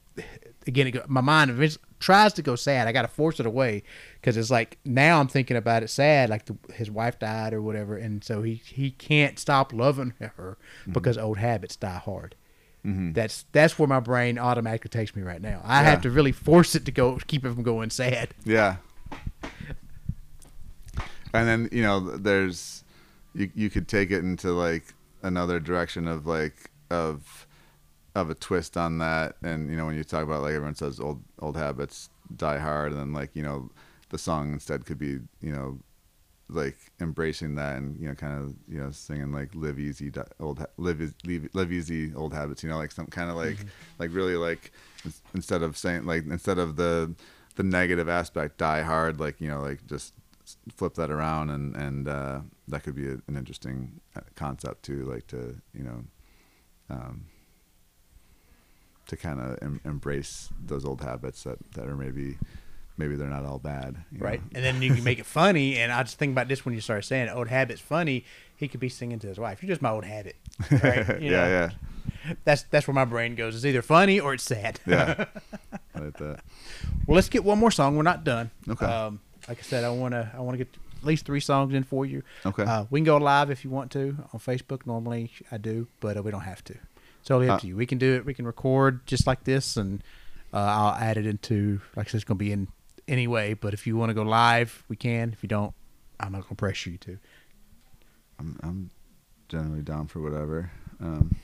again, 0.68 0.88
it 0.88 0.92
go, 0.92 1.04
my 1.08 1.22
mind 1.22 1.50
eventually 1.52 1.84
tries 2.00 2.32
to 2.34 2.42
go 2.42 2.56
sad. 2.56 2.88
I 2.88 2.92
got 2.94 3.02
to 3.02 3.08
force 3.10 3.40
it 3.40 3.46
away 3.46 3.84
because 4.16 4.38
it's 4.38 4.50
like 4.52 4.78
now 4.86 5.20
I'm 5.20 5.28
thinking 5.28 5.58
about 5.58 5.84
it 5.84 5.90
sad, 5.90 6.30
like 6.30 6.46
the, 6.46 6.56
his 6.74 6.90
wife 6.90 7.20
died 7.20 7.54
or 7.54 7.62
whatever, 7.62 7.98
and 7.98 8.24
so 8.24 8.44
he 8.44 8.56
he 8.66 8.92
can't 8.92 9.38
stop 9.40 9.74
loving 9.74 10.14
her 10.20 10.58
Mm-hmm. 10.82 10.92
because 10.94 11.18
old 11.18 11.38
habits 11.38 11.76
die 11.76 11.98
hard. 12.04 12.36
That's 12.84 13.46
that's 13.52 13.78
where 13.78 13.88
my 13.88 14.00
brain 14.00 14.40
automatically 14.40 14.90
takes 14.90 15.16
me 15.16 15.22
right 15.22 15.42
now. 15.42 15.62
I 15.64 15.82
Yeah. 15.84 15.90
have 15.92 16.02
to 16.04 16.10
really 16.10 16.32
force 16.32 16.76
it 16.76 16.86
to 16.86 16.92
go 16.92 17.20
keep 17.28 17.46
it 17.46 17.54
from 17.54 17.62
going 17.64 17.90
sad. 17.92 18.30
Yeah. 18.46 18.78
And 21.34 21.48
then 21.48 21.70
you 21.72 21.84
know, 21.84 22.00
there's 22.00 22.84
you 23.34 23.50
you 23.56 23.70
could 23.70 23.88
take 23.88 24.12
it 24.12 24.20
into 24.20 24.52
like 24.52 24.94
another 25.22 25.60
direction 25.60 26.08
of 26.08 26.26
like 26.26 26.72
of 26.90 27.48
of 28.16 28.30
a 28.30 28.36
twist 28.36 28.78
on 28.78 28.98
that, 29.00 29.36
and 29.44 29.70
you 29.70 29.76
know 29.76 29.86
when 29.86 29.96
you 29.96 30.04
talk 30.04 30.24
about 30.24 30.42
like 30.42 30.54
everyone 30.54 30.76
says 30.76 31.00
old 31.00 31.22
old 31.40 31.58
habits 31.58 32.10
die 32.36 32.60
hard, 32.60 32.92
and 32.92 33.00
then 33.00 33.14
like 33.14 33.36
you 33.36 33.44
know 33.44 33.70
the 34.10 34.18
song 34.18 34.54
instead 34.54 34.86
could 34.86 34.98
be 34.98 35.20
you 35.42 35.52
know 35.52 35.80
like 36.52 36.78
embracing 37.00 37.56
that 37.56 37.78
and 37.78 38.00
you 38.00 38.08
know 38.08 38.16
kind 38.16 38.42
of 38.42 38.56
you 38.68 38.80
know 38.80 38.90
singing 38.90 39.32
like 39.32 39.54
live 39.54 39.80
easy 39.80 40.12
old 40.40 40.66
live 40.78 41.00
live, 41.24 41.50
live 41.54 41.72
easy 41.72 42.12
old 42.16 42.34
habits 42.34 42.64
you 42.64 42.70
know 42.70 42.78
like 42.78 42.92
some 42.92 43.06
kind 43.06 43.30
of 43.30 43.36
like 43.36 43.56
mm-hmm. 43.56 43.68
like 44.00 44.12
really 44.12 44.36
like 44.36 44.72
instead 45.36 45.62
of 45.62 45.78
saying 45.78 46.06
like 46.06 46.26
instead 46.26 46.58
of 46.58 46.76
the 46.76 47.14
the 47.56 47.62
negative 47.62 48.10
aspect 48.10 48.58
die 48.58 48.82
hard 48.82 49.20
like 49.20 49.40
you 49.40 49.48
know 49.48 49.62
like 49.62 49.86
just 49.86 50.14
flip 50.76 50.93
that 50.95 51.10
around 51.12 51.50
and 51.50 51.76
and 51.76 52.08
uh 52.08 52.39
that 52.68 52.84
could 52.84 52.95
be 52.95 53.08
a, 53.08 53.18
an 53.28 53.36
interesting 53.36 54.00
uh, 54.16 54.22
concept 54.36 54.84
too 54.84 55.04
like 55.06 55.28
to 55.28 55.56
you 55.74 55.84
know 55.84 56.04
um 56.89 57.26
to 59.08 59.18
kind 59.18 59.39
of 59.39 59.58
em- 59.62 59.82
embrace 59.86 60.50
those 60.64 60.86
old 60.86 61.02
habits 61.02 61.43
that 61.43 61.58
that 61.74 61.88
are 61.88 61.95
maybe 61.95 62.38
maybe 62.97 63.16
they're 63.16 63.30
not 63.30 63.45
all 63.45 63.60
bad 63.60 63.95
you 64.12 64.20
right? 64.20 64.41
know? 64.41 64.50
And 64.56 64.64
then 64.66 64.82
you 64.84 64.93
can 64.93 65.04
make 65.04 65.20
it 65.20 65.26
funny. 65.26 65.78
And 65.78 65.91
I 65.91 66.04
just 66.04 66.18
think 66.18 66.32
about 66.34 66.47
this 66.47 66.66
when 66.66 66.76
you 66.76 66.82
start 66.82 67.06
saying 67.06 67.30
old 67.30 67.47
habits 67.47 67.82
funny. 67.82 68.26
He 68.58 68.68
could 68.68 68.82
be 68.82 68.89
singing 68.89 69.20
to 69.20 69.28
his 69.28 69.39
wife, 69.39 69.64
"You're 69.64 69.70
just 69.70 69.82
my 69.82 69.91
old 69.91 70.04
habit." 70.04 70.36
Right? 70.70 71.08
Yeah 71.22 71.30
know? 71.32 71.47
yeah 71.47 71.70
That's 72.43 72.64
that's 72.64 72.88
where 72.88 72.93
my 72.93 73.06
brain 73.06 73.36
goes. 73.36 73.56
It's 73.56 73.66
either 73.66 73.82
funny 73.82 74.20
or 74.20 74.34
it's 74.34 74.43
sad. 74.43 74.80
yeah 74.86 75.26
like 75.95 76.18
that 76.18 76.41
well, 77.08 77.16
let's 77.16 77.30
get 77.30 77.43
one 77.43 77.58
more 77.58 77.72
song. 77.72 77.95
We're 77.95 78.04
not 78.04 78.24
done. 78.24 78.52
Okay. 78.68 78.86
Um, 78.86 79.22
like 79.50 79.60
I 79.60 79.62
said, 79.64 79.84
I 79.84 79.89
want 79.89 80.14
to 80.14 80.32
I 80.34 80.39
want 80.39 80.58
to 80.58 80.64
get 80.64 80.74
at 81.02 81.04
least 81.06 81.26
three 81.26 81.39
songs 81.39 81.74
in 81.74 81.84
for 81.84 82.06
you. 82.06 82.24
Okay. 82.45 82.64
Uh, 82.64 82.86
we 82.89 83.00
can 83.00 83.06
go 83.06 83.18
live 83.18 83.50
if 83.50 83.64
you 83.66 83.70
want 83.72 83.91
to 83.91 84.16
on 84.34 84.39
Facebook. 84.39 84.86
Normally 84.86 85.32
I 85.52 85.58
do, 85.58 85.88
but 86.00 86.16
uh, 86.18 86.22
we 86.24 86.32
don't 86.32 86.41
have 86.41 86.64
to. 86.66 86.74
It's 86.74 87.28
totally 87.28 87.50
up 87.50 87.56
Uh, 87.58 87.60
to 87.62 87.68
you. 87.68 87.76
We 87.76 87.86
can 87.86 87.97
do 87.97 88.16
it. 88.16 88.26
We 88.26 88.34
can 88.34 88.45
record 88.45 89.06
just 89.08 89.26
like 89.28 89.43
this, 89.43 89.76
and 89.76 90.04
uh, 90.54 90.58
I'll 90.58 90.93
add 90.95 91.18
it 91.18 91.26
into 91.26 91.82
like 91.95 92.08
I 92.08 92.10
said, 92.12 92.18
it's 92.18 92.24
going 92.26 92.38
to 92.38 92.45
be 92.45 92.52
in 92.52 92.68
anyway. 93.08 93.54
But 93.56 93.74
if 93.74 93.86
you 93.88 93.97
want 93.97 94.10
to 94.12 94.14
go 94.14 94.24
live, 94.24 94.84
we 94.88 94.95
can. 94.95 95.34
If 95.34 95.41
you 95.43 95.50
don't, 95.50 95.74
I'm 96.20 96.32
not 96.32 96.41
going 96.43 96.50
to 96.50 96.56
pressure 96.56 96.91
you 96.91 96.97
to. 97.00 97.18
I'm 98.39 98.60
I'm 98.64 98.89
generally 99.50 99.82
down 99.82 100.08
for 100.08 100.20
whatever. 100.22 100.72
Um, 101.02 101.36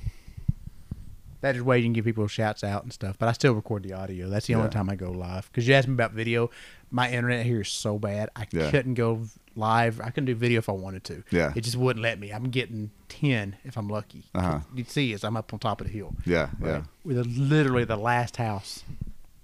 That 1.42 1.56
is 1.56 1.62
way 1.62 1.78
you 1.80 1.86
can 1.86 1.94
give 1.94 2.06
people 2.06 2.28
shouts 2.28 2.64
out 2.64 2.84
and 2.84 2.92
stuff. 2.92 3.18
But 3.20 3.30
I 3.30 3.34
still 3.34 3.54
record 3.54 3.84
the 3.84 3.94
audio. 3.94 4.30
That's 4.30 4.48
the 4.48 4.56
only 4.56 4.70
time 4.70 4.90
I 4.90 4.96
go 4.96 5.12
live. 5.12 5.48
Because 5.52 5.68
you 5.68 5.74
asked 5.76 5.88
me 5.88 5.94
about 5.94 6.12
video. 6.12 6.50
My 6.92 7.10
internet 7.12 7.46
here 7.46 7.62
is 7.62 7.70
so 7.70 7.98
bad. 8.00 8.30
I 8.36 8.48
Yeah. 8.52 8.70
couldn't 8.72 8.94
go 8.94 9.24
live. 9.56 10.00
I 10.00 10.06
couldn't 10.12 10.26
do 10.26 10.36
video 10.36 10.60
if 10.60 10.70
I 10.70 10.72
wanted 10.74 11.04
to. 11.06 11.24
Yeah. 11.32 11.52
It 11.56 11.62
just 11.62 11.76
wouldn't 11.76 12.04
let 12.04 12.20
me. 12.20 12.32
I'm 12.32 12.46
getting 12.50 12.92
10 13.10 13.58
if 13.64 13.78
I'm 13.78 13.90
lucky. 13.90 14.24
Uh-huh. 14.34 14.60
You'd 14.74 14.90
see 14.90 15.12
as 15.14 15.24
I'm 15.24 15.36
up 15.36 15.52
on 15.54 15.60
top 15.60 15.82
of 15.82 15.88
the 15.88 15.94
hill. 15.94 16.14
yeah, 16.26 16.50
Right? 16.60 16.70
yeah. 16.76 16.84
We're 17.04 17.24
literally 17.24 17.84
the 17.86 17.98
last 17.98 18.38
house 18.38 18.84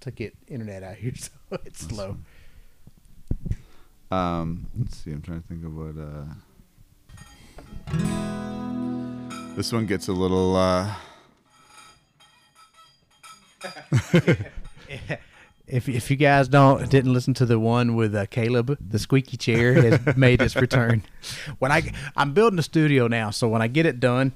to 0.00 0.10
get 0.10 0.34
internet 0.48 0.82
out 0.82 0.96
here. 0.96 1.12
So 1.52 1.58
it's 1.66 1.80
slow. 1.86 2.16
Um, 4.10 4.66
let's 4.78 4.96
see. 4.96 5.10
I'm 5.12 5.20
trying 5.22 5.42
to 5.42 5.48
think 5.48 5.64
of 5.64 5.74
what. 5.76 5.96
Uh, 5.98 6.24
this 9.56 9.70
one 9.72 9.84
gets 9.86 10.08
a 10.08 10.12
little. 10.12 10.56
Uh, 10.56 10.94
If, 15.66 15.88
if 15.88 16.10
you 16.10 16.16
guys 16.16 16.48
don't 16.48 16.90
didn't 16.90 17.12
listen 17.12 17.34
to 17.34 17.46
the 17.46 17.58
one 17.58 17.94
with 17.94 18.14
uh, 18.14 18.26
Caleb, 18.26 18.76
the 18.80 18.98
squeaky 18.98 19.36
chair 19.36 19.74
has 19.74 20.16
made 20.16 20.42
its 20.42 20.56
return. 20.56 21.02
When 21.60 21.70
I 21.72 21.92
I'm 22.16 22.32
building 22.34 22.58
a 22.58 22.62
studio 22.62 23.06
now, 23.08 23.30
so 23.30 23.48
when 23.48 23.62
I 23.62 23.68
get 23.68 23.86
it 23.86 24.00
done, 24.00 24.32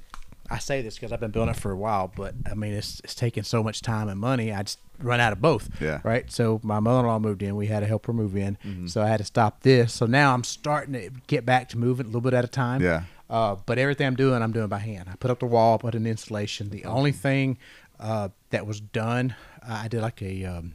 I 0.49 0.59
say 0.59 0.83
this 0.83 0.95
because 0.95 1.13
I've 1.13 1.21
been 1.21 1.33
building 1.33 1.53
it 1.55 1.61
for 1.61 1.73
a 1.73 1.77
while, 1.77 2.13
but 2.17 2.35
I 2.51 2.55
mean 2.55 2.73
it's 2.73 3.01
it's 3.01 3.15
taking 3.15 3.43
so 3.43 3.63
much 3.63 3.83
time 3.83 4.09
and 4.09 4.21
money. 4.21 4.53
I 4.53 4.63
just 4.63 4.79
run 4.99 5.21
out 5.21 5.33
of 5.33 5.43
both. 5.43 5.69
Yeah. 5.81 6.01
Right. 6.05 6.31
So 6.33 6.61
my 6.63 6.81
mother-in-law 6.81 7.19
moved 7.19 7.43
in. 7.43 7.57
We 7.57 7.67
had 7.67 7.81
to 7.81 7.87
help 7.87 8.07
her 8.07 8.13
move 8.13 8.37
in, 8.37 8.57
Mm-hmm. 8.65 8.87
so 8.87 9.03
I 9.03 9.09
had 9.09 9.19
to 9.19 9.25
stop 9.25 9.63
this. 9.63 9.93
So 9.93 10.07
now 10.07 10.33
I'm 10.33 10.45
starting 10.45 10.95
to 10.95 11.11
get 11.27 11.45
back 11.45 11.69
to 11.71 11.79
moving 11.79 12.07
a 12.07 12.09
little 12.09 12.21
bit 12.23 12.33
at 12.35 12.45
a 12.45 12.49
time. 12.49 12.81
Yeah. 12.83 13.03
Uh, 13.29 13.57
but 13.67 13.77
everything 13.79 14.07
I'm 14.07 14.15
doing, 14.15 14.41
I'm 14.41 14.53
doing 14.53 14.69
by 14.69 14.79
hand. 14.79 15.09
I 15.13 15.17
put 15.17 15.33
up 15.33 15.41
the 15.41 15.47
wall, 15.47 15.79
put 15.81 15.97
an 15.97 16.07
insulation. 16.07 16.71
The 16.71 16.85
only 16.85 17.11
thing 17.11 17.59
uh, 17.99 18.29
that 18.51 18.65
was 18.69 18.81
done, 18.81 19.35
uh, 19.69 19.81
I 19.83 19.89
did 19.89 20.01
like 20.01 20.23
a 20.23 20.45
um, 20.45 20.75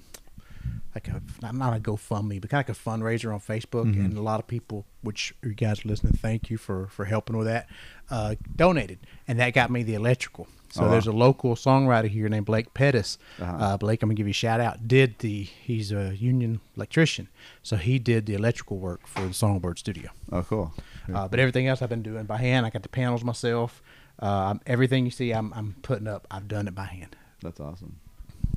like 0.94 1.08
a 1.08 1.22
not, 1.42 1.56
not 1.56 1.78
a 1.78 1.80
GoFundMe, 1.80 2.42
but 2.42 2.50
kind 2.50 2.64
of 2.64 2.70
like 2.70 2.78
a 2.78 2.80
fundraiser 2.80 3.34
on 3.34 3.40
Facebook, 3.40 3.84
and 3.84 4.18
a 4.18 4.22
lot 4.22 4.40
of 4.40 4.48
people, 4.48 4.86
which 5.02 5.34
you 5.44 5.54
guys 5.54 5.86
are 5.86 5.90
listening, 5.90 6.14
thank 6.14 6.50
you 6.50 6.58
for 6.58 6.88
for 6.88 7.06
helping 7.06 7.38
with 7.38 7.48
that, 7.48 7.68
uh, 8.10 8.36
donated, 8.56 9.00
and 9.28 9.40
that 9.40 9.54
got 9.54 9.72
me 9.72 9.84
the 9.84 9.94
electrical. 9.94 10.48
So 10.72 10.84
wow. 10.84 10.92
there's 10.92 11.08
a 11.08 11.12
local 11.12 11.56
songwriter 11.56 12.08
here 12.08 12.30
named 12.30 12.46
Blake 12.46 12.74
Pettis. 12.74 13.18
Uh-huh. 13.42 13.58
Uh, 13.58 13.78
Blake, 13.78 14.02
I'm 14.02 14.10
gonna 14.10 14.16
give 14.16 14.28
you 14.28 14.32
a 14.32 14.34
shout 14.34 14.62
out. 14.62 14.88
Did 14.88 15.20
the 15.20 15.44
he's 15.44 15.92
a 15.92 16.16
union 16.16 16.62
electrician, 16.76 17.28
so 17.62 17.76
he 17.76 18.00
did 18.00 18.26
the 18.26 18.36
electrical 18.36 18.78
work 18.78 19.06
for 19.08 19.28
the 19.28 19.34
Songbird 19.34 19.80
Studio. 19.80 20.12
oh, 20.32 20.44
cool. 20.44 20.74
Uh, 21.14 21.28
but 21.28 21.40
everything 21.40 21.68
else 21.68 21.82
I've 21.82 21.90
been 21.90 22.04
doing 22.04 22.26
by 22.26 22.38
hand. 22.38 22.66
I 22.66 22.70
got 22.70 22.84
the 22.84 22.90
panels 22.90 23.24
myself. 23.24 23.82
Uh, 24.20 24.56
everything 24.68 25.04
you 25.04 25.12
see, 25.12 25.32
I'm, 25.32 25.52
I'm 25.54 25.76
putting 25.82 26.08
up. 26.08 26.28
I've 26.30 26.48
done 26.48 26.68
it 26.68 26.76
by 26.76 26.86
hand. 26.86 27.16
That's 27.42 27.60
awesome. 27.60 28.00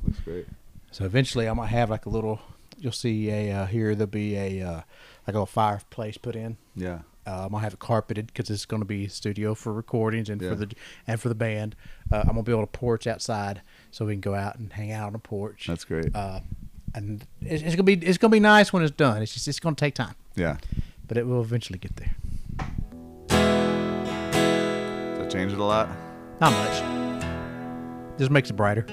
Looks 0.03 0.19
great. 0.19 0.47
So 0.95 1.03
eventually, 1.03 1.45
I'm 1.47 1.57
gonna 1.57 1.67
have 1.67 1.89
like 1.89 2.05
a 2.05 2.09
little. 2.09 2.39
You'll 2.77 2.93
see 2.93 3.29
a 3.29 3.51
uh, 3.51 3.65
here. 3.65 3.95
There'll 3.95 4.09
be 4.09 4.37
a 4.37 4.61
uh, 4.61 4.75
like 4.75 4.83
a 5.27 5.31
little 5.31 5.45
fireplace 5.45 6.17
put 6.17 6.37
in. 6.37 6.55
Yeah. 6.73 6.99
Uh, 7.27 7.43
I'm 7.43 7.49
gonna 7.49 7.63
have 7.63 7.73
it 7.73 7.79
carpeted 7.79 8.27
because 8.27 8.49
it's 8.49 8.65
gonna 8.65 8.85
be 8.85 9.03
a 9.03 9.09
studio 9.09 9.55
for 9.55 9.73
recordings 9.73 10.29
and 10.29 10.41
Yeah. 10.41 10.51
for 10.51 10.55
the 10.55 10.71
and 11.05 11.19
for 11.19 11.27
the 11.27 11.35
band. 11.35 11.75
Uh, 12.09 12.19
I'm 12.21 12.27
gonna 12.27 12.43
build 12.43 12.63
a 12.63 12.67
porch 12.67 13.07
outside 13.07 13.61
so 13.91 14.05
we 14.05 14.13
can 14.13 14.21
go 14.21 14.35
out 14.35 14.57
and 14.57 14.71
hang 14.71 14.93
out 14.93 15.07
on 15.07 15.11
the 15.11 15.19
porch. 15.19 15.67
That's 15.67 15.83
great. 15.83 16.15
Uh, 16.15 16.39
and 16.93 17.27
it's, 17.41 17.61
it's 17.61 17.75
gonna 17.75 17.83
be 17.83 17.95
it's 17.95 18.17
gonna 18.17 18.31
be 18.31 18.39
nice 18.39 18.71
when 18.71 18.81
it's 18.81 18.95
done. 18.95 19.21
It's 19.21 19.33
just 19.33 19.49
it's 19.49 19.59
gonna 19.59 19.75
take 19.75 19.95
time, 19.95 20.15
yeah. 20.35 20.55
but 21.09 21.17
it 21.17 21.27
will 21.27 21.41
eventually 21.41 21.77
get 21.77 21.97
there. 21.97 22.15
Does 23.27 25.17
that 25.17 25.29
change 25.29 25.51
it 25.51 25.59
a 25.59 25.63
lot? 25.65 25.89
Not 26.39 26.53
much. 26.53 28.17
Just 28.17 28.31
makes 28.31 28.49
it 28.49 28.53
brighter. 28.53 28.87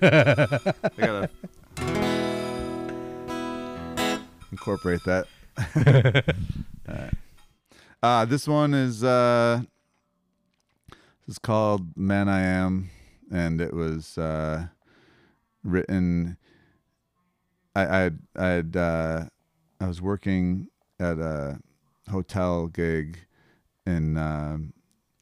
Gotta 0.00 1.30
incorporate 4.50 5.02
that. 5.04 5.26
Right. 6.88 7.14
Uh, 8.02 8.24
this 8.24 8.48
one 8.48 8.74
is 8.74 9.04
uh, 9.04 9.62
this 10.88 11.34
is 11.34 11.38
called 11.38 11.96
"Man 11.96 12.28
I 12.28 12.40
Am," 12.40 12.90
and 13.30 13.60
it 13.60 13.72
was 13.72 14.18
uh, 14.18 14.66
written. 15.62 16.36
I 17.76 18.06
I 18.06 18.10
I 18.34 18.58
uh, 18.76 19.26
I 19.80 19.86
was 19.86 20.02
working 20.02 20.68
at 20.98 21.18
a 21.18 21.60
hotel 22.10 22.66
gig 22.66 23.18
in 23.86 24.16
um 24.16 24.72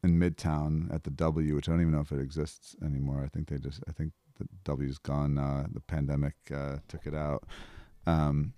in 0.03 0.19
Midtown 0.19 0.93
at 0.95 1.05
the 1.05 1.11
W, 1.11 1.55
which 1.55 1.69
I 1.69 1.73
don't 1.73 1.83
even 1.83 1.93
know 1.93 2.01
if 2.01 2.13
it 2.13 2.21
exists 2.21 2.77
anymore. 2.83 3.23
I 3.25 3.29
think 3.29 3.49
they 3.49 3.59
just 3.59 3.83
I 3.89 3.93
think 3.93 4.13
W's 4.65 4.99
gone. 4.99 5.39
Uh, 5.39 5.67
the 5.73 5.81
pandemic 5.81 6.35
uh, 6.55 6.77
took 6.89 7.07
it 7.07 7.15
out. 7.15 7.45
Um, 8.07 8.53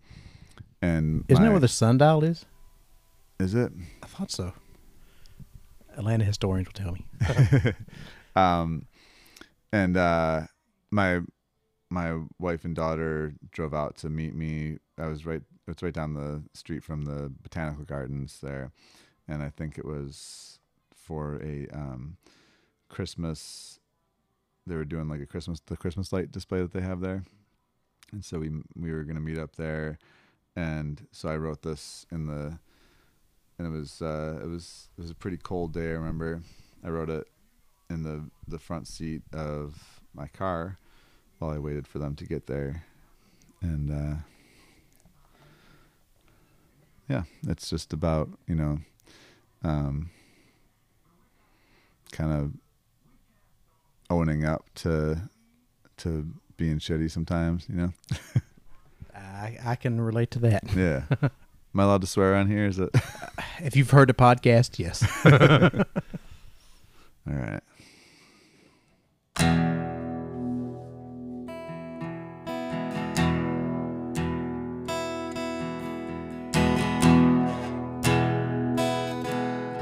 and 0.82 1.24
Isn't 1.28 1.42
my- 1.42 1.48
that 1.48 1.52
where 1.52 1.60
the 1.60 1.68
sundial 1.68 2.24
is? 2.24 2.46
is 3.38 3.54
it? 3.54 3.72
I 4.02 4.06
thought 4.06 4.30
so. 4.30 4.52
Atlanta 5.96 6.24
historians 6.24 6.68
will 6.68 6.72
tell 6.72 6.92
me. 6.92 7.06
um, 8.36 8.86
and 9.72 9.96
uh, 9.96 10.42
my 10.90 11.20
my 11.90 12.18
wife 12.38 12.64
and 12.64 12.76
daughter 12.76 13.34
drove 13.50 13.74
out 13.74 13.96
to 13.98 14.08
meet 14.08 14.34
me. 14.34 14.78
I 14.98 15.06
was 15.06 15.26
right. 15.26 15.42
It's 15.66 15.82
right 15.82 15.94
down 15.94 16.14
the 16.14 16.42
street 16.54 16.82
from 16.84 17.02
the 17.02 17.32
botanical 17.42 17.84
gardens 17.84 18.38
there, 18.42 18.72
and 19.28 19.42
I 19.42 19.50
think 19.50 19.78
it 19.78 19.84
was 19.84 20.58
for 20.94 21.40
a 21.42 21.66
um, 21.72 22.16
Christmas. 22.88 23.79
They 24.66 24.76
were 24.76 24.84
doing 24.84 25.08
like 25.08 25.20
a 25.20 25.26
Christmas 25.26 25.60
the 25.66 25.76
Christmas 25.76 26.12
light 26.12 26.30
display 26.30 26.60
that 26.60 26.72
they 26.72 26.80
have 26.80 27.00
there, 27.00 27.24
and 28.12 28.24
so 28.24 28.38
we 28.38 28.50
we 28.76 28.92
were 28.92 29.04
gonna 29.04 29.20
meet 29.20 29.38
up 29.38 29.56
there, 29.56 29.98
and 30.54 31.06
so 31.12 31.28
I 31.28 31.36
wrote 31.36 31.62
this 31.62 32.06
in 32.10 32.26
the, 32.26 32.58
and 33.58 33.66
it 33.66 33.70
was 33.70 34.00
uh, 34.02 34.40
it 34.42 34.48
was 34.48 34.88
it 34.96 35.02
was 35.02 35.10
a 35.10 35.14
pretty 35.14 35.38
cold 35.38 35.72
day. 35.72 35.90
I 35.90 35.94
remember. 35.94 36.42
I 36.82 36.88
wrote 36.88 37.10
it 37.10 37.26
in 37.90 38.02
the 38.02 38.30
the 38.48 38.58
front 38.58 38.86
seat 38.86 39.22
of 39.32 40.00
my 40.14 40.28
car 40.28 40.78
while 41.38 41.50
I 41.50 41.58
waited 41.58 41.86
for 41.86 41.98
them 41.98 42.14
to 42.16 42.24
get 42.24 42.46
there, 42.46 42.84
and 43.60 43.90
uh, 43.90 44.16
yeah, 47.08 47.24
it's 47.48 47.68
just 47.68 47.92
about 47.92 48.28
you 48.46 48.54
know, 48.54 48.78
um, 49.64 50.10
kind 52.12 52.32
of 52.32 52.52
owning 54.10 54.44
up 54.44 54.64
to 54.74 55.18
to 55.98 56.26
being 56.56 56.78
shitty 56.78 57.10
sometimes, 57.10 57.66
you 57.68 57.76
know. 57.76 57.92
I, 59.14 59.56
I 59.64 59.76
can 59.76 60.00
relate 60.00 60.30
to 60.32 60.38
that. 60.40 60.64
yeah. 60.76 61.04
Am 61.22 61.78
I 61.78 61.84
allowed 61.84 62.00
to 62.02 62.06
swear 62.06 62.34
on 62.34 62.48
here? 62.48 62.66
Is 62.66 62.78
it? 62.78 62.90
If 63.62 63.76
you've 63.76 63.90
heard 63.90 64.08
the 64.08 64.14
podcast, 64.14 64.78
yes. 64.78 65.04
All 67.28 67.34
right. 67.34 67.60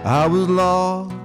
I 0.04 0.26
was 0.26 0.48
lost. 0.48 1.17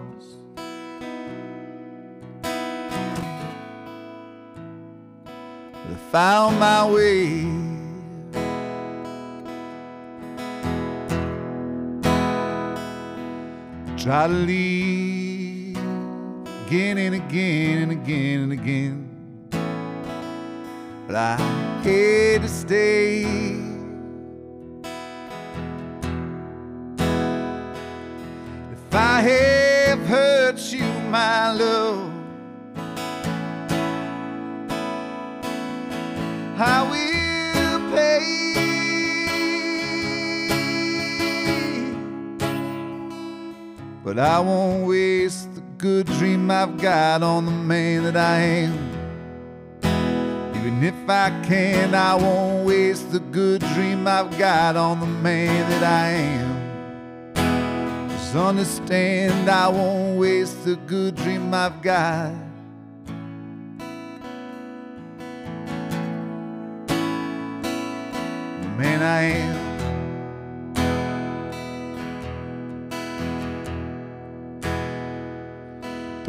Found 6.13 6.59
my 6.59 6.85
way. 6.85 7.41
Try 13.97 14.27
to 14.27 14.33
leave 14.33 15.75
again 16.67 16.99
and 16.99 17.15
again 17.15 17.81
and 17.81 17.91
again 17.91 18.39
and 18.41 18.53
again. 18.53 19.09
But 21.07 21.15
I 21.15 21.35
had 21.81 22.43
to 22.43 22.47
stay. 22.47 23.23
If 28.71 28.93
I 28.93 29.19
have 29.21 30.05
hurt 30.05 30.59
you, 30.71 30.85
my 31.09 31.51
love, 31.53 32.12
But 44.15 44.29
I 44.29 44.39
won't 44.41 44.85
waste 44.85 45.55
the 45.55 45.61
good 45.79 46.05
dream 46.05 46.51
I've 46.51 46.77
got 46.77 47.23
on 47.23 47.45
the 47.45 47.51
man 47.51 48.03
that 48.03 48.15
I 48.15 48.41
am. 48.41 48.73
Even 50.55 50.83
if 50.83 51.09
I 51.09 51.31
can, 51.43 51.95
I 51.95 52.13
won't 52.13 52.67
waste 52.67 53.11
the 53.11 53.19
good 53.19 53.61
dream 53.73 54.05
I've 54.05 54.37
got 54.37 54.75
on 54.75 54.99
the 54.99 55.07
man 55.07 55.67
that 55.67 55.83
I 55.83 56.09
am. 56.09 58.09
Just 58.09 58.35
understand 58.35 59.49
I 59.49 59.67
won't 59.69 60.19
waste 60.19 60.63
the 60.63 60.75
good 60.75 61.15
dream 61.15 61.51
I've 61.51 61.81
got. 61.81 62.35
The 68.61 68.69
man 68.77 69.01
I 69.01 69.21
am. 69.23 69.62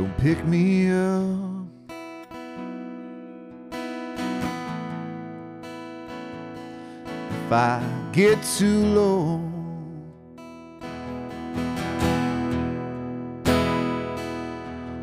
Don't 0.05 0.19
pick 0.19 0.45
me 0.45 0.91
up. 0.91 1.67
If 7.33 7.51
I 7.51 7.83
get 8.13 8.43
too 8.43 8.85
low, 8.85 9.41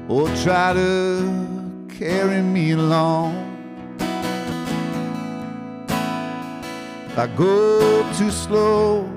or 0.07 0.27
try 0.43 0.73
to 0.73 1.87
carry 1.89 2.43
me 2.43 2.73
along. 2.73 3.33
If 7.07 7.17
I 7.17 7.25
go 7.35 8.07
too 8.13 8.29
slow, 8.29 9.09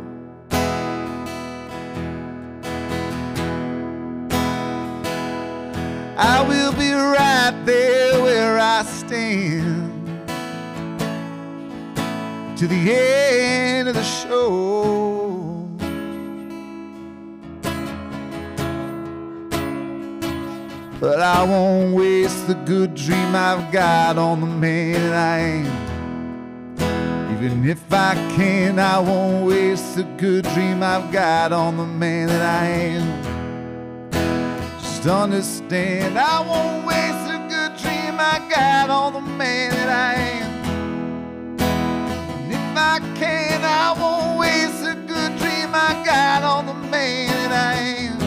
I 6.16 6.46
will 6.46 6.72
be 6.72 6.92
right 6.92 7.52
there 7.64 8.22
where 8.22 8.58
I 8.58 8.84
stand 8.84 9.90
to 12.56 12.68
the 12.68 12.92
end 12.92 13.88
of 13.88 13.96
the 13.96 14.04
show. 14.04 15.68
But 21.00 21.20
I 21.20 21.42
won't 21.42 21.96
waste 21.96 22.46
the 22.46 22.54
good 22.54 22.94
dream 22.94 23.34
I've 23.34 23.72
got 23.72 24.16
on 24.16 24.40
the 24.40 24.46
man 24.46 25.12
I 25.12 25.38
am. 25.38 25.84
Even 27.36 27.68
if 27.68 27.92
I 27.92 28.14
can, 28.36 28.78
I 28.78 29.00
won't 29.00 29.48
waste 29.48 29.96
the 29.96 30.04
good 30.16 30.44
dream 30.54 30.82
I've 30.82 31.12
got 31.12 31.52
on 31.52 31.76
the 31.76 31.86
man 31.86 32.28
that 32.28 32.40
I 32.40 32.66
am. 32.66 33.23
Just 35.04 35.14
understand, 35.14 36.18
I 36.18 36.40
won't 36.40 36.86
waste 36.86 37.28
the 37.28 37.36
good 37.50 37.76
dream 37.76 38.18
I 38.18 38.38
got 38.48 38.88
on 38.88 39.12
the 39.12 39.20
man 39.20 39.70
that 39.72 39.90
I 39.90 40.14
am. 40.14 40.64
And 41.60 42.50
if 42.50 42.74
I 42.74 43.00
can, 43.14 43.62
I 43.62 43.92
won't 44.00 44.38
waste 44.38 44.82
the 44.82 44.94
good 44.94 45.36
dream 45.36 45.74
I 45.74 46.02
got 46.06 46.42
on 46.42 46.64
the 46.64 46.72
man 46.88 47.28
that 47.28 47.52
I 47.52 47.74
am. 48.06 48.18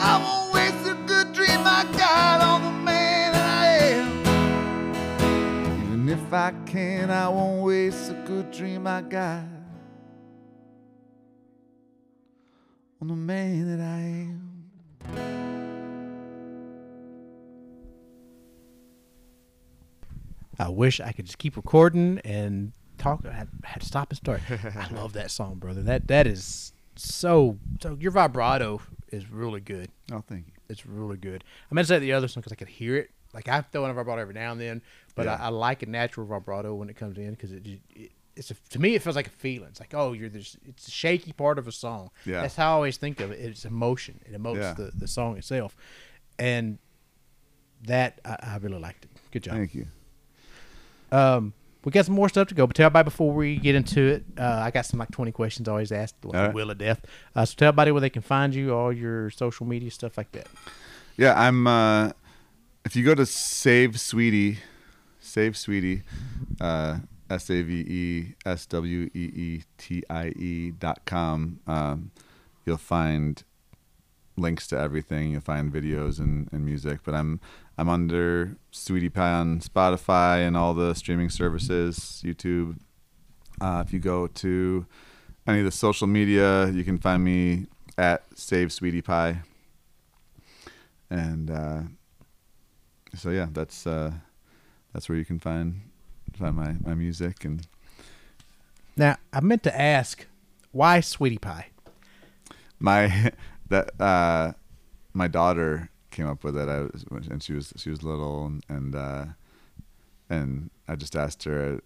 I 0.00 0.16
won't 0.22 0.54
waste 0.54 0.84
the 0.84 0.94
good 1.04 1.32
dream 1.32 1.66
I 1.66 1.82
got 1.98 2.42
on 2.42 2.62
the 2.62 2.70
man 2.70 3.32
that 3.32 3.48
I 3.64 3.66
am. 3.96 4.08
Even 5.92 6.08
if 6.08 6.32
I 6.32 6.52
can, 6.66 7.10
I 7.10 7.28
won't 7.28 7.64
waste 7.64 8.06
the 8.06 8.14
good 8.14 8.52
dream 8.52 8.86
I 8.86 9.02
got 9.02 9.55
on 13.06 13.10
the 13.10 13.14
man 13.14 13.76
that 13.78 13.80
I 13.84 14.00
am. 14.00 15.46
I 20.58 20.68
wish 20.70 21.00
I 21.00 21.12
could 21.12 21.26
just 21.26 21.38
keep 21.38 21.56
recording 21.56 22.20
and 22.24 22.72
talk. 22.98 23.24
I 23.28 23.32
had, 23.32 23.48
had 23.62 23.80
to 23.82 23.86
stop 23.86 24.10
and 24.10 24.16
start. 24.16 24.40
I 24.50 24.88
love 24.94 25.12
that 25.12 25.30
song, 25.30 25.56
brother. 25.56 25.82
That 25.82 26.08
that 26.08 26.26
is 26.26 26.72
so 26.96 27.58
so. 27.80 27.96
Your 28.00 28.10
vibrato 28.10 28.80
is 29.12 29.30
really 29.30 29.60
good. 29.60 29.90
Oh, 30.10 30.24
thank 30.26 30.46
you. 30.48 30.52
It's 30.68 30.84
really 30.86 31.16
good. 31.16 31.44
I 31.70 31.74
meant 31.74 31.86
to 31.86 31.94
say 31.94 31.98
the 32.00 32.12
other 32.12 32.26
song 32.26 32.40
because 32.40 32.52
I 32.52 32.56
could 32.56 32.68
hear 32.68 32.96
it. 32.96 33.10
Like 33.34 33.48
I 33.48 33.60
throw 33.60 33.84
in 33.84 33.90
a 33.90 33.94
vibrato 33.94 34.20
every 34.22 34.34
now 34.34 34.50
and 34.52 34.60
then, 34.60 34.82
but 35.14 35.26
Yeah. 35.26 35.34
I, 35.38 35.46
I 35.46 35.48
like 35.50 35.82
a 35.82 35.86
natural 35.86 36.26
vibrato 36.26 36.74
when 36.74 36.88
it 36.88 36.96
comes 36.96 37.18
in 37.18 37.30
because 37.32 37.52
it, 37.52 37.66
it 37.94 38.12
it's 38.36 38.50
a, 38.50 38.54
to 38.70 38.78
me 38.78 38.94
it 38.94 39.02
feels 39.02 39.16
like 39.16 39.26
a 39.26 39.30
feeling. 39.30 39.68
It's 39.70 39.80
like 39.80 39.94
oh 39.94 40.12
you're 40.12 40.28
this. 40.28 40.56
It's 40.66 40.88
a 40.88 40.90
shaky 40.90 41.32
part 41.32 41.58
of 41.58 41.66
a 41.66 41.72
song. 41.72 42.10
Yeah. 42.24 42.42
That's 42.42 42.56
how 42.56 42.72
I 42.72 42.74
always 42.74 42.96
think 42.96 43.20
of 43.20 43.30
it. 43.32 43.40
It's 43.40 43.64
emotion. 43.64 44.20
It 44.26 44.40
emotes 44.40 44.56
Yeah. 44.60 44.74
the, 44.74 44.92
the 44.94 45.08
song 45.08 45.36
itself, 45.36 45.76
and 46.38 46.78
that 47.84 48.20
I, 48.24 48.36
I 48.42 48.56
really 48.58 48.78
liked 48.78 49.04
it. 49.04 49.10
Good 49.30 49.42
job. 49.44 49.54
Thank 49.54 49.74
you. 49.74 49.86
Um, 51.12 51.52
we 51.84 51.92
got 51.92 52.04
some 52.04 52.16
more 52.16 52.28
stuff 52.28 52.48
to 52.48 52.54
go, 52.54 52.66
but 52.66 52.74
tell 52.74 52.86
everybody 52.86 53.04
before 53.04 53.32
we 53.32 53.56
get 53.58 53.76
into 53.76 54.00
it. 54.06 54.24
Uh, 54.36 54.42
I 54.64 54.70
got 54.72 54.86
some 54.86 54.98
like 54.98 55.12
twenty 55.12 55.30
questions 55.32 55.68
I 55.68 55.72
always 55.72 55.92
asked, 55.92 56.16
like 56.24 56.32
the 56.32 56.38
right. 56.38 56.54
Wheel 56.54 56.70
of 56.70 56.78
Death. 56.78 57.00
Uh, 57.34 57.44
so 57.44 57.54
tell 57.56 57.68
everybody 57.68 57.92
where 57.92 58.00
they 58.00 58.10
can 58.10 58.22
find 58.22 58.54
you, 58.54 58.74
all 58.74 58.92
your 58.92 59.30
social 59.30 59.66
media 59.66 59.90
stuff 59.90 60.18
like 60.18 60.32
that. 60.32 60.48
Yeah, 61.16 61.38
I'm. 61.40 61.66
Uh, 61.66 62.10
if 62.84 62.96
you 62.96 63.04
go 63.04 63.14
to 63.14 63.24
Save 63.24 64.00
Sweetie, 64.00 64.58
Save 65.20 65.56
Sweetie, 65.56 66.02
uh, 66.60 66.98
S 67.28 67.50
A 67.50 67.62
V 67.62 67.72
E 67.72 68.34
S 68.44 68.66
W 68.66 69.10
E 69.14 69.18
E 69.18 69.62
T 69.78 70.02
I 70.08 70.28
E 70.28 70.70
dot 70.70 71.04
com, 71.04 71.60
um, 71.66 72.10
you'll 72.64 72.76
find 72.76 73.42
links 74.36 74.66
to 74.68 74.78
everything. 74.78 75.32
You'll 75.32 75.40
find 75.40 75.72
videos 75.72 76.18
and, 76.18 76.48
and 76.52 76.64
music. 76.64 77.00
But 77.04 77.14
I'm 77.14 77.40
I'm 77.78 77.88
under 77.88 78.56
Sweetie 78.70 79.08
Pie 79.08 79.32
on 79.32 79.60
Spotify 79.60 80.46
and 80.46 80.56
all 80.56 80.74
the 80.74 80.94
streaming 80.94 81.30
services, 81.30 82.22
YouTube. 82.24 82.78
Uh, 83.60 83.82
if 83.84 83.92
you 83.92 83.98
go 83.98 84.26
to 84.26 84.86
any 85.46 85.60
of 85.60 85.64
the 85.64 85.70
social 85.70 86.06
media, 86.06 86.68
you 86.70 86.84
can 86.84 86.98
find 86.98 87.24
me 87.24 87.66
at 87.96 88.24
Save 88.34 88.72
Sweetie 88.72 89.02
Pie. 89.02 89.42
And 91.08 91.50
uh, 91.50 91.82
so 93.14 93.30
yeah, 93.30 93.46
that's 93.50 93.86
uh, 93.86 94.12
that's 94.92 95.08
where 95.08 95.18
you 95.18 95.24
can 95.24 95.38
find 95.38 95.80
my, 96.40 96.76
my 96.84 96.94
music 96.94 97.44
and 97.44 97.66
Now, 98.96 99.16
I 99.32 99.40
meant 99.40 99.62
to 99.64 99.80
ask, 99.80 100.26
why 100.72 101.00
Sweetie 101.00 101.38
Pie? 101.38 101.68
my 102.78 103.32
that 103.68 103.98
uh 104.00 104.52
my 105.14 105.26
daughter 105.28 105.90
came 106.10 106.26
up 106.26 106.44
with 106.44 106.56
it. 106.56 106.68
I 106.68 106.82
was, 106.82 107.26
and 107.28 107.42
she 107.42 107.52
was 107.52 107.72
she 107.76 107.90
was 107.90 108.02
little 108.02 108.46
and 108.46 108.62
and, 108.68 108.94
uh, 108.94 109.24
and 110.28 110.70
I 110.88 110.96
just 110.96 111.16
asked 111.16 111.44
her 111.44 111.80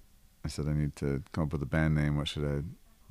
I 0.45 0.49
said 0.49 0.67
I 0.67 0.73
need 0.73 0.97
to 0.97 1.23
come 1.33 1.45
up 1.45 1.53
with 1.53 1.63
a 1.63 1.67
band 1.67 1.95
name. 1.95 2.17
What 2.17 2.29
should 2.29 2.45
I 2.45 2.63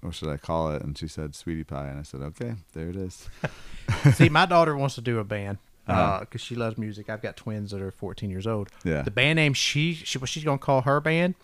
what 0.01 0.15
should 0.15 0.29
I 0.29 0.37
call 0.37 0.71
it? 0.71 0.81
And 0.81 0.97
she 0.97 1.07
said 1.07 1.35
Sweetie 1.35 1.63
Pie. 1.63 1.87
And 1.87 1.99
I 1.99 2.03
said 2.03 2.21
okay 2.21 2.55
there 2.73 2.89
it 2.89 2.95
is. 2.95 3.29
See, 4.13 4.29
my 4.29 4.45
daughter 4.45 4.75
wants 4.75 4.95
to 4.95 5.01
do 5.01 5.19
a 5.19 5.23
band 5.23 5.57
because 5.89 6.21
Uh-huh. 6.21 6.37
she 6.37 6.55
loves 6.55 6.77
music. 6.77 7.09
I've 7.09 7.21
got 7.21 7.35
twins 7.35 7.71
that 7.71 7.81
are 7.81 7.91
14 7.91 8.29
years 8.29 8.45
old. 8.47 8.69
Yeah. 8.83 9.01
The 9.01 9.11
band 9.11 9.37
name 9.37 9.53
she, 9.53 9.93
she 9.93 10.17
what 10.17 10.29
she's 10.29 10.43
gonna 10.43 10.57
call 10.57 10.81
her 10.81 10.99
band 11.01 11.35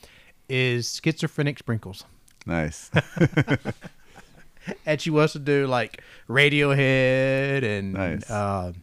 is 0.49 0.99
Schizophrenic 1.03 1.57
Sprinkles, 1.59 2.05
nice 2.45 2.91
and 4.85 5.01
she 5.01 5.09
wants 5.09 5.33
to 5.33 5.39
do 5.39 5.67
like 5.67 6.01
Radiohead 6.29 7.63
and 7.63 7.93
Nice. 7.93 8.29
uh, 8.29 8.73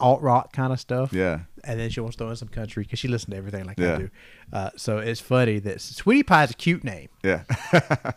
alt 0.00 0.22
rock 0.22 0.52
kind 0.52 0.72
of 0.72 0.80
stuff. 0.80 1.12
yeah 1.12 1.40
And 1.64 1.78
then 1.80 1.90
she 1.90 2.00
wants 2.00 2.16
to 2.16 2.24
throw 2.24 2.30
in 2.30 2.36
some 2.36 2.48
country 2.48 2.84
because 2.84 2.98
she 2.98 3.08
listens 3.08 3.32
to 3.32 3.36
everything 3.36 3.64
like 3.64 3.78
Yeah. 3.78 3.94
I 3.94 3.98
do. 3.98 4.10
Uh, 4.52 4.70
so 4.76 4.98
it's 4.98 5.20
funny 5.20 5.58
that 5.60 5.80
Sweetie 5.80 6.22
Pie 6.22 6.44
is 6.44 6.50
a 6.52 6.54
cute 6.54 6.84
name. 6.84 7.08
yeah 7.24 7.42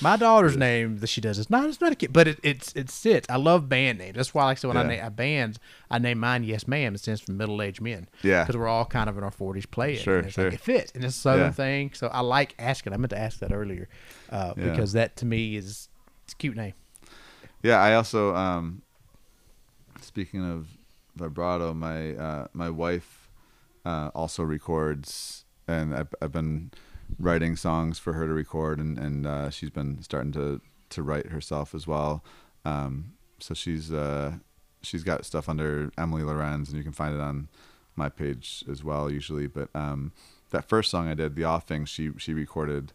My 0.00 0.16
daughter's 0.16 0.56
name 0.56 0.98
that 0.98 1.06
she 1.08 1.20
does 1.20 1.38
is 1.38 1.48
not 1.50 1.68
it's 1.68 1.80
not 1.80 1.92
a 1.92 1.94
kid, 1.94 2.12
but 2.12 2.28
it 2.28 2.40
it's 2.42 2.72
it 2.74 2.90
sits. 2.90 3.26
I 3.30 3.36
love 3.36 3.68
band 3.68 3.98
names. 3.98 4.16
That's 4.16 4.34
why, 4.34 4.44
like, 4.44 4.58
so 4.58 4.68
when 4.68 4.76
I 4.76 4.82
name 4.82 5.04
I 5.04 5.08
bands, 5.08 5.58
I 5.90 5.98
name 5.98 6.18
mine 6.18 6.44
Yes 6.44 6.66
Ma'am. 6.68 6.94
It 6.94 6.98
stands 6.98 7.20
for 7.20 7.32
middle 7.32 7.60
aged 7.62 7.80
men. 7.80 8.08
Yeah. 8.22 8.42
because 8.44 8.56
we're 8.56 8.68
all 8.68 8.84
kind 8.84 9.08
of 9.10 9.16
in 9.18 9.24
our 9.24 9.30
forties 9.30 9.66
playing. 9.66 9.98
Sure, 9.98 10.18
and 10.18 10.26
it's 10.26 10.34
sure. 10.34 10.44
Like, 10.44 10.54
it 10.54 10.60
fits, 10.60 10.92
and 10.94 11.04
it's 11.04 11.16
a 11.16 11.20
southern 11.20 11.46
Yeah. 11.46 11.50
thing. 11.52 11.92
So 11.94 12.06
I 12.08 12.20
like 12.20 12.54
asking. 12.58 12.92
I 12.92 12.96
meant 12.96 13.10
to 13.10 13.18
ask 13.18 13.38
that 13.40 13.52
earlier 13.52 13.88
uh, 14.30 14.54
Yeah. 14.56 14.70
because 14.70 14.92
that 14.92 15.16
to 15.16 15.26
me 15.26 15.56
is 15.56 15.88
it's 16.24 16.32
a 16.34 16.36
cute 16.36 16.56
name. 16.56 16.74
Yeah, 17.62 17.80
I 17.80 17.94
also 17.94 18.34
um 18.34 18.82
speaking 20.00 20.44
of 20.44 20.68
vibrato, 21.16 21.74
my 21.74 22.14
uh 22.14 22.46
my 22.52 22.70
wife 22.70 23.28
uh 23.84 24.10
also 24.14 24.42
records 24.42 25.44
and 25.68 25.94
I've 25.94 26.14
I've 26.20 26.32
been 26.32 26.70
writing 27.18 27.56
songs 27.56 27.98
for 27.98 28.12
her 28.14 28.26
to 28.26 28.32
record 28.32 28.78
and 28.78 28.98
and 28.98 29.26
uh 29.26 29.50
she's 29.50 29.70
been 29.70 30.02
starting 30.02 30.32
to 30.32 30.60
to 30.90 31.02
write 31.02 31.26
herself 31.28 31.74
as 31.74 31.86
well. 31.86 32.22
Um 32.64 33.12
so 33.38 33.54
she's 33.54 33.92
uh 33.92 34.34
she's 34.82 35.02
got 35.04 35.24
stuff 35.24 35.48
under 35.48 35.90
Emily 35.98 36.22
Lorenz 36.22 36.68
and 36.68 36.76
you 36.78 36.84
can 36.84 36.92
find 36.92 37.14
it 37.14 37.20
on 37.20 37.48
my 37.96 38.08
page 38.08 38.64
as 38.70 38.82
well 38.82 39.10
usually, 39.10 39.46
but 39.46 39.68
um 39.74 40.12
that 40.50 40.68
first 40.68 40.90
song 40.90 41.08
I 41.08 41.14
did, 41.14 41.34
The 41.34 41.42
Offing, 41.44 41.86
she 41.86 42.10
she 42.18 42.34
recorded 42.34 42.92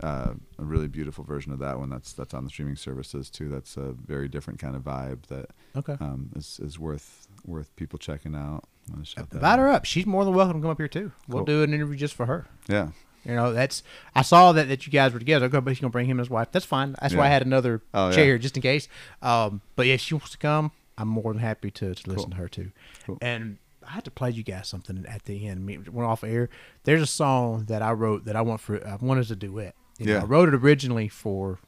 uh, 0.00 0.34
a 0.58 0.64
really 0.64 0.88
beautiful 0.88 1.22
version 1.24 1.52
of 1.52 1.58
that 1.60 1.78
one. 1.78 1.88
That's 1.90 2.12
that's 2.12 2.32
on 2.34 2.44
the 2.44 2.50
streaming 2.50 2.76
services 2.76 3.28
too. 3.30 3.48
That's 3.48 3.76
a 3.76 3.92
very 3.92 4.28
different 4.28 4.58
kind 4.60 4.74
of 4.76 4.82
vibe 4.82 5.26
that 5.26 5.50
Okay. 5.76 5.96
um, 6.00 6.30
is 6.36 6.60
is 6.62 6.78
worth 6.78 7.26
worth 7.44 7.74
people 7.76 7.98
checking 7.98 8.34
out. 8.34 8.64
I'm 8.88 8.94
gonna 8.94 9.04
shout 9.04 9.30
that 9.30 9.36
Invite 9.36 9.58
her 9.58 9.68
up. 9.68 9.84
She's 9.84 10.06
more 10.06 10.24
than 10.24 10.34
welcome 10.34 10.60
to 10.60 10.62
come 10.62 10.70
up 10.70 10.78
here 10.78 10.88
too. 10.88 11.12
We'll 11.28 11.40
Cool. 11.44 11.46
do 11.46 11.62
an 11.64 11.74
interview 11.74 11.96
just 11.96 12.14
for 12.14 12.26
her. 12.26 12.46
Yeah, 12.68 12.88
You 13.24 13.34
know, 13.34 13.52
that's 13.52 13.82
I 14.14 14.22
saw 14.22 14.52
that 14.52 14.68
that 14.68 14.86
you 14.86 14.92
guys 14.92 15.12
were 15.12 15.18
together. 15.18 15.46
Okay, 15.46 15.60
but 15.60 15.70
he's 15.70 15.80
gonna 15.80 15.90
bring 15.90 16.06
him 16.06 16.18
and 16.18 16.20
his 16.20 16.30
wife. 16.30 16.48
That's 16.52 16.64
fine. 16.66 16.96
That's 17.00 17.14
why 17.14 17.26
I 17.26 17.28
had 17.28 17.42
another 17.42 17.82
Oh, 17.94 18.08
yeah. 18.08 18.14
chair 18.14 18.38
just 18.38 18.56
in 18.56 18.62
case. 18.62 18.88
Um, 19.22 19.60
but 19.76 19.86
yeah, 19.86 19.94
if 19.94 20.00
she 20.00 20.14
wants 20.14 20.30
to 20.30 20.38
come. 20.38 20.72
I'm 20.98 21.08
more 21.08 21.32
than 21.32 21.40
happy 21.40 21.70
to, 21.70 21.94
to 21.94 22.10
listen 22.10 22.14
Cool. 22.14 22.30
to 22.32 22.36
her 22.36 22.48
too. 22.48 22.70
Cool. 23.06 23.16
And 23.22 23.56
I 23.86 23.92
had 23.92 24.04
to 24.04 24.10
play 24.10 24.30
you 24.30 24.42
guys 24.42 24.68
something 24.68 25.04
at 25.08 25.24
the 25.24 25.46
end. 25.48 25.64
Me- 25.64 25.78
Went 25.90 26.06
off 26.08 26.22
air. 26.22 26.50
There's 26.84 27.00
a 27.00 27.06
song 27.06 27.64
that 27.68 27.80
I 27.80 27.92
wrote 27.92 28.26
that 28.26 28.36
I 28.36 28.42
want 28.42 28.60
for 28.60 28.86
I 28.86 28.96
wanted 29.00 29.20
as 29.22 29.30
a 29.30 29.36
duet. 29.36 29.74
You 29.98 30.06
know, 30.06 30.12
Yeah. 30.12 30.20
I 30.20 30.24
wrote 30.24 30.48
it 30.50 30.54
originally 30.54 31.08
for 31.08 31.58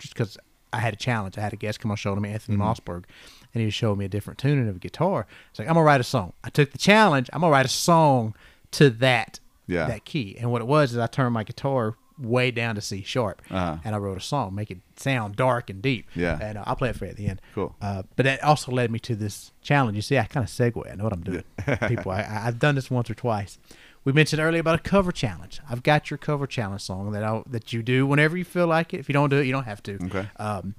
just 0.00 0.14
because 0.14 0.38
I 0.72 0.78
had 0.78 0.94
a 0.94 0.96
challenge. 0.96 1.36
I 1.36 1.42
had 1.42 1.52
a 1.52 1.56
guest 1.56 1.80
come 1.80 1.90
on 1.90 1.98
show 1.98 2.14
to 2.14 2.20
me, 2.20 2.30
Anthony 2.30 2.56
Mm-hmm. 2.56 2.64
Mossberg, 2.66 3.04
and 3.52 3.60
he 3.60 3.66
was 3.66 3.74
showing 3.74 3.98
me 3.98 4.06
a 4.06 4.08
different 4.08 4.38
tuning 4.38 4.66
of 4.68 4.76
a 4.76 4.80
guitar. 4.80 5.26
It's 5.50 5.58
like 5.58 5.68
I'm 5.68 5.74
gonna 5.74 5.84
write 5.84 6.00
a 6.00 6.04
song. 6.04 6.32
I 6.42 6.48
took 6.48 6.72
the 6.72 6.78
challenge. 6.78 7.28
I'm 7.34 7.42
gonna 7.42 7.52
write 7.52 7.66
a 7.66 7.68
song 7.68 8.34
to 8.72 8.88
that 8.88 9.38
Yeah. 9.66 9.86
that 9.86 10.04
key. 10.04 10.36
And 10.38 10.50
what 10.50 10.60
it 10.60 10.66
was 10.66 10.92
is 10.92 10.98
I 10.98 11.06
turned 11.06 11.34
my 11.34 11.44
guitar 11.44 11.94
way 12.18 12.50
down 12.50 12.74
to 12.74 12.80
C 12.80 13.02
sharp, 13.02 13.42
Uh-huh. 13.50 13.78
and 13.84 13.94
I 13.94 13.98
wrote 13.98 14.18
a 14.18 14.20
song, 14.20 14.54
make 14.54 14.70
it 14.70 14.78
sound 14.96 15.34
dark 15.36 15.70
and 15.70 15.80
deep. 15.80 16.06
Yeah. 16.14 16.38
and 16.40 16.58
uh, 16.58 16.64
I'll 16.66 16.76
play 16.76 16.90
it 16.90 16.96
for 16.96 17.06
you 17.06 17.10
at 17.10 17.16
the 17.16 17.26
end. 17.26 17.40
Cool. 17.54 17.74
Uh, 17.80 18.02
but 18.16 18.24
that 18.24 18.42
also 18.44 18.70
led 18.70 18.90
me 18.90 18.98
to 19.00 19.16
this 19.16 19.50
challenge. 19.62 19.96
You 19.96 20.02
see, 20.02 20.18
I 20.18 20.24
kind 20.24 20.44
of 20.44 20.50
segue. 20.50 20.90
I 20.90 20.94
know 20.94 21.04
what 21.04 21.12
I'm 21.12 21.22
doing. 21.22 21.44
People, 21.88 22.12
I, 22.12 22.42
I've 22.44 22.58
done 22.58 22.74
this 22.74 22.90
once 22.90 23.08
or 23.10 23.14
twice. 23.14 23.58
We 24.04 24.12
mentioned 24.12 24.40
earlier 24.42 24.60
about 24.60 24.74
a 24.74 24.82
cover 24.82 25.10
challenge. 25.12 25.60
I've 25.70 25.82
got 25.82 26.10
your 26.10 26.18
cover 26.18 26.46
challenge 26.46 26.82
song 26.82 27.12
that 27.12 27.22
I 27.22 27.40
that 27.46 27.72
you 27.72 27.82
do 27.84 28.04
whenever 28.04 28.36
you 28.36 28.44
feel 28.44 28.66
like 28.66 28.92
it. 28.92 28.98
If 28.98 29.08
you 29.08 29.12
don't 29.12 29.30
do 29.30 29.36
it, 29.38 29.46
you 29.46 29.52
don't 29.52 29.64
have 29.64 29.80
to. 29.84 29.94
Okay. 30.06 30.28
Um, 30.38 30.74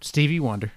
Stevie 0.00 0.40
Wonder. 0.40 0.72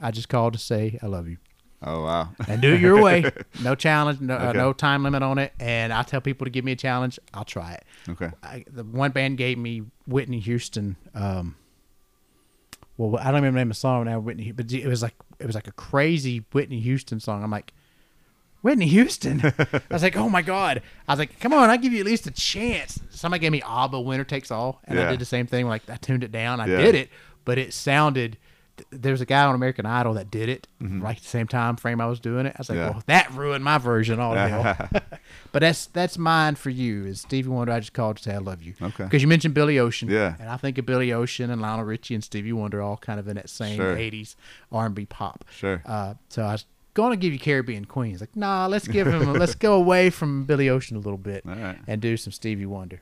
I 0.00 0.10
just 0.10 0.28
called 0.30 0.54
to 0.54 0.58
say 0.58 0.98
I 1.02 1.06
love 1.06 1.28
you 1.28 1.36
Oh 1.84 2.04
wow. 2.04 2.28
and 2.48 2.62
do 2.62 2.74
it 2.74 2.80
your 2.80 3.00
way. 3.02 3.24
No 3.62 3.74
challenge, 3.74 4.20
no, 4.20 4.36
uh, 4.36 4.52
no 4.52 4.72
time 4.72 5.02
limit 5.02 5.22
on 5.22 5.38
it. 5.38 5.52
And 5.60 5.92
I 5.92 6.02
tell 6.02 6.20
people 6.20 6.44
to 6.44 6.50
give 6.50 6.64
me 6.64 6.72
a 6.72 6.76
challenge, 6.76 7.18
I'll 7.34 7.44
try 7.44 7.72
it. 7.72 7.84
okay. 8.10 8.30
I, 8.42 8.64
the 8.70 8.84
one 8.84 9.10
band 9.10 9.36
gave 9.38 9.58
me 9.58 9.82
Whitney 10.06 10.38
Houston. 10.40 10.96
Um, 11.14 11.56
well, 12.96 13.16
I 13.20 13.24
don't 13.26 13.34
remember 13.36 13.58
name 13.58 13.70
of 13.70 13.76
the 13.76 13.80
song 13.80 14.04
now, 14.04 14.18
Whitney, 14.20 14.52
but 14.52 14.70
it 14.72 14.86
was 14.86 15.02
like 15.02 15.14
it 15.38 15.46
was 15.46 15.54
like 15.54 15.66
a 15.66 15.72
crazy 15.72 16.44
Whitney 16.52 16.80
Houston 16.80 17.18
song. 17.20 17.42
I'm 17.42 17.50
like, 17.50 17.72
Whitney 18.60 18.86
Houston. 18.86 19.40
I 19.58 19.80
was 19.90 20.02
like, 20.02 20.16
oh 20.16 20.28
my 20.28 20.42
god. 20.42 20.82
I 21.08 21.12
was 21.12 21.18
like, 21.18 21.40
come 21.40 21.52
on, 21.52 21.68
I 21.70 21.76
give 21.78 21.92
you 21.92 22.00
at 22.00 22.06
least 22.06 22.26
a 22.26 22.30
chance. 22.30 23.00
Somebody 23.10 23.40
gave 23.40 23.50
me 23.52 23.62
ABBA, 23.62 24.00
Winter 24.00 24.24
Takes 24.24 24.50
All, 24.50 24.80
and 24.84 25.00
I 25.00 25.10
did 25.10 25.18
the 25.20 25.24
same 25.24 25.46
thing. 25.46 25.66
Like 25.66 25.82
I 25.90 25.96
tuned 25.96 26.22
it 26.22 26.30
down, 26.32 26.60
I 26.60 26.66
Yeah. 26.66 26.76
did 26.78 26.94
it, 26.94 27.10
but 27.44 27.58
it 27.58 27.72
sounded. 27.72 28.36
Th- 28.76 28.86
There's 28.90 29.20
a 29.20 29.26
guy 29.26 29.44
on 29.44 29.54
American 29.54 29.86
Idol 29.86 30.14
that 30.14 30.30
did 30.30 30.48
it 30.48 30.66
right 30.80 31.16
at 31.16 31.22
the 31.22 31.28
same 31.28 31.46
time 31.48 31.76
frame 31.76 32.00
I 32.00 32.06
was 32.06 32.20
doing 32.20 32.46
it. 32.46 32.54
I 32.56 32.60
was 32.60 32.68
like, 32.68 32.78
Mm-hmm. 32.78 32.86
Yeah. 32.86 32.90
well, 32.92 33.02
that 33.06 33.32
ruined 33.32 33.64
my 33.64 33.78
version 33.78 34.18
all 34.20 34.34
hell. 34.34 34.88
but 35.52 35.60
that's 35.60 35.86
that's 35.86 36.18
mine 36.18 36.54
for 36.54 36.70
you. 36.70 37.04
Is 37.06 37.20
Stevie 37.22 37.48
Wonder? 37.48 37.72
I 37.72 37.80
just 37.80 37.92
called 37.92 38.16
to 38.18 38.22
say 38.22 38.34
I 38.34 38.38
love 38.38 38.62
you. 38.62 38.74
Okay. 38.80 39.04
Because 39.04 39.22
you 39.22 39.28
mentioned 39.28 39.54
Billy 39.54 39.78
Ocean. 39.78 40.08
Yeah. 40.08 40.34
And 40.40 40.48
I 40.48 40.56
think 40.56 40.78
of 40.78 40.86
Billy 40.86 41.12
Ocean 41.12 41.50
and 41.50 41.60
Lionel 41.62 41.84
Richie 41.84 42.14
and 42.14 42.22
Stevie 42.24 42.52
Wonder 42.52 42.80
all 42.82 42.96
kind 42.96 43.18
of 43.20 43.28
in 43.28 43.36
that 43.36 43.48
same 43.50 43.76
Sure. 43.76 43.96
'80s 43.96 44.34
R&B 44.70 45.06
pop. 45.06 45.44
Sure. 45.50 45.82
Uh, 45.86 46.14
so 46.28 46.42
I 46.42 46.52
was 46.52 46.64
going 46.94 47.10
to 47.10 47.16
give 47.16 47.32
you 47.32 47.38
Caribbean 47.38 47.84
Queens. 47.86 48.20
Like, 48.20 48.36
nah, 48.36 48.66
let's 48.66 48.86
give 48.86 49.06
him. 49.06 49.32
let's 49.34 49.54
go 49.54 49.74
away 49.74 50.10
from 50.10 50.44
Billy 50.44 50.68
Ocean 50.68 50.96
a 50.96 51.00
little 51.00 51.16
bit 51.18 51.42
right. 51.46 51.78
and 51.86 52.00
do 52.02 52.16
some 52.16 52.32
Stevie 52.32 52.66
Wonder. 52.66 53.00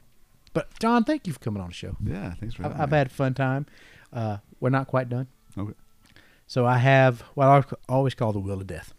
But 0.53 0.77
John, 0.81 1.05
thank 1.05 1.27
you 1.27 1.33
for 1.33 1.39
coming 1.41 1.63
on 1.63 1.69
the 1.69 1.75
show. 1.75 1.97
Yeah. 2.05 2.35
Thanks 2.35 2.55
for 2.57 2.65
I've, 2.65 2.73
having 2.73 2.83
I've 2.83 2.91
me. 2.91 2.99
had 2.99 3.07
a 3.07 3.11
fun 3.11 3.35
time. 3.35 3.67
Uh, 4.13 4.37
we're 4.61 4.71
not 4.71 4.87
quite 4.89 5.09
done. 5.09 5.29
Okay. 5.57 5.73
So 6.47 6.67
I 6.67 6.79
have 6.79 7.21
what 7.35 7.47
I 7.47 7.63
always 7.89 8.15
call 8.15 8.33
the 8.33 8.41
wheel 8.41 8.61
of 8.61 8.67
death, 8.67 8.93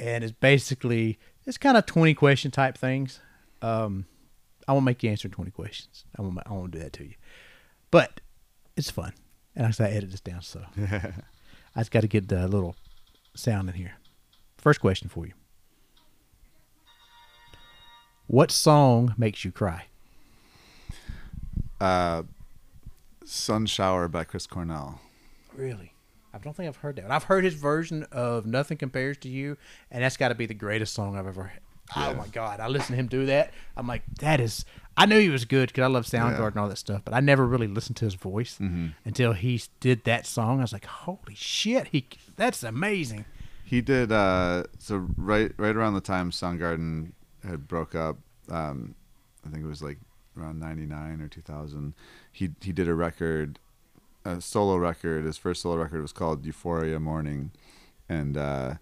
and 0.00 0.24
it's 0.24 0.32
basically 0.32 1.18
it's 1.46 1.58
kind 1.58 1.76
of 1.76 1.86
twenty 1.86 2.14
question 2.14 2.50
type 2.50 2.76
things. 2.76 3.20
Um, 3.60 4.06
I 4.66 4.72
won't 4.72 4.84
make 4.84 5.02
you 5.02 5.10
answer 5.10 5.28
twenty 5.28 5.50
questions. 5.50 6.04
I 6.18 6.22
won't. 6.22 6.38
I 6.44 6.52
won't 6.52 6.72
do 6.72 6.80
that 6.80 6.92
to 6.94 7.04
you, 7.04 7.14
but 7.90 8.20
it's 8.76 8.90
fun, 8.90 9.12
and 9.54 9.66
I 9.66 9.70
said 9.70 9.90
I 9.90 9.94
edit 9.94 10.10
this 10.10 10.20
down. 10.20 10.42
So 10.42 10.64
I 10.78 11.80
just 11.80 11.92
got 11.92 12.00
to 12.00 12.08
get 12.08 12.30
a 12.32 12.48
little 12.48 12.74
sound 13.34 13.68
in 13.68 13.76
here. 13.76 13.94
First 14.58 14.80
question 14.80 15.08
for 15.08 15.26
you: 15.26 15.34
What 18.26 18.50
song 18.50 19.14
makes 19.16 19.44
you 19.44 19.52
cry? 19.52 19.86
Uh, 21.80 22.24
Sunshower 23.24 24.10
by 24.10 24.24
Chris 24.24 24.46
Cornell. 24.46 25.00
Really? 25.56 25.92
I 26.34 26.38
don't 26.38 26.56
think 26.56 26.68
I've 26.68 26.76
heard 26.76 26.96
that. 26.96 27.10
I've 27.10 27.24
heard 27.24 27.44
his 27.44 27.54
version 27.54 28.04
of 28.10 28.46
"Nothing 28.46 28.78
Compares 28.78 29.18
to 29.18 29.28
You," 29.28 29.58
and 29.90 30.02
that's 30.02 30.16
got 30.16 30.28
to 30.28 30.34
be 30.34 30.46
the 30.46 30.54
greatest 30.54 30.94
song 30.94 31.16
I've 31.16 31.26
ever. 31.26 31.44
Heard. 31.44 31.60
Oh 31.94 32.14
my 32.14 32.26
god! 32.28 32.58
I 32.60 32.68
listened 32.68 32.94
to 32.96 33.00
him 33.00 33.06
do 33.06 33.26
that. 33.26 33.52
I'm 33.76 33.86
like, 33.86 34.02
that 34.20 34.40
is. 34.40 34.64
I 34.96 35.04
knew 35.06 35.18
he 35.18 35.28
was 35.28 35.44
good 35.44 35.68
because 35.68 35.82
I 35.82 35.88
love 35.88 36.04
Soundgarden 36.04 36.38
Yeah. 36.38 36.46
and 36.46 36.56
all 36.58 36.68
that 36.68 36.78
stuff, 36.78 37.02
but 37.04 37.12
I 37.12 37.20
never 37.20 37.46
really 37.46 37.66
listened 37.66 37.96
to 37.98 38.04
his 38.06 38.14
voice 38.14 38.58
until 39.04 39.32
he 39.34 39.60
did 39.80 40.04
that 40.04 40.26
song. 40.26 40.58
I 40.58 40.62
was 40.62 40.72
like, 40.72 40.86
holy 40.86 41.34
shit! 41.34 41.88
He 41.88 42.06
that's 42.36 42.62
amazing. 42.62 43.26
He 43.64 43.80
did 43.82 44.10
uh 44.12 44.64
so 44.78 45.06
right 45.16 45.52
right 45.58 45.74
around 45.76 45.94
the 45.94 46.00
time 46.00 46.30
Soundgarden 46.30 47.12
had 47.46 47.68
broke 47.68 47.94
up, 47.94 48.16
um 48.50 48.94
I 49.46 49.50
think 49.50 49.64
it 49.64 49.68
was 49.68 49.82
like 49.82 49.98
around 50.38 50.60
99 50.60 51.20
or 51.20 51.28
2000. 51.28 51.94
He 52.30 52.50
he 52.62 52.72
did 52.72 52.88
a 52.88 52.94
record 52.94 53.58
a 54.24 54.40
solo 54.40 54.76
record. 54.76 55.24
His 55.24 55.36
first 55.36 55.62
solo 55.62 55.76
record 55.76 56.02
was 56.02 56.12
called 56.12 56.44
Euphoria 56.44 57.00
Morning, 57.00 57.50
and 58.08 58.36
uh, 58.36 58.74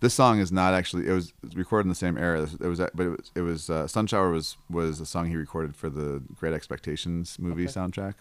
this 0.00 0.14
song 0.14 0.38
is 0.40 0.52
not 0.52 0.74
actually. 0.74 1.06
It 1.08 1.12
was 1.12 1.32
recorded 1.54 1.86
in 1.86 1.88
the 1.88 1.94
same 1.94 2.18
era. 2.18 2.42
It 2.60 2.66
was, 2.66 2.78
but 2.78 3.06
it 3.06 3.08
was. 3.10 3.30
It 3.34 3.40
was 3.42 3.70
uh, 3.70 3.84
Sunshower 3.86 4.30
was 4.30 4.56
was 4.68 5.00
a 5.00 5.06
song 5.06 5.28
he 5.28 5.36
recorded 5.36 5.74
for 5.74 5.88
the 5.88 6.22
Great 6.34 6.52
Expectations 6.54 7.38
movie 7.38 7.64
Okay. 7.64 7.72
soundtrack. 7.72 8.14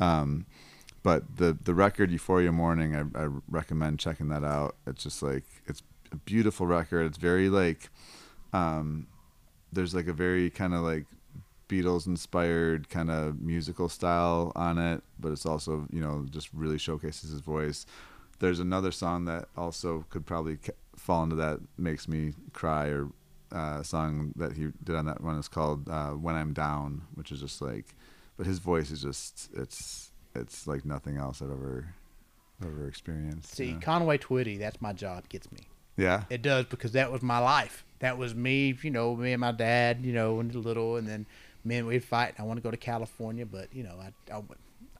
Um, 0.00 0.46
but 1.02 1.36
the 1.36 1.56
the 1.62 1.74
record 1.74 2.10
Euphoria 2.10 2.50
Morning, 2.52 2.96
I, 2.96 3.24
I 3.24 3.28
recommend 3.48 3.98
checking 3.98 4.28
that 4.28 4.44
out. 4.44 4.76
It's 4.86 5.02
just 5.02 5.22
like 5.22 5.44
it's 5.66 5.82
a 6.12 6.16
beautiful 6.16 6.66
record. 6.66 7.04
It's 7.06 7.18
very 7.18 7.48
like, 7.50 7.90
um, 8.52 9.06
there's 9.72 9.94
like 9.94 10.06
a 10.08 10.12
very 10.14 10.48
kind 10.48 10.72
of 10.74 10.80
like 10.80 11.04
Beatles 11.68 12.06
inspired 12.06 12.88
kind 12.88 13.10
of 13.10 13.40
musical 13.40 13.88
style 13.88 14.52
on 14.54 14.78
it, 14.78 15.02
but 15.18 15.32
it's 15.32 15.46
also 15.46 15.86
you 15.90 16.00
know 16.00 16.26
just 16.30 16.48
really 16.52 16.78
showcases 16.78 17.30
his 17.30 17.40
voice. 17.40 17.86
There's 18.40 18.60
another 18.60 18.90
song 18.92 19.24
that 19.26 19.48
also 19.56 20.04
could 20.10 20.26
probably 20.26 20.56
ca- 20.56 20.72
fall 20.96 21.22
into 21.22 21.36
that 21.36 21.60
makes 21.78 22.08
me 22.08 22.34
cry 22.52 22.86
or 22.88 23.08
uh, 23.52 23.82
song 23.82 24.32
that 24.36 24.52
he 24.54 24.68
did 24.82 24.96
on 24.96 25.06
that 25.06 25.20
one 25.20 25.38
is 25.38 25.48
called 25.48 25.88
uh, 25.88 26.10
"When 26.10 26.34
I'm 26.34 26.52
Down," 26.52 27.02
which 27.14 27.30
is 27.32 27.40
just 27.40 27.62
like, 27.62 27.94
but 28.36 28.46
his 28.46 28.58
voice 28.58 28.90
is 28.90 29.00
just 29.02 29.50
it's 29.54 30.10
it's 30.34 30.66
like 30.66 30.84
nothing 30.84 31.16
else 31.16 31.40
I've 31.40 31.50
ever 31.50 31.94
ever 32.64 32.86
experienced. 32.88 33.54
See, 33.54 33.66
you 33.66 33.72
know? 33.74 33.80
Conway 33.80 34.18
Twitty, 34.18 34.58
that's 34.58 34.80
my 34.80 34.92
job. 34.92 35.28
Gets 35.28 35.50
me. 35.52 35.60
yeah, 35.96 36.24
It 36.30 36.42
does 36.42 36.66
because 36.66 36.92
that 36.92 37.10
was 37.12 37.22
my 37.22 37.38
life. 37.38 37.84
That 38.00 38.18
was 38.18 38.34
me. 38.34 38.76
You 38.82 38.90
know, 38.90 39.16
me 39.16 39.32
and 39.32 39.40
my 39.40 39.52
dad. 39.52 40.04
You 40.04 40.12
know, 40.12 40.34
when 40.34 40.50
he 40.50 40.58
little, 40.58 40.96
and 40.96 41.06
then 41.08 41.26
me 41.64 41.76
and 41.76 41.86
we'd 41.86 42.04
fight. 42.04 42.34
I 42.38 42.42
want 42.42 42.58
to 42.58 42.62
go 42.62 42.70
to 42.70 42.76
California, 42.76 43.46
but 43.46 43.74
you 43.74 43.82
know, 43.82 43.98
I 44.00 44.34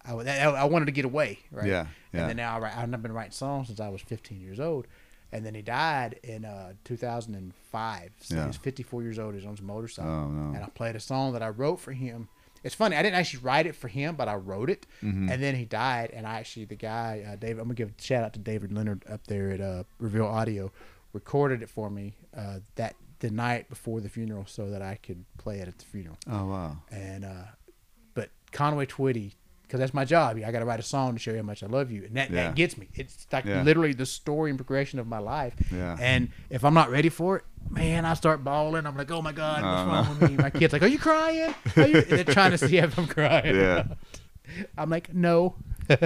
I, 0.04 0.12
I, 0.12 0.50
I, 0.50 0.64
wanted 0.64 0.86
to 0.86 0.92
get 0.92 1.04
away. 1.04 1.38
Right. 1.50 1.66
Yeah, 1.66 1.86
yeah. 2.12 2.20
And 2.20 2.30
then 2.30 2.36
now 2.36 2.56
I 2.56 2.60
write, 2.60 2.76
I've 2.76 3.02
been 3.02 3.12
writing 3.12 3.32
songs 3.32 3.68
since 3.68 3.80
I 3.80 3.88
was 3.88 4.02
15 4.02 4.40
years 4.40 4.60
old. 4.60 4.86
And 5.32 5.44
then 5.44 5.54
he 5.54 5.62
died 5.62 6.20
in 6.22 6.44
uh, 6.44 6.74
2005. 6.84 8.10
So 8.20 8.34
Yeah. 8.34 8.42
he 8.42 8.46
was 8.46 8.56
54 8.56 9.02
years 9.02 9.18
old. 9.18 9.32
He 9.32 9.36
was 9.36 9.46
on 9.46 9.52
his 9.52 9.62
motorcycle. 9.62 10.10
Oh, 10.10 10.28
no. 10.28 10.54
And 10.54 10.62
I 10.62 10.68
played 10.68 10.94
a 10.94 11.00
song 11.00 11.32
that 11.32 11.42
I 11.42 11.48
wrote 11.48 11.80
for 11.80 11.92
him. 11.92 12.28
It's 12.62 12.74
funny. 12.74 12.96
I 12.96 13.02
didn't 13.02 13.16
actually 13.16 13.40
write 13.42 13.66
it 13.66 13.74
for 13.74 13.88
him, 13.88 14.14
but 14.14 14.28
I 14.28 14.36
wrote 14.36 14.70
it. 14.70 14.86
Mm-hmm. 15.02 15.28
And 15.30 15.42
then 15.42 15.56
he 15.56 15.64
died. 15.64 16.10
And 16.12 16.26
I 16.26 16.38
actually, 16.38 16.66
the 16.66 16.76
guy, 16.76 17.24
uh, 17.26 17.36
David, 17.36 17.58
I'm 17.58 17.66
going 17.66 17.76
to 17.76 17.82
give 17.82 17.92
a 17.98 18.02
shout 18.02 18.22
out 18.24 18.32
to 18.34 18.38
David 18.38 18.72
Leonard 18.72 19.04
up 19.10 19.26
there 19.26 19.50
at 19.50 19.60
uh, 19.60 19.84
Reveal 19.98 20.26
Audio, 20.26 20.70
recorded 21.12 21.62
it 21.62 21.68
for 21.68 21.90
me 21.90 22.14
uh, 22.36 22.60
that 22.76 22.94
the 23.20 23.30
night 23.30 23.68
before 23.68 24.00
the 24.00 24.08
funeral 24.08 24.44
so 24.46 24.70
that 24.70 24.82
I 24.82 24.96
could 25.02 25.24
play 25.38 25.58
it 25.60 25.68
at 25.68 25.78
the 25.78 25.84
funeral. 25.84 26.18
oh 26.30 26.46
wow, 26.46 26.76
And 26.90 27.24
uh, 27.24 27.44
but 28.14 28.30
Conway 28.52 28.86
Twitty, 28.86 29.32
because 29.62 29.80
that's 29.80 29.94
my 29.94 30.04
job. 30.04 30.36
I 30.44 30.50
got 30.52 30.58
to 30.60 30.64
write 30.66 30.80
a 30.80 30.84
song 30.84 31.14
to 31.14 31.18
show 31.18 31.30
you 31.30 31.38
how 31.38 31.42
much 31.42 31.62
I 31.62 31.66
love 31.66 31.90
you, 31.90 32.04
and 32.04 32.14
that, 32.16 32.30
Yeah. 32.30 32.44
that 32.48 32.54
gets 32.54 32.76
me. 32.76 32.88
It's 32.94 33.26
like 33.32 33.44
Yeah. 33.46 33.62
literally 33.62 33.92
the 33.94 34.06
story 34.06 34.50
and 34.50 34.58
progression 34.58 34.98
of 34.98 35.06
my 35.06 35.18
life. 35.18 35.54
Yeah. 35.72 35.96
And 36.00 36.28
if 36.50 36.64
I'm 36.64 36.74
not 36.74 36.90
ready 36.90 37.08
for 37.08 37.38
it, 37.38 37.44
man, 37.70 38.04
I 38.04 38.14
start 38.14 38.44
bawling. 38.44 38.86
I'm 38.86 38.96
like, 38.96 39.10
oh 39.10 39.22
my 39.22 39.32
god, 39.32 39.62
what's 39.62 39.82
Oh, 39.82 39.86
wrong 40.12 40.20
with 40.20 40.30
me? 40.30 40.36
My 40.36 40.50
kids 40.50 40.72
like, 40.72 40.82
are 40.82 40.86
you 40.88 40.98
crying? 40.98 41.54
Are 41.76 41.86
you? 41.86 42.02
They're 42.02 42.24
trying 42.24 42.50
to 42.50 42.58
see 42.58 42.76
if 42.76 42.98
I'm 42.98 43.06
crying. 43.06 43.56
Yeah. 43.56 43.84
I'm 44.78 44.90
like, 44.90 45.14
no. 45.14 45.54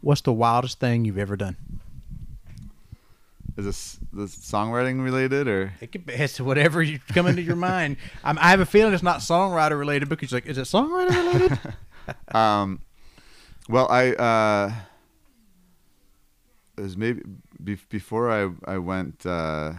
What's 0.00 0.20
the 0.22 0.32
wildest 0.32 0.78
thing 0.80 1.04
you've 1.04 1.18
ever 1.18 1.36
done? 1.36 1.56
Is 3.58 3.64
this 3.64 3.98
this 4.12 4.36
songwriting 4.36 5.02
related 5.02 5.48
or? 5.48 5.72
It 5.80 5.90
could 5.90 6.06
be 6.06 6.14
it's 6.14 6.40
whatever 6.40 6.80
you 6.80 7.00
come 7.12 7.26
into 7.26 7.42
your 7.42 7.56
mind. 7.56 7.96
I'm, 8.24 8.38
I 8.38 8.50
have 8.50 8.60
a 8.60 8.66
feeling 8.66 8.94
it's 8.94 9.02
not 9.02 9.18
songwriter 9.18 9.76
related 9.76 10.08
because 10.08 10.30
you're 10.30 10.36
like, 10.36 10.46
is 10.46 10.58
it 10.58 10.62
songwriter 10.62 11.10
related? 11.10 11.58
Um, 12.34 12.80
well, 13.68 13.86
I 13.90 14.12
uh, 14.12 14.72
it 16.78 16.80
was 16.80 16.96
maybe 16.96 17.20
be- 17.62 17.76
before 17.90 18.30
I 18.30 18.50
I 18.64 18.78
went 18.78 19.26
uh, 19.26 19.74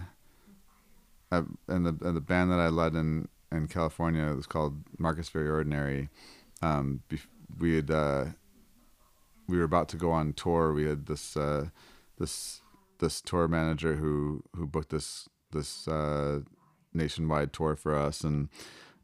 I, 1.32 1.38
and 1.68 1.88
the 1.88 1.98
and 2.02 2.16
the 2.16 2.22
band 2.22 2.52
that 2.52 2.60
I 2.60 2.68
led 2.68 2.94
in 2.94 3.30
in 3.52 3.68
California 3.68 4.32
was 4.36 4.46
called 4.46 4.76
Marcus 5.00 5.30
Very 5.30 5.50
Ordinary. 5.50 6.10
Um, 6.62 7.02
bef- 7.10 7.26
we 7.58 7.78
had 7.78 7.90
uh, 7.90 8.26
we 9.48 9.58
were 9.58 9.64
about 9.64 9.90
to 9.90 9.98
go 9.98 10.12
on 10.12 10.34
tour. 10.34 10.72
We 10.72 10.86
had 10.86 11.08
this 11.08 11.36
uh, 11.36 11.70
this 12.20 12.62
this 13.00 13.22
tour 13.22 13.48
manager 13.48 13.96
who 13.96 14.44
who 14.56 14.68
booked 14.68 14.90
this 14.90 15.28
this 15.52 15.88
uh, 15.88 16.42
nationwide 16.94 17.52
tour 17.54 17.76
for 17.76 17.96
us, 17.96 18.22
and 18.22 18.50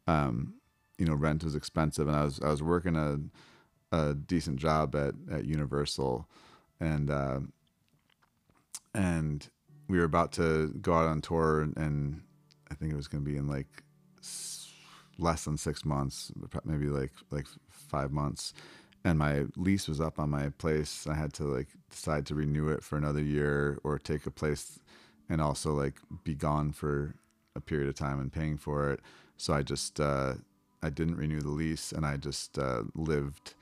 um, 0.06 0.54
you 0.98 1.06
know 1.06 1.14
rent 1.14 1.44
was 1.44 1.54
expensive, 1.54 2.08
and 2.08 2.16
I 2.16 2.24
was 2.24 2.40
I 2.40 2.48
was 2.50 2.62
working 2.62 2.96
a 2.96 3.18
a 3.96 4.14
decent 4.14 4.58
job 4.58 4.94
at 4.94 5.14
at 5.30 5.44
Universal, 5.44 6.28
and 6.80 7.10
uh, 7.10 7.40
and 8.94 9.48
we 9.88 9.98
were 9.98 10.04
about 10.04 10.32
to 10.32 10.68
go 10.80 10.94
out 10.94 11.06
on 11.06 11.20
tour, 11.20 11.60
and, 11.60 11.76
and 11.76 12.22
I 12.70 12.74
think 12.74 12.92
it 12.92 12.96
was 12.96 13.08
going 13.08 13.24
to 13.24 13.30
be 13.30 13.36
in 13.36 13.46
like 13.46 13.84
less 15.18 15.44
than 15.44 15.56
six 15.56 15.84
months, 15.84 16.32
maybe 16.64 16.86
like 16.86 17.12
like 17.30 17.46
five 17.70 18.12
months, 18.12 18.52
and 19.06 19.20
my 19.20 19.44
lease 19.56 19.86
was 19.86 20.00
up 20.00 20.18
on 20.18 20.30
my 20.30 20.48
place. 20.58 21.06
I 21.06 21.14
had 21.14 21.32
to 21.34 21.44
like 21.44 21.68
decide 21.90 22.26
to 22.26 22.34
renew 22.34 22.68
it 22.68 22.82
for 22.82 22.98
another 22.98 23.22
year 23.22 23.78
or 23.84 24.00
take 24.00 24.26
a 24.26 24.32
place 24.32 24.80
and 25.28 25.40
also 25.40 25.72
like 25.72 25.94
be 26.24 26.34
gone 26.34 26.72
for 26.72 27.14
a 27.54 27.60
period 27.60 27.88
of 27.88 27.94
time 27.94 28.18
and 28.18 28.32
paying 28.32 28.58
for 28.58 28.90
it. 28.90 29.00
So 29.36 29.54
I 29.54 29.62
just 29.62 30.00
uh, 30.00 30.34
I 30.82 30.90
didn't 30.90 31.16
renew 31.16 31.40
the 31.40 31.50
lease 31.50 31.92
and 31.92 32.04
I 32.04 32.16
just 32.16 32.58
uh, 32.58 32.82
lived 32.96 33.54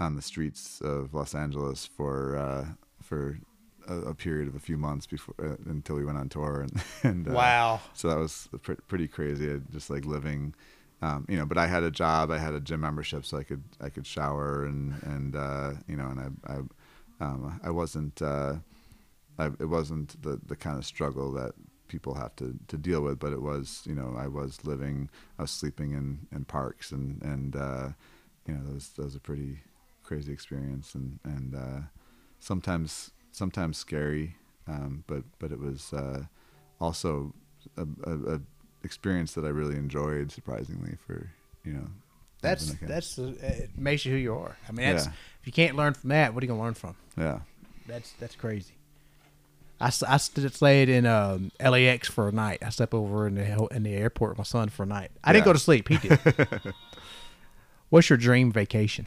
on 0.00 0.16
the 0.16 0.22
streets 0.22 0.80
of 0.80 1.14
Los 1.14 1.36
Angeles 1.36 1.86
for 1.86 2.36
uh, 2.36 2.64
for 3.00 3.38
a, 3.86 3.94
a 3.94 4.14
period 4.14 4.48
of 4.48 4.56
a 4.56 4.60
few 4.60 4.76
months 4.76 5.06
before 5.06 5.36
uh, 5.40 5.70
until 5.70 5.96
we 5.96 6.04
went 6.04 6.18
on 6.18 6.28
tour 6.28 6.62
and 6.62 6.82
and 7.04 7.28
uh, 7.28 7.32
wow. 7.32 7.80
so 7.94 8.08
that 8.08 8.18
was 8.18 8.48
pre- 8.62 8.74
pretty 8.88 9.06
crazy. 9.06 9.60
Just 9.70 9.88
like 9.88 10.04
living, 10.04 10.52
um, 11.02 11.26
you 11.28 11.36
know. 11.36 11.46
But 11.46 11.58
I 11.58 11.66
had 11.66 11.82
a 11.82 11.90
job. 11.90 12.30
I 12.30 12.38
had 12.38 12.54
a 12.54 12.60
gym 12.60 12.80
membership, 12.80 13.24
so 13.24 13.38
I 13.38 13.44
could 13.44 13.62
I 13.80 13.88
could 13.88 14.06
shower 14.06 14.64
and 14.64 15.02
and 15.02 15.36
uh, 15.36 15.72
you 15.86 15.96
know, 15.96 16.08
and 16.08 16.20
I 16.44 16.52
I 16.52 16.56
um, 17.24 17.60
I 17.62 17.70
wasn't 17.70 18.20
uh, 18.22 18.54
I, 19.38 19.46
it 19.58 19.68
wasn't 19.68 20.20
the 20.22 20.40
the 20.46 20.56
kind 20.56 20.78
of 20.78 20.84
struggle 20.84 21.32
that 21.32 21.52
people 21.88 22.14
have 22.14 22.34
to, 22.36 22.56
to 22.68 22.76
deal 22.78 23.00
with, 23.02 23.18
but 23.18 23.32
it 23.32 23.42
was 23.42 23.82
you 23.84 23.94
know 23.94 24.14
I 24.16 24.28
was 24.28 24.64
living 24.64 25.10
I 25.38 25.42
was 25.42 25.50
sleeping 25.50 25.92
in, 25.92 26.26
in 26.32 26.44
parks 26.44 26.92
and 26.92 27.20
and 27.22 27.56
uh, 27.56 27.88
you 28.46 28.54
know 28.54 28.64
that 28.64 28.74
was 28.74 28.88
that 28.90 29.04
was 29.04 29.14
a 29.14 29.20
pretty 29.20 29.60
crazy 30.02 30.32
experience 30.32 30.94
and 30.94 31.18
and 31.24 31.54
uh, 31.54 31.80
sometimes 32.38 33.10
sometimes 33.32 33.78
scary, 33.78 34.36
um, 34.66 35.04
but 35.06 35.24
but 35.38 35.52
it 35.52 35.58
was 35.58 35.92
uh, 35.92 36.24
also 36.80 37.34
a, 37.76 37.86
a, 38.04 38.34
a 38.34 38.40
experience 38.82 39.32
that 39.34 39.44
I 39.44 39.48
really 39.48 39.76
enjoyed. 39.76 40.32
Surprisingly, 40.32 40.96
for 41.06 41.30
you 41.64 41.72
know, 41.74 41.86
That's 42.42 42.70
like 42.70 42.80
that's 42.80 43.18
uh, 43.18 43.34
it 43.40 43.70
makes 43.76 44.04
you 44.04 44.12
who 44.12 44.18
you 44.18 44.34
are. 44.34 44.56
I 44.68 44.72
mean, 44.72 44.86
that's 44.94 45.06
Yeah. 45.06 45.12
if 45.40 45.46
you 45.46 45.52
can't 45.52 45.76
learn 45.76 45.94
from 45.94 46.10
that, 46.10 46.34
what 46.34 46.42
are 46.42 46.46
you 46.46 46.48
gonna 46.52 46.62
learn 46.62 46.74
from? 46.74 46.96
yeah 47.16 47.40
That's 47.86 48.12
that's 48.12 48.34
crazy. 48.36 48.74
I, 49.82 49.88
st- 49.88 50.52
stayed 50.52 50.90
in 50.90 51.06
um, 51.06 51.52
LAX 51.58 52.06
for 52.06 52.28
a 52.28 52.32
night. 52.32 52.58
I 52.62 52.68
slept 52.68 52.92
over 52.92 53.26
in 53.26 53.34
the 53.36 53.66
in 53.68 53.82
the 53.82 53.94
airport 53.94 54.32
with 54.32 54.38
my 54.38 54.44
son 54.44 54.68
for 54.68 54.82
a 54.82 54.86
night. 54.86 55.10
I 55.24 55.32
didn't 55.32 55.46
go 55.46 55.54
to 55.54 55.58
sleep. 55.58 55.88
He 55.88 55.96
did. 55.96 56.18
What's 57.88 58.10
your 58.10 58.18
dream 58.18 58.52
vacation? 58.52 59.06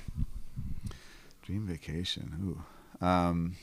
dream 1.43 1.67
vacation. 1.67 2.57
Ooh, 3.01 3.05
um, 3.05 3.55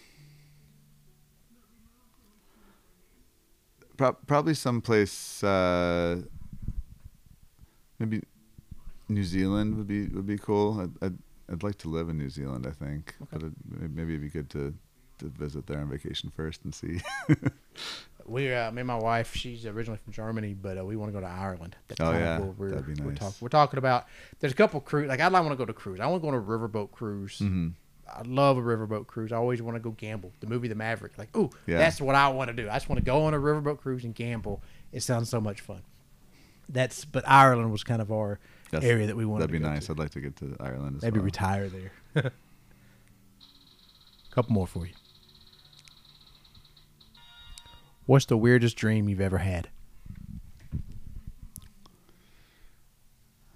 pro- 4.00 4.12
probably 4.26 4.54
someplace. 4.54 5.44
Uh, 5.44 6.22
maybe 7.98 8.22
New 9.08 9.24
Zealand 9.24 9.76
would 9.76 9.86
be 9.86 10.06
would 10.06 10.26
be 10.26 10.38
cool. 10.38 10.80
I'd, 10.80 11.04
I'd 11.06 11.18
I'd 11.52 11.62
like 11.62 11.76
to 11.78 11.88
live 11.88 12.08
in 12.08 12.16
New 12.16 12.30
Zealand. 12.30 12.66
I 12.66 12.70
think, 12.84 13.14
but 13.30 13.42
it, 13.42 13.52
maybe 13.96 14.14
it'd 14.14 14.22
be 14.22 14.28
good 14.30 14.48
to 14.50 14.74
to 15.18 15.28
visit 15.28 15.66
there 15.66 15.78
on 15.80 15.90
vacation 15.90 16.30
first 16.34 16.64
and 16.64 16.74
see. 16.74 17.00
We, 18.26 18.52
uh, 18.52 18.70
me 18.70 18.82
and 18.82 18.86
my 18.86 18.96
wife, 18.98 19.34
she's 19.34 19.66
originally 19.66 19.98
from 20.04 20.12
Germany, 20.12 20.54
but 20.54 20.78
uh, 20.78 20.84
we 20.84 20.94
want 20.94 21.08
to 21.10 21.12
go 21.12 21.20
to 21.20 21.26
Ireland. 21.26 21.74
That's 21.88 22.00
Oh, 22.00 22.12
yeah. 22.12 22.38
we're, 22.38 22.68
That'd 22.70 22.86
be 22.86 23.02
we're, 23.02 23.10
nice. 23.10 23.18
talk, 23.18 23.34
we're 23.40 23.48
talking 23.48 23.78
about. 23.78 24.06
There's 24.38 24.52
a 24.52 24.56
couple 24.56 24.80
cruise. 24.80 25.08
Like 25.08 25.18
I'd 25.20 25.32
like 25.32 25.42
want 25.42 25.52
to 25.52 25.56
go 25.56 25.64
to 25.64 25.72
cruise. 25.72 25.98
I 25.98 26.06
want 26.06 26.22
to 26.22 26.30
go 26.30 26.36
on 26.36 26.40
a 26.40 26.40
riverboat 26.46 26.92
cruise. 26.92 27.38
hmm 27.38 27.68
I 28.12 28.22
love 28.22 28.58
a 28.58 28.60
riverboat 28.60 29.06
cruise. 29.06 29.32
I 29.32 29.36
always 29.36 29.62
want 29.62 29.76
to 29.76 29.80
go 29.80 29.90
gamble. 29.92 30.32
The 30.40 30.46
movie 30.46 30.68
The 30.68 30.74
Maverick. 30.74 31.16
Like, 31.18 31.34
ooh, 31.36 31.50
Yeah. 31.66 31.78
that's 31.78 32.00
what 32.00 32.14
I 32.14 32.28
want 32.28 32.48
to 32.48 32.54
do. 32.54 32.68
I 32.68 32.74
just 32.74 32.88
want 32.88 32.98
to 32.98 33.04
go 33.04 33.22
on 33.24 33.34
a 33.34 33.38
riverboat 33.38 33.78
cruise 33.78 34.04
and 34.04 34.14
gamble. 34.14 34.62
It 34.92 35.02
sounds 35.02 35.28
so 35.28 35.40
much 35.40 35.60
fun. 35.60 35.82
That's 36.68 37.04
but 37.04 37.26
Ireland 37.28 37.72
was 37.72 37.82
kind 37.84 38.00
of 38.02 38.12
our 38.12 38.38
Yes, 38.72 38.84
area 38.84 39.06
that 39.08 39.16
we 39.16 39.24
wanted. 39.24 39.42
That'd 39.48 39.52
be 39.52 39.58
nice. 39.68 39.86
to. 39.86 39.92
I'd 39.92 39.98
like 39.98 40.10
to 40.10 40.20
get 40.20 40.36
to 40.36 40.56
Ireland 40.60 40.96
as 40.98 41.02
Maybe 41.02 41.18
well. 41.18 41.24
retire 41.24 41.68
there. 41.68 41.92
Couple 44.30 44.52
more 44.52 44.66
for 44.68 44.86
you. 44.86 44.92
What's 48.06 48.26
the 48.26 48.36
weirdest 48.36 48.76
dream 48.76 49.08
you've 49.08 49.20
ever 49.20 49.38
had? 49.38 49.68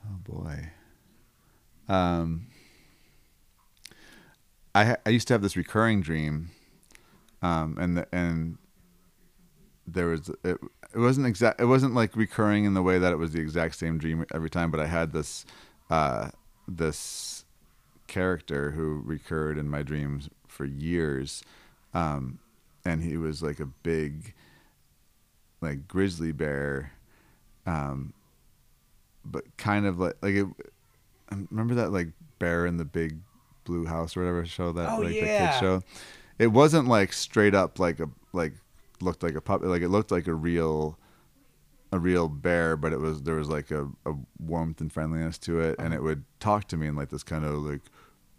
Oh 0.07 0.17
boy. 0.25 0.71
um, 1.89 2.47
I 4.75 4.97
I 5.07 5.11
used 5.11 5.29
to 5.29 5.35
have 5.35 5.43
this 5.43 5.57
recurring 5.57 6.01
dream, 6.01 6.51
um, 7.43 7.77
and 7.79 7.97
the, 7.99 8.09
and 8.13 8.59
there 9.87 10.07
was 10.07 10.31
it, 10.43 10.59
it 10.95 10.99
wasn't 10.99 11.27
exact 11.27 11.61
it 11.61 11.67
wasn't 11.67 11.95
like 11.95 12.17
recurring 12.17 12.65
in 12.65 12.75
the 12.75 12.83
way 12.83 12.99
that 12.99 13.13
it 13.13 13.17
was 13.17 13.33
the 13.33 13.41
exact 13.41 13.77
same 13.77 13.99
dream 13.99 14.25
every 14.35 14.51
time, 14.51 14.71
but 14.71 14.81
I 14.81 14.87
had 14.87 15.13
this 15.13 15.45
uh, 15.91 16.31
this 16.67 17.45
character 18.07 18.73
who 18.73 19.03
recurred 19.05 19.59
in 19.59 19.69
my 19.69 19.83
dreams 19.83 20.29
for 20.47 20.65
years, 20.65 21.43
um, 21.93 22.39
and 22.85 23.03
he 23.03 23.17
was 23.17 23.43
like 23.43 23.61
a 23.61 23.67
big 23.67 24.35
like 25.61 25.87
grizzly 25.89 26.33
bear, 26.33 26.93
um, 27.67 28.13
but 29.25 29.57
kind 29.57 29.87
of 29.87 29.99
like 29.99 30.17
like 30.23 30.35
it. 30.35 30.47
Remember 31.51 31.75
that 31.75 31.91
like 31.91 32.09
bear 32.39 32.67
in 32.67 32.77
the 32.77 32.85
big 32.85 33.19
blue 33.65 33.87
house 33.87 34.17
or 34.17 34.21
whatever 34.21 34.45
show 34.47 34.73
that 34.73 34.91
Oh, 34.91 34.99
like 34.99 35.15
the 35.15 35.21
kid 35.21 35.55
show. 35.61 35.83
It 36.39 36.49
wasn't 36.49 36.89
like 36.89 37.13
straight 37.13 37.55
up 37.55 37.79
like 37.79 38.01
a 38.01 38.09
like 38.33 38.55
looked 39.01 39.23
like 39.23 39.35
a 39.35 39.41
puppet. 39.41 39.69
Like 39.69 39.83
it 39.83 39.89
looked 39.89 40.11
like 40.11 40.27
a 40.27 40.35
real 40.35 40.99
a 41.93 41.99
real 41.99 42.29
bear, 42.29 42.77
but 42.77 42.93
it 42.93 42.99
was 42.99 43.23
there 43.23 43.37
was 43.37 43.49
like 43.49 43.71
a, 43.71 43.85
a 44.05 44.15
warmth 44.39 44.81
and 44.81 44.93
friendliness 44.93 45.39
to 45.39 45.61
it, 45.61 45.77
and 45.79 45.95
it 45.95 46.03
would 46.03 46.25
talk 46.41 46.67
to 46.69 46.77
me 46.77 46.89
in 46.89 46.97
like 46.97 47.11
this 47.11 47.23
kind 47.23 47.45
of 47.45 47.55
like 47.55 47.83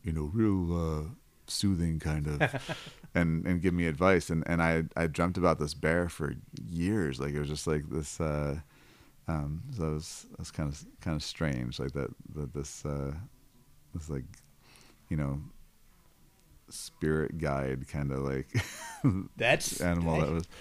you 0.04 0.12
know 0.12 0.30
real 0.34 0.78
uh, 0.78 1.04
soothing 1.48 2.00
kind 2.00 2.28
of, 2.28 2.78
and 3.16 3.46
and 3.48 3.62
give 3.62 3.74
me 3.74 3.88
advice. 3.88 4.30
And 4.30 4.44
and 4.46 4.62
I 4.62 4.84
I 4.98 5.08
dreamt 5.08 5.38
about 5.38 5.58
this 5.60 5.74
bear 5.74 6.10
for 6.10 6.36
years. 6.68 7.20
Like 7.20 7.34
it 7.34 7.40
was 7.40 7.50
just 7.50 7.66
like 7.66 7.90
this. 7.90 8.20
Uh, 8.20 8.60
um, 9.28 9.64
so 9.72 9.84
that 9.84 9.92
was 9.92 10.26
that 10.32 10.40
was 10.40 10.52
kind 10.52 10.70
of 10.72 10.86
kind 11.00 11.16
of 11.16 11.24
strange, 11.24 11.80
like 11.80 11.94
that 11.94 12.10
that 12.36 12.54
this 12.54 12.86
uh, 12.86 13.14
this 13.94 14.10
like 14.10 14.26
you 15.10 15.18
know 15.18 15.42
spirit 16.70 17.38
guide 17.38 17.88
kind 17.88 18.12
of 18.12 18.20
like 18.20 18.48
That's 19.38 19.82
animal 19.82 20.20
that 20.20 20.32
was 20.32 20.48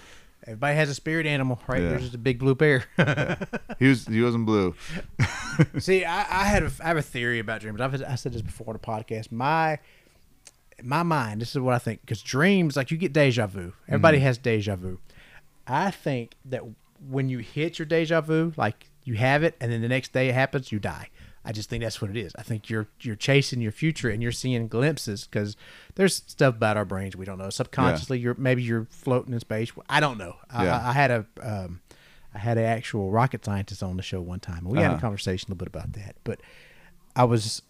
Everybody 0.47 0.75
has 0.75 0.89
a 0.89 0.93
spirit 0.93 1.25
animal, 1.25 1.59
right? 1.67 1.81
Yeah. 1.81 1.89
There's 1.89 2.03
just 2.03 2.13
a 2.13 2.19
big 2.19 2.37
blue 2.37 2.53
bear. 2.53 2.83
he 3.79 3.87
was 3.87 4.05
he 4.05 4.21
wasn't 4.21 4.45
blue 4.45 4.75
See, 5.79 6.05
I, 6.05 6.19
I 6.19 6.43
had 6.43 6.63
a, 6.63 6.71
I 6.81 6.87
have 6.87 6.97
a 6.97 7.01
theory 7.01 7.39
about 7.39 7.61
dreams. 7.61 7.81
I've 7.81 8.01
I 8.03 8.13
said 8.15 8.33
this 8.33 8.41
before 8.41 8.69
on 8.69 8.75
a 8.75 8.79
podcast. 8.79 9.31
My 9.31 9.79
my 10.83 11.03
mind, 11.03 11.41
this 11.41 11.51
is 11.51 11.59
what 11.59 11.73
I 11.73 11.79
think, 11.79 12.01
because 12.01 12.21
dreams, 12.21 12.75
like 12.75 12.91
you 12.91 12.97
get 12.97 13.13
deja 13.13 13.47
vu. 13.47 13.73
Everybody 13.87 14.17
mm-hmm. 14.17 14.25
has 14.25 14.37
deja 14.37 14.75
vu. 14.75 14.99
I 15.67 15.91
think 15.91 16.35
that 16.45 16.61
when 16.99 17.29
you 17.29 17.39
hit 17.39 17.79
your 17.79 17.85
deja 17.85 18.21
vu, 18.21 18.53
like 18.57 18.89
you 19.03 19.15
have 19.15 19.43
it, 19.43 19.55
and 19.59 19.71
then 19.71 19.81
the 19.81 19.87
next 19.87 20.13
day 20.13 20.29
it 20.29 20.33
happens, 20.33 20.71
you 20.71 20.79
die. 20.79 21.09
I 21.47 21.51
just 21.51 21.69
think 21.69 21.83
that's 21.83 22.01
what 22.01 22.09
it 22.09 22.17
is. 22.17 22.33
I 22.37 22.41
think 22.41 22.69
you're 22.69 22.87
you're 23.01 23.15
chasing 23.15 23.61
your 23.61 23.71
future 23.71 24.09
and 24.09 24.21
you're 24.23 24.31
seeing 24.31 24.67
glimpses 24.67 25.25
because 25.27 25.55
there's 25.93 26.15
stuff 26.15 26.55
about 26.55 26.75
our 26.75 26.85
brains 26.85 27.15
we 27.15 27.25
don't 27.25 27.37
know. 27.37 27.49
Subconsciously, 27.51 28.17
you're 28.19 28.33
maybe 28.35 28.63
you're 28.63 28.87
floating 28.89 29.31
in 29.33 29.39
space. 29.39 29.71
I 29.89 29.99
don't 29.99 30.17
know. 30.17 30.37
Yeah. 30.53 30.79
I, 30.83 30.89
I 30.89 30.93
had 30.93 31.11
a 31.11 31.25
um, 31.43 31.81
I 32.33 32.39
had 32.39 32.57
an 32.57 32.65
actual 32.65 33.11
rocket 33.11 33.45
scientist 33.45 33.83
on 33.83 33.95
the 33.95 34.03
show 34.03 34.19
one 34.21 34.39
time, 34.39 34.65
and 34.65 34.69
we 34.71 34.79
had 34.79 34.87
a 34.89 34.93
Uh-huh. 34.95 35.01
conversation 35.01 35.47
a 35.49 35.53
little 35.53 35.65
bit 35.65 35.67
about 35.67 35.93
that. 35.93 36.15
But 36.23 36.41
I 37.15 37.23
was, 37.23 37.61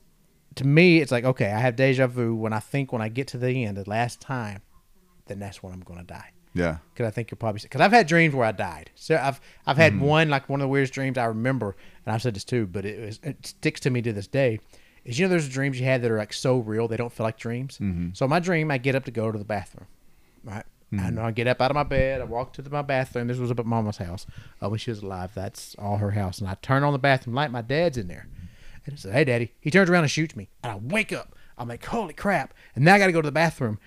to 0.55 0.65
me, 0.65 1.01
it's 1.01 1.11
like 1.11 1.25
okay, 1.25 1.51
I 1.51 1.59
have 1.59 1.75
deja 1.75 2.07
vu 2.07 2.33
when 2.33 2.53
I 2.53 2.59
think 2.59 2.93
when 2.93 3.01
I 3.01 3.09
get 3.09 3.27
to 3.29 3.37
the 3.37 3.65
end, 3.65 3.77
the 3.77 3.87
last 3.89 4.21
time, 4.21 4.61
then 5.27 5.39
that's 5.39 5.61
when 5.61 5.73
I'm 5.73 5.81
going 5.81 5.99
to 5.99 6.05
die. 6.05 6.31
Yeah 6.55 6.77
Because 6.93 7.05
I 7.05 7.11
think 7.11 7.29
you're 7.29 7.35
probably 7.35 7.61
because 7.61 7.81
I've 7.81 7.91
had 7.91 8.07
dreams 8.07 8.33
where 8.33 8.47
I 8.47 8.51
died. 8.51 8.89
So 8.95 9.19
I've 9.21 9.39
I've 9.67 9.77
had 9.77 9.93
mm-hmm. 9.93 10.05
one 10.05 10.29
like 10.29 10.49
one 10.49 10.61
of 10.61 10.65
the 10.65 10.69
weirdest 10.69 10.93
dreams 10.93 11.17
I 11.17 11.25
remember, 11.25 11.75
and 12.05 12.15
I've 12.15 12.21
said 12.21 12.35
this 12.35 12.43
too, 12.43 12.65
but 12.65 12.85
it 12.85 13.05
was 13.05 13.19
it 13.21 13.45
sticks 13.45 13.81
to 13.81 13.89
me 13.91 14.01
to 14.01 14.13
this 14.13 14.27
day. 14.27 14.59
Is 15.03 15.19
you 15.19 15.25
know 15.25 15.29
there's 15.29 15.47
dreams 15.47 15.79
you 15.79 15.85
had 15.85 16.01
that 16.01 16.09
are 16.09 16.17
like 16.17 16.33
so 16.33 16.57
real 16.57 16.87
they 16.87 16.97
don't 16.97 17.13
feel 17.13 17.25
like 17.25 17.37
dreams. 17.37 17.77
Mm-hmm. 17.77 18.09
So 18.13 18.27
my 18.27 18.39
dream, 18.39 18.71
I 18.71 18.79
get 18.79 18.95
up 18.95 19.05
to 19.05 19.11
go 19.11 19.31
to 19.31 19.37
the 19.37 19.45
bathroom, 19.45 19.87
right? 20.43 20.65
And 20.91 21.17
mm-hmm. 21.17 21.25
I 21.25 21.31
get 21.31 21.47
up 21.47 21.61
out 21.61 21.71
of 21.71 21.75
my 21.75 21.83
bed, 21.83 22.21
I 22.21 22.23
walk 22.25 22.53
to 22.53 22.61
the, 22.61 22.69
my 22.69 22.81
bathroom. 22.81 23.27
This 23.27 23.37
was 23.37 23.51
up 23.51 23.59
at 23.59 23.65
Mama's 23.65 23.97
house 23.97 24.25
uh, 24.61 24.69
when 24.69 24.79
she 24.79 24.91
was 24.91 25.01
alive. 25.01 25.31
That's 25.33 25.75
all 25.77 25.97
her 25.97 26.11
house. 26.11 26.39
And 26.39 26.47
I 26.47 26.55
turn 26.61 26.83
on 26.83 26.93
the 26.93 26.99
bathroom 26.99 27.35
light. 27.35 27.51
My 27.51 27.61
dad's 27.61 27.97
in 27.97 28.07
there, 28.07 28.27
and 28.85 28.93
I 28.93 28.97
said, 28.97 29.13
"Hey, 29.13 29.23
Daddy." 29.25 29.53
He 29.59 29.71
turns 29.71 29.89
around 29.89 30.03
and 30.03 30.11
shoots 30.11 30.35
me, 30.35 30.49
and 30.63 30.71
I 30.71 30.75
wake 30.75 31.11
up. 31.11 31.35
I'm 31.57 31.67
like, 31.67 31.83
"Holy 31.85 32.13
crap!" 32.13 32.53
And 32.75 32.85
now 32.85 32.95
I 32.95 32.99
got 32.99 33.07
to 33.07 33.11
go 33.11 33.21
to 33.21 33.27
the 33.27 33.31
bathroom. 33.31 33.79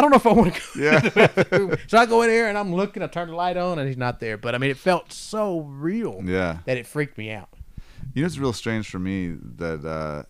I 0.00 0.02
don't 0.02 0.10
know 0.10 0.16
if 0.16 0.26
I 0.26 0.32
want 0.32 0.54
to 0.54 0.60
go 0.60 0.66
Yeah. 0.82 1.00
to 1.00 1.10
the 1.10 1.10
bathroom. 1.34 1.76
So 1.88 1.98
I 1.98 2.06
go 2.06 2.22
in 2.22 2.30
there 2.30 2.48
and 2.48 2.56
I'm 2.56 2.74
looking. 2.74 3.02
I 3.02 3.06
turn 3.06 3.28
the 3.28 3.34
light 3.34 3.58
on 3.58 3.78
and 3.78 3.86
he's 3.86 3.98
not 3.98 4.18
there. 4.18 4.38
But 4.38 4.54
I 4.54 4.58
mean, 4.58 4.70
it 4.70 4.78
felt 4.78 5.12
so 5.12 5.60
real 5.60 6.22
yeah 6.24 6.58
that 6.64 6.78
it 6.78 6.86
freaked 6.86 7.18
me 7.18 7.30
out. 7.30 7.50
You 8.14 8.22
know, 8.22 8.26
it's 8.26 8.38
real 8.38 8.54
strange 8.54 8.88
for 8.88 8.98
me 8.98 9.36
that 9.56 10.26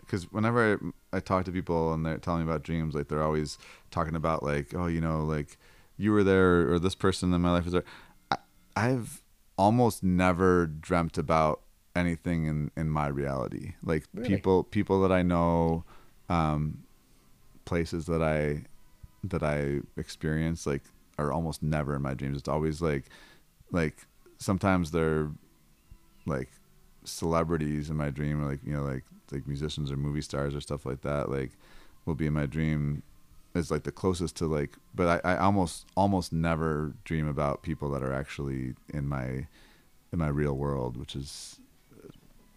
because 0.00 0.30
whenever 0.30 0.92
I, 1.12 1.16
I 1.16 1.20
talk 1.20 1.46
to 1.46 1.50
people 1.52 1.94
and 1.94 2.04
they're 2.04 2.18
telling 2.18 2.44
me 2.44 2.50
about 2.50 2.62
dreams, 2.62 2.94
like 2.94 3.08
they're 3.08 3.22
always 3.22 3.56
talking 3.90 4.14
about 4.14 4.42
like, 4.42 4.74
oh, 4.74 4.86
you 4.86 5.00
know, 5.00 5.24
like 5.24 5.56
you 5.96 6.12
were 6.12 6.22
there 6.22 6.70
or 6.70 6.78
this 6.78 6.94
person 6.94 7.32
in 7.32 7.40
my 7.40 7.52
life 7.52 7.64
was 7.64 7.72
there. 7.72 7.84
I, 8.30 8.36
I've 8.76 9.22
almost 9.56 10.02
never 10.02 10.66
dreamt 10.66 11.16
about 11.16 11.62
anything 11.96 12.44
in 12.44 12.70
in 12.76 12.90
my 12.90 13.06
reality. 13.06 13.74
Like 13.82 14.04
Really? 14.12 14.28
people 14.28 14.62
people 14.64 15.00
that 15.02 15.10
I 15.12 15.22
know, 15.22 15.84
um, 16.28 16.82
places 17.64 18.04
that 18.06 18.22
I 18.22 18.64
that 19.30 19.42
I 19.42 19.80
experience 19.96 20.66
like 20.66 20.82
are 21.18 21.32
almost 21.32 21.62
never 21.62 21.96
in 21.96 22.02
my 22.02 22.14
dreams. 22.14 22.38
It's 22.38 22.48
always 22.48 22.80
like 22.80 23.04
like 23.70 24.06
sometimes 24.38 24.90
they're 24.90 25.30
like 26.26 26.50
celebrities 27.04 27.90
in 27.90 27.96
my 27.96 28.10
dream 28.10 28.42
or 28.42 28.50
like 28.50 28.60
you 28.64 28.72
know 28.72 28.82
like 28.82 29.04
like 29.30 29.46
musicians 29.46 29.90
or 29.90 29.96
movie 29.96 30.20
stars 30.20 30.54
or 30.54 30.60
stuff 30.60 30.86
like 30.86 31.02
that 31.02 31.30
like 31.30 31.52
will 32.06 32.14
be 32.14 32.26
in 32.26 32.32
my 32.32 32.46
dream 32.46 33.02
is 33.54 33.70
like 33.70 33.84
the 33.84 33.92
closest 33.92 34.36
to 34.36 34.46
like 34.46 34.76
but 34.94 35.22
I, 35.24 35.34
I 35.34 35.38
almost 35.38 35.86
almost 35.96 36.32
never 36.32 36.94
dream 37.04 37.28
about 37.28 37.62
people 37.62 37.90
that 37.90 38.02
are 38.02 38.12
actually 38.12 38.74
in 38.92 39.06
my 39.06 39.46
in 40.12 40.18
my 40.18 40.28
real 40.28 40.54
world 40.54 40.96
which 40.96 41.14
is 41.14 41.60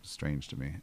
strange 0.09 0.47
to 0.49 0.59
me 0.59 0.75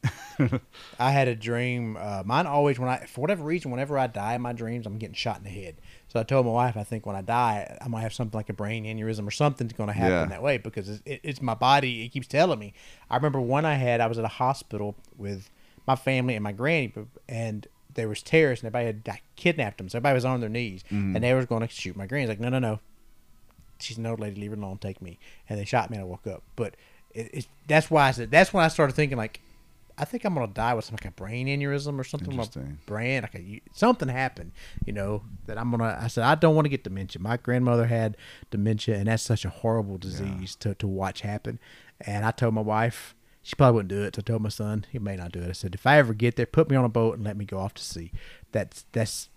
I 0.98 1.10
had 1.10 1.28
a 1.28 1.34
dream. 1.34 1.96
Uh, 1.98 2.22
mine 2.24 2.46
always 2.46 2.78
when 2.78 2.88
I, 2.88 3.04
for 3.06 3.20
whatever 3.20 3.44
reason, 3.44 3.70
whenever 3.70 3.98
I 3.98 4.06
die 4.06 4.34
in 4.34 4.42
my 4.42 4.52
dreams, 4.52 4.86
I'm 4.86 4.98
getting 4.98 5.14
shot 5.14 5.38
in 5.38 5.44
the 5.44 5.50
head. 5.50 5.76
So 6.08 6.18
I 6.20 6.22
told 6.24 6.46
my 6.46 6.52
wife, 6.52 6.76
I 6.76 6.82
think 6.84 7.06
when 7.06 7.16
I 7.16 7.22
die, 7.22 7.78
I 7.80 7.88
might 7.88 8.00
have 8.02 8.12
something 8.12 8.36
like 8.36 8.48
a 8.48 8.52
brain 8.52 8.84
aneurysm 8.84 9.26
or 9.26 9.30
something's 9.30 9.72
going 9.72 9.88
to 9.88 9.92
happen 9.92 10.10
Yeah. 10.12 10.24
that 10.26 10.42
way 10.42 10.58
because 10.58 10.88
it's, 10.88 11.02
it, 11.06 11.20
it's 11.22 11.40
my 11.42 11.54
body. 11.54 12.04
It 12.04 12.08
keeps 12.10 12.26
telling 12.26 12.58
me. 12.58 12.74
I 13.10 13.16
remember 13.16 13.40
one 13.40 13.64
I 13.64 13.74
had. 13.74 14.00
I 14.00 14.06
was 14.06 14.18
at 14.18 14.24
a 14.24 14.28
hospital 14.28 14.96
with 15.16 15.50
my 15.86 15.96
family 15.96 16.34
and 16.34 16.42
my 16.42 16.52
granny, 16.52 16.92
and 17.28 17.66
there 17.94 18.08
was 18.08 18.22
terrorists, 18.22 18.64
and 18.64 18.74
everybody 18.74 18.86
had 19.06 19.20
kidnapped 19.36 19.78
them. 19.78 19.88
So 19.88 19.98
everybody 19.98 20.14
was 20.14 20.24
on 20.24 20.40
their 20.40 20.48
knees, 20.48 20.82
and 20.90 21.22
they 21.22 21.32
were 21.34 21.46
going 21.46 21.62
to 21.62 21.68
shoot 21.72 21.94
my 21.96 22.06
granny. 22.06 22.26
Like, 22.26 22.40
no, 22.40 22.48
no, 22.48 22.58
no. 22.58 22.80
She's 23.80 23.98
an 23.98 24.06
old 24.06 24.20
lady. 24.20 24.40
Leave 24.40 24.50
her 24.52 24.56
alone. 24.56 24.78
Take 24.78 25.02
me. 25.02 25.18
And 25.48 25.58
they 25.58 25.64
shot 25.64 25.90
me, 25.90 25.96
and 25.96 26.02
I 26.04 26.06
woke 26.08 26.26
up. 26.26 26.42
But 26.56 26.76
it, 27.14 27.30
it, 27.32 27.46
that's 27.66 27.90
why 27.90 28.08
I 28.08 28.10
said. 28.10 28.30
That's 28.30 28.52
when 28.52 28.64
I 28.64 28.68
started 28.68 28.94
thinking 28.94 29.18
like. 29.18 29.40
I 29.96 30.04
think 30.04 30.24
I'm 30.24 30.34
gonna 30.34 30.48
die 30.48 30.74
with 30.74 30.86
some 30.86 30.96
like 30.96 31.04
a 31.04 31.12
brain 31.12 31.46
aneurysm 31.46 32.00
or 32.00 32.02
something. 32.02 32.34
My 32.36 32.42
brain, 32.84 33.22
like 33.22 33.36
a, 33.36 33.62
something 33.74 34.08
happened, 34.08 34.50
you 34.84 34.92
know, 34.92 35.22
that 35.46 35.56
I'm 35.56 35.70
gonna. 35.70 35.96
I 36.00 36.08
said 36.08 36.24
I 36.24 36.34
don't 36.34 36.56
want 36.56 36.64
to 36.64 36.68
get 36.68 36.82
dementia. 36.82 37.22
My 37.22 37.36
grandmother 37.36 37.86
had 37.86 38.16
dementia, 38.50 38.96
and 38.96 39.06
that's 39.06 39.22
such 39.22 39.44
a 39.44 39.50
horrible 39.50 39.96
disease 39.98 40.56
to 40.56 40.74
to 40.74 40.88
watch 40.88 41.20
happen. 41.20 41.60
And 42.00 42.24
I 42.24 42.32
told 42.32 42.54
my 42.54 42.60
wife 42.60 43.14
she 43.44 43.54
probably 43.54 43.74
wouldn't 43.76 43.90
do 43.90 44.02
it. 44.02 44.16
So 44.16 44.20
I 44.20 44.22
told 44.22 44.42
my 44.42 44.48
son 44.48 44.86
he 44.90 44.98
may 44.98 45.16
not 45.16 45.30
do 45.30 45.40
it. 45.40 45.48
I 45.48 45.52
said 45.52 45.74
if 45.74 45.86
I 45.86 45.98
ever 45.98 46.14
get 46.14 46.34
there, 46.34 46.46
put 46.46 46.70
me 46.70 46.76
on 46.76 46.84
a 46.84 46.88
boat 46.88 47.14
and 47.16 47.24
let 47.24 47.36
me 47.36 47.44
go 47.44 47.58
off 47.58 47.74
to 47.74 47.82
sea. 47.82 48.10
That's 48.50 48.86
that's. 48.92 49.28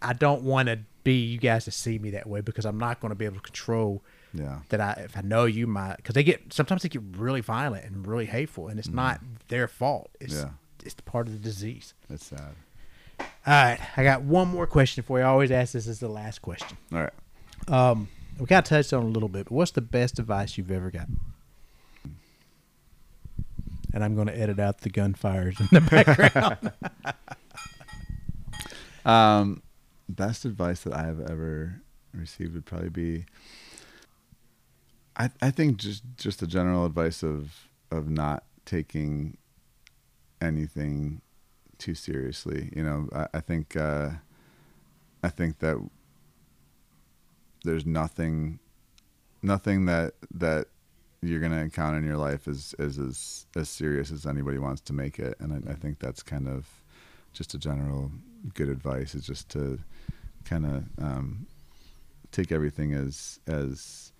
I 0.00 0.12
don't 0.12 0.42
want 0.42 0.68
to 0.68 0.78
be 1.02 1.14
you 1.14 1.38
guys 1.38 1.64
to 1.64 1.72
see 1.72 1.98
me 1.98 2.10
that 2.10 2.28
way 2.28 2.40
because 2.40 2.64
I'm 2.64 2.78
not 2.78 3.00
going 3.00 3.10
to 3.10 3.16
be 3.16 3.24
able 3.24 3.36
to 3.36 3.42
control 3.42 4.02
yeah 4.38 4.60
that 4.70 4.80
I 4.80 4.92
if 5.04 5.16
I 5.16 5.20
know 5.22 5.44
you 5.44 5.66
might 5.66 5.96
because 5.96 6.14
they 6.14 6.22
get 6.22 6.52
sometimes 6.52 6.82
they 6.82 6.88
get 6.88 7.02
really 7.16 7.40
violent 7.40 7.84
and 7.84 8.06
really 8.06 8.26
hateful 8.26 8.68
and 8.68 8.78
it's 8.78 8.88
not 8.88 9.20
their 9.48 9.66
fault. 9.68 10.10
It's 10.20 10.34
Yeah. 10.34 10.50
it's 10.84 10.94
part 10.94 11.26
of 11.26 11.32
the 11.34 11.38
disease. 11.38 11.94
it's 12.08 12.26
sad 12.26 12.54
All 13.20 13.26
right, 13.46 13.78
I 13.96 14.02
got 14.04 14.22
one 14.22 14.48
more 14.48 14.66
question 14.66 15.02
for 15.02 15.18
you. 15.18 15.24
I 15.24 15.28
always 15.28 15.50
ask 15.50 15.72
this 15.72 15.86
as 15.88 15.98
the 16.00 16.08
last 16.08 16.40
question. 16.42 16.76
all 16.92 17.00
right 17.00 17.12
Um, 17.68 18.08
we 18.38 18.46
kind 18.46 18.58
of 18.60 18.64
touched 18.64 18.92
on 18.92 19.02
it 19.02 19.06
a 19.06 19.08
little 19.10 19.28
bit, 19.28 19.44
but 19.46 19.52
what's 19.52 19.72
the 19.72 19.80
best 19.80 20.18
advice 20.18 20.56
you've 20.56 20.70
ever 20.70 20.90
got? 20.90 21.08
And 23.94 24.04
I'm 24.04 24.14
going 24.14 24.26
to 24.28 24.38
edit 24.38 24.58
out 24.60 24.82
the 24.82 24.90
gunfires 24.90 25.58
in 25.60 25.68
the 25.72 25.80
background. 25.90 26.72
Um, 29.04 29.62
best 30.08 30.44
advice 30.44 30.80
that 30.82 30.92
I 30.92 31.04
have 31.06 31.20
ever 31.20 31.80
received 32.12 32.52
would 32.54 32.66
probably 32.66 32.90
be. 32.90 33.24
I 35.18 35.30
I 35.42 35.50
think 35.50 35.78
just 35.78 36.02
just 36.16 36.40
the 36.40 36.46
general 36.46 36.84
advice 36.84 37.22
of 37.22 37.68
of 37.90 38.08
not 38.08 38.44
taking 38.64 39.36
anything 40.40 41.20
too 41.78 41.94
seriously. 41.94 42.70
You 42.74 42.82
know, 42.82 43.08
I, 43.12 43.26
I 43.34 43.40
think 43.40 43.76
uh, 43.76 44.10
I 45.22 45.28
think 45.28 45.58
that 45.58 45.76
there's 47.64 47.84
nothing 47.84 48.60
nothing 49.42 49.86
that 49.86 50.14
that 50.32 50.66
you're 51.20 51.40
gonna 51.40 51.58
encounter 51.58 51.98
in 51.98 52.04
your 52.04 52.16
life 52.16 52.46
is 52.46 52.74
is 52.78 52.98
as 52.98 53.46
as 53.56 53.68
serious 53.68 54.12
as 54.12 54.26
anybody 54.26 54.58
wants 54.58 54.80
to 54.82 54.92
make 54.92 55.18
it, 55.18 55.36
and 55.40 55.52
I, 55.52 55.72
I 55.72 55.74
think 55.74 55.98
that's 55.98 56.22
kind 56.22 56.48
of 56.48 56.66
just 57.32 57.54
a 57.54 57.58
general 57.58 58.12
good 58.54 58.68
advice 58.68 59.14
is 59.14 59.26
just 59.26 59.48
to 59.50 59.78
kind 60.44 60.64
of 60.64 60.84
um, 61.04 61.46
take 62.30 62.52
everything 62.52 62.94
as 62.94 63.40
as 63.46 64.12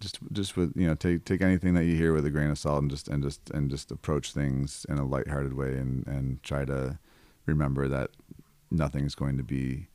just 0.00 0.18
just 0.32 0.56
with 0.56 0.72
you 0.76 0.86
know 0.86 0.94
take 0.94 1.24
take 1.24 1.42
anything 1.42 1.74
that 1.74 1.84
you 1.84 1.96
hear 1.96 2.12
with 2.12 2.26
a 2.26 2.30
grain 2.30 2.50
of 2.50 2.58
salt 2.58 2.82
and 2.82 2.90
just 2.90 3.08
and 3.08 3.22
just 3.22 3.50
and 3.50 3.70
just 3.70 3.90
approach 3.90 4.32
things 4.32 4.84
in 4.88 4.98
a 4.98 5.04
lighthearted 5.04 5.54
way 5.54 5.74
and 5.76 6.06
and 6.06 6.42
try 6.42 6.64
to 6.64 6.98
remember 7.46 7.88
that 7.88 8.10
nothing's 8.70 9.14
going 9.14 9.36
to 9.36 9.42
be 9.42 9.86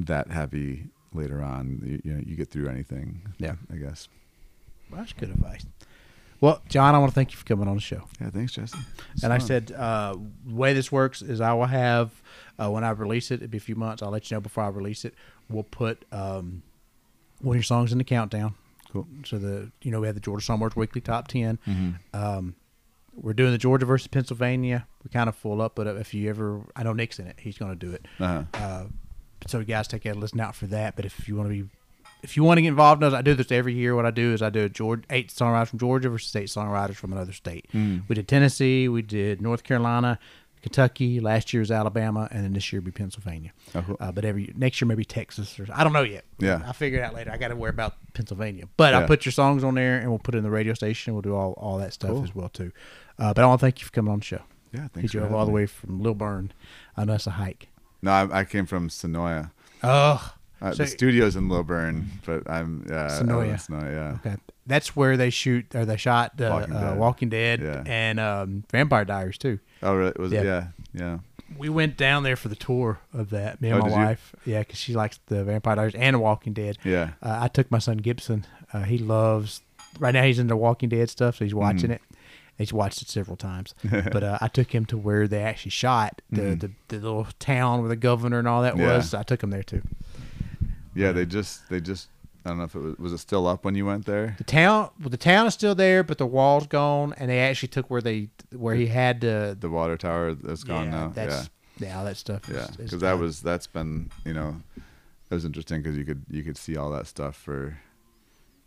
that 0.00 0.30
heavy 0.30 0.88
later 1.12 1.42
on. 1.42 1.80
You, 1.84 2.00
you 2.04 2.12
know, 2.14 2.22
you 2.26 2.36
get 2.36 2.50
through 2.50 2.68
anything. 2.68 3.32
Yeah. 3.38 3.54
I 3.72 3.76
guess. 3.76 4.08
Well, 4.90 5.00
that's 5.00 5.12
good 5.12 5.30
advice. 5.30 5.66
Well, 6.40 6.60
John, 6.68 6.94
I 6.94 6.98
want 6.98 7.10
to 7.10 7.14
thank 7.14 7.30
you 7.30 7.38
for 7.38 7.44
coming 7.44 7.66
on 7.66 7.76
the 7.76 7.80
show. 7.80 8.02
Yeah, 8.20 8.28
thanks, 8.28 8.52
Jesse. 8.52 8.78
It's 9.14 9.24
and 9.24 9.32
I 9.32 9.38
said, 9.38 9.72
uh, 9.72 10.16
the 10.44 10.54
way 10.54 10.74
this 10.74 10.92
works 10.92 11.22
is 11.22 11.40
I 11.40 11.54
will 11.54 11.64
have, 11.64 12.10
uh, 12.58 12.70
when 12.70 12.84
I 12.84 12.90
release 12.90 13.30
it, 13.30 13.36
it'll 13.36 13.48
be 13.48 13.56
a 13.56 13.60
few 13.60 13.74
months, 13.74 14.02
I'll 14.02 14.10
let 14.10 14.30
you 14.30 14.36
know 14.36 14.42
before 14.42 14.64
I 14.64 14.68
release 14.68 15.06
it. 15.06 15.14
We'll 15.48 15.62
put 15.62 16.04
um, 16.12 16.62
one 17.40 17.54
of 17.54 17.56
your 17.56 17.62
songs 17.62 17.90
in 17.90 17.96
the 17.96 18.04
countdown. 18.04 18.54
Cool. 18.92 19.06
So 19.24 19.38
the, 19.38 19.70
you 19.82 19.90
know, 19.90 20.00
we 20.00 20.06
have 20.06 20.14
the 20.14 20.20
Georgia 20.20 20.44
Songbirds 20.44 20.76
Weekly 20.76 21.00
Top 21.00 21.28
10. 21.28 21.58
Mhm. 21.66 21.94
Um, 22.14 22.54
we're 23.14 23.32
doing 23.32 23.52
the 23.52 23.58
Georgia 23.58 23.86
versus 23.86 24.06
Pennsylvania. 24.08 24.86
We're 25.02 25.10
kind 25.10 25.28
of 25.28 25.34
full 25.36 25.62
up, 25.62 25.74
but 25.74 25.86
if 25.86 26.12
you 26.12 26.28
ever, 26.28 26.60
I 26.74 26.82
know 26.82 26.92
Nick's 26.92 27.18
in 27.18 27.26
it. 27.26 27.36
He's 27.40 27.56
going 27.58 27.72
to 27.72 27.86
do 27.86 27.92
it. 27.92 28.06
Uh-huh. 28.20 28.42
Uh, 28.54 28.84
so 29.46 29.58
you 29.58 29.64
guys 29.64 29.88
take 29.88 30.04
a 30.06 30.12
listen 30.12 30.40
out 30.40 30.54
for 30.54 30.66
that. 30.66 30.96
But 30.96 31.04
if 31.04 31.26
you 31.28 31.36
want 31.36 31.48
to 31.48 31.62
be, 31.62 31.68
if 32.22 32.36
you 32.36 32.44
want 32.44 32.58
to 32.58 32.62
get 32.62 32.68
involved 32.68 33.02
in 33.02 33.10
this, 33.10 33.16
I 33.18 33.22
do 33.22 33.34
this 33.34 33.50
every 33.52 33.74
year. 33.74 33.94
What 33.94 34.06
I 34.06 34.10
do 34.10 34.32
is 34.34 34.42
I 34.42 34.50
do 34.50 34.64
a 34.64 34.68
Georgia, 34.68 35.02
eight 35.10 35.28
songwriters 35.30 35.68
from 35.68 35.78
Georgia 35.78 36.08
versus 36.10 36.34
eight 36.36 36.48
songwriters 36.48 36.96
from 36.96 37.12
another 37.12 37.32
state. 37.32 37.66
Mm. 37.72 38.02
We 38.08 38.14
did 38.14 38.28
Tennessee, 38.28 38.88
we 38.88 39.02
did 39.02 39.40
North 39.40 39.62
Carolina, 39.64 40.18
Kentucky. 40.62 41.20
Last 41.20 41.52
year 41.52 41.60
was 41.60 41.70
Alabama, 41.70 42.28
and 42.30 42.44
then 42.44 42.52
this 42.52 42.72
year 42.72 42.80
be 42.80 42.90
Pennsylvania. 42.90 43.52
Oh, 43.74 43.82
cool. 43.82 43.96
Uh, 44.00 44.12
but 44.12 44.24
every 44.24 44.52
next 44.56 44.80
year 44.80 44.86
maybe 44.88 45.04
Texas 45.04 45.58
or 45.60 45.66
I 45.72 45.84
don't 45.84 45.92
know 45.92 46.02
yet. 46.02 46.24
Yeah. 46.38 46.62
I'll 46.66 46.72
figure 46.72 46.98
it 46.98 47.02
out 47.02 47.14
later. 47.14 47.30
I 47.30 47.36
got 47.36 47.48
to 47.48 47.56
worry 47.56 47.70
about 47.70 47.94
Pennsylvania, 48.14 48.64
but 48.76 48.92
Yeah. 48.92 49.00
I'll 49.00 49.06
put 49.06 49.24
your 49.24 49.32
songs 49.32 49.62
on 49.64 49.74
there 49.74 49.98
and 49.98 50.08
we'll 50.10 50.18
put 50.18 50.34
it 50.34 50.38
in 50.38 50.44
the 50.44 50.50
radio 50.50 50.74
station. 50.74 51.12
We'll 51.14 51.22
do 51.22 51.34
all, 51.34 51.52
all 51.52 51.78
that 51.78 51.92
stuff 51.92 52.10
Cool. 52.10 52.24
as 52.24 52.34
well 52.34 52.48
too. 52.48 52.72
Uh, 53.18 53.32
but 53.34 53.44
I 53.44 53.46
want 53.46 53.60
to 53.60 53.64
thank 53.66 53.80
you 53.80 53.86
for 53.86 53.92
coming 53.92 54.12
on 54.12 54.18
the 54.18 54.24
show. 54.24 54.42
Yeah, 54.72 54.88
thanks. 54.92 55.12
having 55.12 55.32
all 55.34 55.46
the 55.46 55.52
way 55.52 55.66
from 55.66 56.00
Lilburn. 56.02 56.52
I 56.96 57.04
know 57.04 57.12
that's 57.12 57.26
a 57.26 57.30
hike. 57.30 57.68
No, 58.02 58.10
I, 58.10 58.40
I 58.40 58.44
came 58.44 58.66
from 58.66 58.88
Senoia. 58.88 59.50
Oh, 59.82 60.32
Uh, 60.60 60.72
So- 60.72 60.82
the 60.82 60.86
studio's 60.88 61.36
in 61.36 61.48
Lilburn, 61.48 62.10
but 62.26 62.48
I'm 62.50 62.84
yeah. 62.88 63.02
Live 63.06 63.22
Senoia. 63.22 63.54
Senoia, 63.54 63.92
yeah. 64.24 64.30
Okay, 64.30 64.36
that's 64.66 64.96
where 64.96 65.16
they 65.16 65.30
shoot 65.30 65.74
or 65.74 65.84
they 65.84 65.96
shot 65.96 66.40
uh, 66.40 66.48
Walking 66.50 66.74
Walking 66.74 66.80
Dead. 66.80 66.92
Uh, 66.92 66.96
Walking 66.96 67.28
Dead 67.28 67.60
Yeah. 67.60 67.82
and 67.86 68.20
um, 68.20 68.64
Vampire 68.70 69.04
Diaries 69.04 69.38
too. 69.38 69.58
Oh, 69.82 69.94
really? 69.94 70.12
Was 70.18 70.32
Yeah. 70.32 70.40
it? 70.40 70.44
Yeah, 70.44 70.66
yeah. 70.94 71.18
We 71.56 71.68
went 71.68 71.96
down 71.96 72.24
there 72.24 72.34
for 72.36 72.48
the 72.48 72.56
tour 72.56 72.98
of 73.14 73.30
that. 73.30 73.60
Me 73.60 73.68
and 73.70 73.78
Oh, 73.78 73.82
my 73.82 73.88
did 73.88 73.94
you? 73.96 74.02
wife, 74.04 74.34
yeah, 74.44 74.58
because 74.60 74.78
she 74.78 74.94
likes 74.94 75.20
the 75.26 75.44
Vampire 75.44 75.76
Diaries 75.76 75.94
and 75.94 76.20
Walking 76.20 76.52
Dead. 76.52 76.76
Yeah. 76.82 77.10
Uh, 77.22 77.38
I 77.42 77.48
took 77.48 77.70
my 77.70 77.78
son 77.78 77.98
Gibson. 77.98 78.44
Uh, 78.72 78.82
he 78.82 78.98
loves. 78.98 79.62
Right 80.00 80.12
now, 80.12 80.24
he's 80.24 80.38
into 80.40 80.56
Walking 80.56 80.88
Dead 80.88 81.08
stuff, 81.08 81.36
so 81.36 81.44
he's 81.44 81.54
watching 81.54 81.90
Mhm. 81.90 81.94
it. 81.94 82.02
He's 82.58 82.72
watched 82.72 83.00
it 83.02 83.08
several 83.08 83.36
times. 83.36 83.74
but 83.84 84.22
uh, 84.24 84.38
I 84.40 84.48
took 84.48 84.74
him 84.74 84.86
to 84.86 84.98
where 84.98 85.28
they 85.28 85.42
actually 85.42 85.70
shot 85.70 86.20
the, 86.30 86.40
Mhm. 86.42 86.60
the 86.60 86.70
the 86.88 86.96
little 86.96 87.26
town 87.38 87.80
where 87.80 87.88
the 87.90 87.96
governor 87.96 88.38
and 88.40 88.48
all 88.48 88.62
that 88.62 88.76
Yeah. 88.76 88.96
was. 88.96 89.14
I 89.14 89.22
took 89.22 89.42
him 89.42 89.50
there 89.50 89.62
too. 89.62 89.82
Yeah, 90.94 91.12
they 91.12 91.26
just 91.26 91.68
they 91.68 91.80
just 91.80 92.08
I 92.46 92.50
don't 92.50 92.58
know 92.58 92.64
if 92.64 92.76
it 92.76 92.80
was 92.80 92.96
was 92.98 93.12
it 93.12 93.18
still 93.18 93.48
up 93.48 93.64
when 93.64 93.74
you 93.74 93.84
went 93.84 94.06
there? 94.06 94.36
The 94.38 94.44
town, 94.44 94.90
well, 95.00 95.08
the 95.08 95.16
town 95.16 95.46
is 95.48 95.54
still 95.54 95.74
there, 95.74 96.04
but 96.04 96.18
the 96.18 96.26
wall's 96.26 96.68
gone, 96.68 97.12
and 97.18 97.28
they 97.28 97.40
actually 97.40 97.68
took 97.68 97.90
where 97.90 98.00
they 98.00 98.28
where 98.54 98.76
he 98.76 98.86
had 98.86 99.20
the 99.20 99.56
The 99.58 99.68
water 99.68 99.96
tower 99.96 100.32
that's 100.34 100.62
gone 100.62 100.84
yeah, 100.84 100.90
now. 100.90 101.08
That's, 101.08 101.50
yeah, 101.78 101.98
all 101.98 102.04
that 102.04 102.16
stuff. 102.16 102.48
yeah, 102.48 102.68
because 102.76 103.00
that 103.00 103.18
was 103.18 103.42
that's 103.42 103.66
been 103.66 104.10
you 104.24 104.32
know 104.32 104.62
it 105.28 105.34
was 105.34 105.44
interesting 105.44 105.82
because 105.82 105.98
you 105.98 106.04
could 106.04 106.24
you 106.30 106.44
could 106.44 106.56
see 106.56 106.76
all 106.76 106.90
that 106.92 107.08
stuff 107.08 107.34
for 107.34 107.78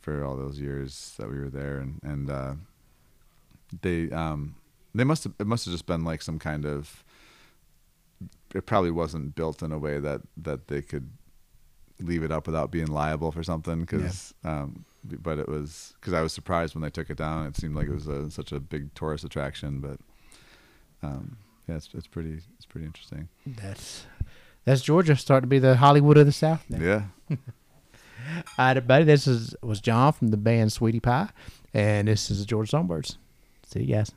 for 0.02 0.26
all 0.26 0.36
those 0.36 0.60
years 0.60 1.14
that 1.18 1.30
we 1.30 1.40
were 1.40 1.50
there 1.50 1.78
and 1.78 2.00
and 2.04 2.30
uh, 2.30 2.54
they 3.82 4.12
um 4.12 4.56
they 4.94 5.06
must 5.06 5.24
have 5.24 5.34
it 5.40 5.48
must 5.48 5.64
have 5.64 5.74
just 5.74 5.86
been 5.86 6.04
like 6.04 6.22
some 6.22 6.38
kind 6.38 6.66
of 6.66 7.04
it 8.54 8.66
probably 8.66 8.92
wasn't 8.92 9.36
built 9.36 9.64
in 9.64 9.72
a 9.72 9.80
way 9.80 10.00
that 10.00 10.22
that 10.36 10.68
they 10.68 10.82
could 10.82 11.12
leave 12.00 12.24
it 12.24 12.32
up 12.32 12.46
without 12.48 12.72
being 12.72 12.88
liable 12.88 13.32
for 13.32 13.44
something 13.44 13.82
because 13.82 14.34
um 14.44 14.86
but 15.04 15.40
it 15.40 15.48
was 15.48 15.94
because 16.00 16.14
I 16.14 16.22
was 16.22 16.34
surprised 16.34 16.76
when 16.76 16.82
they 16.82 16.90
took 16.90 17.10
it 17.10 17.18
down 17.18 17.46
it 17.48 17.56
seemed 17.56 17.76
like 17.76 17.88
it 17.88 17.94
was 17.94 18.08
a, 18.08 18.30
such 18.32 18.52
a 18.52 18.60
big 18.60 18.94
tourist 18.96 19.24
attraction 19.24 19.80
but 19.80 20.00
um 21.08 21.38
yeah 21.68 21.76
it's 21.76 21.90
it's 21.94 22.08
pretty 22.08 22.40
it's 22.58 22.66
pretty 22.66 22.86
interesting 22.86 23.28
that's 23.46 24.06
that's 24.66 24.82
Georgia 24.82 25.16
starting 25.16 25.48
to 25.48 25.50
be 25.50 25.60
the 25.60 25.78
Hollywood 25.78 26.18
of 26.18 26.26
the 26.26 26.32
South. 26.32 26.64
Now. 26.70 26.80
yeah 26.80 27.04
All 28.30 28.66
right, 28.66 28.78
everybody. 28.78 29.06
This 29.06 29.26
is 29.28 29.56
was 29.64 29.80
John 29.82 30.14
from 30.14 30.28
the 30.28 30.38
band 30.38 30.72
Sweetie 30.72 31.00
Pie, 31.00 31.30
and 31.74 32.08
this 32.08 32.30
is 32.30 32.40
the 32.40 32.46
Georgia 32.46 32.70
Songbirds. 32.70 33.18
See 33.66 33.84
you 33.84 33.96
guys. 33.96 34.12